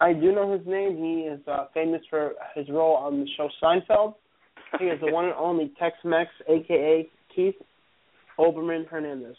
I 0.00 0.12
do 0.12 0.30
know 0.30 0.52
his 0.56 0.64
name. 0.68 0.98
He 0.98 1.22
is 1.26 1.40
uh, 1.48 1.66
famous 1.74 2.00
for 2.08 2.34
his 2.54 2.68
role 2.68 2.94
on 2.94 3.18
the 3.18 3.26
show 3.36 3.48
Seinfeld. 3.60 4.14
He 4.78 4.84
is 4.84 5.00
the 5.00 5.10
one 5.12 5.24
and 5.24 5.34
only 5.34 5.72
Tex-Mex, 5.80 6.30
aka 6.48 7.08
Keith 7.34 7.56
Olbermann 8.38 8.86
Hernandez. 8.86 9.34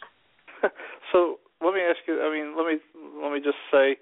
so 1.14 1.40
let 1.62 1.74
me 1.74 1.80
ask 1.80 2.00
you. 2.06 2.22
I 2.22 2.30
mean, 2.30 2.58
let 2.58 2.68
me 2.68 2.80
let 3.24 3.32
me 3.32 3.40
just 3.40 3.64
say, 3.72 3.96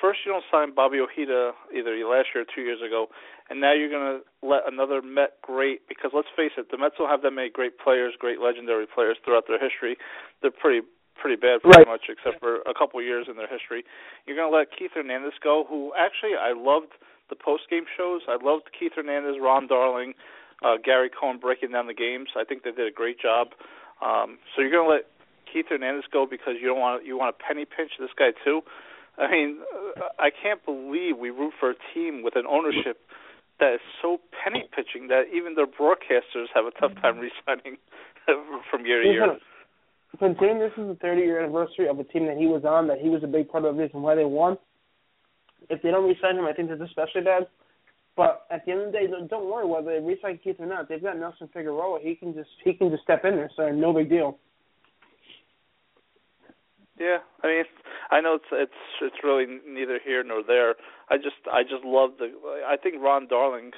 first 0.00 0.20
you 0.24 0.32
don't 0.32 0.44
sign 0.50 0.74
Bobby 0.74 0.98
Ojeda 0.98 1.52
either 1.74 1.96
last 2.08 2.32
year 2.34 2.42
or 2.42 2.50
two 2.54 2.62
years 2.62 2.80
ago, 2.80 3.06
and 3.48 3.60
now 3.60 3.72
you're 3.72 3.90
going 3.90 4.20
to 4.20 4.46
let 4.46 4.62
another 4.66 5.02
Met 5.02 5.40
great 5.42 5.86
because 5.88 6.10
let's 6.14 6.30
face 6.36 6.52
it, 6.56 6.70
the 6.70 6.78
Mets 6.78 6.96
don't 6.98 7.08
have 7.08 7.22
that 7.22 7.32
many 7.32 7.50
great 7.50 7.78
players, 7.78 8.14
great 8.18 8.40
legendary 8.40 8.86
players 8.86 9.16
throughout 9.24 9.44
their 9.48 9.60
history. 9.60 9.96
They're 10.42 10.50
pretty 10.54 10.86
pretty 11.20 11.36
bad 11.36 11.60
pretty 11.60 11.84
right. 11.84 11.86
much, 11.86 12.08
except 12.08 12.40
for 12.40 12.64
a 12.64 12.72
couple 12.72 13.00
years 13.02 13.26
in 13.28 13.36
their 13.36 13.48
history. 13.48 13.84
You're 14.24 14.36
going 14.36 14.50
to 14.50 14.56
let 14.56 14.68
Keith 14.72 14.92
Hernandez 14.94 15.36
go, 15.44 15.64
who 15.68 15.92
actually 15.92 16.32
I 16.40 16.56
loved 16.56 16.96
the 17.28 17.36
post 17.36 17.68
game 17.68 17.84
shows. 17.96 18.22
I 18.26 18.38
loved 18.42 18.72
Keith 18.72 18.92
Hernandez, 18.96 19.36
Ron 19.40 19.66
Darling, 19.66 20.14
uh, 20.64 20.76
Gary 20.82 21.10
Cohen 21.10 21.38
breaking 21.38 21.72
down 21.72 21.86
the 21.86 21.94
games. 21.94 22.28
I 22.36 22.44
think 22.44 22.64
they 22.64 22.72
did 22.72 22.88
a 22.88 22.94
great 22.94 23.20
job. 23.20 23.48
Um, 24.00 24.38
so 24.54 24.62
you're 24.62 24.72
going 24.72 24.88
to 24.88 24.92
let 24.94 25.04
Keith 25.44 25.66
Hernandez 25.68 26.04
go 26.12 26.26
because 26.28 26.54
you 26.60 26.66
don't 26.68 26.80
want 26.80 27.04
you 27.04 27.18
want 27.18 27.36
to 27.36 27.44
penny 27.44 27.64
pinch 27.64 27.92
this 27.98 28.10
guy 28.16 28.30
too. 28.44 28.62
I 29.20 29.30
mean, 29.30 29.58
I 30.18 30.30
can't 30.30 30.64
believe 30.64 31.18
we 31.18 31.30
root 31.30 31.52
for 31.60 31.70
a 31.70 31.74
team 31.94 32.22
with 32.22 32.36
an 32.36 32.46
ownership 32.48 32.98
that 33.60 33.74
is 33.74 33.80
so 34.00 34.18
penny 34.42 34.64
pitching 34.74 35.08
that 35.08 35.24
even 35.34 35.54
their 35.54 35.66
broadcasters 35.66 36.48
have 36.54 36.64
a 36.64 36.72
tough 36.80 36.94
time 37.02 37.18
resigning 37.20 37.76
from 38.70 38.86
year 38.86 39.02
to 39.02 39.08
year 39.08 39.36
considering 40.18 40.58
this 40.58 40.72
is 40.76 40.88
the 40.88 40.98
30 41.00 41.20
year 41.20 41.40
anniversary 41.40 41.88
of 41.88 41.98
a 41.98 42.04
team 42.04 42.26
that 42.26 42.36
he 42.36 42.46
was 42.46 42.64
on, 42.64 42.88
that 42.88 42.98
he 42.98 43.08
was 43.08 43.22
a 43.22 43.26
big 43.26 43.48
part 43.48 43.64
of 43.64 43.76
the 43.76 43.82
reason 43.82 44.02
why 44.02 44.14
they 44.14 44.24
won. 44.24 44.58
If 45.68 45.82
they 45.82 45.90
don't 45.90 46.08
resign 46.08 46.36
him, 46.36 46.46
I 46.46 46.52
think 46.52 46.68
that's 46.68 46.80
especially 46.80 47.22
bad. 47.22 47.46
But 48.16 48.46
at 48.50 48.66
the 48.66 48.72
end 48.72 48.80
of 48.82 48.86
the 48.92 48.98
day, 48.98 49.06
don't 49.28 49.48
worry 49.48 49.66
whether 49.66 49.92
they 49.92 50.04
resign 50.04 50.40
Keith 50.42 50.56
or 50.58 50.66
not. 50.66 50.88
They've 50.88 51.02
got 51.02 51.18
Nelson 51.18 51.48
Figueroa. 51.52 52.00
He 52.02 52.16
can 52.16 52.34
just 52.34 52.50
he 52.64 52.74
can 52.74 52.90
just 52.90 53.02
step 53.04 53.24
in 53.24 53.36
there, 53.36 53.50
so 53.56 53.70
no 53.70 53.92
big 53.92 54.10
deal. 54.10 54.38
Yeah, 57.00 57.24
I 57.42 57.46
mean, 57.46 57.64
I 58.10 58.20
know 58.20 58.34
it's 58.34 58.52
it's 58.52 58.82
it's 59.00 59.24
really 59.24 59.46
neither 59.66 59.98
here 60.04 60.22
nor 60.22 60.42
there. 60.46 60.74
I 61.08 61.16
just 61.16 61.40
I 61.50 61.62
just 61.62 61.82
love 61.82 62.10
the. 62.18 62.28
I 62.68 62.76
think 62.76 63.02
Ron 63.02 63.26
Darling 63.26 63.70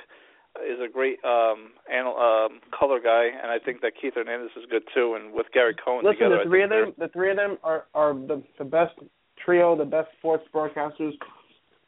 is 0.59 0.81
a 0.85 0.91
great 0.91 1.18
um, 1.25 1.70
anal, 1.89 2.18
um 2.18 2.59
color 2.77 2.99
guy, 2.99 3.31
and 3.31 3.53
I 3.53 3.61
think 3.64 3.81
that 3.83 3.93
Keith 3.99 4.14
Hernandez 4.16 4.51
is 4.57 4.64
good 4.68 4.83
too. 4.93 5.14
And 5.14 5.33
with 5.33 5.47
Gary 5.55 5.77
Cohen 5.79 6.05
Listen, 6.05 6.18
together, 6.18 6.43
the 6.43 6.51
three 6.51 6.64
of 6.64 6.70
them, 6.70 6.95
the 6.99 7.09
three 7.09 7.31
of 7.31 7.37
them 7.37 7.59
are 7.62 7.85
are 7.95 8.12
the 8.12 8.43
the 8.59 8.64
best 8.64 8.99
trio, 9.45 9.77
the 9.79 9.85
best 9.85 10.09
sports 10.18 10.45
broadcasters, 10.53 11.12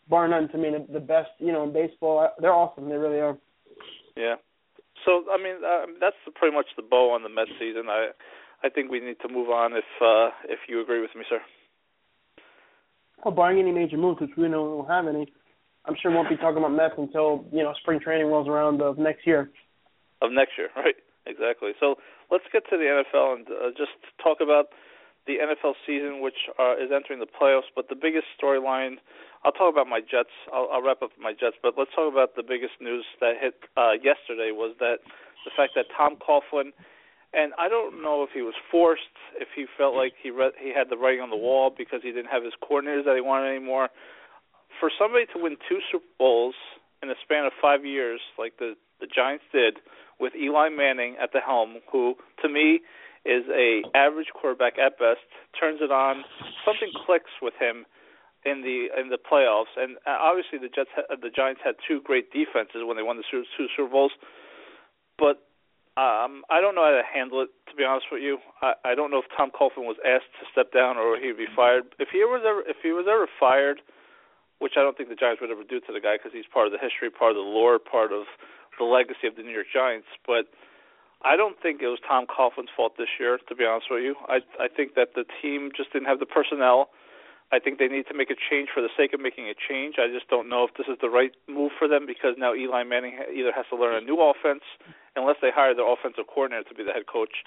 bar 0.08 0.28
none. 0.28 0.48
To 0.50 0.56
me, 0.56 0.70
the, 0.70 0.92
the 0.92 1.04
best 1.04 1.30
you 1.38 1.50
know 1.50 1.64
in 1.64 1.72
baseball. 1.72 2.30
They're 2.38 2.54
awesome. 2.54 2.88
They 2.88 2.96
really 2.96 3.18
are. 3.18 3.36
Yeah. 4.16 4.36
So 5.04 5.24
I 5.32 5.42
mean, 5.42 5.56
uh, 5.66 5.86
that's 6.00 6.16
pretty 6.36 6.54
much 6.54 6.66
the 6.76 6.82
bow 6.82 7.10
on 7.10 7.24
the 7.24 7.28
Mets 7.28 7.50
season. 7.58 7.88
I 7.88 8.10
I 8.64 8.70
think 8.70 8.90
we 8.90 9.00
need 9.00 9.20
to 9.20 9.28
move 9.28 9.50
on 9.50 9.72
if 9.74 9.84
uh 10.00 10.30
if 10.48 10.60
you 10.68 10.80
agree 10.80 11.00
with 11.00 11.14
me, 11.14 11.22
sir. 11.28 11.40
Well, 13.24 13.34
barring 13.34 13.58
any 13.58 13.72
major 13.72 13.96
moves, 13.96 14.20
which 14.20 14.30
we 14.36 14.48
know 14.48 14.64
we 14.64 14.70
don't 14.78 14.88
have 14.88 15.06
any, 15.06 15.32
I'm 15.86 15.94
sure 16.00 16.10
we 16.10 16.16
won't 16.16 16.28
be 16.28 16.36
talking 16.36 16.58
about 16.58 16.72
Mets 16.72 16.94
until 16.96 17.44
you 17.52 17.62
know 17.62 17.74
spring 17.80 18.00
training 18.00 18.26
rolls 18.26 18.48
around 18.48 18.80
of 18.80 18.98
next 18.98 19.26
year. 19.26 19.50
Of 20.22 20.32
next 20.32 20.52
year, 20.56 20.68
right? 20.76 20.96
Exactly. 21.26 21.72
So 21.80 21.96
let's 22.30 22.44
get 22.52 22.64
to 22.70 22.76
the 22.76 22.84
NFL 22.84 23.36
and 23.36 23.46
uh, 23.48 23.70
just 23.76 23.92
talk 24.22 24.38
about 24.40 24.68
the 25.26 25.40
NFL 25.40 25.72
season, 25.86 26.20
which 26.20 26.36
uh, 26.58 26.76
is 26.76 26.92
entering 26.94 27.20
the 27.20 27.28
playoffs. 27.28 27.72
But 27.74 27.88
the 27.88 27.96
biggest 27.96 28.26
storyline, 28.36 29.00
I'll 29.42 29.52
talk 29.52 29.72
about 29.72 29.88
my 29.88 30.00
Jets. 30.00 30.32
I'll, 30.52 30.68
I'll 30.72 30.82
wrap 30.82 31.00
up 31.00 31.10
my 31.20 31.32
Jets, 31.32 31.56
but 31.62 31.74
let's 31.78 31.90
talk 31.96 32.12
about 32.12 32.36
the 32.36 32.42
biggest 32.42 32.76
news 32.80 33.04
that 33.20 33.40
hit 33.40 33.54
uh, 33.76 33.96
yesterday 33.96 34.52
was 34.52 34.76
that 34.80 35.00
the 35.44 35.52
fact 35.56 35.72
that 35.76 35.86
Tom 35.96 36.16
Coughlin, 36.20 36.72
and 37.36 37.52
I 37.58 37.68
don't 37.68 38.02
know 38.02 38.22
if 38.22 38.30
he 38.32 38.42
was 38.42 38.54
forced, 38.70 39.14
if 39.40 39.48
he 39.54 39.66
felt 39.76 39.94
like 39.94 40.12
he 40.22 40.30
read, 40.30 40.52
he 40.60 40.72
had 40.74 40.88
the 40.90 40.96
writing 40.96 41.20
on 41.20 41.30
the 41.30 41.36
wall 41.36 41.72
because 41.76 42.00
he 42.02 42.12
didn't 42.12 42.30
have 42.30 42.44
his 42.44 42.54
coordinators 42.62 43.04
that 43.04 43.14
he 43.14 43.20
wanted 43.20 43.50
anymore. 43.50 43.88
For 44.80 44.90
somebody 44.98 45.26
to 45.34 45.42
win 45.42 45.56
two 45.68 45.78
Super 45.90 46.06
Bowls 46.18 46.54
in 47.02 47.10
a 47.10 47.14
span 47.22 47.44
of 47.44 47.52
five 47.60 47.84
years, 47.84 48.20
like 48.38 48.58
the 48.58 48.74
the 49.00 49.06
Giants 49.06 49.44
did, 49.52 49.78
with 50.20 50.34
Eli 50.34 50.68
Manning 50.68 51.16
at 51.20 51.32
the 51.32 51.40
helm, 51.40 51.78
who 51.90 52.14
to 52.42 52.48
me 52.48 52.80
is 53.24 53.44
a 53.50 53.82
average 53.96 54.28
quarterback 54.34 54.78
at 54.78 54.98
best, 54.98 55.24
turns 55.58 55.80
it 55.80 55.90
on, 55.90 56.24
something 56.64 56.92
clicks 57.06 57.32
with 57.40 57.54
him 57.58 57.86
in 58.44 58.60
the 58.60 58.92
in 59.00 59.08
the 59.08 59.18
playoffs, 59.18 59.72
and 59.76 59.96
uh, 60.06 60.16
obviously 60.20 60.58
the 60.58 60.68
Jets, 60.68 60.92
the 61.08 61.32
Giants 61.34 61.60
had 61.64 61.74
two 61.88 62.00
great 62.04 62.30
defenses 62.30 62.84
when 62.84 62.96
they 62.96 63.02
won 63.02 63.16
the 63.16 63.24
two 63.30 63.44
Super 63.56 63.90
Bowls, 63.90 64.12
but 65.18 65.48
um, 65.94 66.42
I 66.50 66.58
don't 66.58 66.74
know 66.74 66.82
how 66.82 66.90
to 66.90 67.06
handle 67.06 67.38
it. 67.46 67.54
To 67.70 67.74
be 67.78 67.86
honest 67.86 68.10
with 68.10 68.18
you, 68.22 68.42
I, 68.62 68.74
I 68.82 68.92
don't 68.98 69.14
know 69.14 69.22
if 69.22 69.30
Tom 69.30 69.54
Coughlin 69.54 69.86
was 69.86 69.98
asked 70.02 70.30
to 70.42 70.44
step 70.50 70.74
down 70.74 70.98
or 70.98 71.14
he'd 71.14 71.38
be 71.38 71.46
fired. 71.54 71.86
If 72.02 72.10
he 72.10 72.26
was 72.26 72.42
ever 72.42 72.66
if 72.66 72.82
he 72.82 72.90
was 72.90 73.06
ever 73.06 73.30
fired, 73.38 73.78
which 74.58 74.74
I 74.74 74.82
don't 74.82 74.98
think 74.98 75.08
the 75.08 75.18
Giants 75.18 75.38
would 75.38 75.54
ever 75.54 75.62
do 75.62 75.78
to 75.86 75.92
the 75.94 76.02
guy 76.02 76.18
because 76.18 76.34
he's 76.34 76.50
part 76.50 76.66
of 76.66 76.74
the 76.74 76.82
history, 76.82 77.14
part 77.14 77.30
of 77.30 77.38
the 77.38 77.46
lore, 77.46 77.78
part 77.78 78.10
of 78.10 78.26
the 78.78 78.82
legacy 78.82 79.30
of 79.30 79.38
the 79.38 79.46
New 79.46 79.54
York 79.54 79.70
Giants. 79.70 80.10
But 80.26 80.50
I 81.22 81.38
don't 81.38 81.54
think 81.62 81.78
it 81.78 81.86
was 81.86 82.02
Tom 82.02 82.26
Coughlin's 82.26 82.74
fault 82.74 82.98
this 82.98 83.14
year. 83.22 83.38
To 83.38 83.54
be 83.54 83.62
honest 83.62 83.86
with 83.86 84.02
you, 84.02 84.18
I 84.26 84.42
I 84.58 84.66
think 84.66 84.98
that 84.98 85.14
the 85.14 85.22
team 85.38 85.70
just 85.70 85.94
didn't 85.94 86.10
have 86.10 86.18
the 86.18 86.26
personnel. 86.26 86.90
I 87.54 87.62
think 87.62 87.78
they 87.78 87.86
need 87.86 88.10
to 88.10 88.18
make 88.18 88.34
a 88.34 88.38
change 88.50 88.66
for 88.74 88.82
the 88.82 88.90
sake 88.98 89.14
of 89.14 89.22
making 89.22 89.46
a 89.46 89.54
change. 89.54 90.02
I 90.02 90.10
just 90.10 90.26
don't 90.26 90.50
know 90.50 90.66
if 90.66 90.74
this 90.74 90.90
is 90.90 90.98
the 90.98 91.10
right 91.10 91.30
move 91.46 91.70
for 91.78 91.86
them 91.86 92.02
because 92.02 92.34
now 92.34 92.50
Eli 92.50 92.82
Manning 92.82 93.14
either 93.30 93.54
has 93.54 93.66
to 93.70 93.78
learn 93.78 93.94
a 93.94 94.02
new 94.02 94.18
offense 94.18 94.66
unless 95.16 95.36
they 95.40 95.50
hire 95.54 95.74
their 95.74 95.86
offensive 95.86 96.26
coordinator 96.26 96.68
to 96.68 96.74
be 96.74 96.84
the 96.84 96.92
head 96.92 97.06
coach. 97.06 97.44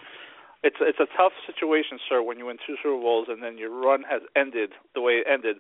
It's 0.63 0.77
it's 0.81 0.99
a 0.99 1.09
tough 1.15 1.33
situation, 1.45 1.99
sir, 2.09 2.21
when 2.21 2.39
you 2.39 2.47
win 2.47 2.57
two 2.65 2.75
Super 2.81 2.97
Bowls 2.97 3.27
and 3.29 3.43
then 3.43 3.57
your 3.57 3.69
run 3.69 4.03
has 4.09 4.21
ended 4.35 4.73
the 4.95 5.01
way 5.01 5.21
it 5.21 5.27
ended 5.29 5.57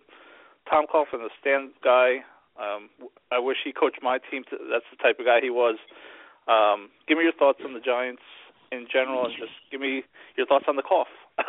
Tom 0.69 0.85
Coughlin, 0.87 1.21
the 1.21 1.29
stand 1.39 1.71
guy. 1.83 2.25
Um, 2.57 2.89
I 3.31 3.37
wish 3.37 3.57
he 3.63 3.71
coached 3.71 3.99
my 4.01 4.17
team. 4.31 4.43
To, 4.49 4.57
that's 4.71 4.89
the 4.89 4.97
type 4.97 5.19
of 5.19 5.25
guy 5.25 5.39
he 5.41 5.51
was. 5.51 5.77
Um, 6.49 6.89
give 7.07 7.17
me 7.17 7.25
your 7.25 7.37
thoughts 7.37 7.59
on 7.63 7.73
the 7.73 7.79
Giants 7.79 8.23
in 8.71 8.87
general, 8.91 9.25
and 9.25 9.33
just 9.37 9.53
give 9.71 9.79
me 9.79 10.03
your 10.35 10.47
thoughts 10.47 10.65
on 10.67 10.75
the 10.75 10.81
cough. 10.81 11.13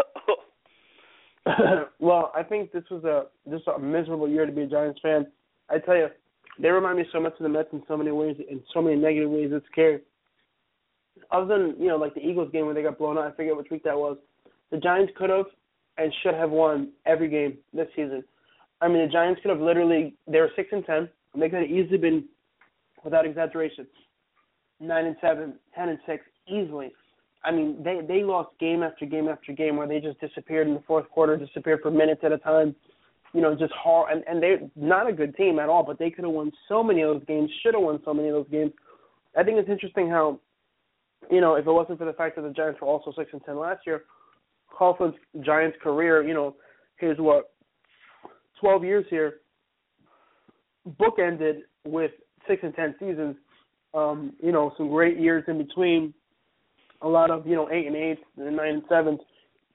well, 1.98 2.32
I 2.34 2.42
think 2.42 2.72
this 2.72 2.84
was 2.90 3.04
a 3.04 3.26
just 3.50 3.66
a 3.68 3.78
miserable 3.78 4.28
year 4.28 4.46
to 4.46 4.52
be 4.52 4.62
a 4.62 4.66
Giants 4.66 5.00
fan. 5.02 5.26
I 5.70 5.78
tell 5.78 5.96
you, 5.96 6.08
they 6.58 6.68
remind 6.68 6.98
me 6.98 7.04
so 7.12 7.20
much 7.20 7.32
of 7.32 7.42
the 7.42 7.48
Mets 7.48 7.68
in 7.72 7.82
so 7.88 7.96
many 7.96 8.10
ways, 8.10 8.36
in 8.50 8.60
so 8.74 8.82
many 8.82 8.96
negative 8.96 9.30
ways. 9.30 9.50
It's 9.52 9.66
scary. 9.70 10.00
Other 11.30 11.58
than 11.58 11.80
you 11.80 11.88
know, 11.88 11.96
like 11.96 12.14
the 12.14 12.20
Eagles 12.20 12.50
game 12.52 12.66
where 12.66 12.74
they 12.74 12.82
got 12.82 12.98
blown 12.98 13.18
out, 13.18 13.24
I 13.24 13.30
forget 13.32 13.56
which 13.56 13.70
week 13.70 13.84
that 13.84 13.96
was. 13.96 14.16
The 14.70 14.78
Giants 14.78 15.12
could 15.16 15.30
have 15.30 15.46
and 15.96 16.12
should 16.22 16.34
have 16.34 16.50
won 16.50 16.92
every 17.06 17.28
game 17.28 17.58
this 17.72 17.88
season. 17.96 18.22
I 18.80 18.88
mean, 18.88 19.04
the 19.06 19.12
Giants 19.12 19.40
could 19.42 19.50
have 19.50 19.60
literally 19.60 20.14
they 20.26 20.40
were 20.40 20.50
six 20.56 20.68
and 20.72 20.84
ten. 20.84 21.08
They 21.34 21.48
could 21.48 21.62
have 21.62 21.70
easily 21.70 21.98
been, 21.98 22.24
without 23.04 23.26
exaggeration, 23.26 23.86
nine 24.80 25.06
and 25.06 25.16
seven, 25.20 25.54
ten 25.74 25.88
and 25.88 25.98
six 26.06 26.24
easily. 26.46 26.92
I 27.44 27.52
mean, 27.52 27.82
they 27.82 28.00
they 28.06 28.22
lost 28.22 28.50
game 28.58 28.82
after 28.82 29.06
game 29.06 29.28
after 29.28 29.52
game 29.52 29.76
where 29.76 29.86
they 29.86 30.00
just 30.00 30.20
disappeared 30.20 30.66
in 30.68 30.74
the 30.74 30.82
fourth 30.86 31.08
quarter, 31.10 31.36
disappeared 31.36 31.80
for 31.82 31.90
minutes 31.90 32.22
at 32.24 32.32
a 32.32 32.38
time. 32.38 32.74
You 33.34 33.42
know, 33.42 33.54
just 33.54 33.72
hard 33.72 34.12
and 34.12 34.24
and 34.26 34.42
they're 34.42 34.60
not 34.74 35.08
a 35.08 35.12
good 35.12 35.36
team 35.36 35.58
at 35.58 35.68
all, 35.68 35.82
but 35.82 35.98
they 35.98 36.10
could 36.10 36.24
have 36.24 36.32
won 36.32 36.50
so 36.68 36.82
many 36.82 37.02
of 37.02 37.14
those 37.14 37.26
games, 37.26 37.50
should 37.62 37.74
have 37.74 37.82
won 37.82 38.00
so 38.04 38.14
many 38.14 38.28
of 38.28 38.34
those 38.34 38.48
games. 38.50 38.72
I 39.36 39.44
think 39.44 39.58
it's 39.58 39.68
interesting 39.68 40.08
how, 40.08 40.40
you 41.30 41.40
know, 41.40 41.54
if 41.54 41.66
it 41.66 41.70
wasn't 41.70 41.98
for 41.98 42.04
the 42.04 42.12
fact 42.12 42.36
that 42.36 42.42
the 42.42 42.50
Giants 42.50 42.80
were 42.80 42.88
also 42.88 43.12
six 43.16 43.30
and 43.32 43.44
ten 43.44 43.58
last 43.58 43.86
year, 43.86 44.04
Coughlin's 44.76 45.14
Giants 45.44 45.76
career, 45.82 46.26
you 46.26 46.34
know, 46.34 46.56
his 46.98 47.18
what 47.18 47.52
12 48.60 48.84
years 48.84 49.04
here, 49.10 49.34
bookended 51.00 51.60
with 51.86 52.12
six 52.46 52.62
and 52.62 52.74
ten 52.74 52.94
seasons. 52.98 53.36
Um, 53.94 54.34
you 54.42 54.52
know, 54.52 54.72
some 54.76 54.88
great 54.88 55.18
years 55.18 55.44
in 55.48 55.58
between, 55.58 56.12
a 57.02 57.08
lot 57.08 57.30
of 57.30 57.46
you 57.46 57.56
know 57.56 57.70
eight 57.70 57.86
and 57.86 57.96
eight 57.96 58.18
and 58.36 58.56
nine 58.56 58.74
and 58.74 58.82
sevens. 58.88 59.20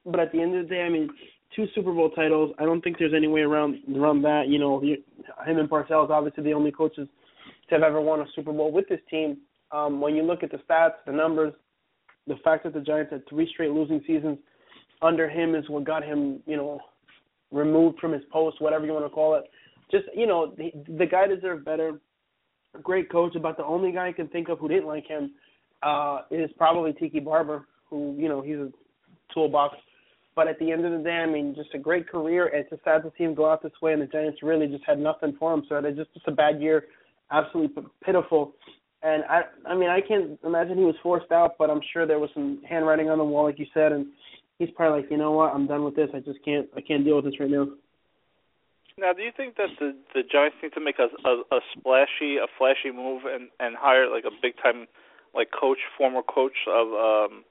But 0.05 0.19
at 0.19 0.31
the 0.31 0.41
end 0.41 0.55
of 0.55 0.63
the 0.67 0.75
day, 0.75 0.81
I 0.81 0.89
mean, 0.89 1.09
two 1.55 1.65
Super 1.73 1.93
Bowl 1.93 2.09
titles. 2.11 2.53
I 2.59 2.65
don't 2.65 2.81
think 2.81 2.97
there's 2.99 3.13
any 3.15 3.27
way 3.27 3.41
around 3.41 3.77
around 3.95 4.21
that. 4.23 4.47
You 4.47 4.59
know, 4.59 4.81
him 4.81 5.57
and 5.57 5.69
Parcells 5.69 6.09
obviously 6.09 6.43
the 6.43 6.53
only 6.53 6.71
coaches 6.71 7.07
to 7.69 7.75
have 7.75 7.83
ever 7.83 8.01
won 8.01 8.21
a 8.21 8.25
Super 8.35 8.53
Bowl 8.53 8.71
with 8.71 8.87
this 8.87 8.99
team. 9.09 9.37
Um, 9.73 9.99
when 9.99 10.15
you 10.15 10.23
look 10.23 10.43
at 10.43 10.51
the 10.51 10.59
stats, 10.69 10.93
the 11.05 11.11
numbers, 11.11 11.53
the 12.27 12.35
fact 12.43 12.63
that 12.63 12.73
the 12.73 12.79
Giants 12.79 13.11
had 13.11 13.27
three 13.27 13.49
straight 13.51 13.71
losing 13.71 14.01
seasons 14.07 14.37
under 15.01 15.27
him 15.27 15.55
is 15.55 15.67
what 15.67 15.83
got 15.83 16.03
him, 16.03 16.39
you 16.45 16.55
know, 16.55 16.79
removed 17.51 17.99
from 17.99 18.13
his 18.13 18.21
post, 18.31 18.61
whatever 18.61 18.85
you 18.85 18.93
want 18.93 19.05
to 19.05 19.09
call 19.09 19.35
it. 19.35 19.45
Just 19.91 20.05
you 20.15 20.27
know, 20.27 20.53
the, 20.57 20.71
the 20.97 21.05
guy 21.05 21.27
deserved 21.27 21.65
better. 21.65 21.99
Great 22.81 23.11
coach, 23.11 23.35
about 23.35 23.57
the 23.57 23.65
only 23.65 23.91
guy 23.91 24.07
I 24.07 24.13
can 24.13 24.27
think 24.27 24.49
of 24.49 24.59
who 24.59 24.67
didn't 24.67 24.87
like 24.87 25.05
him. 25.05 25.31
uh, 25.83 26.21
is 26.31 26.49
probably 26.57 26.93
Tiki 26.93 27.19
Barber, 27.19 27.67
who 27.89 28.15
you 28.17 28.27
know 28.29 28.41
he's 28.41 28.55
a 28.55 28.71
toolbox. 29.33 29.75
But 30.35 30.47
at 30.47 30.57
the 30.57 30.71
end 30.71 30.83
of 30.83 30.91
the 30.91 31.03
day, 31.03 31.17
I 31.17 31.27
mean, 31.27 31.53
just 31.55 31.69
a 31.75 31.77
great 31.77 32.09
career. 32.09 32.47
It's 32.47 32.69
just 32.69 32.83
sad 32.83 33.03
to 33.03 33.11
see 33.17 33.23
him 33.23 33.35
go 33.35 33.51
out 33.51 33.61
this 33.61 33.73
way, 33.83 33.93
and 33.93 34.01
the 34.01 34.07
Giants 34.07 34.41
really 34.41 34.67
just 34.67 34.83
had 34.85 34.97
nothing 34.97 35.35
for 35.37 35.53
him. 35.53 35.63
So 35.69 35.75
it's 35.75 35.97
just 35.97 36.13
just 36.13 36.27
a 36.27 36.31
bad 36.31 36.59
year, 36.61 36.85
absolutely 37.31 37.83
pitiful. 38.03 38.53
And 39.03 39.23
I, 39.25 39.41
I 39.67 39.75
mean, 39.75 39.89
I 39.89 39.99
can't 39.99 40.39
imagine 40.45 40.77
he 40.77 40.85
was 40.85 40.95
forced 41.03 41.31
out, 41.31 41.55
but 41.59 41.69
I'm 41.69 41.81
sure 41.91 42.07
there 42.07 42.19
was 42.19 42.29
some 42.33 42.61
handwriting 42.67 43.09
on 43.09 43.17
the 43.17 43.23
wall, 43.23 43.43
like 43.43 43.59
you 43.59 43.65
said, 43.73 43.91
and 43.91 44.07
he's 44.59 44.69
probably 44.75 45.01
like, 45.01 45.11
you 45.11 45.17
know 45.17 45.31
what, 45.31 45.53
I'm 45.53 45.67
done 45.67 45.83
with 45.83 45.95
this. 45.95 46.09
I 46.13 46.19
just 46.19 46.39
can't, 46.45 46.67
I 46.77 46.81
can't 46.81 47.03
deal 47.03 47.17
with 47.17 47.25
this 47.25 47.39
right 47.39 47.49
now. 47.49 47.67
Now, 48.97 49.11
do 49.11 49.23
you 49.23 49.31
think 49.35 49.57
that 49.57 49.73
the 49.79 49.95
the 50.13 50.21
Giants 50.21 50.57
need 50.61 50.73
to 50.73 50.79
make 50.79 50.99
a 50.99 51.09
a, 51.27 51.41
a 51.49 51.59
splashy, 51.73 52.37
a 52.37 52.45
flashy 52.57 52.91
move 52.93 53.23
and 53.25 53.49
and 53.59 53.75
hire 53.75 54.07
like 54.07 54.23
a 54.23 54.35
big 54.41 54.53
time, 54.61 54.85
like 55.33 55.49
coach, 55.49 55.79
former 55.97 56.21
coach 56.21 56.69
of, 56.69 56.93
um, 56.93 57.43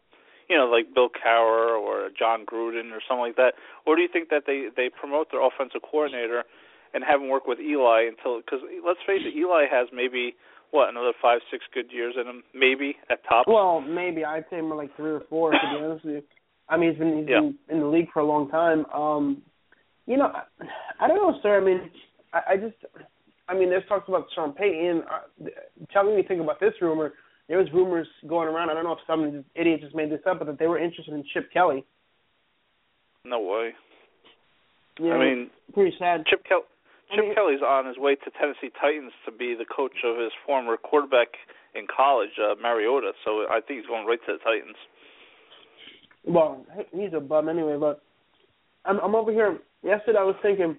you 0.48 0.56
know, 0.56 0.66
like 0.70 0.94
Bill 0.94 1.10
Cowher 1.10 1.74
or 1.74 2.10
Jon 2.16 2.46
Gruden 2.46 2.92
or 2.92 3.02
something 3.08 3.26
like 3.26 3.36
that, 3.36 3.54
or 3.86 3.96
do 3.96 4.02
you 4.02 4.08
think 4.12 4.28
that 4.30 4.44
they 4.46 4.68
they 4.76 4.88
promote 4.88 5.32
their 5.32 5.42
offensive 5.42 5.82
coordinator 5.82 6.44
and 6.94 7.02
have 7.02 7.20
him 7.20 7.28
work 7.28 7.46
with 7.46 7.58
Eli 7.58 8.06
until 8.06 8.38
because 8.38 8.60
let's 8.86 9.02
face 9.04 9.26
it, 9.26 9.34
Eli 9.36 9.66
has 9.66 9.88
maybe 9.92 10.36
what 10.72 10.88
another 10.88 11.12
five 11.22 11.40
six 11.50 11.64
good 11.72 11.92
years 11.92 12.14
in 12.20 12.26
him, 12.26 12.42
maybe 12.54 12.96
at 13.10 13.20
top. 13.28 13.46
Well, 13.46 13.80
maybe 13.80 14.24
I'd 14.24 14.44
say 14.50 14.60
more 14.60 14.76
like 14.76 14.94
three 14.96 15.12
or 15.12 15.22
four 15.30 15.52
to 15.52 15.58
be 15.58 15.84
honest 15.84 16.04
with 16.04 16.14
you. 16.14 16.22
I 16.68 16.76
mean, 16.76 16.90
he's 16.90 16.98
been 16.98 17.18
he's 17.18 17.26
yeah. 17.28 17.40
been 17.40 17.58
in 17.68 17.80
the 17.80 17.86
league 17.86 18.08
for 18.12 18.20
a 18.20 18.26
long 18.26 18.48
time. 18.50 18.86
Um, 18.86 19.42
you 20.06 20.16
know, 20.16 20.32
I, 20.34 21.04
I 21.04 21.08
don't 21.08 21.16
know, 21.16 21.38
sir. 21.42 21.60
I 21.60 21.64
mean, 21.64 21.90
I, 22.32 22.40
I 22.52 22.56
just, 22.56 22.76
I 23.48 23.54
mean, 23.54 23.68
there's 23.68 23.86
talks 23.88 24.08
about 24.08 24.26
Sean 24.34 24.52
Payton. 24.52 25.02
Uh, 25.10 25.48
tell 25.92 26.04
me 26.04 26.10
what 26.10 26.16
you 26.18 26.24
think 26.26 26.40
about 26.40 26.58
this 26.58 26.72
rumor. 26.80 27.12
There 27.48 27.58
was 27.58 27.68
rumors 27.74 28.08
going 28.26 28.48
around. 28.48 28.70
I 28.70 28.74
don't 28.74 28.84
know 28.84 28.92
if 28.92 28.98
some 29.06 29.44
idiot 29.54 29.80
just 29.82 29.94
made 29.94 30.10
this 30.10 30.20
up, 30.28 30.38
but 30.38 30.46
that 30.46 30.58
they 30.58 30.66
were 30.66 30.78
interested 30.78 31.14
in 31.14 31.24
Chip 31.34 31.52
Kelly. 31.52 31.84
No 33.24 33.40
way. 33.40 33.72
Yeah, 34.98 35.12
I 35.12 35.18
mean, 35.18 35.50
pretty 35.74 35.94
sad. 35.98 36.24
Chip 36.28 36.44
Kelly. 36.48 36.62
Chip 37.14 37.34
Kelly's 37.34 37.62
on 37.62 37.86
his 37.86 37.98
way 37.98 38.14
to 38.14 38.30
Tennessee 38.38 38.70
Titans 38.80 39.12
to 39.26 39.32
be 39.32 39.54
the 39.54 39.64
coach 39.64 39.96
of 40.04 40.18
his 40.18 40.32
former 40.46 40.76
quarterback 40.76 41.28
in 41.74 41.86
college, 41.94 42.30
uh, 42.40 42.54
Mariota. 42.60 43.12
So 43.24 43.46
I 43.50 43.60
think 43.60 43.80
he's 43.80 43.86
going 43.86 44.06
right 44.06 44.18
to 44.26 44.32
the 44.32 44.38
Titans. 44.38 44.76
Well, 46.24 46.64
he's 46.92 47.12
a 47.14 47.20
bum 47.20 47.48
anyway. 47.48 47.76
But 47.78 48.02
I'm, 48.84 48.98
I'm 49.00 49.14
over 49.14 49.32
here. 49.32 49.58
Yesterday 49.82 50.18
I 50.18 50.24
was 50.24 50.36
thinking, 50.42 50.76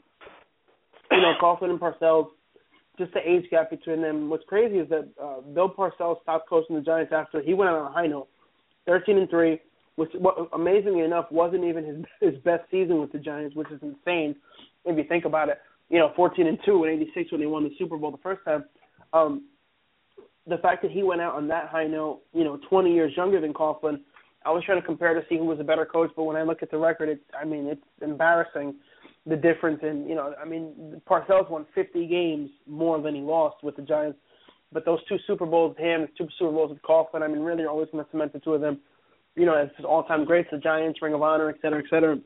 you 1.12 1.22
know, 1.22 1.34
Coughlin 1.42 1.70
and 1.70 1.80
Parcells, 1.80 2.28
just 2.98 3.14
the 3.14 3.20
age 3.28 3.50
gap 3.50 3.70
between 3.70 4.02
them. 4.02 4.30
What's 4.30 4.46
crazy 4.46 4.78
is 4.78 4.90
that 4.90 5.10
uh, 5.22 5.42
Bill 5.42 5.70
Parcells 5.70 6.22
stopped 6.22 6.50
coaching 6.50 6.76
the 6.76 6.82
Giants 6.82 7.12
after 7.14 7.42
he 7.42 7.54
went 7.54 7.70
on 7.70 7.88
a 7.88 7.92
high 7.92 8.08
note, 8.08 8.28
13 8.88 9.18
and 9.18 9.30
three, 9.30 9.60
which 9.96 10.12
what, 10.18 10.36
amazingly 10.54 11.02
enough 11.02 11.26
wasn't 11.32 11.64
even 11.64 11.86
his 11.86 11.98
his 12.32 12.42
best 12.44 12.64
season 12.72 13.00
with 13.00 13.12
the 13.12 13.20
Giants, 13.20 13.56
which 13.56 13.70
is 13.72 13.80
insane 13.82 14.36
if 14.86 14.98
you 14.98 15.04
think 15.08 15.26
about 15.26 15.50
it. 15.50 15.60
You 15.94 16.00
know, 16.00 16.12
14 16.16 16.48
and 16.48 16.58
two 16.66 16.84
in 16.86 16.90
'86 16.90 17.32
when 17.32 17.42
they 17.42 17.48
won 17.48 17.64
the 17.64 17.70
Super 17.78 17.98
Bowl 17.98 18.10
the 18.10 18.18
first 18.18 18.42
time. 18.44 18.66
Um, 19.14 19.44
the 20.48 20.58
fact 20.58 20.82
that 20.82 20.90
he 20.90 21.04
went 21.04 21.22
out 21.22 21.36
on 21.36 21.48
that 21.50 21.70
high 21.70 21.86
note, 21.86 22.22
you 22.34 22.44
know, 22.44 22.60
20 22.68 22.92
years 22.92 23.14
younger 23.16 23.40
than 23.40 23.54
Coughlin. 23.54 24.00
I 24.44 24.50
was 24.50 24.64
trying 24.66 24.82
to 24.82 24.86
compare 24.86 25.14
to 25.14 25.22
see 25.30 25.38
who 25.38 25.46
was 25.46 25.60
a 25.60 25.64
better 25.64 25.86
coach, 25.86 26.10
but 26.16 26.24
when 26.24 26.36
I 26.36 26.42
look 26.42 26.64
at 26.64 26.72
the 26.72 26.80
record, 26.80 27.10
it's 27.10 27.24
I 27.40 27.46
mean 27.46 27.68
it's 27.68 27.84
embarrassing 28.02 28.74
the 29.28 29.36
difference 29.36 29.82
in 29.84 30.08
you 30.08 30.16
know 30.16 30.34
I 30.42 30.46
mean 30.46 31.00
Parcells 31.08 31.50
won 31.50 31.68
50 31.76 32.08
games 32.08 32.50
more 32.68 33.00
than 33.00 33.14
he 33.14 33.22
lost 33.22 33.64
with 33.64 33.76
the 33.76 33.84
Giants, 33.84 34.18
but 34.72 34.86
those 34.86 35.00
two 35.08 35.18
Super 35.28 35.46
Bowls 35.46 35.76
with 35.78 35.86
him, 35.86 36.08
two 36.18 36.28
Super 36.40 36.52
Bowls 36.52 36.72
with 36.72 36.82
Coughlin, 36.82 37.22
I 37.22 37.28
mean 37.28 37.40
really 37.42 37.64
are 37.64 37.70
always 37.70 37.90
going 37.92 38.04
to 38.04 38.12
cement 38.12 38.34
the 38.34 38.40
two 38.40 38.54
of 38.54 38.62
them, 38.62 38.80
you 39.36 39.46
know, 39.46 39.56
as 39.56 39.70
all-time 39.86 40.26
greats, 40.26 40.50
the 40.52 40.58
Giants, 40.58 41.02
Ring 41.04 41.14
of 41.14 41.22
Honor, 41.22 41.50
et 41.50 41.58
cetera, 41.62 41.80
et 41.80 41.90
cetera. 41.90 42.18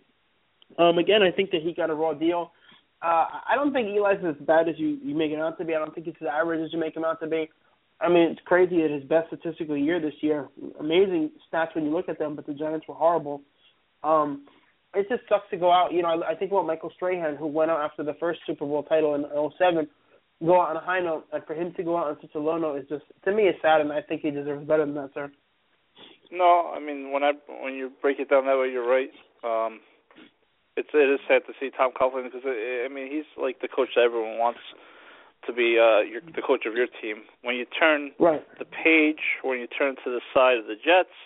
Um, 0.79 0.97
again, 0.97 1.21
I 1.21 1.31
think 1.31 1.51
that 1.51 1.61
he 1.61 1.73
got 1.73 1.89
a 1.89 1.93
raw 1.93 2.13
deal. 2.13 2.51
Uh, 3.01 3.25
I 3.47 3.55
don't 3.55 3.73
think 3.73 3.89
Eli's 3.89 4.23
as 4.25 4.45
bad 4.45 4.67
as 4.67 4.75
you 4.77 4.97
you 5.03 5.15
make 5.15 5.31
him 5.31 5.39
out 5.39 5.57
to 5.59 5.65
be. 5.65 5.75
I 5.75 5.79
don't 5.79 5.93
think 5.93 6.07
he's 6.07 6.15
as 6.21 6.27
average 6.31 6.61
as 6.61 6.73
you 6.73 6.79
make 6.79 6.95
him 6.95 7.05
out 7.05 7.19
to 7.21 7.27
be. 7.27 7.49
I 7.99 8.09
mean, 8.09 8.31
it's 8.31 8.41
crazy 8.45 8.83
at 8.83 8.91
his 8.91 9.03
best 9.03 9.27
statistical 9.27 9.77
year 9.77 9.99
this 9.99 10.13
year. 10.21 10.49
Amazing 10.79 11.31
stats 11.51 11.73
when 11.75 11.85
you 11.85 11.91
look 11.91 12.09
at 12.09 12.19
them, 12.19 12.35
but 12.35 12.45
the 12.45 12.53
Giants 12.53 12.87
were 12.87 12.95
horrible. 12.95 13.41
Um, 14.03 14.45
it 14.93 15.07
just 15.09 15.23
sucks 15.29 15.49
to 15.51 15.57
go 15.57 15.71
out. 15.71 15.93
You 15.93 16.01
know, 16.01 16.09
I, 16.09 16.31
I 16.31 16.35
think 16.35 16.51
about 16.51 16.65
Michael 16.65 16.91
Strahan, 16.95 17.35
who 17.35 17.47
went 17.47 17.71
out 17.71 17.81
after 17.81 18.03
the 18.03 18.15
first 18.19 18.39
Super 18.47 18.65
Bowl 18.65 18.83
title 18.83 19.15
in 19.15 19.25
'07, 19.57 19.87
go 20.43 20.61
out 20.61 20.69
on 20.69 20.77
a 20.77 20.81
high 20.81 20.99
note, 20.99 21.25
and 21.33 21.43
for 21.45 21.53
him 21.53 21.73
to 21.77 21.83
go 21.83 21.97
out 21.97 22.07
on 22.07 22.17
such 22.21 22.33
a 22.35 22.39
low 22.39 22.57
note 22.57 22.79
is 22.79 22.89
just 22.89 23.03
to 23.25 23.31
me 23.31 23.43
it's 23.43 23.61
sad, 23.61 23.81
and 23.81 23.91
I 23.91 24.01
think 24.01 24.21
he 24.21 24.31
deserves 24.31 24.67
better 24.67 24.85
than 24.85 24.95
that, 24.95 25.11
sir. 25.13 25.31
No, 26.31 26.73
I 26.75 26.79
mean 26.79 27.11
when 27.11 27.23
I 27.23 27.31
when 27.61 27.73
you 27.73 27.91
break 28.01 28.19
it 28.19 28.29
down 28.29 28.45
that 28.45 28.57
way, 28.59 28.69
you're 28.71 28.87
right. 28.87 29.09
Um, 29.43 29.79
it's 30.77 30.89
it 30.93 31.09
is 31.09 31.19
sad 31.27 31.41
to 31.47 31.53
see 31.59 31.71
Tom 31.75 31.91
Coughlin 31.91 32.23
because 32.23 32.45
I 32.45 32.87
mean 32.87 33.11
he's 33.11 33.27
like 33.35 33.59
the 33.61 33.67
coach 33.67 33.89
that 33.95 34.05
everyone 34.05 34.37
wants 34.37 34.61
to 35.45 35.53
be 35.53 35.77
uh 35.81 36.05
your 36.05 36.21
the 36.21 36.41
coach 36.45 36.65
of 36.65 36.75
your 36.75 36.87
team. 37.01 37.25
When 37.41 37.55
you 37.55 37.65
turn 37.65 38.11
right. 38.19 38.45
the 38.59 38.65
page, 38.65 39.41
when 39.41 39.59
you 39.59 39.67
turn 39.67 39.95
to 40.05 40.09
the 40.09 40.21
side 40.33 40.57
of 40.57 40.65
the 40.65 40.77
Jets, 40.77 41.17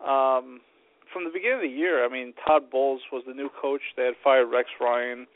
um, 0.00 0.62
from 1.12 1.26
the 1.26 1.34
beginning 1.34 1.58
of 1.58 1.66
the 1.66 1.76
year, 1.76 2.06
I 2.06 2.08
mean 2.08 2.32
Todd 2.46 2.70
Bowles 2.70 3.02
was 3.12 3.24
the 3.26 3.34
new 3.34 3.50
coach. 3.50 3.82
They 3.96 4.04
had 4.04 4.14
fired 4.22 4.46
Rex 4.46 4.70
Ryan, 4.80 5.26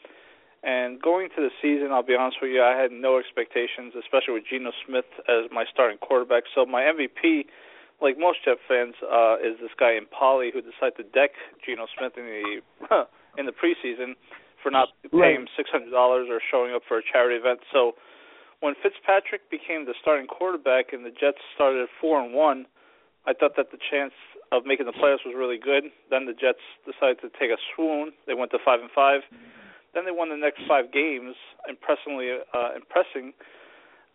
and 0.62 1.00
going 1.00 1.28
to 1.36 1.42
the 1.42 1.50
season, 1.62 1.92
I'll 1.92 2.02
be 2.02 2.16
honest 2.18 2.38
with 2.42 2.50
you, 2.50 2.62
I 2.62 2.74
had 2.74 2.90
no 2.90 3.18
expectations, 3.18 3.94
especially 3.98 4.34
with 4.34 4.44
Geno 4.50 4.72
Smith 4.86 5.06
as 5.28 5.50
my 5.52 5.64
starting 5.72 5.98
quarterback. 5.98 6.44
So 6.54 6.66
my 6.66 6.82
MVP, 6.82 7.46
like 8.00 8.18
most 8.18 8.44
Jet 8.44 8.58
fans, 8.66 8.94
uh, 9.02 9.36
is 9.42 9.58
this 9.60 9.74
guy 9.78 9.98
Enemkpali 9.98 10.52
who 10.52 10.62
decided 10.62 10.96
to 10.98 11.06
deck 11.10 11.34
Geno 11.64 11.86
Smith 11.98 12.14
in 12.16 12.24
the 12.24 12.62
in 13.38 13.46
the 13.46 13.54
preseason 13.54 14.14
for 14.62 14.70
not 14.70 14.88
paying 15.10 15.42
him 15.42 15.48
six 15.56 15.70
hundred 15.70 15.90
dollars 15.90 16.28
or 16.30 16.40
showing 16.50 16.74
up 16.74 16.82
for 16.86 16.98
a 16.98 17.02
charity 17.02 17.36
event. 17.36 17.60
So 17.72 17.94
when 18.60 18.74
Fitzpatrick 18.82 19.50
became 19.50 19.86
the 19.86 19.94
starting 20.00 20.26
quarterback 20.26 20.92
and 20.92 21.04
the 21.04 21.14
Jets 21.14 21.38
started 21.54 21.86
four 22.00 22.20
and 22.20 22.34
one, 22.34 22.66
I 23.26 23.34
thought 23.34 23.54
that 23.56 23.70
the 23.70 23.78
chance 23.78 24.14
of 24.50 24.64
making 24.64 24.86
the 24.86 24.96
playoffs 24.96 25.22
was 25.26 25.34
really 25.36 25.58
good. 25.58 25.84
Then 26.10 26.26
the 26.26 26.32
Jets 26.32 26.62
decided 26.86 27.20
to 27.22 27.30
take 27.38 27.50
a 27.50 27.60
swoon. 27.74 28.12
They 28.26 28.34
went 28.34 28.50
to 28.52 28.58
five 28.64 28.80
and 28.80 28.90
five. 28.90 29.20
Then 29.94 30.04
they 30.04 30.10
won 30.10 30.30
the 30.30 30.36
next 30.36 30.62
five 30.66 30.92
games, 30.92 31.34
impressively 31.68 32.30
uh, 32.54 32.74
impressing 32.74 33.32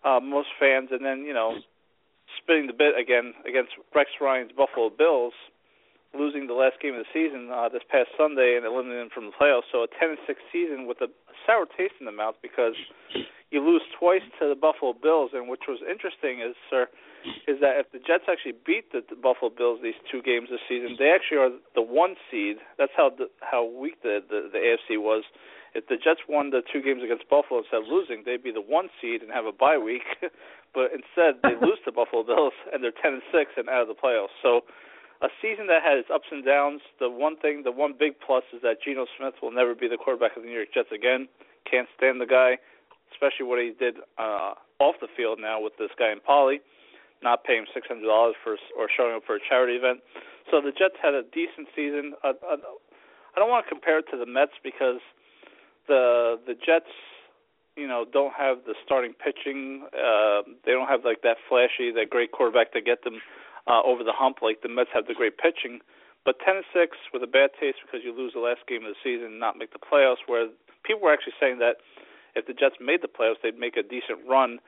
uh, 0.03 0.19
most 0.19 0.49
fans. 0.59 0.89
And 0.91 1.05
then 1.05 1.23
you 1.23 1.33
know, 1.33 1.55
spitting 2.41 2.67
the 2.67 2.73
bit 2.73 2.97
again 2.97 3.33
against 3.47 3.73
Rex 3.93 4.09
Ryan's 4.21 4.51
Buffalo 4.55 4.89
Bills 4.89 5.33
losing 6.13 6.45
the 6.45 6.53
last 6.53 6.77
game 6.79 6.93
of 6.93 7.01
the 7.01 7.11
season 7.11 7.49
uh, 7.49 7.67
this 7.69 7.81
past 7.89 8.09
Sunday 8.17 8.53
and 8.55 8.65
eliminating 8.65 9.09
them 9.09 9.13
from 9.13 9.25
the 9.25 9.35
playoffs. 9.35 9.65
So 9.73 9.83
a 9.83 9.89
10 9.89 10.13
and 10.13 10.21
6 10.25 10.39
season 10.53 10.85
with 10.85 11.01
a 11.01 11.09
sour 11.45 11.65
taste 11.65 11.97
in 11.99 12.05
the 12.05 12.13
mouth 12.13 12.35
because 12.41 12.77
you 13.49 13.65
lose 13.65 13.81
twice 13.97 14.21
to 14.39 14.47
the 14.47 14.55
Buffalo 14.55 14.93
Bills. 14.93 15.31
And 15.33 15.49
which 15.49 15.65
was 15.67 15.81
interesting 15.81 16.41
is, 16.41 16.53
sir, 16.69 16.85
is 17.49 17.57
that 17.61 17.81
if 17.81 17.89
the 17.91 17.99
Jets 17.99 18.29
actually 18.29 18.53
beat 18.65 18.93
the, 18.93 19.01
the 19.01 19.17
Buffalo 19.17 19.49
Bills 19.49 19.81
these 19.81 19.97
two 20.05 20.21
games 20.21 20.49
this 20.53 20.61
season, 20.69 20.95
they 21.01 21.09
actually 21.09 21.41
are 21.41 21.53
the 21.73 21.81
one 21.81 22.15
seed. 22.29 22.57
That's 22.77 22.93
how 22.95 23.09
the, 23.09 23.29
how 23.41 23.65
weak 23.65 24.01
the, 24.03 24.21
the 24.21 24.53
the 24.53 24.61
AFC 24.61 25.01
was. 25.01 25.23
If 25.73 25.87
the 25.89 25.97
Jets 25.97 26.21
won 26.29 26.51
the 26.51 26.61
two 26.61 26.85
games 26.85 27.01
against 27.01 27.25
Buffalo 27.29 27.65
instead 27.65 27.81
of 27.81 27.89
losing, 27.89 28.21
they'd 28.25 28.43
be 28.43 28.53
the 28.53 28.61
one 28.61 28.93
seed 29.01 29.23
and 29.23 29.31
have 29.33 29.45
a 29.45 29.51
bye 29.51 29.77
week. 29.81 30.05
but 30.73 30.89
instead, 30.91 31.39
they 31.43 31.53
lose 31.59 31.77
to 31.85 31.91
Buffalo 31.91 32.23
Bills 32.23 32.53
and 32.73 32.83
they're 32.83 32.95
10 32.95 33.13
and 33.13 33.25
6 33.31 33.51
and 33.57 33.69
out 33.69 33.85
of 33.85 33.87
the 33.87 33.97
playoffs. 33.97 34.33
So 34.41 34.61
a 35.23 35.31
season 35.41 35.67
that 35.67 35.81
had 35.81 35.97
its 35.97 36.11
ups 36.11 36.27
and 36.29 36.43
downs. 36.43 36.81
The 36.99 37.09
one 37.09 37.37
thing, 37.37 37.63
the 37.63 37.71
one 37.71 37.95
big 37.97 38.19
plus 38.19 38.43
is 38.51 38.61
that 38.61 38.83
Geno 38.83 39.07
Smith 39.17 39.35
will 39.41 39.55
never 39.55 39.73
be 39.73 39.87
the 39.87 39.95
quarterback 39.95 40.35
of 40.35 40.43
the 40.43 40.49
New 40.49 40.55
York 40.55 40.75
Jets 40.75 40.91
again. 40.91 41.31
Can't 41.63 41.87
stand 41.95 42.19
the 42.19 42.27
guy, 42.27 42.59
especially 43.15 43.47
what 43.47 43.63
he 43.63 43.71
did 43.71 44.03
uh, 44.19 44.59
off 44.83 44.99
the 44.99 45.07
field 45.15 45.39
now 45.39 45.63
with 45.63 45.73
this 45.79 45.89
guy 45.97 46.11
Enemkpali, 46.11 46.59
not 47.23 47.45
paying 47.47 47.63
six 47.73 47.87
hundred 47.87 48.11
dollars 48.11 48.35
for 48.43 48.59
or 48.75 48.91
showing 48.91 49.15
up 49.15 49.23
for 49.23 49.39
a 49.39 49.43
charity 49.47 49.79
event. 49.79 50.03
So 50.51 50.59
the 50.59 50.75
Jets 50.75 50.99
had 50.99 51.15
a 51.15 51.23
decent 51.23 51.71
season. 51.71 52.19
Uh, 52.19 52.35
uh, 52.43 52.59
I 53.31 53.39
don't 53.39 53.49
want 53.49 53.65
to 53.65 53.71
compare 53.71 53.99
it 53.99 54.05
to 54.11 54.17
the 54.19 54.27
Mets 54.27 54.59
because 54.59 54.99
the 55.87 56.35
the 56.45 56.53
Jets, 56.53 56.91
you 57.75 57.87
know, 57.87 58.05
don't 58.05 58.33
have 58.33 58.57
the 58.65 58.75
starting 58.85 59.13
pitching. 59.13 59.87
Uh, 59.93 60.41
they 60.65 60.71
don't 60.71 60.87
have 60.87 61.01
like 61.05 61.21
that 61.23 61.37
flashy, 61.49 61.91
that 61.91 62.09
great 62.09 62.31
quarterback 62.31 62.71
to 62.73 62.81
get 62.81 63.03
them 63.03 63.21
uh, 63.67 63.81
over 63.81 64.03
the 64.03 64.13
hump 64.13 64.37
like 64.41 64.61
the 64.61 64.69
Mets 64.69 64.89
have 64.93 65.07
the 65.07 65.13
great 65.13 65.37
pitching. 65.37 65.79
But 66.25 66.39
10 66.45 66.63
and 66.63 66.65
6 66.71 66.97
with 67.11 67.23
a 67.23 67.27
bad 67.27 67.51
taste 67.59 67.83
because 67.83 67.99
you 68.05 68.15
lose 68.15 68.31
the 68.33 68.39
last 68.39 68.63
game 68.67 68.85
of 68.87 68.95
the 68.95 68.99
season 69.03 69.35
and 69.35 69.39
not 69.39 69.57
make 69.57 69.73
the 69.73 69.81
playoffs, 69.81 70.23
where 70.27 70.47
people 70.85 71.03
were 71.03 71.11
actually 71.11 71.35
saying 71.39 71.59
that 71.59 71.83
if 72.35 72.47
the 72.47 72.53
Jets 72.53 72.79
made 72.79 73.01
the 73.03 73.11
playoffs, 73.11 73.43
they'd 73.43 73.59
make 73.59 73.75
a 73.75 73.83
decent 73.83 74.23
run 74.27 74.59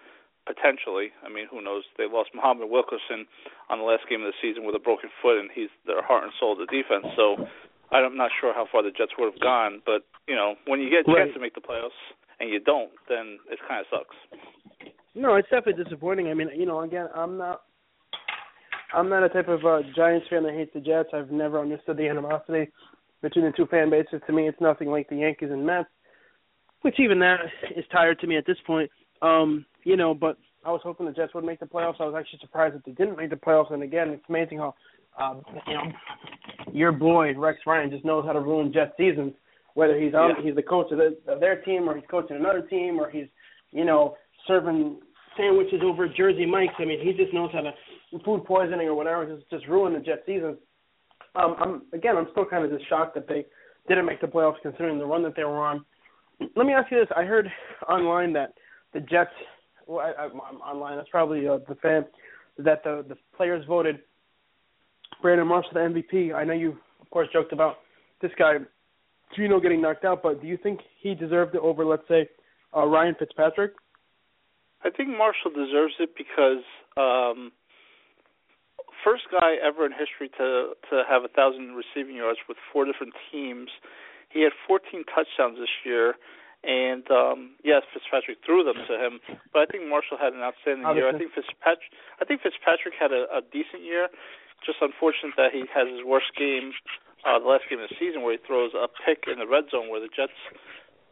potentially. 0.45 1.09
I 1.25 1.29
mean, 1.29 1.47
who 1.49 1.61
knows? 1.61 1.83
They 1.97 2.05
lost 2.05 2.29
Muhammad 2.35 2.69
Wilkerson 2.69 3.25
on 3.69 3.79
the 3.79 3.87
last 3.87 4.05
game 4.09 4.21
of 4.21 4.29
the 4.29 4.37
season 4.41 4.65
with 4.65 4.75
a 4.75 4.83
broken 4.83 5.09
foot, 5.21 5.39
and 5.39 5.49
he's 5.49 5.71
their 5.87 6.03
heart 6.03 6.23
and 6.23 6.33
soul 6.37 6.53
of 6.53 6.61
the 6.61 6.69
defense. 6.69 7.07
So 7.15 7.47
I'm 7.89 8.17
not 8.17 8.29
sure 8.35 8.53
how 8.53 8.67
far 8.69 8.83
the 8.83 8.91
Jets 8.91 9.13
would 9.17 9.31
have 9.31 9.41
gone. 9.41 9.81
But, 9.85 10.05
you 10.27 10.35
know, 10.35 10.55
when 10.67 10.81
you 10.81 10.89
get 10.89 11.07
a 11.07 11.09
chance 11.09 11.31
Right. 11.31 11.33
to 11.33 11.39
make 11.39 11.55
the 11.55 11.65
playoffs 11.65 11.97
and 12.39 12.49
you 12.49 12.59
don't, 12.59 12.91
then 13.09 13.39
it 13.49 13.59
kind 13.67 13.81
of 13.81 13.87
sucks. 13.91 14.91
No, 15.15 15.35
it's 15.35 15.49
definitely 15.49 15.83
disappointing. 15.83 16.27
I 16.27 16.33
mean, 16.33 16.49
you 16.55 16.65
know, 16.65 16.81
again, 16.81 17.07
I'm 17.15 17.37
not. 17.37 17.61
I'm 18.93 19.09
not 19.09 19.23
a 19.23 19.29
type 19.29 19.49
of 19.49 19.65
uh, 19.65 19.79
Giants 19.95 20.27
fan 20.29 20.43
that 20.43 20.53
hates 20.53 20.71
the 20.73 20.79
Jets. 20.79 21.09
I've 21.13 21.31
never 21.31 21.59
understood 21.59 21.97
the 21.97 22.07
animosity 22.07 22.71
between 23.21 23.45
the 23.45 23.51
two 23.51 23.65
fan 23.65 23.89
bases. 23.89 24.21
To 24.27 24.33
me, 24.33 24.47
it's 24.47 24.61
nothing 24.61 24.89
like 24.89 25.09
the 25.09 25.17
Yankees 25.17 25.49
and 25.51 25.65
Mets, 25.65 25.89
which 26.81 26.99
even 26.99 27.19
that 27.19 27.39
is 27.75 27.83
tired 27.91 28.19
to 28.19 28.27
me 28.27 28.37
at 28.37 28.45
this 28.45 28.57
point. 28.65 28.89
Um, 29.21 29.65
you 29.83 29.97
know, 29.97 30.13
but 30.13 30.37
I 30.65 30.71
was 30.71 30.81
hoping 30.83 31.07
the 31.07 31.11
Jets 31.11 31.33
would 31.33 31.43
make 31.43 31.59
the 31.59 31.65
playoffs. 31.65 31.99
I 31.99 32.05
was 32.05 32.15
actually 32.17 32.39
surprised 32.39 32.75
that 32.75 32.85
they 32.85 32.91
didn't 32.91 33.17
make 33.17 33.31
the 33.31 33.35
playoffs. 33.35 33.73
And 33.73 33.83
again, 33.83 34.09
it's 34.09 34.23
amazing 34.29 34.59
how 34.59 34.75
um, 35.19 35.41
you 35.67 35.73
know 35.73 35.83
your 36.71 36.91
boy 36.91 37.37
Rex 37.37 37.59
Ryan 37.65 37.89
just 37.89 38.05
knows 38.05 38.25
how 38.25 38.33
to 38.33 38.39
ruin 38.39 38.71
Jets 38.71 38.93
seasons. 38.97 39.33
Whether 39.75 39.99
he's 39.99 40.13
on, 40.13 40.31
yeah. 40.31 40.43
he's 40.43 40.55
the 40.55 40.63
coach 40.63 40.91
of, 40.91 40.97
the, 40.97 41.17
of 41.27 41.39
their 41.39 41.61
team, 41.61 41.87
or 41.87 41.95
he's 41.95 42.05
coaching 42.09 42.37
another 42.37 42.61
team, 42.61 42.97
or 42.97 43.09
he's 43.09 43.27
you 43.71 43.85
know 43.85 44.15
serving 44.47 44.99
sandwiches 45.37 45.81
over 45.83 46.07
Jersey 46.07 46.45
Mike's. 46.45 46.73
I 46.79 46.85
mean, 46.85 46.99
he 47.05 47.13
just 47.13 47.33
knows 47.33 47.49
how 47.53 47.61
to 47.61 47.71
food 48.23 48.45
poisoning 48.45 48.87
or 48.87 48.95
whatever 48.95 49.25
just 49.25 49.49
just 49.49 49.67
ruin 49.67 49.93
the 49.93 49.99
Jet 49.99 50.23
season. 50.25 50.57
Um, 51.35 51.55
I'm 51.59 51.81
again, 51.93 52.17
I'm 52.17 52.27
still 52.31 52.45
kind 52.45 52.63
of 52.63 52.71
just 52.71 52.87
shocked 52.89 53.15
that 53.15 53.27
they 53.27 53.45
didn't 53.87 54.05
make 54.05 54.21
the 54.21 54.27
playoffs 54.27 54.61
considering 54.61 54.97
the 54.97 55.05
run 55.05 55.23
that 55.23 55.35
they 55.35 55.43
were 55.43 55.59
on. 55.59 55.83
Let 56.55 56.65
me 56.65 56.73
ask 56.73 56.91
you 56.91 56.99
this: 56.99 57.09
I 57.15 57.23
heard 57.23 57.51
online 57.89 58.33
that 58.33 58.53
the 58.93 59.01
Jets, 59.01 59.31
well, 59.87 59.99
I, 59.99 60.23
I, 60.23 60.27
online, 60.27 60.97
that's 60.97 61.09
probably 61.09 61.47
uh, 61.47 61.59
the 61.67 61.75
fan, 61.75 62.05
that 62.57 62.83
the 62.83 63.05
the 63.07 63.17
players 63.35 63.65
voted 63.67 63.99
Brandon 65.21 65.47
Marshall 65.47 65.71
the 65.73 65.79
MVP. 65.79 66.33
I 66.33 66.43
know 66.43 66.53
you, 66.53 66.77
of 67.01 67.09
course, 67.09 67.27
joked 67.33 67.53
about 67.53 67.77
this 68.21 68.31
guy 68.39 68.55
Geno 69.35 69.59
getting 69.59 69.81
knocked 69.81 70.05
out, 70.05 70.23
but 70.23 70.41
do 70.41 70.47
you 70.47 70.57
think 70.57 70.79
he 71.01 71.15
deserved 71.15 71.55
it 71.55 71.61
over, 71.61 71.85
let's 71.85 72.07
say, 72.07 72.29
uh, 72.75 72.85
Ryan 72.85 73.15
Fitzpatrick? 73.17 73.73
I 74.83 74.89
think 74.89 75.09
Marshall 75.09 75.51
deserves 75.51 75.95
it 75.99 76.13
because 76.15 76.63
um, 76.97 77.51
first 79.03 79.29
guy 79.31 79.57
ever 79.61 79.85
in 79.85 79.93
history 79.93 80.29
to 80.37 80.73
to 80.89 81.03
have 81.09 81.23
a 81.23 81.31
thousand 81.31 81.77
receiving 81.77 82.17
yards 82.17 82.39
with 82.47 82.57
four 82.73 82.85
different 82.85 83.13
teams. 83.31 83.69
He 84.29 84.41
had 84.43 84.51
14 84.67 85.05
touchdowns 85.09 85.57
this 85.57 85.71
year, 85.85 86.17
and 86.65 87.05
um, 87.09 87.55
yes, 87.63 87.85
Fitzpatrick 87.93 88.41
threw 88.45 88.65
them 88.65 88.77
to 88.89 88.95
him. 88.97 89.21
But 89.53 89.63
I 89.63 89.67
think 89.69 89.87
Marshall 89.87 90.17
had 90.17 90.33
an 90.33 90.41
outstanding 90.41 90.85
Obviously. 90.85 91.05
year. 91.05 91.13
I 91.13 91.17
think 91.17 91.31
Fitzpatrick 91.33 91.93
I 92.21 92.23
think 92.25 92.41
Fitzpatrick 92.41 92.93
had 92.97 93.13
a, 93.13 93.29
a 93.29 93.41
decent 93.53 93.85
year. 93.85 94.09
Just 94.65 94.81
unfortunate 94.81 95.37
that 95.37 95.53
he 95.53 95.69
has 95.69 95.85
his 95.85 96.01
worst 96.01 96.33
game, 96.33 96.73
uh, 97.25 97.41
the 97.41 97.49
last 97.49 97.65
game 97.69 97.81
of 97.81 97.89
the 97.89 97.97
season, 97.99 98.21
where 98.21 98.37
he 98.37 98.41
throws 98.45 98.71
a 98.77 98.87
pick 98.87 99.25
in 99.25 99.41
the 99.41 99.49
red 99.49 99.65
zone 99.73 99.89
where 99.89 99.99
the 99.99 100.09
Jets 100.13 100.37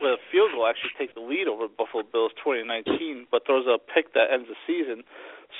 with 0.01 0.19
a 0.19 0.21
field 0.31 0.51
goal 0.51 0.67
actually 0.67 0.91
take 0.97 1.13
the 1.15 1.23
lead 1.23 1.47
over 1.47 1.69
Buffalo 1.69 2.03
Bills 2.03 2.35
2019, 2.43 3.29
but 3.31 3.45
throws 3.45 3.63
a 3.69 3.79
pick 3.79 4.11
that 4.13 4.33
ends 4.33 4.51
the 4.51 4.57
season. 4.67 5.07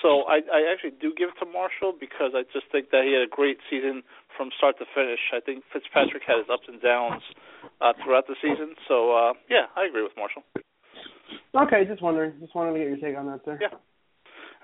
So 0.02 0.26
I, 0.26 0.42
I 0.50 0.68
actually 0.68 0.98
do 1.00 1.14
give 1.16 1.32
it 1.32 1.38
to 1.40 1.48
Marshall 1.48 1.94
because 1.96 2.34
I 2.34 2.44
just 2.52 2.68
think 2.74 2.90
that 2.90 3.06
he 3.06 3.14
had 3.14 3.24
a 3.24 3.30
great 3.30 3.62
season 3.70 4.02
from 4.36 4.50
start 4.58 4.82
to 4.82 4.88
finish. 4.92 5.22
I 5.32 5.40
think 5.40 5.64
Fitzpatrick 5.72 6.26
had 6.26 6.42
his 6.42 6.50
ups 6.50 6.66
and 6.68 6.82
downs 6.82 7.22
uh, 7.80 7.94
throughout 8.02 8.26
the 8.28 8.36
season. 8.42 8.74
So 8.90 9.14
uh, 9.14 9.34
yeah, 9.48 9.70
I 9.78 9.86
agree 9.86 10.04
with 10.04 10.18
Marshall. 10.18 10.44
Okay, 11.54 11.86
just 11.86 12.02
wondering. 12.02 12.34
Just 12.42 12.56
wanted 12.58 12.74
to 12.74 12.80
get 12.82 12.90
your 12.90 12.98
take 12.98 13.16
on 13.16 13.30
that, 13.30 13.46
sir. 13.46 13.58
Yeah. 13.62 13.78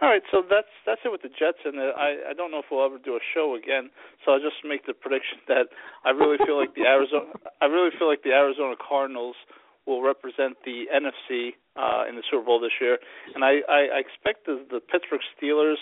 All 0.01 0.07
right, 0.07 0.23
so 0.31 0.43
that's 0.47 0.71
that's 0.87 1.03
it 1.03 1.11
with 1.11 1.27
the 1.27 1.33
Jets, 1.35 1.59
and 1.67 1.75
uh, 1.75 1.91
I 1.91 2.31
I 2.31 2.33
don't 2.33 2.51
know 2.51 2.63
if 2.63 2.71
we'll 2.71 2.87
ever 2.87 2.95
do 2.97 3.19
a 3.19 3.23
show 3.35 3.59
again. 3.59 3.91
So 4.23 4.31
I'll 4.31 4.39
just 4.39 4.63
make 4.63 4.87
the 4.87 4.95
prediction 4.95 5.43
that 5.51 5.67
I 6.07 6.15
really 6.15 6.39
feel 6.39 6.55
like 6.55 6.71
the 6.71 6.87
Arizona 6.87 7.27
I 7.59 7.67
really 7.67 7.91
feel 7.99 8.07
like 8.07 8.23
the 8.23 8.31
Arizona 8.31 8.79
Cardinals 8.79 9.35
will 9.83 9.99
represent 10.01 10.55
the 10.63 10.87
NFC 10.87 11.59
uh, 11.75 12.07
in 12.07 12.15
the 12.15 12.23
Super 12.31 12.45
Bowl 12.45 12.63
this 12.63 12.79
year, 12.79 12.95
and 13.35 13.43
I, 13.43 13.59
I, 13.67 13.97
I 13.97 13.99
expect 13.99 14.45
the, 14.45 14.63
the 14.71 14.79
Pittsburgh 14.79 15.25
Steelers. 15.35 15.81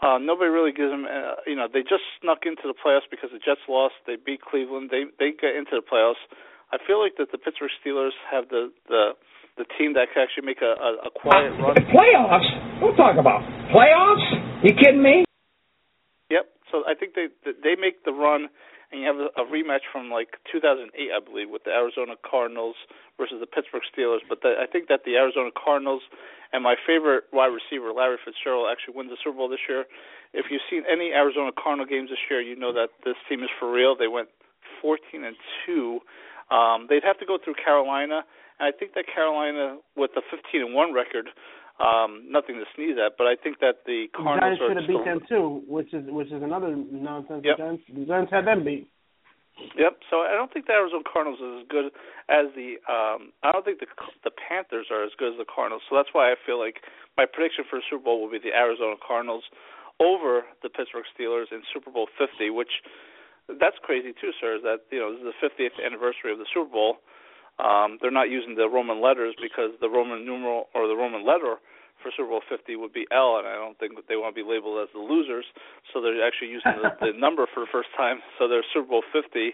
Uh, 0.00 0.16
nobody 0.16 0.48
really 0.48 0.72
gives 0.72 0.88
them. 0.88 1.04
Uh, 1.04 1.44
you 1.44 1.56
know, 1.56 1.68
they 1.68 1.84
just 1.84 2.06
snuck 2.22 2.48
into 2.48 2.64
the 2.64 2.72
playoffs 2.72 3.10
because 3.10 3.28
the 3.28 3.42
Jets 3.44 3.60
lost. 3.68 4.00
They 4.06 4.16
beat 4.16 4.40
Cleveland. 4.40 4.88
They 4.88 5.04
they 5.20 5.36
get 5.36 5.52
into 5.52 5.76
the 5.76 5.84
playoffs. 5.84 6.22
I 6.72 6.78
feel 6.80 6.96
like 6.96 7.20
that 7.20 7.28
the 7.28 7.36
Pittsburgh 7.36 7.74
Steelers 7.84 8.16
have 8.30 8.48
the 8.48 8.72
the 8.88 9.12
the 9.56 9.64
team 9.78 9.94
that 9.94 10.08
can 10.12 10.22
actually 10.22 10.46
make 10.46 10.62
a, 10.62 10.74
a, 10.78 11.08
a 11.08 11.10
quiet 11.10 11.50
run. 11.58 11.74
The 11.74 11.86
playoffs? 11.90 12.50
Don't 12.80 12.96
talk 12.96 13.16
about 13.18 13.42
playoffs. 13.74 14.26
You 14.62 14.74
kidding 14.74 15.02
me? 15.02 15.24
Yep. 16.30 16.46
So 16.70 16.82
I 16.86 16.94
think 16.94 17.14
they 17.14 17.28
they 17.44 17.74
make 17.80 18.04
the 18.04 18.12
run 18.12 18.48
and 18.90 19.00
you 19.00 19.06
have 19.06 19.22
a, 19.22 19.30
a 19.38 19.44
rematch 19.46 19.86
from 19.92 20.10
like 20.10 20.34
2008, 20.50 20.90
I 20.90 21.20
believe, 21.22 21.48
with 21.50 21.62
the 21.64 21.70
Arizona 21.70 22.18
Cardinals 22.18 22.74
versus 23.18 23.38
the 23.38 23.46
Pittsburgh 23.46 23.86
Steelers. 23.86 24.26
But 24.28 24.42
the, 24.42 24.58
I 24.58 24.66
think 24.66 24.88
that 24.88 25.06
the 25.06 25.14
Arizona 25.14 25.50
Cardinals 25.54 26.02
and 26.52 26.62
my 26.62 26.74
favorite 26.74 27.30
wide 27.32 27.54
receiver, 27.54 27.94
Larry 27.94 28.18
Fitzgerald, 28.18 28.66
actually 28.66 28.98
wins 28.98 29.10
the 29.10 29.18
Super 29.22 29.38
Bowl 29.38 29.48
this 29.48 29.62
year. 29.70 29.86
If 30.34 30.50
you've 30.50 30.66
seen 30.66 30.82
any 30.90 31.14
Arizona 31.14 31.54
Cardinal 31.54 31.86
games 31.86 32.10
this 32.10 32.22
year, 32.26 32.42
you 32.42 32.58
know 32.58 32.74
that 32.74 32.90
this 33.06 33.14
team 33.28 33.42
is 33.42 33.50
for 33.58 33.70
real. 33.70 33.94
They 33.94 34.10
went 34.10 34.28
14 34.82 35.22
and 35.22 35.36
two. 35.66 36.02
Um, 36.50 36.90
they'd 36.90 37.06
have 37.06 37.18
to 37.22 37.26
go 37.26 37.38
through 37.38 37.54
Carolina, 37.62 38.26
and 38.60 38.68
I 38.68 38.76
think 38.76 38.92
that 38.94 39.06
Carolina, 39.08 39.80
with 39.96 40.12
the 40.14 40.22
15 40.30 40.60
and 40.60 40.74
one 40.74 40.92
record, 40.92 41.32
um, 41.80 42.28
nothing 42.28 42.60
to 42.60 42.68
sneeze 42.76 43.00
at, 43.00 43.16
but 43.16 43.24
I 43.24 43.40
think 43.40 43.58
that 43.64 43.88
the 43.88 44.12
Cardinals 44.12 44.60
the 44.60 44.68
Giants 44.68 44.68
should 44.68 44.76
have 44.76 44.88
beat 44.88 45.04
them 45.08 45.20
too, 45.24 45.64
which 45.64 45.90
is 45.96 46.04
which 46.12 46.28
is 46.28 46.44
another 46.44 46.76
nonsense. 46.76 47.40
Yep. 47.40 47.56
The 47.56 47.62
Giants, 47.64 47.84
the 47.88 48.04
Giants 48.04 48.30
had 48.30 48.44
them 48.44 48.60
beat. 48.68 48.84
Yep. 49.80 50.04
So 50.12 50.20
I 50.20 50.36
don't 50.36 50.52
think 50.52 50.68
the 50.68 50.76
Arizona 50.76 51.04
Cardinals 51.08 51.40
is 51.40 51.64
as 51.64 51.66
good 51.72 51.88
as 52.28 52.52
the. 52.52 52.76
um 52.84 53.32
I 53.40 53.48
don't 53.48 53.64
think 53.64 53.80
the 53.80 53.88
the 54.28 54.32
Panthers 54.36 54.92
are 54.92 55.00
as 55.08 55.16
good 55.16 55.32
as 55.32 55.38
the 55.40 55.48
Cardinals. 55.48 55.80
So 55.88 55.96
that's 55.96 56.12
why 56.12 56.28
I 56.28 56.36
feel 56.44 56.60
like 56.60 56.84
my 57.16 57.24
prediction 57.24 57.64
for 57.64 57.80
the 57.80 57.86
Super 57.88 58.04
Bowl 58.04 58.20
will 58.20 58.32
be 58.32 58.40
the 58.40 58.52
Arizona 58.52 59.00
Cardinals 59.00 59.48
over 60.04 60.44
the 60.60 60.68
Pittsburgh 60.68 61.08
Steelers 61.16 61.48
in 61.48 61.64
Super 61.72 61.88
Bowl 61.92 62.08
50, 62.16 62.52
which 62.52 62.84
that's 63.48 63.76
crazy 63.80 64.12
too, 64.20 64.36
sir. 64.36 64.60
Is 64.60 64.62
that 64.68 64.84
you 64.92 65.00
know 65.00 65.16
this 65.16 65.24
is 65.24 65.32
the 65.32 65.38
50th 65.40 65.80
anniversary 65.80 66.32
of 66.32 66.36
the 66.36 66.48
Super 66.52 66.68
Bowl. 66.68 67.00
Um, 67.60 67.98
they're 68.00 68.10
not 68.10 68.30
using 68.30 68.56
the 68.56 68.68
Roman 68.68 69.00
letters 69.00 69.34
because 69.40 69.70
the 69.80 69.88
Roman 69.88 70.24
numeral 70.24 70.68
or 70.74 70.88
the 70.88 70.96
Roman 70.96 71.26
letter 71.26 71.56
for 72.02 72.10
Super 72.16 72.32
Bowl 72.32 72.42
50 72.48 72.76
would 72.76 72.92
be 72.92 73.06
L, 73.12 73.36
and 73.36 73.46
I 73.46 73.54
don't 73.54 73.78
think 73.78 73.92
they 74.08 74.16
want 74.16 74.34
to 74.34 74.38
be 74.40 74.46
labeled 74.46 74.80
as 74.80 74.88
the 74.92 75.00
losers. 75.00 75.44
So 75.92 76.00
they're 76.00 76.24
actually 76.24 76.48
using 76.48 76.72
the, 76.80 77.12
the 77.12 77.12
number 77.16 77.46
for 77.52 77.60
the 77.60 77.70
first 77.70 77.92
time. 77.96 78.24
So 78.38 78.48
there's 78.48 78.64
Super 78.72 78.88
Bowl 78.88 79.04
50, 79.12 79.52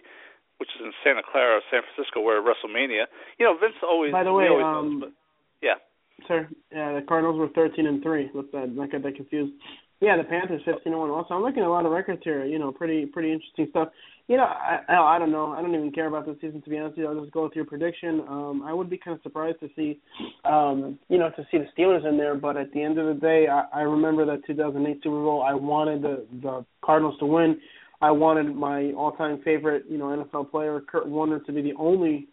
which 0.59 0.71
is 0.79 0.81
in 0.81 0.93
Santa 1.03 1.23
Clara, 1.27 1.61
San 1.71 1.83
Francisco, 1.83 2.23
where 2.23 2.41
WrestleMania. 2.41 3.11
You 3.39 3.47
know, 3.47 3.59
Vince 3.59 3.77
always. 3.83 4.15
By 4.15 4.25
the 4.25 4.33
way, 4.33 4.47
always 4.49 4.65
um, 4.65 5.01
but, 5.01 5.13
yeah. 5.61 5.83
Sir, 6.27 6.49
yeah, 6.73 6.97
the 6.99 7.05
Cardinals 7.05 7.39
were 7.39 7.51
13 7.53 7.87
and 7.87 8.03
three. 8.03 8.31
Let's 8.33 8.49
uh, 8.55 8.67
not 8.71 8.91
get 8.91 9.03
that 9.03 9.17
confused. 9.17 9.53
Yeah, 10.01 10.17
the 10.17 10.25
Panthers 10.25 10.63
15 10.65 10.93
and 10.93 11.01
one. 11.01 11.11
Also, 11.11 11.35
I'm 11.35 11.43
looking 11.43 11.63
at 11.63 11.69
a 11.69 11.71
lot 11.71 11.87
of 11.87 11.93
records 11.93 12.21
here. 12.23 12.45
You 12.45 12.59
know, 12.59 12.73
pretty 12.73 13.07
pretty 13.07 13.33
interesting 13.33 13.67
stuff. 13.71 13.89
You 14.29 14.37
know, 14.37 14.45
I 14.45 14.81
I, 14.89 15.19
don't 15.21 15.31
know. 15.31 15.53
I 15.53 15.63
don't 15.63 15.75
even 15.75 15.93
care 15.93 16.09
about 16.09 16.27
this 16.27 16.37
season 16.41 16.61
to 16.63 16.71
be 16.71 16.79
honest 16.79 16.97
with 16.97 17.05
you. 17.05 17.09
I'll 17.09 17.21
just 17.21 17.33
go 17.33 17.45
with 17.45 17.55
your 17.55 17.65
prediction. 17.65 18.23
Um, 18.29 18.63
I 18.67 18.73
would 18.73 18.91
be 18.91 18.99
kind 18.99 19.17
of 19.17 19.23
surprised 19.23 19.61
to 19.61 19.69
see, 19.77 20.01
um, 20.45 20.99
you 21.09 21.19
know, 21.19 21.31
to 21.31 21.47
see 21.51 21.59
the 21.59 21.67
Steelers 21.79 22.05
in 22.09 22.17
there. 22.19 22.35
But 22.35 22.57
at 22.57 22.73
the 22.73 22.83
end 22.83 22.99
of 22.99 23.07
the 23.07 23.21
day, 23.21 23.47
I, 23.47 23.67
I 23.73 23.83
remember 23.83 24.27
that 24.27 24.45
2008 24.45 24.97
Super 24.97 25.11
Bowl. 25.11 25.45
I 25.47 25.55
wanted 25.55 26.03
the 26.03 26.27
the 26.43 26.65
Cardinals 26.85 27.19
to 27.21 27.27
win. 27.27 27.61
I 28.01 28.11
wanted 28.11 28.55
my 28.55 28.93
all-time 28.93 29.41
favorite, 29.43 29.85
you 29.89 29.97
know, 29.97 30.07
NFL 30.07 30.51
player, 30.51 30.83
Kurt 30.87 31.09
Warner, 31.09 31.41
to 31.41 31.53
be 31.53 31.63
the 31.63 31.73
only 31.79 32.29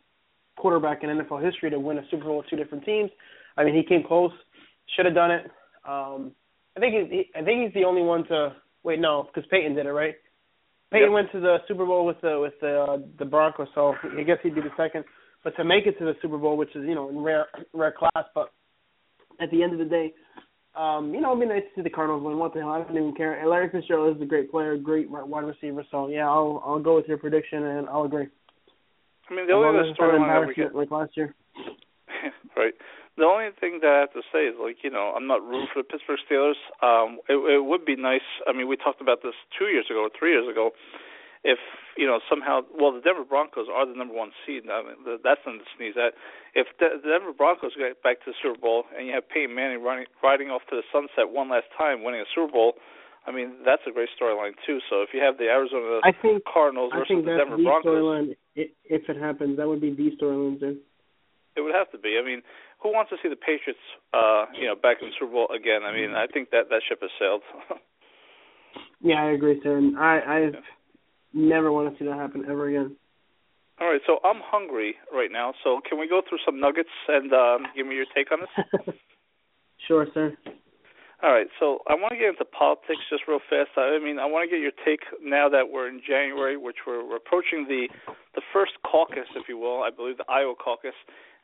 quarterback 0.57 1.03
in 1.03 1.09
NFL 1.09 1.43
history 1.43 1.69
to 1.69 1.79
win 1.79 1.99
a 1.99 2.01
Super 2.11 2.25
Bowl 2.25 2.37
with 2.37 2.49
two 2.49 2.57
different 2.57 2.83
teams. 2.83 3.09
I 3.55 3.63
mean, 3.63 3.75
he 3.75 3.83
came 3.83 4.03
close, 4.05 4.31
should 4.95 5.05
have 5.05 5.15
done 5.15 5.31
it. 5.31 5.45
Um, 5.87 6.33
I 6.75 6.79
think 6.79 6.95
he's, 6.95 7.11
he, 7.11 7.39
I 7.39 7.43
think 7.43 7.63
he's 7.63 7.73
the 7.73 7.85
only 7.85 8.01
one 8.01 8.25
to 8.27 8.55
wait. 8.83 8.99
No, 8.99 9.29
because 9.33 9.49
Peyton 9.49 9.75
did 9.75 9.85
it, 9.85 9.91
right? 9.91 10.15
Peyton 10.93 11.09
Yep. 11.09 11.13
went 11.13 11.31
to 11.31 11.39
the 11.39 11.57
Super 11.67 11.85
Bowl 11.85 12.05
with 12.05 12.21
the 12.21 12.39
with 12.39 12.53
the 12.61 12.81
uh, 12.81 12.97
the 13.17 13.25
Broncos, 13.25 13.67
so 13.73 13.95
I 14.15 14.21
guess 14.21 14.37
he'd 14.43 14.53
be 14.53 14.61
the 14.61 14.69
second. 14.77 15.03
But 15.43 15.55
to 15.57 15.63
make 15.63 15.87
it 15.87 15.97
to 15.97 16.05
the 16.05 16.13
Super 16.21 16.37
Bowl, 16.37 16.55
which 16.55 16.69
is 16.75 16.85
you 16.87 16.93
know 16.93 17.09
in 17.09 17.17
rare 17.17 17.47
rare 17.73 17.91
class, 17.91 18.25
but 18.35 18.53
at 19.41 19.49
the 19.49 19.63
end 19.63 19.73
of 19.73 19.79
the 19.79 19.85
day, 19.85 20.13
um, 20.75 21.11
you 21.13 21.19
know, 21.19 21.35
it'd 21.35 21.49
be 21.49 21.53
nice 21.53 21.63
to 21.63 21.69
see 21.75 21.81
the 21.81 21.89
Cardinals 21.89 22.23
win. 22.23 22.37
What 22.37 22.53
the 22.53 22.59
hell? 22.61 22.69
I 22.69 22.83
don't 22.83 22.95
even 22.95 23.15
care. 23.15 23.39
And 23.39 23.49
Larry 23.49 23.69
Fitzgerald 23.71 24.15
is 24.15 24.21
a 24.21 24.25
great 24.25 24.51
player, 24.51 24.77
great 24.77 25.09
wide 25.09 25.45
receiver. 25.45 25.83
So 25.89 26.07
yeah, 26.09 26.27
I'll 26.27 26.61
I'll 26.63 26.79
go 26.79 26.95
with 26.95 27.07
your 27.07 27.17
prediction 27.17 27.63
and 27.63 27.89
I'll 27.89 28.03
agree. 28.03 28.27
I 29.29 29.33
mean, 29.33 29.47
the 29.47 29.53
only 29.53 29.69
other 29.69 29.81
as 29.81 29.91
it's 29.91 29.99
not 29.99 30.13
storyline 30.13 30.41
that 30.41 30.47
we 30.47 30.53
get, 30.53 30.75
like 30.75 30.91
last 30.91 31.17
year. 31.17 31.33
right? 32.57 32.73
The 33.15 33.25
only 33.25 33.53
thing 33.61 33.77
that 33.81 33.91
I 33.93 33.99
have 34.01 34.13
to 34.17 34.25
say 34.33 34.49
is 34.49 34.55
like 34.57 34.81
you 34.81 34.89
know 34.89 35.13
I'm 35.15 35.27
not 35.27 35.45
rooting 35.45 35.69
for 35.69 35.81
the 35.81 35.87
Pittsburgh 35.87 36.17
Steelers. 36.25 36.57
Um, 36.81 37.19
it, 37.29 37.37
it 37.37 37.63
would 37.65 37.85
be 37.85 37.95
nice. 37.95 38.25
I 38.47 38.53
mean, 38.53 38.67
we 38.67 38.75
talked 38.75 39.01
about 39.01 39.21
this 39.21 39.37
two 39.57 39.69
years 39.69 39.85
ago 39.89 40.09
or 40.09 40.11
three 40.17 40.31
years 40.33 40.49
ago. 40.49 40.71
If 41.43 41.59
you 41.97 42.07
know 42.07 42.17
somehow, 42.25 42.65
well, 42.73 42.89
the 42.89 43.01
Denver 43.05 43.27
Broncos 43.27 43.67
are 43.69 43.85
the 43.85 43.93
number 43.93 44.15
one 44.15 44.31
seed. 44.41 44.63
I 44.65 44.81
mean, 44.81 44.97
that's 45.21 45.45
nothing 45.45 45.61
to 45.61 45.67
sneeze 45.77 45.93
at. 45.93 46.17
If 46.55 46.71
the, 46.79 46.97
the 47.03 47.09
Denver 47.13 47.37
Broncos 47.37 47.77
get 47.77 48.01
back 48.01 48.23
to 48.25 48.31
the 48.31 48.37
Super 48.41 48.57
Bowl 48.57 48.85
and 48.97 49.05
you 49.05 49.13
have 49.13 49.29
Peyton 49.29 49.53
Manning 49.53 49.83
running 49.83 50.07
riding 50.23 50.49
off 50.49 50.65
to 50.71 50.75
the 50.79 50.87
sunset 50.89 51.29
one 51.29 51.53
last 51.53 51.69
time, 51.77 52.01
winning 52.01 52.21
a 52.21 52.29
Super 52.33 52.49
Bowl, 52.49 52.81
I 53.27 53.31
mean 53.35 53.61
that's 53.61 53.83
a 53.85 53.91
great 53.91 54.09
storyline 54.17 54.57
too. 54.65 54.79
So 54.89 55.05
if 55.05 55.13
you 55.13 55.21
have 55.21 55.37
the 55.37 55.53
Arizona 55.53 56.01
I 56.01 56.15
think 56.17 56.41
Cardinals 56.49 56.89
I 56.95 57.05
versus 57.05 57.13
think 57.13 57.25
the 57.29 57.37
that's 57.37 57.45
Denver 57.45 57.61
the 57.61 57.67
Broncos, 57.69 57.93
storyline. 57.93 58.27
If 58.55 59.09
it 59.09 59.17
happens, 59.21 59.57
that 59.57 59.67
would 59.67 59.81
be 59.81 59.93
the 59.93 60.15
storyline. 60.17 60.57
It 61.55 61.61
would 61.61 61.75
have 61.75 61.91
to 61.91 61.99
be. 61.99 62.17
I 62.17 62.25
mean, 62.25 62.41
who 62.83 62.91
wants 62.91 63.09
to 63.09 63.17
see 63.23 63.29
the 63.29 63.39
Patriots, 63.39 63.79
uh, 64.13 64.45
you 64.53 64.67
know, 64.67 64.75
back 64.75 64.97
in 65.01 65.07
the 65.07 65.13
Super 65.17 65.31
Bowl 65.31 65.47
again? 65.55 65.81
I 65.87 65.95
mean, 65.95 66.11
I 66.11 66.27
think 66.27 66.51
that 66.51 66.67
that 66.69 66.81
ship 66.87 66.99
has 67.01 67.11
sailed. 67.17 67.41
Yeah, 69.03 69.21
I 69.21 69.31
agree, 69.31 69.59
sir. 69.61 69.81
I 69.99 70.47
I've 70.47 70.55
never 71.33 71.71
want 71.71 71.91
to 71.91 71.99
see 71.99 72.07
that 72.07 72.15
happen 72.15 72.45
ever 72.49 72.69
again. 72.69 72.95
All 73.81 73.91
right, 73.91 74.01
so 74.07 74.19
I'm 74.23 74.39
hungry 74.39 74.95
right 75.13 75.29
now. 75.31 75.53
So 75.63 75.81
can 75.87 75.99
we 75.99 76.07
go 76.07 76.21
through 76.27 76.39
some 76.45 76.59
nuggets 76.59 76.89
and 77.09 77.33
um, 77.33 77.67
give 77.75 77.85
me 77.85 77.95
your 77.95 78.05
take 78.15 78.31
on 78.31 78.39
this? 78.41 78.95
sure, 79.87 80.07
sir. 80.13 80.37
All 81.23 81.31
right, 81.31 81.47
so 81.59 81.79
I 81.87 81.95
want 81.95 82.11
to 82.11 82.19
get 82.19 82.29
into 82.29 82.45
politics 82.45 82.99
just 83.09 83.23
real 83.27 83.39
fast. 83.49 83.71
I 83.77 83.99
mean, 83.99 84.19
I 84.19 84.25
want 84.25 84.47
to 84.47 84.51
get 84.51 84.61
your 84.61 84.75
take 84.85 85.01
now 85.21 85.49
that 85.49 85.71
we're 85.71 85.87
in 85.87 86.01
January, 86.05 86.55
which 86.55 86.83
we're, 86.85 87.07
we're 87.07 87.17
approaching 87.17 87.65
the 87.67 87.87
the 88.35 88.41
first 88.51 88.73
caucus, 88.83 89.27
if 89.35 89.47
you 89.47 89.57
will. 89.57 89.83
I 89.83 89.89
believe 89.89 90.17
the 90.17 90.27
Iowa 90.27 90.55
caucus, 90.55 90.95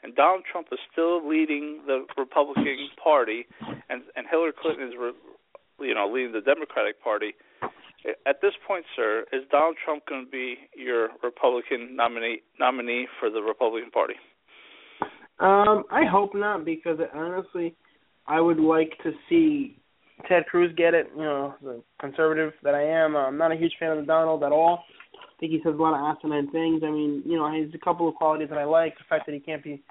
and 0.04 0.16
Donald 0.16 0.44
Trump 0.50 0.68
is 0.72 0.80
still 0.92 1.28
leading 1.28 1.82
the 1.86 2.06
Republican 2.18 2.90
Party, 3.02 3.46
and 3.90 4.04
and 4.16 4.26
Hillary 4.30 4.54
Clinton 4.60 4.88
is, 4.88 4.94
re, 5.00 5.12
you 5.82 5.94
know, 5.94 6.10
leading 6.12 6.32
the 6.32 6.42
Democratic 6.42 7.02
Party. 7.04 7.34
At 8.26 8.42
this 8.42 8.54
point, 8.66 8.86
sir, 8.96 9.26
is 9.34 9.42
Donald 9.52 9.76
Trump 9.84 10.06
going 10.08 10.26
to 10.26 10.32
be 10.32 10.56
your 10.76 11.10
Republican 11.22 11.96
nominee 11.96 12.42
nominee 12.60 13.08
for 13.20 13.30
the 13.30 13.42
Republican 13.42 13.92
Party? 13.92 14.16
Um, 15.40 15.84
I 15.92 16.06
hope 16.10 16.34
not 16.34 16.66
because 16.66 17.00
honestly, 17.14 17.76
I 18.28 18.40
would 18.40 18.60
like 18.60 18.92
to 19.04 19.12
see 19.28 19.78
Ted 20.28 20.46
Cruz 20.48 20.74
get 20.78 20.94
it. 20.94 21.08
You 21.16 21.24
know, 21.24 21.56
the 21.62 21.82
conservative 22.00 22.54
that 22.64 22.76
I 22.76 22.84
am, 22.84 23.16
I'm 23.16 23.38
not 23.38 23.52
a 23.52 23.56
huge 23.56 23.74
fan 23.80 23.98
of 23.98 24.08
Donald 24.08 24.44
at 24.44 24.52
all. 24.52 24.84
I 25.22 25.40
think 25.40 25.52
he 25.52 25.60
says 25.64 25.76
a 25.78 25.82
lot 25.82 25.94
of 25.94 26.18
asinine 26.18 26.52
things. 26.52 26.82
I 26.86 26.92
mean, 26.92 27.24
you 27.26 27.38
know, 27.38 27.52
he 27.52 27.62
has 27.62 27.70
a 27.74 27.78
couple 27.78 28.08
of 28.08 28.16
qualities 28.16 28.50
that 28.50 28.58
I 28.58 28.66
like. 28.66 28.98
The 28.98 29.06
fact 29.10 29.26
that 29.26 29.34
he 29.34 29.40
can't 29.40 29.64
be 29.64 29.82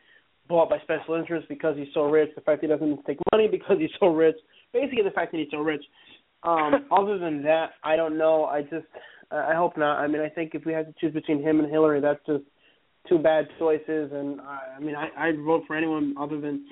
bought 0.48 0.70
by 0.70 0.78
special 0.80 1.14
interests 1.14 1.46
because 1.48 1.76
he's 1.76 1.92
so 1.94 2.04
rich. 2.04 2.30
The 2.34 2.40
fact 2.40 2.60
that 2.60 2.68
he 2.68 2.72
doesn't 2.72 3.04
take 3.06 3.18
money 3.32 3.48
because 3.50 3.76
he's 3.78 3.90
so 4.00 4.08
rich. 4.08 4.36
Basically, 4.72 5.02
the 5.02 5.10
fact 5.10 5.32
that 5.32 5.38
he's 5.38 5.50
so 5.50 5.58
rich. 5.58 5.84
Um, 6.42 6.86
other 6.92 7.18
than 7.18 7.42
that, 7.44 7.70
I 7.84 7.96
don't 7.96 8.18
know. 8.18 8.44
I 8.44 8.62
just 8.62 8.86
I 9.30 9.54
hope 9.54 9.76
not. 9.76 9.98
I 9.98 10.06
mean, 10.06 10.22
I 10.22 10.28
think 10.28 10.54
if 10.54 10.64
we 10.64 10.72
had 10.72 10.86
to 10.86 10.94
choose 11.00 11.12
between 11.12 11.42
him 11.42 11.60
and 11.60 11.70
Hillary, 11.70 12.00
that's 12.00 12.24
just 12.26 12.44
two 13.08 13.18
bad 13.18 13.46
choices. 13.58 14.10
And 14.12 14.40
I, 14.40 14.76
I 14.76 14.80
mean, 14.80 14.94
I, 14.94 15.08
I'd 15.16 15.38
vote 15.44 15.64
for 15.66 15.76
anyone 15.76 16.14
other 16.18 16.40
than 16.40 16.64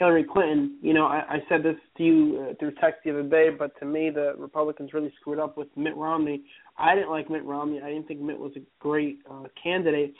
Hillary 0.00 0.24
Clinton. 0.24 0.78
You 0.80 0.94
know, 0.94 1.04
I, 1.04 1.22
I 1.28 1.36
said 1.48 1.62
this 1.62 1.76
to 1.98 2.02
you 2.02 2.48
uh, 2.48 2.54
through 2.58 2.72
text 2.80 3.00
the 3.04 3.10
other 3.10 3.22
day, 3.22 3.50
but 3.56 3.78
to 3.80 3.84
me, 3.84 4.08
the 4.08 4.32
Republicans 4.38 4.94
really 4.94 5.12
screwed 5.20 5.38
up 5.38 5.58
with 5.58 5.68
Mitt 5.76 5.94
Romney. 5.94 6.42
I 6.78 6.94
didn't 6.94 7.10
like 7.10 7.28
Mitt 7.30 7.44
Romney. 7.44 7.82
I 7.84 7.90
didn't 7.90 8.08
think 8.08 8.20
Mitt 8.20 8.38
was 8.38 8.52
a 8.56 8.60
great 8.80 9.18
uh, 9.30 9.44
candidate. 9.62 10.14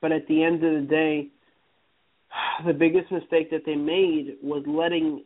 But 0.00 0.12
at 0.12 0.28
the 0.28 0.44
end 0.44 0.64
of 0.64 0.80
the 0.80 0.86
day, 0.88 1.28
the 2.66 2.72
biggest 2.72 3.10
mistake 3.10 3.50
that 3.50 3.62
they 3.66 3.74
made 3.74 4.36
was 4.42 4.62
letting 4.66 5.24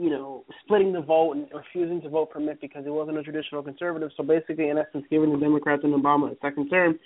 you 0.00 0.10
know, 0.10 0.44
splitting 0.62 0.92
the 0.92 1.00
vote 1.00 1.32
and 1.32 1.48
refusing 1.52 2.00
to 2.02 2.08
vote 2.08 2.28
for 2.32 2.38
Mitt 2.38 2.60
because 2.60 2.84
he 2.84 2.90
wasn't 2.90 3.18
a 3.18 3.22
traditional 3.22 3.64
conservative. 3.64 4.10
So 4.16 4.22
basically, 4.22 4.68
in 4.68 4.78
essence, 4.78 5.04
giving 5.10 5.32
the 5.32 5.38
Democrats 5.38 5.82
and 5.82 5.92
Obama 5.92 6.30
a 6.30 6.36
second 6.40 6.70
term. 6.70 6.98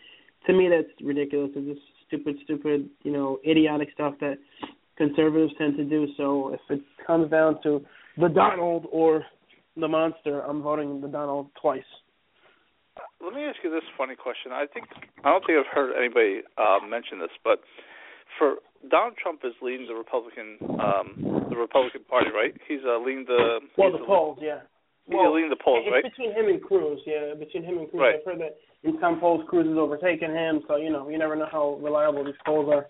To 0.47 0.53
me, 0.53 0.68
that's 0.68 0.91
ridiculous. 1.03 1.53
It's 1.57 1.78
just 1.78 1.87
stupid, 2.07 2.37
stupid, 2.45 2.91
you 3.03 3.12
know, 3.12 3.39
idiotic 3.49 3.89
stuff 3.95 4.14
that 4.20 4.37
conservatives 4.97 5.53
tend 5.59 5.76
to 5.76 5.84
do. 5.84 6.07
So 6.16 6.55
if 6.55 6.61
it 6.70 6.80
comes 7.07 7.30
down 7.30 7.62
to 7.62 7.84
the 8.18 8.28
Donald 8.28 8.86
or 8.90 9.24
the 9.76 9.88
monster, 9.88 10.40
I'm 10.40 10.62
voting 10.62 11.01
the 11.01 11.09
Donald 11.09 11.49
twice. 11.61 11.82
Let 13.24 13.32
me 13.34 13.43
ask 13.45 13.57
you 13.64 13.70
this 13.70 13.82
funny 13.97 14.14
question. 14.14 14.53
I 14.53 14.66
think 14.72 14.86
I 15.24 15.30
don't 15.30 15.45
think 15.47 15.59
I've 15.59 15.72
heard 15.72 15.97
anybody 15.97 16.43
uh, 16.59 16.84
mention 16.86 17.18
this, 17.20 17.32
but 17.43 17.61
for 18.38 18.57
Donald 18.90 19.14
Trump 19.16 19.40
is 19.45 19.55
leading 19.62 19.86
the 19.86 19.95
Republican 19.95 20.59
um 20.78 21.47
the 21.49 21.57
Republican 21.57 22.05
Party, 22.05 22.30
right? 22.34 22.53
He's 22.68 22.84
uh, 22.84 22.99
leading 22.99 23.24
the 23.24 23.61
well 23.78 23.93
the 23.93 24.05
polls, 24.05 24.38
yeah. 24.43 24.61
He's 25.07 25.16
well, 25.16 25.34
leading 25.34 25.51
the 25.51 25.57
polls, 25.57 25.82
it's 25.86 25.93
right? 25.93 26.05
between 26.05 26.30
him 26.30 26.47
and 26.47 26.62
Cruz, 26.62 27.01
yeah. 27.07 27.34
Between 27.34 27.64
him 27.64 27.78
and 27.78 27.90
Cruz, 27.90 28.01
Right. 28.01 28.14
I've 28.20 28.24
heard 28.24 28.40
that 28.40 28.57
in 28.84 28.99
some 29.01 29.18
polls 29.18 29.43
Cruz 29.49 29.66
has 29.66 29.76
overtaken 29.76 30.30
him, 30.30 30.62
so 30.68 30.76
you 30.76 30.90
know 30.90 31.09
you 31.09 31.18
never 31.18 31.34
know 31.34 31.49
how 31.51 31.78
reliable 31.80 32.24
these 32.24 32.38
polls 32.45 32.68
are. 32.70 32.86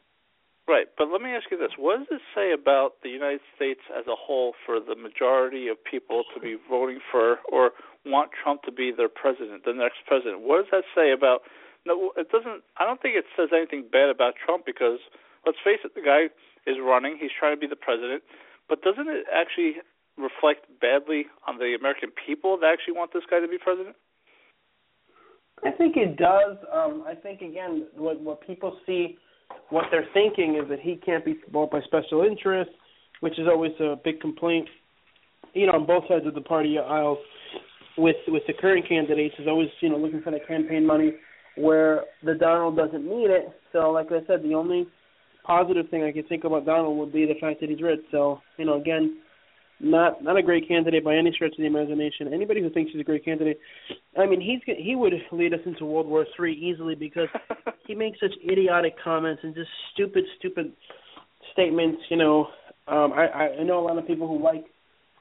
Right, 0.69 0.87
but 0.97 1.11
let 1.11 1.21
me 1.21 1.31
ask 1.31 1.51
you 1.51 1.59
this: 1.59 1.75
What 1.77 1.99
does 1.99 2.07
this 2.09 2.27
say 2.35 2.53
about 2.53 3.03
the 3.03 3.11
United 3.11 3.41
States 3.57 3.81
as 3.91 4.07
a 4.07 4.15
whole 4.15 4.55
for 4.65 4.79
the 4.79 4.95
majority 4.95 5.67
of 5.67 5.77
people 5.83 6.23
to 6.35 6.41
be 6.41 6.57
voting 6.71 7.01
for 7.11 7.39
or 7.51 7.73
want 8.07 8.31
Trump 8.31 8.63
to 8.63 8.73
be 8.73 8.93
their 8.95 9.11
president, 9.11 9.65
the 9.65 9.75
next 9.75 10.07
president? 10.07 10.43
What 10.43 10.63
does 10.63 10.71
that 10.71 10.85
say 10.95 11.11
about? 11.11 11.43
No, 11.85 12.13
it 12.17 12.31
doesn't. 12.31 12.63
I 12.79 12.87
don't 12.87 13.03
think 13.03 13.17
it 13.17 13.27
says 13.37 13.51
anything 13.53 13.91
bad 13.91 14.09
about 14.09 14.35
Trump 14.39 14.65
because 14.65 15.03
let's 15.45 15.59
face 15.65 15.83
it, 15.83 15.99
the 15.99 16.03
guy 16.03 16.31
is 16.67 16.79
running. 16.79 17.19
He's 17.19 17.35
trying 17.35 17.57
to 17.57 17.61
be 17.61 17.67
the 17.67 17.75
president, 17.75 18.23
but 18.69 18.83
doesn't 18.83 19.09
it 19.09 19.27
actually 19.35 19.83
reflect 20.17 20.67
badly 20.81 21.27
on 21.49 21.59
the 21.59 21.75
American 21.79 22.11
people 22.15 22.59
that 22.59 22.71
actually 22.71 22.95
want 22.95 23.13
this 23.13 23.25
guy 23.29 23.41
to 23.41 23.49
be 23.49 23.59
president? 23.59 23.97
I 25.65 25.71
think 25.71 25.97
it 25.97 26.17
does. 26.17 26.57
Um, 26.73 27.05
I 27.07 27.15
think 27.15 27.41
again, 27.41 27.87
what 27.95 28.21
what 28.21 28.47
people 28.47 28.79
see, 28.87 29.19
what 29.71 29.85
they're 29.91 30.09
thinking 30.13 30.61
is 30.63 30.69
that 30.69 30.81
he 30.81 30.97
can't 30.97 31.25
be 31.25 31.39
bought 31.51 31.71
by 31.71 31.81
special 31.83 32.23
interests, 32.23 32.75
which 33.21 33.39
is 33.39 33.47
always 33.49 33.73
a 33.81 33.97
big 34.05 34.21
complaint. 34.21 34.69
You 35.55 35.67
know, 35.67 35.73
on 35.73 35.87
both 35.87 36.05
sides 36.09 36.27
of 36.27 36.35
the 36.35 36.41
party 36.41 36.79
aisle, 36.79 37.19
with 37.99 38.17
with 38.29 38.43
the 38.47 38.55
current 38.55 38.89
candidates, 38.89 39.35
is 39.39 39.47
always 39.47 39.69
you 39.81 39.91
know 39.91 39.97
looking 39.97 40.23
for 40.23 40.31
the 40.31 40.41
campaign 40.47 40.87
money, 40.87 41.13
where 41.57 42.05
the 42.23 42.35
Donald 42.35 42.77
doesn't 42.77 43.05
need 43.05 43.31
it. 43.31 43.49
So, 43.73 43.91
like 43.91 44.07
I 44.11 44.25
said, 44.27 44.43
the 44.43 44.55
only 44.55 44.87
positive 45.45 45.89
thing 45.91 46.05
I 46.05 46.13
can 46.13 46.25
think 46.25 46.45
about 46.45 46.67
Donald 46.67 46.99
would 46.99 47.13
be 47.13 47.27
the 47.27 47.39
fact 47.41 47.61
that 47.61 47.69
he's 47.69 47.83
rich. 47.83 48.01
So, 48.11 48.41
you 48.59 48.65
know, 48.65 48.81
again, 48.81 49.19
not 49.83 50.23
not 50.23 50.37
a 50.37 50.43
great 50.43 50.69
candidate 50.69 51.05
by 51.05 51.17
any 51.17 51.33
stretch 51.33 51.53
of 51.53 51.59
the 51.59 51.67
imagination. 51.67 52.33
Anybody 52.33 52.63
who 52.63 52.71
thinks 52.71 52.93
he's 52.93 53.01
a 53.01 53.05
great 53.05 53.25
candidate, 53.25 53.59
I 54.17 54.27
mean, 54.27 54.41
he's 54.41 54.61
he 54.79 54.95
would 54.95 55.13
lead 55.33 55.53
us 55.53 55.61
into 55.67 55.85
World 55.85 56.07
War 56.07 56.25
Three 56.37 56.55
easily 56.55 56.95
because 56.95 57.29
he 57.87 57.95
makes 57.95 58.21
such 58.21 58.33
idiotic 58.49 58.95
comments 59.03 59.43
and 59.43 59.55
just 59.55 59.71
stupid, 59.93 60.25
stupid 60.39 60.73
statements. 61.53 62.01
You 62.11 62.17
know, 62.17 62.47
um, 62.87 63.13
I 63.13 63.57
I 63.61 63.63
know 63.65 63.81
a 63.81 63.85
lot 63.85 63.99
of 63.99 64.07
people 64.07 64.29
who 64.29 64.43
like, 64.43 64.65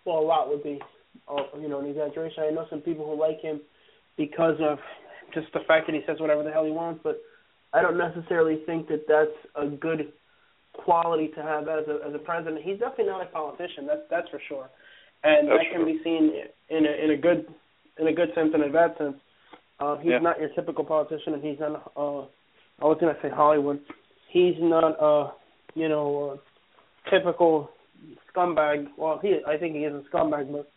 well, 0.05 0.20
a 0.20 0.22
lot 0.26 0.47
would 0.49 0.64
be, 0.64 0.80
uh, 1.28 1.57
you 1.59 1.68
know, 1.68 1.80
an 1.80 1.88
exaggeration. 1.88 2.43
I 2.43 2.51
know 2.51 2.66
some 2.70 2.82
people 2.82 3.05
who 3.05 3.20
like 3.20 3.41
him 3.41 3.62
because 4.16 4.57
of 4.62 4.78
just 5.34 5.47
the 5.53 5.62
fact 5.68 5.88
that 5.88 5.95
he 5.95 6.01
says 6.05 6.18
whatever 6.20 6.43
the 6.43 6.51
hell 6.51 6.66
he 6.66 6.72
wants, 6.72 7.01
but 7.03 7.20
I 7.74 7.82
don't 7.82 7.97
necessarily 7.97 8.59
think 8.66 8.88
that 8.89 9.05
that's 9.07 9.55
a 9.55 9.68
good 9.68 10.12
quality 10.84 11.27
to 11.36 11.41
have 11.41 11.67
as 11.67 11.88
a 11.88 12.07
as 12.07 12.13
a 12.15 12.19
president. 12.19 12.61
He's 12.63 12.79
definitely 12.79 13.05
not 13.05 13.21
a 13.23 13.25
politician. 13.27 13.86
That's 13.88 14.01
that's 14.09 14.29
for 14.29 14.41
sure, 14.47 14.69
and 15.24 15.47
That's 15.47 15.63
that 15.63 15.71
can 15.75 15.86
be 15.86 15.99
seen 16.03 16.32
in 16.70 16.86
a 16.86 17.03
in 17.03 17.12
a 17.12 17.17
good 17.17 17.45
in 17.99 18.08
a 18.08 18.13
good 18.13 18.29
sense 18.36 18.51
and 18.53 18.63
a 18.63 18.70
bad 18.70 18.95
sense. 18.97 19.16
Uh, 19.79 19.97
he's 19.97 20.12
Yeah. 20.12 20.20
not 20.20 20.39
your 20.39 20.49
typical 20.49 20.83
politician, 20.83 21.33
and 21.33 21.43
he's 21.43 21.59
not. 21.59 21.91
Uh, 21.95 22.21
I 22.82 22.86
was 22.86 22.97
gonna 22.99 23.17
say 23.21 23.29
Hollywood. 23.29 23.79
He's 24.29 24.55
not 24.59 24.99
uh 24.99 25.32
you 25.75 25.89
know 25.89 26.39
a 27.05 27.09
typical 27.09 27.70
scumbag. 28.33 28.87
Well, 28.97 29.20
he 29.21 29.39
I 29.47 29.58
think 29.58 29.75
he 29.75 29.83
is 29.86 29.93
a 29.93 30.03
scumbag, 30.09 30.51
but 30.51 30.71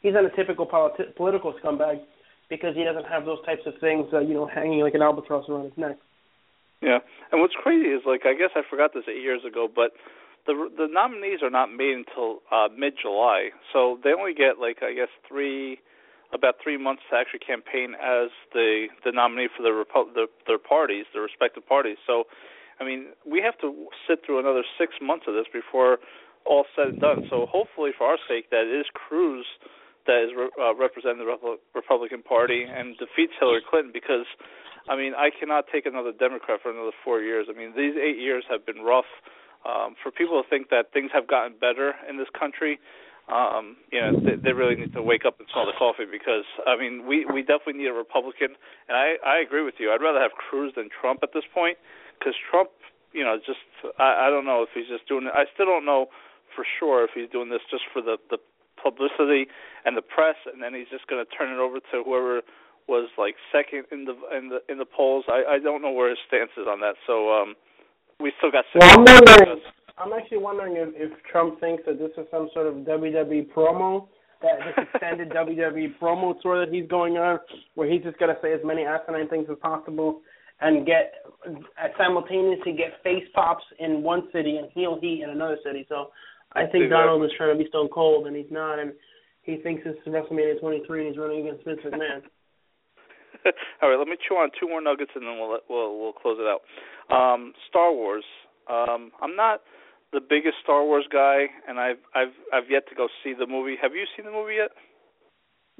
he's 0.00 0.14
not 0.14 0.24
a 0.24 0.30
typical 0.36 0.66
politi- 0.66 1.14
political 1.16 1.54
scumbag 1.62 2.00
because 2.48 2.74
he 2.74 2.84
doesn't 2.84 3.06
have 3.06 3.24
those 3.24 3.44
types 3.44 3.62
of 3.66 3.74
things 3.80 4.06
uh, 4.12 4.20
you 4.20 4.34
know 4.34 4.46
hanging 4.46 4.80
like 4.80 4.94
an 4.94 5.02
albatross 5.02 5.48
around 5.48 5.64
his 5.64 5.76
neck. 5.76 5.96
Yeah, 6.80 6.98
and 7.32 7.40
what's 7.40 7.54
crazy 7.54 7.88
is 7.88 8.02
like 8.06 8.22
I 8.24 8.34
guess 8.34 8.50
I 8.54 8.62
forgot 8.68 8.94
this 8.94 9.04
eight 9.08 9.22
years 9.22 9.42
ago, 9.46 9.68
but 9.68 9.92
the 10.46 10.70
the 10.76 10.86
nominees 10.90 11.42
are 11.42 11.50
not 11.50 11.72
made 11.72 11.94
until 11.94 12.40
uh, 12.52 12.68
mid 12.70 12.94
July, 13.00 13.50
so 13.72 13.98
they 14.04 14.12
only 14.12 14.34
get 14.34 14.58
like 14.60 14.78
I 14.82 14.94
guess 14.94 15.10
three 15.26 15.80
about 16.32 16.56
three 16.62 16.76
months 16.76 17.02
to 17.10 17.16
actually 17.16 17.40
campaign 17.40 17.94
as 17.94 18.30
the 18.52 18.86
the 19.04 19.12
nominee 19.12 19.48
for 19.54 19.62
the, 19.62 19.72
Repu- 19.72 20.12
the 20.14 20.26
their 20.46 20.58
parties, 20.58 21.06
their 21.12 21.22
respective 21.22 21.66
parties. 21.66 21.96
So, 22.06 22.24
I 22.80 22.84
mean, 22.84 23.16
we 23.26 23.40
have 23.40 23.58
to 23.60 23.88
sit 24.06 24.20
through 24.24 24.38
another 24.38 24.62
six 24.78 24.94
months 25.00 25.24
of 25.26 25.34
this 25.34 25.46
before 25.52 25.98
all 26.44 26.64
said 26.76 26.88
and 26.88 27.00
done. 27.00 27.22
So, 27.28 27.46
hopefully, 27.50 27.90
for 27.96 28.06
our 28.06 28.18
sake, 28.28 28.50
that 28.50 28.68
is 28.68 28.86
Cruz 28.94 29.46
that 30.06 30.24
is 30.24 30.30
re- 30.36 30.52
uh, 30.56 30.74
representing 30.74 31.20
the 31.20 31.28
Repu- 31.28 31.60
Republican 31.74 32.22
Party 32.22 32.64
and 32.64 32.96
defeats 32.96 33.32
Hillary 33.38 33.60
Clinton 33.68 33.92
because 33.92 34.24
I 34.88 34.96
mean, 34.96 35.12
I 35.14 35.30
cannot 35.30 35.66
take 35.70 35.86
another 35.86 36.12
Democrat 36.12 36.60
for 36.62 36.70
another 36.70 36.96
four 37.04 37.20
years. 37.20 37.46
I 37.48 37.56
mean, 37.56 37.72
these 37.76 37.94
eight 37.96 38.18
years 38.18 38.44
have 38.50 38.64
been 38.64 38.82
rough. 38.82 39.08
Um, 39.66 39.96
for 40.00 40.10
people 40.10 40.40
to 40.40 40.48
think 40.48 40.70
that 40.70 40.92
things 40.92 41.10
have 41.12 41.26
gotten 41.26 41.58
better 41.58 41.92
in 42.08 42.16
this 42.16 42.30
country, 42.30 42.78
um, 43.28 43.76
you 43.92 44.00
know, 44.00 44.16
they, 44.16 44.40
they 44.40 44.52
really 44.52 44.76
need 44.76 44.94
to 44.94 45.02
wake 45.02 45.26
up 45.26 45.36
and 45.38 45.48
smell 45.52 45.66
the 45.66 45.76
coffee 45.76 46.08
because 46.08 46.48
I 46.64 46.78
mean, 46.78 47.04
we 47.04 47.26
we 47.28 47.42
definitely 47.42 47.84
need 47.84 47.92
a 47.92 47.92
Republican, 47.92 48.56
and 48.88 48.96
I 48.96 49.20
I 49.20 49.36
agree 49.44 49.62
with 49.62 49.76
you. 49.76 49.92
I'd 49.92 50.00
rather 50.00 50.20
have 50.20 50.32
Cruz 50.32 50.72
than 50.76 50.88
Trump 50.88 51.20
at 51.22 51.34
this 51.34 51.44
point 51.52 51.76
because 52.16 52.32
Trump, 52.48 52.70
you 53.12 53.20
know, 53.20 53.36
just 53.36 53.60
I 54.00 54.28
I 54.28 54.30
don't 54.30 54.46
know 54.46 54.62
if 54.62 54.70
he's 54.72 54.88
just 54.88 55.04
doing 55.08 55.26
it. 55.26 55.34
I 55.36 55.44
still 55.52 55.66
don't 55.66 55.84
know 55.84 56.08
for 56.56 56.64
sure 56.64 57.04
if 57.04 57.10
he's 57.12 57.28
doing 57.28 57.50
this 57.50 57.60
just 57.68 57.84
for 57.92 58.00
the 58.00 58.16
the 58.32 58.38
publicity 58.80 59.50
and 59.84 59.92
the 59.96 60.06
press, 60.06 60.36
and 60.48 60.62
then 60.62 60.72
he's 60.72 60.88
just 60.88 61.06
going 61.06 61.20
to 61.20 61.28
turn 61.28 61.52
it 61.52 61.60
over 61.60 61.80
to 61.92 62.00
whoever 62.00 62.40
was 62.88 63.08
like 63.18 63.36
second 63.52 63.84
in 63.92 64.04
the 64.04 64.16
in 64.36 64.48
the 64.48 64.60
in 64.72 64.78
the 64.78 64.86
polls. 64.86 65.24
I 65.28 65.56
I 65.56 65.58
don't 65.58 65.82
know 65.82 65.92
where 65.92 66.10
his 66.10 66.18
stance 66.26 66.50
is 66.56 66.66
on 66.66 66.80
that. 66.80 66.94
So 67.06 67.32
um 67.32 67.54
we 68.20 68.32
still 68.38 68.50
got 68.50 68.64
six 68.72 68.84
Well, 68.84 68.98
I'm 68.98 69.04
wondering. 69.04 69.60
I'm 69.98 70.12
actually 70.12 70.38
wondering 70.38 70.76
if, 70.76 70.88
if 70.94 71.22
Trump 71.24 71.58
thinks 71.60 71.82
that 71.86 71.98
this 71.98 72.10
is 72.16 72.26
some 72.30 72.48
sort 72.54 72.68
of 72.68 72.86
WWE 72.86 73.50
promo 73.52 74.06
that 74.42 74.58
this 74.64 74.86
extended 74.94 75.30
WWE 75.36 75.98
promo 76.00 76.40
tour 76.40 76.64
that 76.64 76.72
he's 76.72 76.88
going 76.88 77.18
on, 77.18 77.38
where 77.74 77.90
he's 77.90 78.02
just 78.02 78.18
gonna 78.18 78.38
say 78.42 78.52
as 78.52 78.60
many 78.64 78.84
asinine 78.84 79.28
things 79.28 79.46
as 79.50 79.58
possible 79.60 80.20
and 80.60 80.86
get 80.86 81.14
uh, 81.46 81.88
simultaneously 81.96 82.72
get 82.72 83.02
face 83.02 83.24
pops 83.34 83.64
in 83.78 84.02
one 84.02 84.28
city 84.32 84.56
and 84.56 84.68
heel 84.72 84.98
heat 85.00 85.22
in 85.22 85.30
another 85.30 85.58
city. 85.64 85.86
So 85.88 86.10
I 86.52 86.62
think 86.62 86.84
Exactly. 86.84 86.88
Donald 86.88 87.24
is 87.24 87.30
trying 87.36 87.56
to 87.56 87.62
be 87.62 87.68
Stone 87.68 87.88
Cold 87.92 88.26
and 88.26 88.36
he's 88.36 88.50
not, 88.50 88.78
and 88.78 88.92
he 89.42 89.56
thinks 89.58 89.84
this 89.84 89.94
is 89.94 90.12
WrestleMania 90.12 90.60
23 90.60 91.00
and 91.00 91.08
he's 91.08 91.18
running 91.18 91.46
against 91.46 91.64
Vince 91.64 91.80
McMahon. 91.84 92.22
All 93.82 93.90
right, 93.90 93.98
let 93.98 94.08
me 94.08 94.16
chew 94.16 94.34
on 94.34 94.50
two 94.58 94.68
more 94.68 94.80
nuggets 94.80 95.12
and 95.14 95.24
then 95.24 95.38
we'll 95.38 95.58
we'll 95.68 95.98
we'll 95.98 96.12
close 96.12 96.38
it 96.40 96.46
out. 96.46 96.62
Um, 97.14 97.52
Star 97.68 97.92
Wars. 97.92 98.24
Um, 98.68 99.12
I'm 99.22 99.34
not 99.34 99.62
the 100.12 100.20
biggest 100.20 100.56
Star 100.62 100.84
Wars 100.84 101.06
guy, 101.10 101.46
and 101.68 101.78
I've 101.78 101.98
I've 102.14 102.34
I've 102.52 102.70
yet 102.70 102.88
to 102.88 102.94
go 102.94 103.08
see 103.24 103.34
the 103.38 103.46
movie. 103.46 103.76
Have 103.80 103.92
you 103.94 104.04
seen 104.16 104.26
the 104.26 104.32
movie 104.32 104.56
yet? 104.56 104.70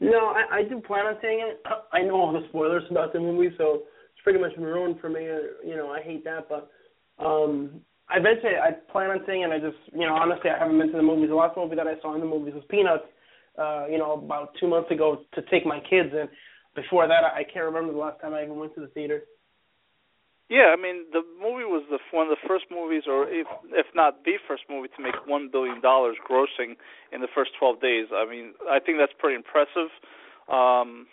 No, 0.00 0.28
I, 0.28 0.58
I 0.58 0.62
do 0.62 0.80
plan 0.80 1.06
on 1.06 1.16
seeing 1.20 1.40
it. 1.40 1.62
I 1.92 2.02
know 2.02 2.16
all 2.16 2.32
the 2.32 2.46
spoilers 2.48 2.84
about 2.90 3.12
the 3.12 3.20
movie, 3.20 3.54
so 3.58 3.82
it's 4.12 4.22
pretty 4.22 4.38
much 4.38 4.52
ruined 4.56 5.00
for 5.00 5.08
me. 5.08 5.24
You 5.24 5.76
know, 5.76 5.90
I 5.90 6.00
hate 6.00 6.24
that, 6.24 6.48
but 6.48 6.70
um 7.18 7.80
eventually 8.14 8.52
I 8.56 8.72
plan 8.92 9.10
on 9.10 9.20
seeing 9.26 9.42
it. 9.42 9.50
I 9.50 9.58
just, 9.58 9.76
you 9.92 10.06
know, 10.06 10.14
honestly, 10.14 10.50
I 10.50 10.58
haven't 10.58 10.78
been 10.78 10.90
to 10.92 10.96
the 10.96 11.02
movies. 11.02 11.28
The 11.28 11.34
last 11.34 11.56
movie 11.56 11.76
that 11.76 11.86
I 11.86 12.00
saw 12.00 12.14
in 12.14 12.20
the 12.20 12.26
movies 12.26 12.54
was 12.54 12.64
Peanuts. 12.68 13.04
Uh, 13.58 13.86
you 13.90 13.98
know, 13.98 14.12
about 14.12 14.50
two 14.60 14.68
months 14.68 14.88
ago 14.92 15.24
to 15.34 15.42
take 15.50 15.66
my 15.66 15.80
kids, 15.80 16.10
and 16.14 16.28
before 16.82 17.08
that, 17.08 17.24
I 17.24 17.44
can't 17.44 17.64
remember 17.64 17.92
the 17.92 17.98
last 17.98 18.20
time 18.20 18.34
I 18.34 18.42
even 18.44 18.56
went 18.56 18.74
to 18.74 18.80
the 18.80 18.88
theater. 18.88 19.22
Yeah, 20.48 20.72
I 20.72 20.80
mean 20.80 21.04
the 21.12 21.20
movie 21.36 21.68
was 21.68 21.84
the 21.90 21.98
one 22.16 22.26
of 22.26 22.32
the 22.32 22.48
first 22.48 22.64
movies, 22.72 23.04
or 23.06 23.28
if 23.28 23.46
if 23.70 23.86
not 23.94 24.24
the 24.24 24.40
first 24.48 24.62
movie, 24.70 24.88
to 24.96 25.02
make 25.02 25.14
one 25.26 25.50
billion 25.52 25.80
dollars 25.82 26.16
grossing 26.24 26.80
in 27.12 27.20
the 27.20 27.28
first 27.34 27.50
twelve 27.58 27.80
days. 27.82 28.06
I 28.14 28.24
mean, 28.24 28.54
I 28.64 28.80
think 28.80 28.96
that's 28.96 29.12
pretty 29.18 29.36
impressive. 29.36 29.92
Um, 30.48 31.04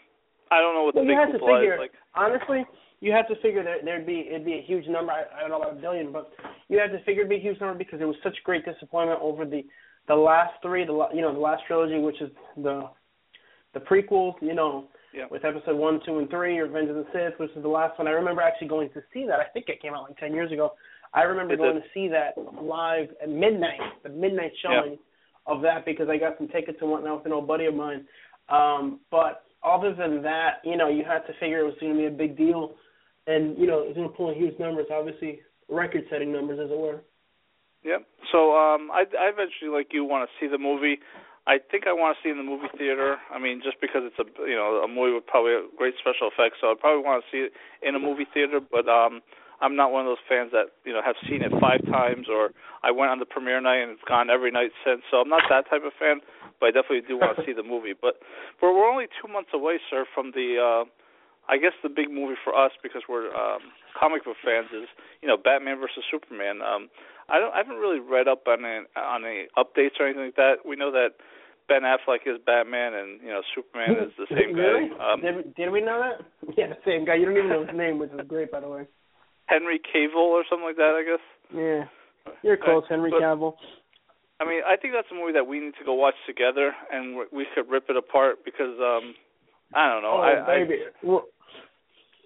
I 0.51 0.63
don't 0.63 0.73
know 0.73 0.83
what 0.87 0.95
the 0.95 1.03
Well, 1.03 1.09
you 1.11 1.19
big 1.19 1.19
have 1.19 1.35
to 1.35 1.43
figure, 1.43 1.75
is 1.75 1.79
like. 1.83 1.95
honestly, 2.15 2.63
you 3.01 3.11
have 3.11 3.27
to 3.27 3.35
figure 3.41 3.63
that 3.63 3.83
there'd 3.83 4.07
be 4.07 4.31
it'd 4.31 4.45
be 4.45 4.55
a 4.55 4.61
huge 4.63 4.87
number. 4.87 5.11
I, 5.11 5.27
I 5.35 5.41
don't 5.41 5.51
know 5.51 5.59
about 5.59 5.77
a 5.77 5.81
billion, 5.81 6.13
but 6.13 6.31
you 6.69 6.79
have 6.79 6.91
to 6.91 7.03
figure 7.03 7.27
it'd 7.27 7.29
be 7.29 7.35
a 7.35 7.47
huge 7.47 7.59
number 7.59 7.77
because 7.77 7.99
there 7.99 8.07
was 8.07 8.15
such 8.23 8.37
great 8.45 8.63
disappointment 8.63 9.19
over 9.21 9.43
the 9.43 9.65
the 10.07 10.15
last 10.15 10.53
three, 10.61 10.85
the 10.85 10.95
you 11.13 11.19
know 11.19 11.33
the 11.33 11.43
last 11.43 11.63
trilogy, 11.67 11.99
which 11.99 12.21
is 12.21 12.31
the 12.55 12.87
the 13.73 13.81
prequels, 13.81 14.35
you 14.41 14.55
know, 14.55 14.87
Yeah. 15.15 15.25
with 15.31 15.45
episode 15.45 15.77
one, 15.77 15.99
two, 16.05 16.19
and 16.19 16.29
three, 16.29 16.59
Revenge 16.59 16.89
of 16.89 16.95
the 16.95 17.05
Sith, 17.13 17.39
which 17.39 17.51
is 17.55 17.61
the 17.63 17.69
last 17.69 17.97
one. 17.97 18.07
I 18.07 18.11
remember 18.11 18.41
actually 18.41 18.67
going 18.67 18.89
to 18.91 19.01
see 19.13 19.25
that. 19.27 19.39
I 19.39 19.45
think 19.53 19.69
it 19.69 19.81
came 19.81 19.93
out 19.93 20.03
like 20.09 20.17
ten 20.17 20.33
years 20.33 20.51
ago. 20.51 20.73
I 21.13 21.21
remember 21.23 21.53
It 21.53 21.57
going 21.57 21.75
did. 21.75 21.83
to 21.83 21.89
see 21.93 22.07
that 22.09 22.35
live 22.61 23.07
at 23.21 23.29
midnight, 23.29 23.79
the 24.03 24.09
midnight 24.09 24.51
showing 24.61 24.97
of 25.47 25.61
that 25.61 25.85
because 25.85 26.09
I 26.09 26.17
got 26.17 26.37
some 26.37 26.47
tickets 26.49 26.77
and 26.81 26.89
whatnot 26.89 27.17
with 27.17 27.25
an 27.27 27.31
old 27.33 27.47
buddy 27.47 27.65
of 27.65 27.75
mine. 27.75 28.05
Um, 28.49 28.99
but 29.11 29.43
other 29.63 29.93
than 29.95 30.21
that, 30.23 30.55
you 30.65 30.75
know, 30.75 30.89
you 30.89 31.03
had 31.05 31.19
to 31.27 31.33
figure 31.39 31.59
it 31.59 31.63
was 31.63 31.75
going 31.79 31.93
to 31.93 31.97
be 31.99 32.05
a 32.07 32.11
big 32.11 32.35
deal, 32.37 32.75
and 33.27 33.57
you 33.57 33.65
know, 33.67 33.79
it 33.83 33.87
was 33.87 33.95
going 33.95 34.09
to 34.09 34.15
pull 34.15 34.31
in 34.31 34.37
huge 34.37 34.59
numbers, 34.59 34.87
obviously 34.91 35.39
record-setting 35.69 36.31
numbers, 36.31 36.59
as 36.63 36.69
it 36.69 36.77
were. 36.77 37.01
Yeah. 37.83 37.99
So 38.31 38.55
um 38.57 38.89
I 38.91 39.03
I 39.17 39.29
eventually 39.29 39.69
like 39.71 39.87
you 39.93 40.03
want 40.03 40.27
to 40.27 40.33
see 40.45 40.49
the 40.51 40.57
movie. 40.57 40.97
I 41.45 41.61
think 41.61 41.85
I 41.85 41.93
want 41.93 42.17
to 42.17 42.19
see 42.25 42.33
in 42.33 42.41
the 42.41 42.47
movie 42.47 42.73
theater. 42.77 43.17
I 43.29 43.37
mean, 43.37 43.61
just 43.61 43.77
because 43.79 44.01
it's 44.01 44.17
a 44.17 44.25
you 44.49 44.57
know 44.57 44.81
a 44.81 44.89
movie 44.89 45.13
with 45.13 45.29
probably 45.29 45.53
great 45.77 45.93
special 46.01 46.25
effects, 46.33 46.57
so 46.59 46.73
I 46.73 46.75
probably 46.79 47.05
want 47.05 47.21
to 47.21 47.27
see 47.29 47.45
it 47.45 47.51
in 47.85 47.93
a 47.93 48.01
movie 48.01 48.25
theater. 48.33 48.57
But 48.57 48.89
um, 48.89 49.21
I'm 49.61 49.77
not 49.77 49.93
one 49.93 50.01
of 50.01 50.09
those 50.09 50.25
fans 50.25 50.49
that 50.57 50.73
you 50.89 50.93
know 50.93 51.05
have 51.05 51.15
seen 51.29 51.45
it 51.45 51.53
five 51.61 51.85
times, 51.85 52.25
or 52.25 52.49
I 52.81 52.89
went 52.89 53.13
on 53.13 53.21
the 53.21 53.29
premiere 53.29 53.61
night 53.61 53.85
and 53.85 53.93
it's 53.93 54.07
gone 54.09 54.33
every 54.33 54.49
night 54.49 54.73
since. 54.81 55.05
So 55.13 55.21
I'm 55.21 55.29
not 55.29 55.45
that 55.53 55.69
type 55.69 55.85
of 55.85 55.93
fan. 56.01 56.25
But 56.57 56.71
I 56.71 56.81
definitely 56.81 57.03
do 57.05 57.19
want 57.19 57.37
to 57.37 57.43
see 57.45 57.53
the 57.53 57.67
movie. 57.67 57.93
But 57.93 58.17
but 58.57 58.73
we're 58.73 58.89
only 58.89 59.05
two 59.21 59.29
months 59.31 59.53
away, 59.53 59.77
sir, 59.89 60.05
from 60.17 60.31
the 60.33 60.57
uh, 60.57 60.83
I 61.47 61.57
guess 61.57 61.77
the 61.83 61.93
big 61.93 62.09
movie 62.09 62.41
for 62.41 62.57
us 62.57 62.71
because 62.81 63.03
we're 63.07 63.29
um, 63.35 63.69
comic 63.93 64.25
book 64.25 64.37
fans 64.43 64.73
is 64.73 64.89
you 65.21 65.27
know 65.27 65.37
Batman 65.37 65.77
versus 65.77 66.03
Superman. 66.09 66.65
Um, 66.65 66.89
I 67.29 67.39
don't 67.39 67.53
I 67.53 67.57
haven't 67.57 67.77
really 67.77 67.99
read 67.99 68.27
up 68.27 68.47
on 68.47 68.65
any, 68.65 68.85
on 68.97 69.25
any 69.25 69.47
updates 69.57 69.99
or 69.99 70.09
anything 70.09 70.33
like 70.33 70.39
that. 70.41 70.65
We 70.65 70.75
know 70.75 70.91
that 70.91 71.21
Ben 71.67 71.81
Affleck 71.81 72.25
is 72.25 72.37
Batman 72.45 72.93
and 72.93 73.21
you 73.21 73.29
know 73.29 73.41
Superman 73.55 73.97
is 74.05 74.13
the 74.17 74.27
same 74.29 74.53
really? 74.53 74.89
guy. 74.89 75.13
Um, 75.13 75.21
did, 75.21 75.55
did 75.55 75.69
we 75.71 75.81
know 75.81 76.01
that? 76.01 76.25
Yeah, 76.57 76.67
the 76.69 76.77
same 76.85 77.05
guy. 77.05 77.15
You 77.15 77.25
don't 77.25 77.37
even 77.37 77.49
know 77.49 77.65
his 77.65 77.75
name, 77.75 77.99
which 77.99 78.11
is 78.11 78.21
great, 78.27 78.51
by 78.51 78.59
the 78.61 78.69
way. 78.69 78.87
Henry 79.47 79.79
Cavill 79.79 80.31
or 80.33 80.43
something 80.49 80.65
like 80.65 80.77
that, 80.77 80.93
I 80.95 81.03
guess. 81.03 81.25
Yeah, 81.53 82.33
you're 82.43 82.57
close, 82.57 82.83
Henry 82.89 83.11
But- 83.11 83.21
Cavill. 83.21 83.53
I 84.39 84.43
mean, 84.43 84.61
I 84.67 84.75
think 84.75 84.93
that's 84.93 85.07
a 85.11 85.15
movie 85.15 85.31
that 85.31 85.47
we 85.47 85.59
need 85.61 85.73
to 85.79 85.85
go 85.85 85.93
watch 85.93 86.15
together, 86.27 86.75
and 86.91 87.15
we- 87.15 87.31
we 87.31 87.45
could 87.55 87.69
rip 87.69 87.89
it 87.89 87.95
apart 87.95 88.43
because 88.43 88.75
um, 88.79 89.15
I 89.73 89.89
don't 89.89 90.01
know. 90.03 90.19
Oh, 90.19 90.21
I, 90.21 90.45
baby. 90.45 90.79
Well, 91.03 91.25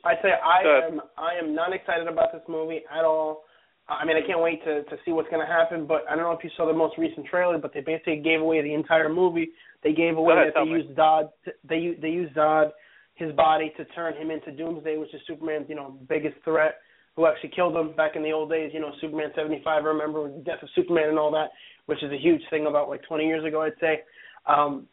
I 0.04 0.16
say 0.22 0.30
I 0.32 0.88
am 0.88 1.02
I 1.18 1.36
am 1.38 1.54
not 1.54 1.74
excited 1.74 2.08
about 2.08 2.32
this 2.32 2.42
movie 2.48 2.82
at 2.92 3.04
all. 3.06 3.44
I 3.90 4.06
mean, 4.06 4.18
I 4.18 4.26
can't 4.26 4.42
wait 4.42 4.64
to 4.66 4.84
to 4.84 4.98
see 5.04 5.12
what's 5.12 5.30
going 5.30 5.46
to 5.46 5.52
happen. 5.52 5.86
But 5.86 6.04
I 6.10 6.16
don't 6.16 6.24
know 6.24 6.32
if 6.32 6.44
you 6.44 6.50
saw 6.56 6.68
the 6.68 6.74
most 6.74 6.98
recent 6.98 7.26
trailer, 7.26 7.58
but 7.58 7.74
they 7.74 7.82
basically 7.82 8.18
gave 8.18 8.42
away 8.42 8.62
the 8.62 8.74
entire 8.74 9.10
movie. 9.10 9.50
They 9.84 9.94
gave 9.94 10.18
away 10.18 10.36
that 10.36 10.54
they 10.56 10.70
used 10.70 10.96
Zod. 10.98 11.30
They 11.68 11.98
they 12.02 12.10
used 12.10 12.36
Zod, 12.36 12.72
his 13.16 13.34
body, 13.34 13.74
to 13.78 13.86
turn 13.86 14.16
him 14.16 14.32
into 14.32 14.52
Doomsday, 14.52 14.98
which 14.98 15.14
is 15.14 15.22
Superman's 15.28 15.68
you 15.70 15.76
know 15.76 15.98
biggest 16.08 16.36
threat. 16.44 16.76
Who 17.16 17.26
actually 17.26 17.52
killed 17.56 17.76
him 17.76 17.96
back 17.96 18.16
in 18.16 18.24
the 18.24 18.32
old 18.32 18.50
days? 18.50 18.72
You 18.74 18.80
know, 18.80 18.92
Superman 19.02 19.32
seventy 19.36 19.62
five. 19.64 19.84
I 19.84 19.88
Remember 19.88 20.32
the 20.32 20.44
death 20.44 20.62
of 20.62 20.70
Superman 20.76 21.10
and 21.10 21.20
all 21.20 21.32
that, 21.32 21.50
which 21.88 22.04
is 22.04 22.12
a 22.12 22.18
huge 22.18 22.42
thing 22.50 22.68
about 22.68 22.90
like 22.90 23.02
twenty 23.08 23.26
years 23.26 23.44
ago, 23.44 23.62
I'd 23.64 23.74
say. 23.82 24.04
Um, 24.46 24.88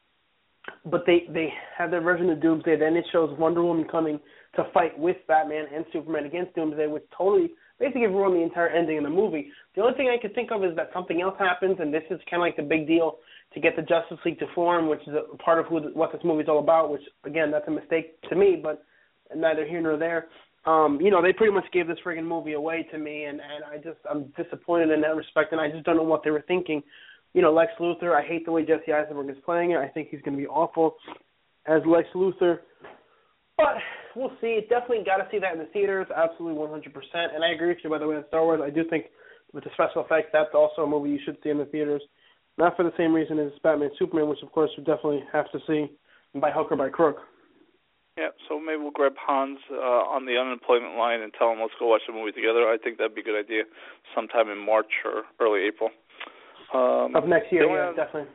but 0.84 1.04
they 1.06 1.24
they 1.28 1.52
have 1.76 1.90
their 1.90 2.00
version 2.00 2.30
of 2.30 2.40
Doomsday. 2.40 2.78
Then 2.78 2.96
it 2.96 3.04
shows 3.12 3.36
Wonder 3.38 3.62
Woman 3.62 3.86
coming 3.90 4.18
to 4.56 4.64
fight 4.72 4.98
with 4.98 5.16
Batman 5.28 5.66
and 5.72 5.84
Superman 5.92 6.24
against 6.24 6.54
Doomsday, 6.54 6.86
which 6.86 7.04
totally 7.16 7.50
basically 7.78 8.06
ruined 8.06 8.36
the 8.36 8.42
entire 8.42 8.68
ending 8.68 8.98
of 8.98 9.04
the 9.04 9.10
movie. 9.10 9.50
The 9.74 9.82
only 9.82 9.94
thing 9.94 10.08
I 10.08 10.20
could 10.20 10.34
think 10.34 10.50
of 10.50 10.64
is 10.64 10.74
that 10.76 10.90
something 10.94 11.20
else 11.20 11.36
happens, 11.38 11.76
and 11.80 11.92
this 11.92 12.04
is 12.10 12.20
kind 12.30 12.42
of 12.42 12.46
like 12.46 12.56
the 12.56 12.62
big 12.62 12.86
deal 12.86 13.16
to 13.54 13.60
get 13.60 13.76
the 13.76 13.82
Justice 13.82 14.18
League 14.24 14.38
to 14.38 14.46
form, 14.54 14.88
which 14.88 15.02
is 15.06 15.14
a 15.14 15.36
part 15.38 15.58
of 15.58 15.66
who 15.66 15.80
what 15.94 16.12
this 16.12 16.20
movie's 16.24 16.48
all 16.48 16.58
about. 16.58 16.90
Which 16.90 17.02
again, 17.24 17.50
that's 17.50 17.68
a 17.68 17.70
mistake 17.70 18.20
to 18.28 18.36
me, 18.36 18.58
but 18.62 18.84
neither 19.34 19.66
here 19.66 19.80
nor 19.80 19.96
there. 19.96 20.26
Um, 20.64 20.98
you 21.00 21.10
know, 21.10 21.22
they 21.22 21.32
pretty 21.32 21.52
much 21.52 21.64
gave 21.72 21.86
this 21.86 21.98
friggin' 22.04 22.26
movie 22.26 22.54
away 22.54 22.86
to 22.90 22.98
me, 22.98 23.24
and 23.24 23.40
and 23.40 23.64
I 23.64 23.76
just 23.76 23.98
I'm 24.10 24.32
disappointed 24.36 24.90
in 24.90 25.00
that 25.02 25.14
respect, 25.14 25.52
and 25.52 25.60
I 25.60 25.70
just 25.70 25.84
don't 25.84 25.96
know 25.96 26.02
what 26.02 26.22
they 26.24 26.30
were 26.30 26.44
thinking. 26.48 26.82
You 27.34 27.42
know, 27.42 27.52
Lex 27.52 27.72
Luthor. 27.78 28.14
I 28.14 28.26
hate 28.26 28.44
the 28.46 28.52
way 28.52 28.64
Jesse 28.64 28.92
Eisenberg 28.92 29.30
is 29.30 29.36
playing 29.44 29.72
it. 29.72 29.78
I 29.78 29.88
think 29.88 30.08
he's 30.10 30.22
going 30.22 30.36
to 30.36 30.42
be 30.42 30.48
awful 30.48 30.96
as 31.66 31.82
Lex 31.86 32.08
Luthor. 32.14 32.60
But 33.56 33.76
we'll 34.14 34.32
see. 34.40 34.60
Definitely 34.68 35.04
got 35.04 35.16
to 35.16 35.28
see 35.30 35.38
that 35.38 35.52
in 35.54 35.58
the 35.58 35.66
theaters. 35.72 36.06
Absolutely 36.14 36.58
100%. 36.60 37.34
And 37.34 37.44
I 37.44 37.52
agree 37.52 37.68
with 37.68 37.78
you, 37.82 37.90
by 37.90 37.98
the 37.98 38.06
way, 38.06 38.16
on 38.16 38.24
Star 38.28 38.44
Wars. 38.44 38.60
I 38.62 38.70
do 38.70 38.84
think 38.88 39.06
with 39.52 39.64
the 39.64 39.70
special 39.74 40.04
effects, 40.04 40.28
that's 40.32 40.54
also 40.54 40.82
a 40.82 40.86
movie 40.86 41.10
you 41.10 41.20
should 41.24 41.38
see 41.42 41.50
in 41.50 41.58
the 41.58 41.64
theaters. 41.66 42.02
Not 42.58 42.76
for 42.76 42.82
the 42.84 42.92
same 42.96 43.12
reason 43.14 43.38
as 43.38 43.52
Batman 43.62 43.90
Superman, 43.98 44.28
which 44.28 44.42
of 44.42 44.50
course 44.52 44.70
you 44.76 44.84
definitely 44.84 45.22
have 45.32 45.50
to 45.52 45.58
see 45.66 45.86
by 46.40 46.50
hook 46.50 46.68
or 46.70 46.76
by 46.76 46.88
crook. 46.88 47.16
Yeah, 48.16 48.32
so 48.48 48.58
maybe 48.58 48.80
we'll 48.80 48.96
grab 48.96 49.12
Hans 49.20 49.58
uh, 49.70 50.08
on 50.08 50.24
the 50.24 50.40
unemployment 50.40 50.96
line 50.96 51.20
and 51.20 51.32
tell 51.36 51.52
him 51.52 51.60
let's 51.60 51.76
go 51.78 51.88
watch 51.88 52.00
the 52.08 52.14
movie 52.14 52.32
together. 52.32 52.64
I 52.64 52.78
think 52.82 52.96
that'd 52.96 53.14
be 53.14 53.20
a 53.20 53.24
good 53.24 53.38
idea, 53.38 53.64
sometime 54.14 54.48
in 54.48 54.56
March 54.56 54.88
or 55.04 55.24
early 55.38 55.68
April. 55.68 55.90
Um, 56.72 57.14
Of 57.14 57.28
next 57.28 57.52
year, 57.52 57.68
yeah, 57.68 57.92
other- 57.92 57.96
definitely. 57.96 58.32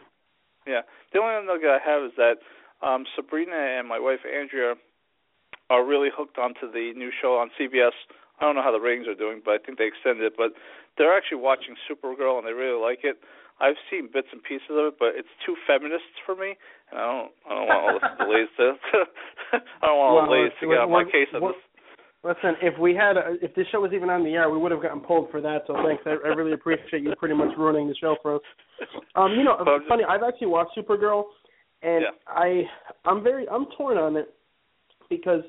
Yeah, 0.67 0.81
the 1.11 1.19
only 1.19 1.33
other 1.33 1.47
nugget 1.49 1.69
I 1.73 1.81
have 1.81 2.03
is 2.05 2.13
that 2.17 2.37
um, 2.85 3.05
Sabrina 3.15 3.57
and 3.57 3.87
my 3.87 3.97
wife 3.97 4.19
Andrea 4.21 4.75
are 5.71 5.85
really 5.87 6.09
hooked 6.11 6.37
onto 6.37 6.67
the 6.67 6.91
new 6.99 7.11
show 7.21 7.39
on 7.39 7.47
CBS. 7.55 7.95
I 8.39 8.43
don't 8.43 8.55
know 8.59 8.63
how 8.65 8.75
the 8.75 8.83
ratings 8.83 9.07
are 9.07 9.15
doing, 9.15 9.39
but 9.39 9.51
I 9.55 9.59
think 9.63 9.77
they 9.79 9.87
extended 9.87 10.25
it. 10.27 10.33
But 10.35 10.51
they're 10.97 11.15
actually 11.15 11.39
watching 11.39 11.79
Supergirl 11.87 12.37
and 12.37 12.45
they 12.45 12.51
really 12.51 12.75
like 12.79 13.07
it. 13.07 13.23
I've 13.61 13.77
seen 13.93 14.09
bits 14.11 14.27
and 14.33 14.41
pieces 14.41 14.73
of 14.73 14.91
it, 14.91 14.95
but 14.97 15.13
it's 15.15 15.29
too 15.45 15.55
feminist 15.69 16.09
for 16.25 16.33
me, 16.35 16.57
and 16.89 16.97
I 16.99 17.05
don't. 17.05 17.31
I 17.45 17.49
don't 17.53 17.67
want 17.69 17.81
all 17.85 17.99
the 18.01 18.09
delays 18.25 18.49
to. 18.57 18.73
I 19.53 19.85
don't 19.85 19.97
want 20.01 20.09
all 20.09 20.25
the 20.25 20.31
Well, 20.33 20.41
ladies 20.41 20.57
to 20.59 20.65
get 20.67 20.81
on 20.81 20.89
my 20.91 21.05
case 21.05 21.29
on 21.31 21.41
this. 21.45 21.61
Listen, 22.25 22.53
if 22.61 22.77
we 22.77 22.93
had, 22.93 23.17
a, 23.17 23.33
if 23.41 23.53
this 23.53 23.65
show 23.71 23.81
was 23.81 23.93
even 23.93 24.09
on 24.09 24.23
the 24.23 24.33
air, 24.33 24.49
we 24.49 24.57
would 24.57 24.71
have 24.71 24.81
gotten 24.81 24.99
pulled 25.01 25.29
for 25.29 25.41
that. 25.41 25.63
So 25.65 25.73
thanks. 25.85 26.01
I, 26.05 26.17
I 26.25 26.33
really 26.33 26.53
appreciate 26.53 27.01
you 27.01 27.13
pretty 27.17 27.33
much 27.35 27.49
ruining 27.57 27.87
the 27.87 27.95
show 27.95 28.15
for 28.21 28.35
us. 28.35 28.41
Um, 29.15 29.33
you 29.37 29.43
know, 29.43 29.57
it's 29.61 29.87
funny. 29.87 30.03
I've 30.09 30.21
actually 30.25 30.47
watched 30.47 30.77
Supergirl, 30.77 31.23
and 31.81 32.01
Yeah. 32.09 32.17
I, 32.27 32.61
I'm 33.05 33.21
very, 33.23 33.47
I'm 33.49 33.65
torn 33.77 33.97
on 33.97 34.17
it 34.17 34.33
because 35.09 35.41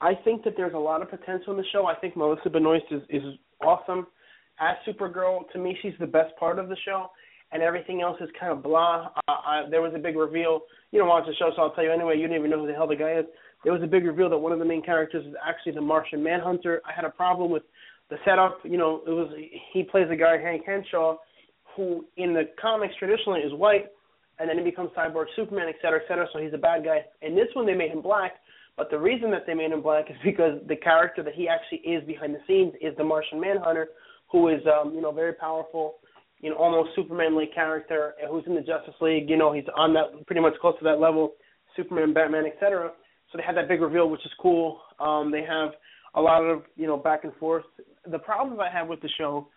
I 0.00 0.14
think 0.24 0.44
that 0.44 0.54
there's 0.56 0.74
a 0.74 0.78
lot 0.78 1.02
of 1.02 1.10
potential 1.10 1.52
in 1.52 1.58
the 1.58 1.64
show. 1.72 1.86
I 1.86 1.94
think 1.96 2.16
Melissa 2.16 2.50
Benoist 2.50 2.86
is 2.90 3.02
is 3.10 3.22
awesome 3.62 4.06
as 4.60 4.76
Supergirl. 4.86 5.50
To 5.52 5.58
me, 5.58 5.76
she's 5.82 5.94
the 5.98 6.06
best 6.06 6.36
part 6.38 6.58
of 6.58 6.68
the 6.68 6.76
show, 6.84 7.10
and 7.52 7.62
everything 7.62 8.00
else 8.02 8.16
is 8.20 8.28
kind 8.38 8.52
of 8.52 8.62
blah. 8.62 9.10
Uh, 9.16 9.32
I, 9.32 9.64
there 9.70 9.82
was 9.82 9.92
a 9.94 9.98
big 9.98 10.16
reveal. 10.16 10.62
You 10.92 10.98
don't 11.00 11.08
watch 11.08 11.26
the 11.26 11.34
show, 11.34 11.50
so 11.54 11.62
I'll 11.62 11.72
tell 11.72 11.84
you 11.84 11.92
anyway. 11.92 12.16
You 12.16 12.26
don't 12.28 12.36
even 12.36 12.50
know 12.50 12.60
who 12.60 12.66
the 12.66 12.74
hell 12.74 12.86
the 12.86 12.96
guy 12.96 13.14
is. 13.18 13.24
There 13.64 13.72
was 13.72 13.82
a 13.82 13.88
big 13.88 14.04
reveal 14.04 14.30
that 14.30 14.38
one 14.38 14.52
of 14.52 14.60
the 14.60 14.64
main 14.64 14.82
characters 14.82 15.26
is 15.26 15.34
actually 15.44 15.72
the 15.72 15.80
Martian 15.80 16.22
Manhunter. 16.22 16.80
I 16.86 16.92
had 16.94 17.04
a 17.04 17.10
problem 17.10 17.50
with 17.50 17.64
the 18.08 18.16
setup. 18.24 18.60
You 18.62 18.78
know, 18.78 19.02
it 19.04 19.10
was 19.10 19.32
he 19.72 19.82
plays 19.82 20.06
a 20.10 20.16
guy 20.16 20.38
Hank 20.38 20.62
Henshaw, 20.64 21.16
who 21.74 22.04
in 22.16 22.32
the 22.34 22.44
comics 22.60 22.94
traditionally 22.98 23.40
is 23.40 23.52
white, 23.52 23.86
and 24.38 24.48
then 24.48 24.58
he 24.58 24.64
becomes 24.64 24.90
Cyborg 24.96 25.26
Superman, 25.34 25.66
et 25.68 25.74
cetera, 25.82 25.98
et 26.00 26.06
cetera. 26.06 26.26
So 26.32 26.38
he's 26.38 26.54
a 26.54 26.58
bad 26.58 26.84
guy. 26.84 27.04
In 27.20 27.34
this 27.34 27.48
one, 27.54 27.66
they 27.66 27.74
made 27.74 27.90
him 27.90 28.00
black, 28.00 28.34
but 28.78 28.90
the 28.90 28.98
reason 28.98 29.30
that 29.32 29.44
they 29.44 29.54
made 29.54 29.72
him 29.72 29.82
black 29.82 30.08
is 30.08 30.16
because 30.24 30.60
the 30.68 30.76
character 30.76 31.22
that 31.24 31.34
he 31.34 31.48
actually 31.48 31.78
is 31.78 32.02
behind 32.06 32.34
the 32.34 32.38
scenes 32.46 32.72
is 32.80 32.96
the 32.96 33.04
Martian 33.04 33.40
Manhunter, 33.40 33.88
who 34.30 34.48
is 34.48 34.60
um, 34.66 34.94
you 34.94 35.02
know 35.02 35.10
very 35.10 35.32
powerful, 35.32 35.96
you 36.40 36.48
know 36.48 36.56
almost 36.56 36.90
Superman-like 36.94 37.52
character, 37.52 38.14
who's 38.30 38.44
in 38.46 38.54
the 38.54 38.60
Justice 38.60 38.94
League. 39.00 39.28
You 39.28 39.36
know 39.36 39.52
he's 39.52 39.64
on 39.76 39.92
that 39.94 40.24
pretty 40.26 40.40
much 40.40 40.54
close 40.60 40.78
to 40.78 40.84
that 40.84 41.00
level, 41.00 41.32
Superman, 41.76 42.14
Batman, 42.14 42.44
et 42.46 42.56
cetera. 42.60 42.92
So 43.30 43.36
they 43.36 43.44
had 43.44 43.56
that 43.56 43.68
big 43.68 43.82
reveal, 43.82 44.08
which 44.08 44.24
is 44.24 44.32
cool. 44.40 44.80
Um, 45.00 45.30
they 45.32 45.42
have 45.42 45.70
a 46.14 46.20
lot 46.20 46.42
of 46.42 46.62
you 46.76 46.86
know 46.86 46.96
back 46.96 47.24
and 47.24 47.34
forth. 47.34 47.64
The 48.08 48.18
problems 48.20 48.60
I 48.62 48.70
have 48.72 48.86
with 48.86 49.02
the 49.02 49.10
show 49.18 49.48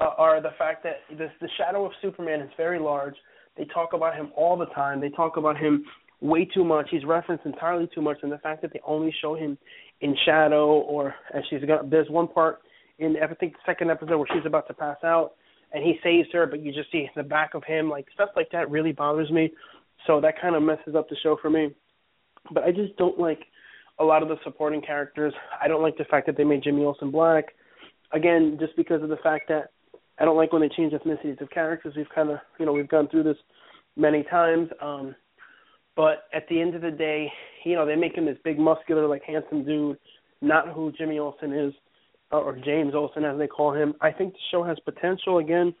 uh, 0.00 0.10
are 0.16 0.40
the 0.40 0.52
fact 0.58 0.82
that 0.84 0.96
this, 1.18 1.30
the 1.42 1.48
shadow 1.58 1.84
of 1.84 1.92
Superman 2.00 2.40
is 2.40 2.50
very 2.56 2.78
large. 2.78 3.14
They 3.56 3.66
talk 3.66 3.92
about 3.92 4.16
him 4.16 4.32
all 4.34 4.56
the 4.56 4.66
time. 4.66 4.98
They 4.98 5.10
talk 5.10 5.36
about 5.36 5.58
him 5.58 5.84
way 6.22 6.44
too 6.44 6.64
much. 6.64 6.88
He's 6.90 7.04
referenced 7.04 7.44
entirely 7.44 7.88
too 7.94 8.00
much, 8.00 8.18
and 8.22 8.32
the 8.32 8.38
fact 8.38 8.62
that 8.62 8.72
they 8.72 8.80
only 8.86 9.14
show 9.20 9.34
him 9.34 9.58
in 10.00 10.16
shadow, 10.24 10.66
or 10.66 11.14
as 11.34 11.42
she's 11.50 11.64
got. 11.64 11.90
There's 11.90 12.08
one 12.08 12.28
part 12.28 12.60
in 12.98 13.16
I 13.22 13.26
think 13.34 13.54
the 13.54 13.58
second 13.66 13.90
episode 13.90 14.16
where 14.16 14.28
she's 14.32 14.46
about 14.46 14.68
to 14.68 14.74
pass 14.74 14.98
out, 15.04 15.32
and 15.72 15.82
he 15.82 15.98
saves 16.02 16.28
her, 16.32 16.46
but 16.46 16.62
you 16.62 16.72
just 16.72 16.90
see 16.92 17.08
the 17.16 17.22
back 17.22 17.54
of 17.54 17.64
him. 17.64 17.90
Like 17.90 18.06
stuff 18.14 18.30
like 18.36 18.50
that 18.52 18.70
really 18.70 18.92
bothers 18.92 19.30
me. 19.30 19.50
So 20.06 20.20
that 20.20 20.40
kind 20.40 20.56
of 20.56 20.62
messes 20.62 20.94
up 20.96 21.08
the 21.08 21.16
show 21.22 21.36
for 21.40 21.50
me. 21.50 21.74
But 22.52 22.64
I 22.64 22.72
just 22.72 22.96
don't 22.96 23.18
like 23.18 23.40
a 23.98 24.04
lot 24.04 24.22
of 24.22 24.28
the 24.28 24.36
supporting 24.42 24.80
characters. 24.80 25.34
I 25.62 25.68
don't 25.68 25.82
like 25.82 25.96
the 25.96 26.04
fact 26.04 26.26
that 26.26 26.36
they 26.36 26.44
made 26.44 26.62
Jimmy 26.64 26.84
Olsen 26.84 27.10
black. 27.10 27.46
Again, 28.12 28.56
just 28.60 28.76
because 28.76 29.02
of 29.02 29.08
the 29.08 29.16
fact 29.22 29.48
that 29.48 29.70
I 30.18 30.24
don't 30.24 30.36
like 30.36 30.52
when 30.52 30.62
they 30.62 30.68
change 30.68 30.92
ethnicities 30.92 31.40
of 31.40 31.50
characters. 31.50 31.94
We've 31.96 32.08
kind 32.14 32.30
of, 32.30 32.38
you 32.58 32.66
know, 32.66 32.72
we've 32.72 32.88
gone 32.88 33.08
through 33.08 33.22
this 33.24 33.36
many 33.96 34.24
times. 34.24 34.68
Um, 34.80 35.14
but 35.96 36.24
at 36.34 36.48
the 36.48 36.60
end 36.60 36.74
of 36.74 36.82
the 36.82 36.90
day, 36.90 37.30
you 37.64 37.74
know, 37.74 37.86
they 37.86 37.96
make 37.96 38.16
him 38.16 38.26
this 38.26 38.38
big, 38.44 38.58
muscular, 38.58 39.06
like 39.06 39.22
handsome 39.24 39.64
dude, 39.64 39.98
not 40.40 40.68
who 40.68 40.92
Jimmy 40.92 41.18
Olsen 41.18 41.52
is, 41.52 41.72
uh, 42.32 42.38
or 42.38 42.56
James 42.56 42.94
Olsen 42.94 43.24
as 43.24 43.38
they 43.38 43.46
call 43.46 43.74
him. 43.74 43.94
I 44.00 44.10
think 44.10 44.32
the 44.32 44.38
show 44.50 44.62
has 44.64 44.78
potential. 44.84 45.38
Again, 45.38 45.74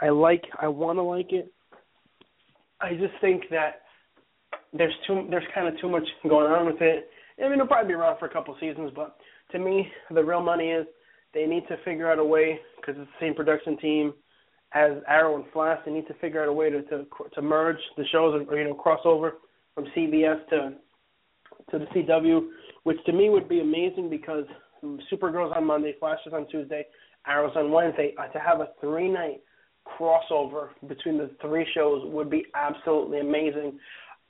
I 0.00 0.10
like, 0.10 0.44
I 0.60 0.68
want 0.68 0.98
to 0.98 1.02
like 1.02 1.32
it. 1.32 1.52
I 2.80 2.92
just 2.92 3.14
think 3.20 3.44
that 3.50 3.82
there's 4.72 4.94
too, 5.06 5.26
there's 5.30 5.44
kind 5.54 5.66
of 5.66 5.80
too 5.80 5.88
much 5.88 6.06
going 6.28 6.52
on 6.52 6.66
with 6.66 6.80
it. 6.80 7.08
I 7.38 7.44
mean, 7.44 7.54
it'll 7.54 7.66
probably 7.66 7.88
be 7.88 7.94
around 7.94 8.18
for 8.18 8.26
a 8.26 8.32
couple 8.32 8.56
seasons, 8.60 8.92
but 8.94 9.16
to 9.52 9.58
me, 9.58 9.88
the 10.10 10.22
real 10.22 10.42
money 10.42 10.70
is 10.70 10.86
they 11.34 11.46
need 11.46 11.66
to 11.68 11.76
figure 11.84 12.10
out 12.10 12.18
a 12.18 12.24
way 12.24 12.58
because 12.76 12.94
it's 13.00 13.10
the 13.18 13.26
same 13.26 13.34
production 13.34 13.76
team 13.78 14.14
as 14.72 14.92
Arrow 15.08 15.36
and 15.36 15.44
Flash. 15.52 15.78
They 15.84 15.92
need 15.92 16.06
to 16.08 16.14
figure 16.14 16.42
out 16.42 16.48
a 16.48 16.52
way 16.52 16.70
to 16.70 16.82
to, 16.82 17.06
to 17.34 17.42
merge 17.42 17.76
the 17.96 18.04
shows 18.10 18.46
or 18.48 18.58
you 18.58 18.64
know 18.64 18.74
cross 18.74 19.00
over 19.04 19.34
from 19.76 19.84
CBS 19.96 20.44
to 20.48 20.72
to 21.70 21.78
the 21.78 21.86
CW, 21.86 22.48
which 22.82 22.98
to 23.06 23.12
me 23.12 23.30
would 23.30 23.48
be 23.48 23.60
amazing 23.60 24.10
because 24.10 24.44
Supergirl's 25.12 25.52
on 25.54 25.64
Monday, 25.64 25.94
Flash 26.00 26.18
on 26.32 26.48
Tuesday, 26.48 26.84
Arrow's 27.28 27.56
on 27.56 27.70
Wednesday. 27.70 28.12
Uh, 28.18 28.26
to 28.32 28.40
have 28.40 28.60
a 28.60 28.70
three 28.80 29.08
night 29.08 29.40
crossover 29.86 30.70
between 30.88 31.16
the 31.18 31.30
three 31.40 31.66
shows 31.74 32.02
would 32.06 32.28
be 32.28 32.44
absolutely 32.56 33.20
amazing. 33.20 33.78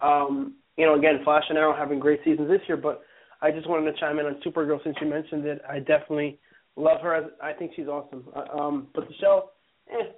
Um, 0.00 0.56
you 0.76 0.84
know, 0.84 0.96
again, 0.96 1.20
Flash 1.24 1.44
and 1.48 1.56
Arrow 1.56 1.74
having 1.74 1.98
great 1.98 2.20
seasons 2.24 2.50
this 2.50 2.60
year, 2.68 2.76
but 2.76 3.02
I 3.40 3.50
just 3.50 3.66
wanted 3.68 3.90
to 3.90 3.98
chime 3.98 4.18
in 4.18 4.26
on 4.26 4.40
Supergirl 4.44 4.82
since 4.84 4.96
you 5.00 5.06
mentioned 5.06 5.46
it. 5.46 5.62
I 5.66 5.78
definitely 5.78 6.38
Love 6.76 7.00
her. 7.00 7.14
As, 7.14 7.24
I 7.42 7.52
think 7.52 7.72
she's 7.74 7.88
awesome. 7.88 8.24
Uh, 8.34 8.58
um, 8.58 8.88
but 8.94 9.08
the 9.08 9.14
show, 9.20 9.50
eh, 9.90 10.10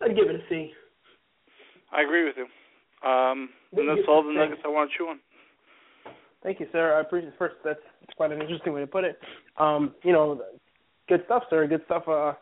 I'd 0.00 0.16
give 0.16 0.28
it 0.28 0.36
a 0.36 0.42
C. 0.48 0.72
I 1.92 2.02
agree 2.02 2.24
with 2.24 2.36
you. 2.36 2.46
Um, 3.04 3.50
and 3.76 3.88
that's 3.88 4.08
all 4.08 4.22
the 4.22 4.32
nuggets 4.32 4.62
I 4.64 4.68
want 4.68 4.90
to 4.90 4.96
chew 4.96 5.08
on. 5.08 5.20
Thank 6.42 6.60
you, 6.60 6.66
sir. 6.72 6.96
I 6.96 7.00
appreciate 7.00 7.32
it. 7.32 7.38
First, 7.38 7.56
that's 7.64 7.80
quite 8.16 8.32
an 8.32 8.40
interesting 8.40 8.72
way 8.72 8.80
to 8.80 8.86
put 8.86 9.04
it. 9.04 9.18
Um, 9.58 9.94
you 10.02 10.12
know, 10.12 10.40
good 11.08 11.22
stuff, 11.26 11.44
sir. 11.50 11.66
Good 11.66 11.82
stuff. 11.86 12.04
Uh, 12.06 12.32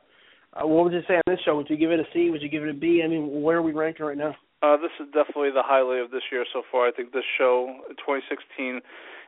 uh, 0.55 0.67
what 0.67 0.85
would 0.85 0.93
you 0.93 1.03
say 1.09 1.15
on 1.15 1.23
this 1.27 1.41
show? 1.45 1.57
Would 1.57 1.71
you 1.71 1.77
give 1.77 1.91
it 1.91 2.01
a 2.01 2.05
C? 2.13 2.31
Would 2.31 2.43
you 2.43 2.49
give 2.49 2.63
it 2.63 2.71
a 2.71 2.75
B? 2.75 3.03
I 3.05 3.09
mean, 3.09 3.43
where 3.43 3.59
are 3.59 3.63
we 3.63 3.73
ranking 3.73 4.07
right 4.07 4.17
now? 4.17 4.37
Uh, 4.63 4.77
this 4.77 4.93
is 5.01 5.07
definitely 5.13 5.51
the 5.51 5.63
highlight 5.65 6.01
of 6.01 6.11
this 6.11 6.23
year 6.31 6.45
so 6.53 6.63
far. 6.71 6.87
I 6.87 6.93
think 6.93 7.13
this 7.13 7.25
show, 7.37 7.81
2016, 7.99 8.81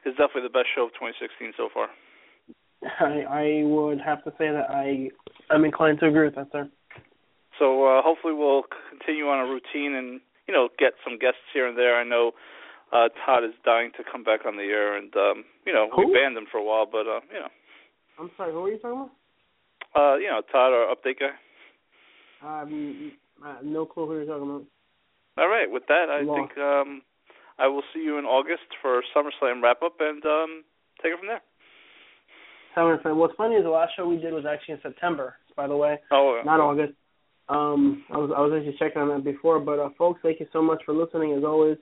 is 0.06 0.12
definitely 0.12 0.42
the 0.42 0.54
best 0.54 0.68
show 0.74 0.84
of 0.86 0.92
2016 0.94 1.52
so 1.56 1.68
far. 1.72 1.88
I 3.00 3.24
I 3.28 3.62
would 3.64 4.00
have 4.00 4.22
to 4.24 4.30
say 4.38 4.48
that 4.52 4.70
I 4.70 5.10
I'm 5.50 5.64
inclined 5.64 6.00
to 6.00 6.06
agree 6.06 6.26
with 6.26 6.36
that, 6.36 6.48
sir. 6.52 6.70
So 7.58 7.84
uh, 7.84 8.02
hopefully 8.02 8.34
we'll 8.34 8.64
continue 8.90 9.26
on 9.28 9.46
a 9.46 9.50
routine 9.50 9.94
and 9.96 10.20
you 10.48 10.54
know 10.54 10.68
get 10.78 10.92
some 11.04 11.18
guests 11.18 11.44
here 11.52 11.66
and 11.66 11.76
there. 11.76 11.96
I 11.98 12.04
know 12.04 12.32
uh, 12.92 13.08
Todd 13.24 13.44
is 13.44 13.54
dying 13.64 13.90
to 13.96 14.04
come 14.10 14.22
back 14.24 14.46
on 14.46 14.56
the 14.56 14.62
air, 14.64 14.96
and 14.96 15.14
um, 15.16 15.44
you 15.66 15.72
know 15.72 15.88
who? 15.94 16.06
we 16.08 16.14
banned 16.14 16.36
him 16.36 16.46
for 16.50 16.58
a 16.58 16.64
while, 16.64 16.86
but 16.90 17.06
uh, 17.06 17.20
you 17.32 17.40
know. 17.40 17.48
I'm 18.18 18.30
sorry. 18.36 18.52
Who 18.52 18.64
are 18.64 18.70
you 18.70 18.78
talking 18.78 19.08
about? 19.08 19.10
Uh, 19.94 20.16
you 20.16 20.28
know 20.28 20.40
Todd, 20.52 20.72
our 20.72 20.94
update 20.94 21.18
guy. 21.20 21.34
Um, 22.42 23.12
no 23.64 23.86
clue 23.86 24.06
who 24.06 24.14
you're 24.14 24.24
talking 24.26 24.44
about. 24.48 24.64
All 25.38 25.48
right. 25.48 25.70
With 25.70 25.84
that, 25.88 26.06
I 26.10 26.22
Law. 26.22 26.34
think 26.36 26.56
um, 26.58 27.02
I 27.58 27.66
will 27.66 27.82
see 27.92 28.00
you 28.00 28.18
in 28.18 28.24
August 28.24 28.62
for 28.80 29.02
SummerSlam 29.14 29.62
wrap 29.62 29.82
up, 29.82 29.96
and 30.00 30.24
um, 30.24 30.64
take 31.02 31.12
it 31.12 31.18
from 31.18 31.28
there. 31.28 31.42
SummerSlam. 32.76 33.16
What's 33.16 33.34
funny 33.36 33.56
is 33.56 33.64
the 33.64 33.70
last 33.70 33.92
show 33.96 34.06
we 34.06 34.16
did 34.18 34.32
was 34.32 34.44
actually 34.48 34.74
in 34.74 34.80
September, 34.82 35.34
by 35.56 35.66
the 35.66 35.76
way, 35.76 35.98
Oh, 36.10 36.40
not 36.44 36.60
August. 36.60 36.92
Um, 37.48 38.04
I 38.12 38.16
was 38.16 38.30
I 38.36 38.40
was 38.40 38.52
actually 38.56 38.76
checking 38.78 39.02
on 39.02 39.08
that 39.08 39.24
before, 39.24 39.60
but 39.60 39.78
uh, 39.78 39.90
folks, 39.96 40.20
thank 40.22 40.40
you 40.40 40.46
so 40.52 40.60
much 40.60 40.82
for 40.84 40.92
listening. 40.92 41.32
As 41.34 41.44
always, 41.44 41.76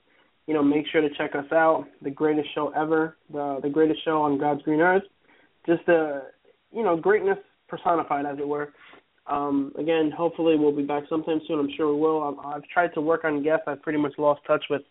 you 0.47 0.53
know, 0.53 0.63
make 0.63 0.85
sure 0.91 1.01
to 1.01 1.09
check 1.17 1.35
us 1.35 1.51
out. 1.51 1.85
The 2.03 2.11
greatest 2.11 2.53
show 2.53 2.71
ever, 2.75 3.17
the 3.31 3.59
the 3.63 3.69
greatest 3.69 4.03
show 4.05 4.21
on 4.21 4.37
God's 4.37 4.61
green 4.61 4.79
earth. 4.79 5.03
Just 5.65 5.87
uh, 5.89 6.19
you 6.71 6.83
know, 6.83 6.95
greatness 6.95 7.37
personified, 7.67 8.25
as 8.25 8.37
it 8.37 8.47
were. 8.47 8.73
Um, 9.27 9.73
again, 9.79 10.11
hopefully 10.15 10.55
we'll 10.55 10.75
be 10.75 10.83
back 10.83 11.03
sometime 11.09 11.41
soon. 11.47 11.59
I'm 11.59 11.69
sure 11.75 11.91
we 11.91 11.99
will. 11.99 12.21
I've, 12.21 12.45
I've 12.45 12.63
tried 12.71 12.93
to 12.93 13.01
work 13.01 13.23
on 13.23 13.41
guests. 13.41 13.63
I've 13.65 13.81
pretty 13.81 13.97
much 13.97 14.13
lost 14.19 14.41
touch 14.45 14.63
with 14.69 14.83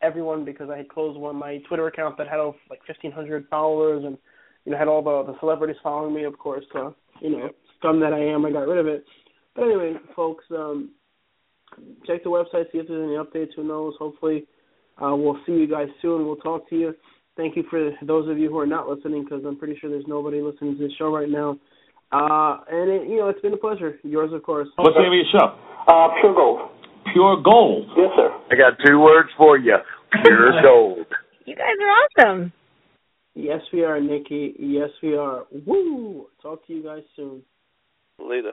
everyone 0.00 0.44
because 0.44 0.70
I 0.70 0.76
had 0.76 0.88
closed 0.88 1.18
one 1.18 1.36
my 1.36 1.58
Twitter 1.68 1.88
account 1.88 2.16
that 2.18 2.28
had 2.28 2.38
over 2.38 2.56
like 2.70 2.80
1,500 2.86 3.46
followers 3.50 4.04
and 4.04 4.16
you 4.64 4.72
know 4.72 4.78
had 4.78 4.88
all 4.88 5.02
the 5.02 5.32
the 5.32 5.38
celebrities 5.40 5.76
following 5.82 6.14
me. 6.14 6.24
Of 6.24 6.38
course, 6.38 6.64
uh, 6.74 6.90
you 7.20 7.30
know, 7.30 7.50
scum 7.78 7.98
that 8.00 8.12
I 8.12 8.20
am, 8.20 8.46
I 8.46 8.52
got 8.52 8.68
rid 8.68 8.78
of 8.78 8.86
it. 8.86 9.04
But 9.54 9.64
anyway, 9.64 9.94
folks, 10.14 10.44
um, 10.50 10.90
check 12.06 12.22
the 12.24 12.30
website, 12.30 12.70
see 12.72 12.78
if 12.78 12.88
there's 12.88 13.02
any 13.02 13.16
updates. 13.16 13.54
Who 13.56 13.64
knows? 13.64 13.94
Hopefully, 13.98 14.46
uh, 15.02 15.14
we'll 15.16 15.38
see 15.46 15.52
you 15.52 15.66
guys 15.68 15.88
soon. 16.00 16.26
We'll 16.26 16.36
talk 16.36 16.68
to 16.70 16.76
you. 16.76 16.94
Thank 17.36 17.56
you 17.56 17.64
for 17.70 17.90
those 18.02 18.28
of 18.28 18.38
you 18.38 18.48
who 18.50 18.58
are 18.58 18.66
not 18.66 18.88
listening, 18.88 19.24
because 19.24 19.44
I'm 19.46 19.56
pretty 19.56 19.78
sure 19.80 19.90
there's 19.90 20.04
nobody 20.06 20.40
listening 20.42 20.76
to 20.76 20.82
this 20.82 20.92
show 20.98 21.14
right 21.14 21.28
now. 21.28 21.58
Uh, 22.12 22.58
and 22.70 22.90
it, 22.90 23.08
you 23.08 23.16
know, 23.16 23.28
it's 23.28 23.40
been 23.40 23.54
a 23.54 23.56
pleasure. 23.56 23.98
Yours, 24.02 24.32
of 24.32 24.42
course. 24.42 24.68
What's 24.76 24.96
the 24.96 25.02
name 25.02 25.12
of 25.12 25.14
your 25.14 25.40
show? 25.40 25.46
Uh, 25.86 26.08
pure 26.20 26.34
gold. 26.34 26.70
Pure 27.12 27.42
Gold. 27.42 27.86
Yes, 27.96 28.10
sir. 28.16 28.30
I 28.50 28.56
got 28.56 28.78
two 28.84 29.00
words 29.00 29.30
for 29.36 29.58
you. 29.58 29.76
Pure 30.24 30.62
gold. 30.62 31.06
You 31.44 31.56
guys 31.56 31.74
are 31.80 32.32
awesome. 32.32 32.52
Yes, 33.34 33.60
we 33.72 33.84
are, 33.84 34.00
Nikki. 34.00 34.54
Yes, 34.58 34.90
we 35.02 35.16
are. 35.16 35.44
Woo! 35.66 36.26
Talk 36.42 36.66
to 36.66 36.72
you 36.72 36.82
guys 36.82 37.02
soon. 37.16 37.42
Later. 38.18 38.52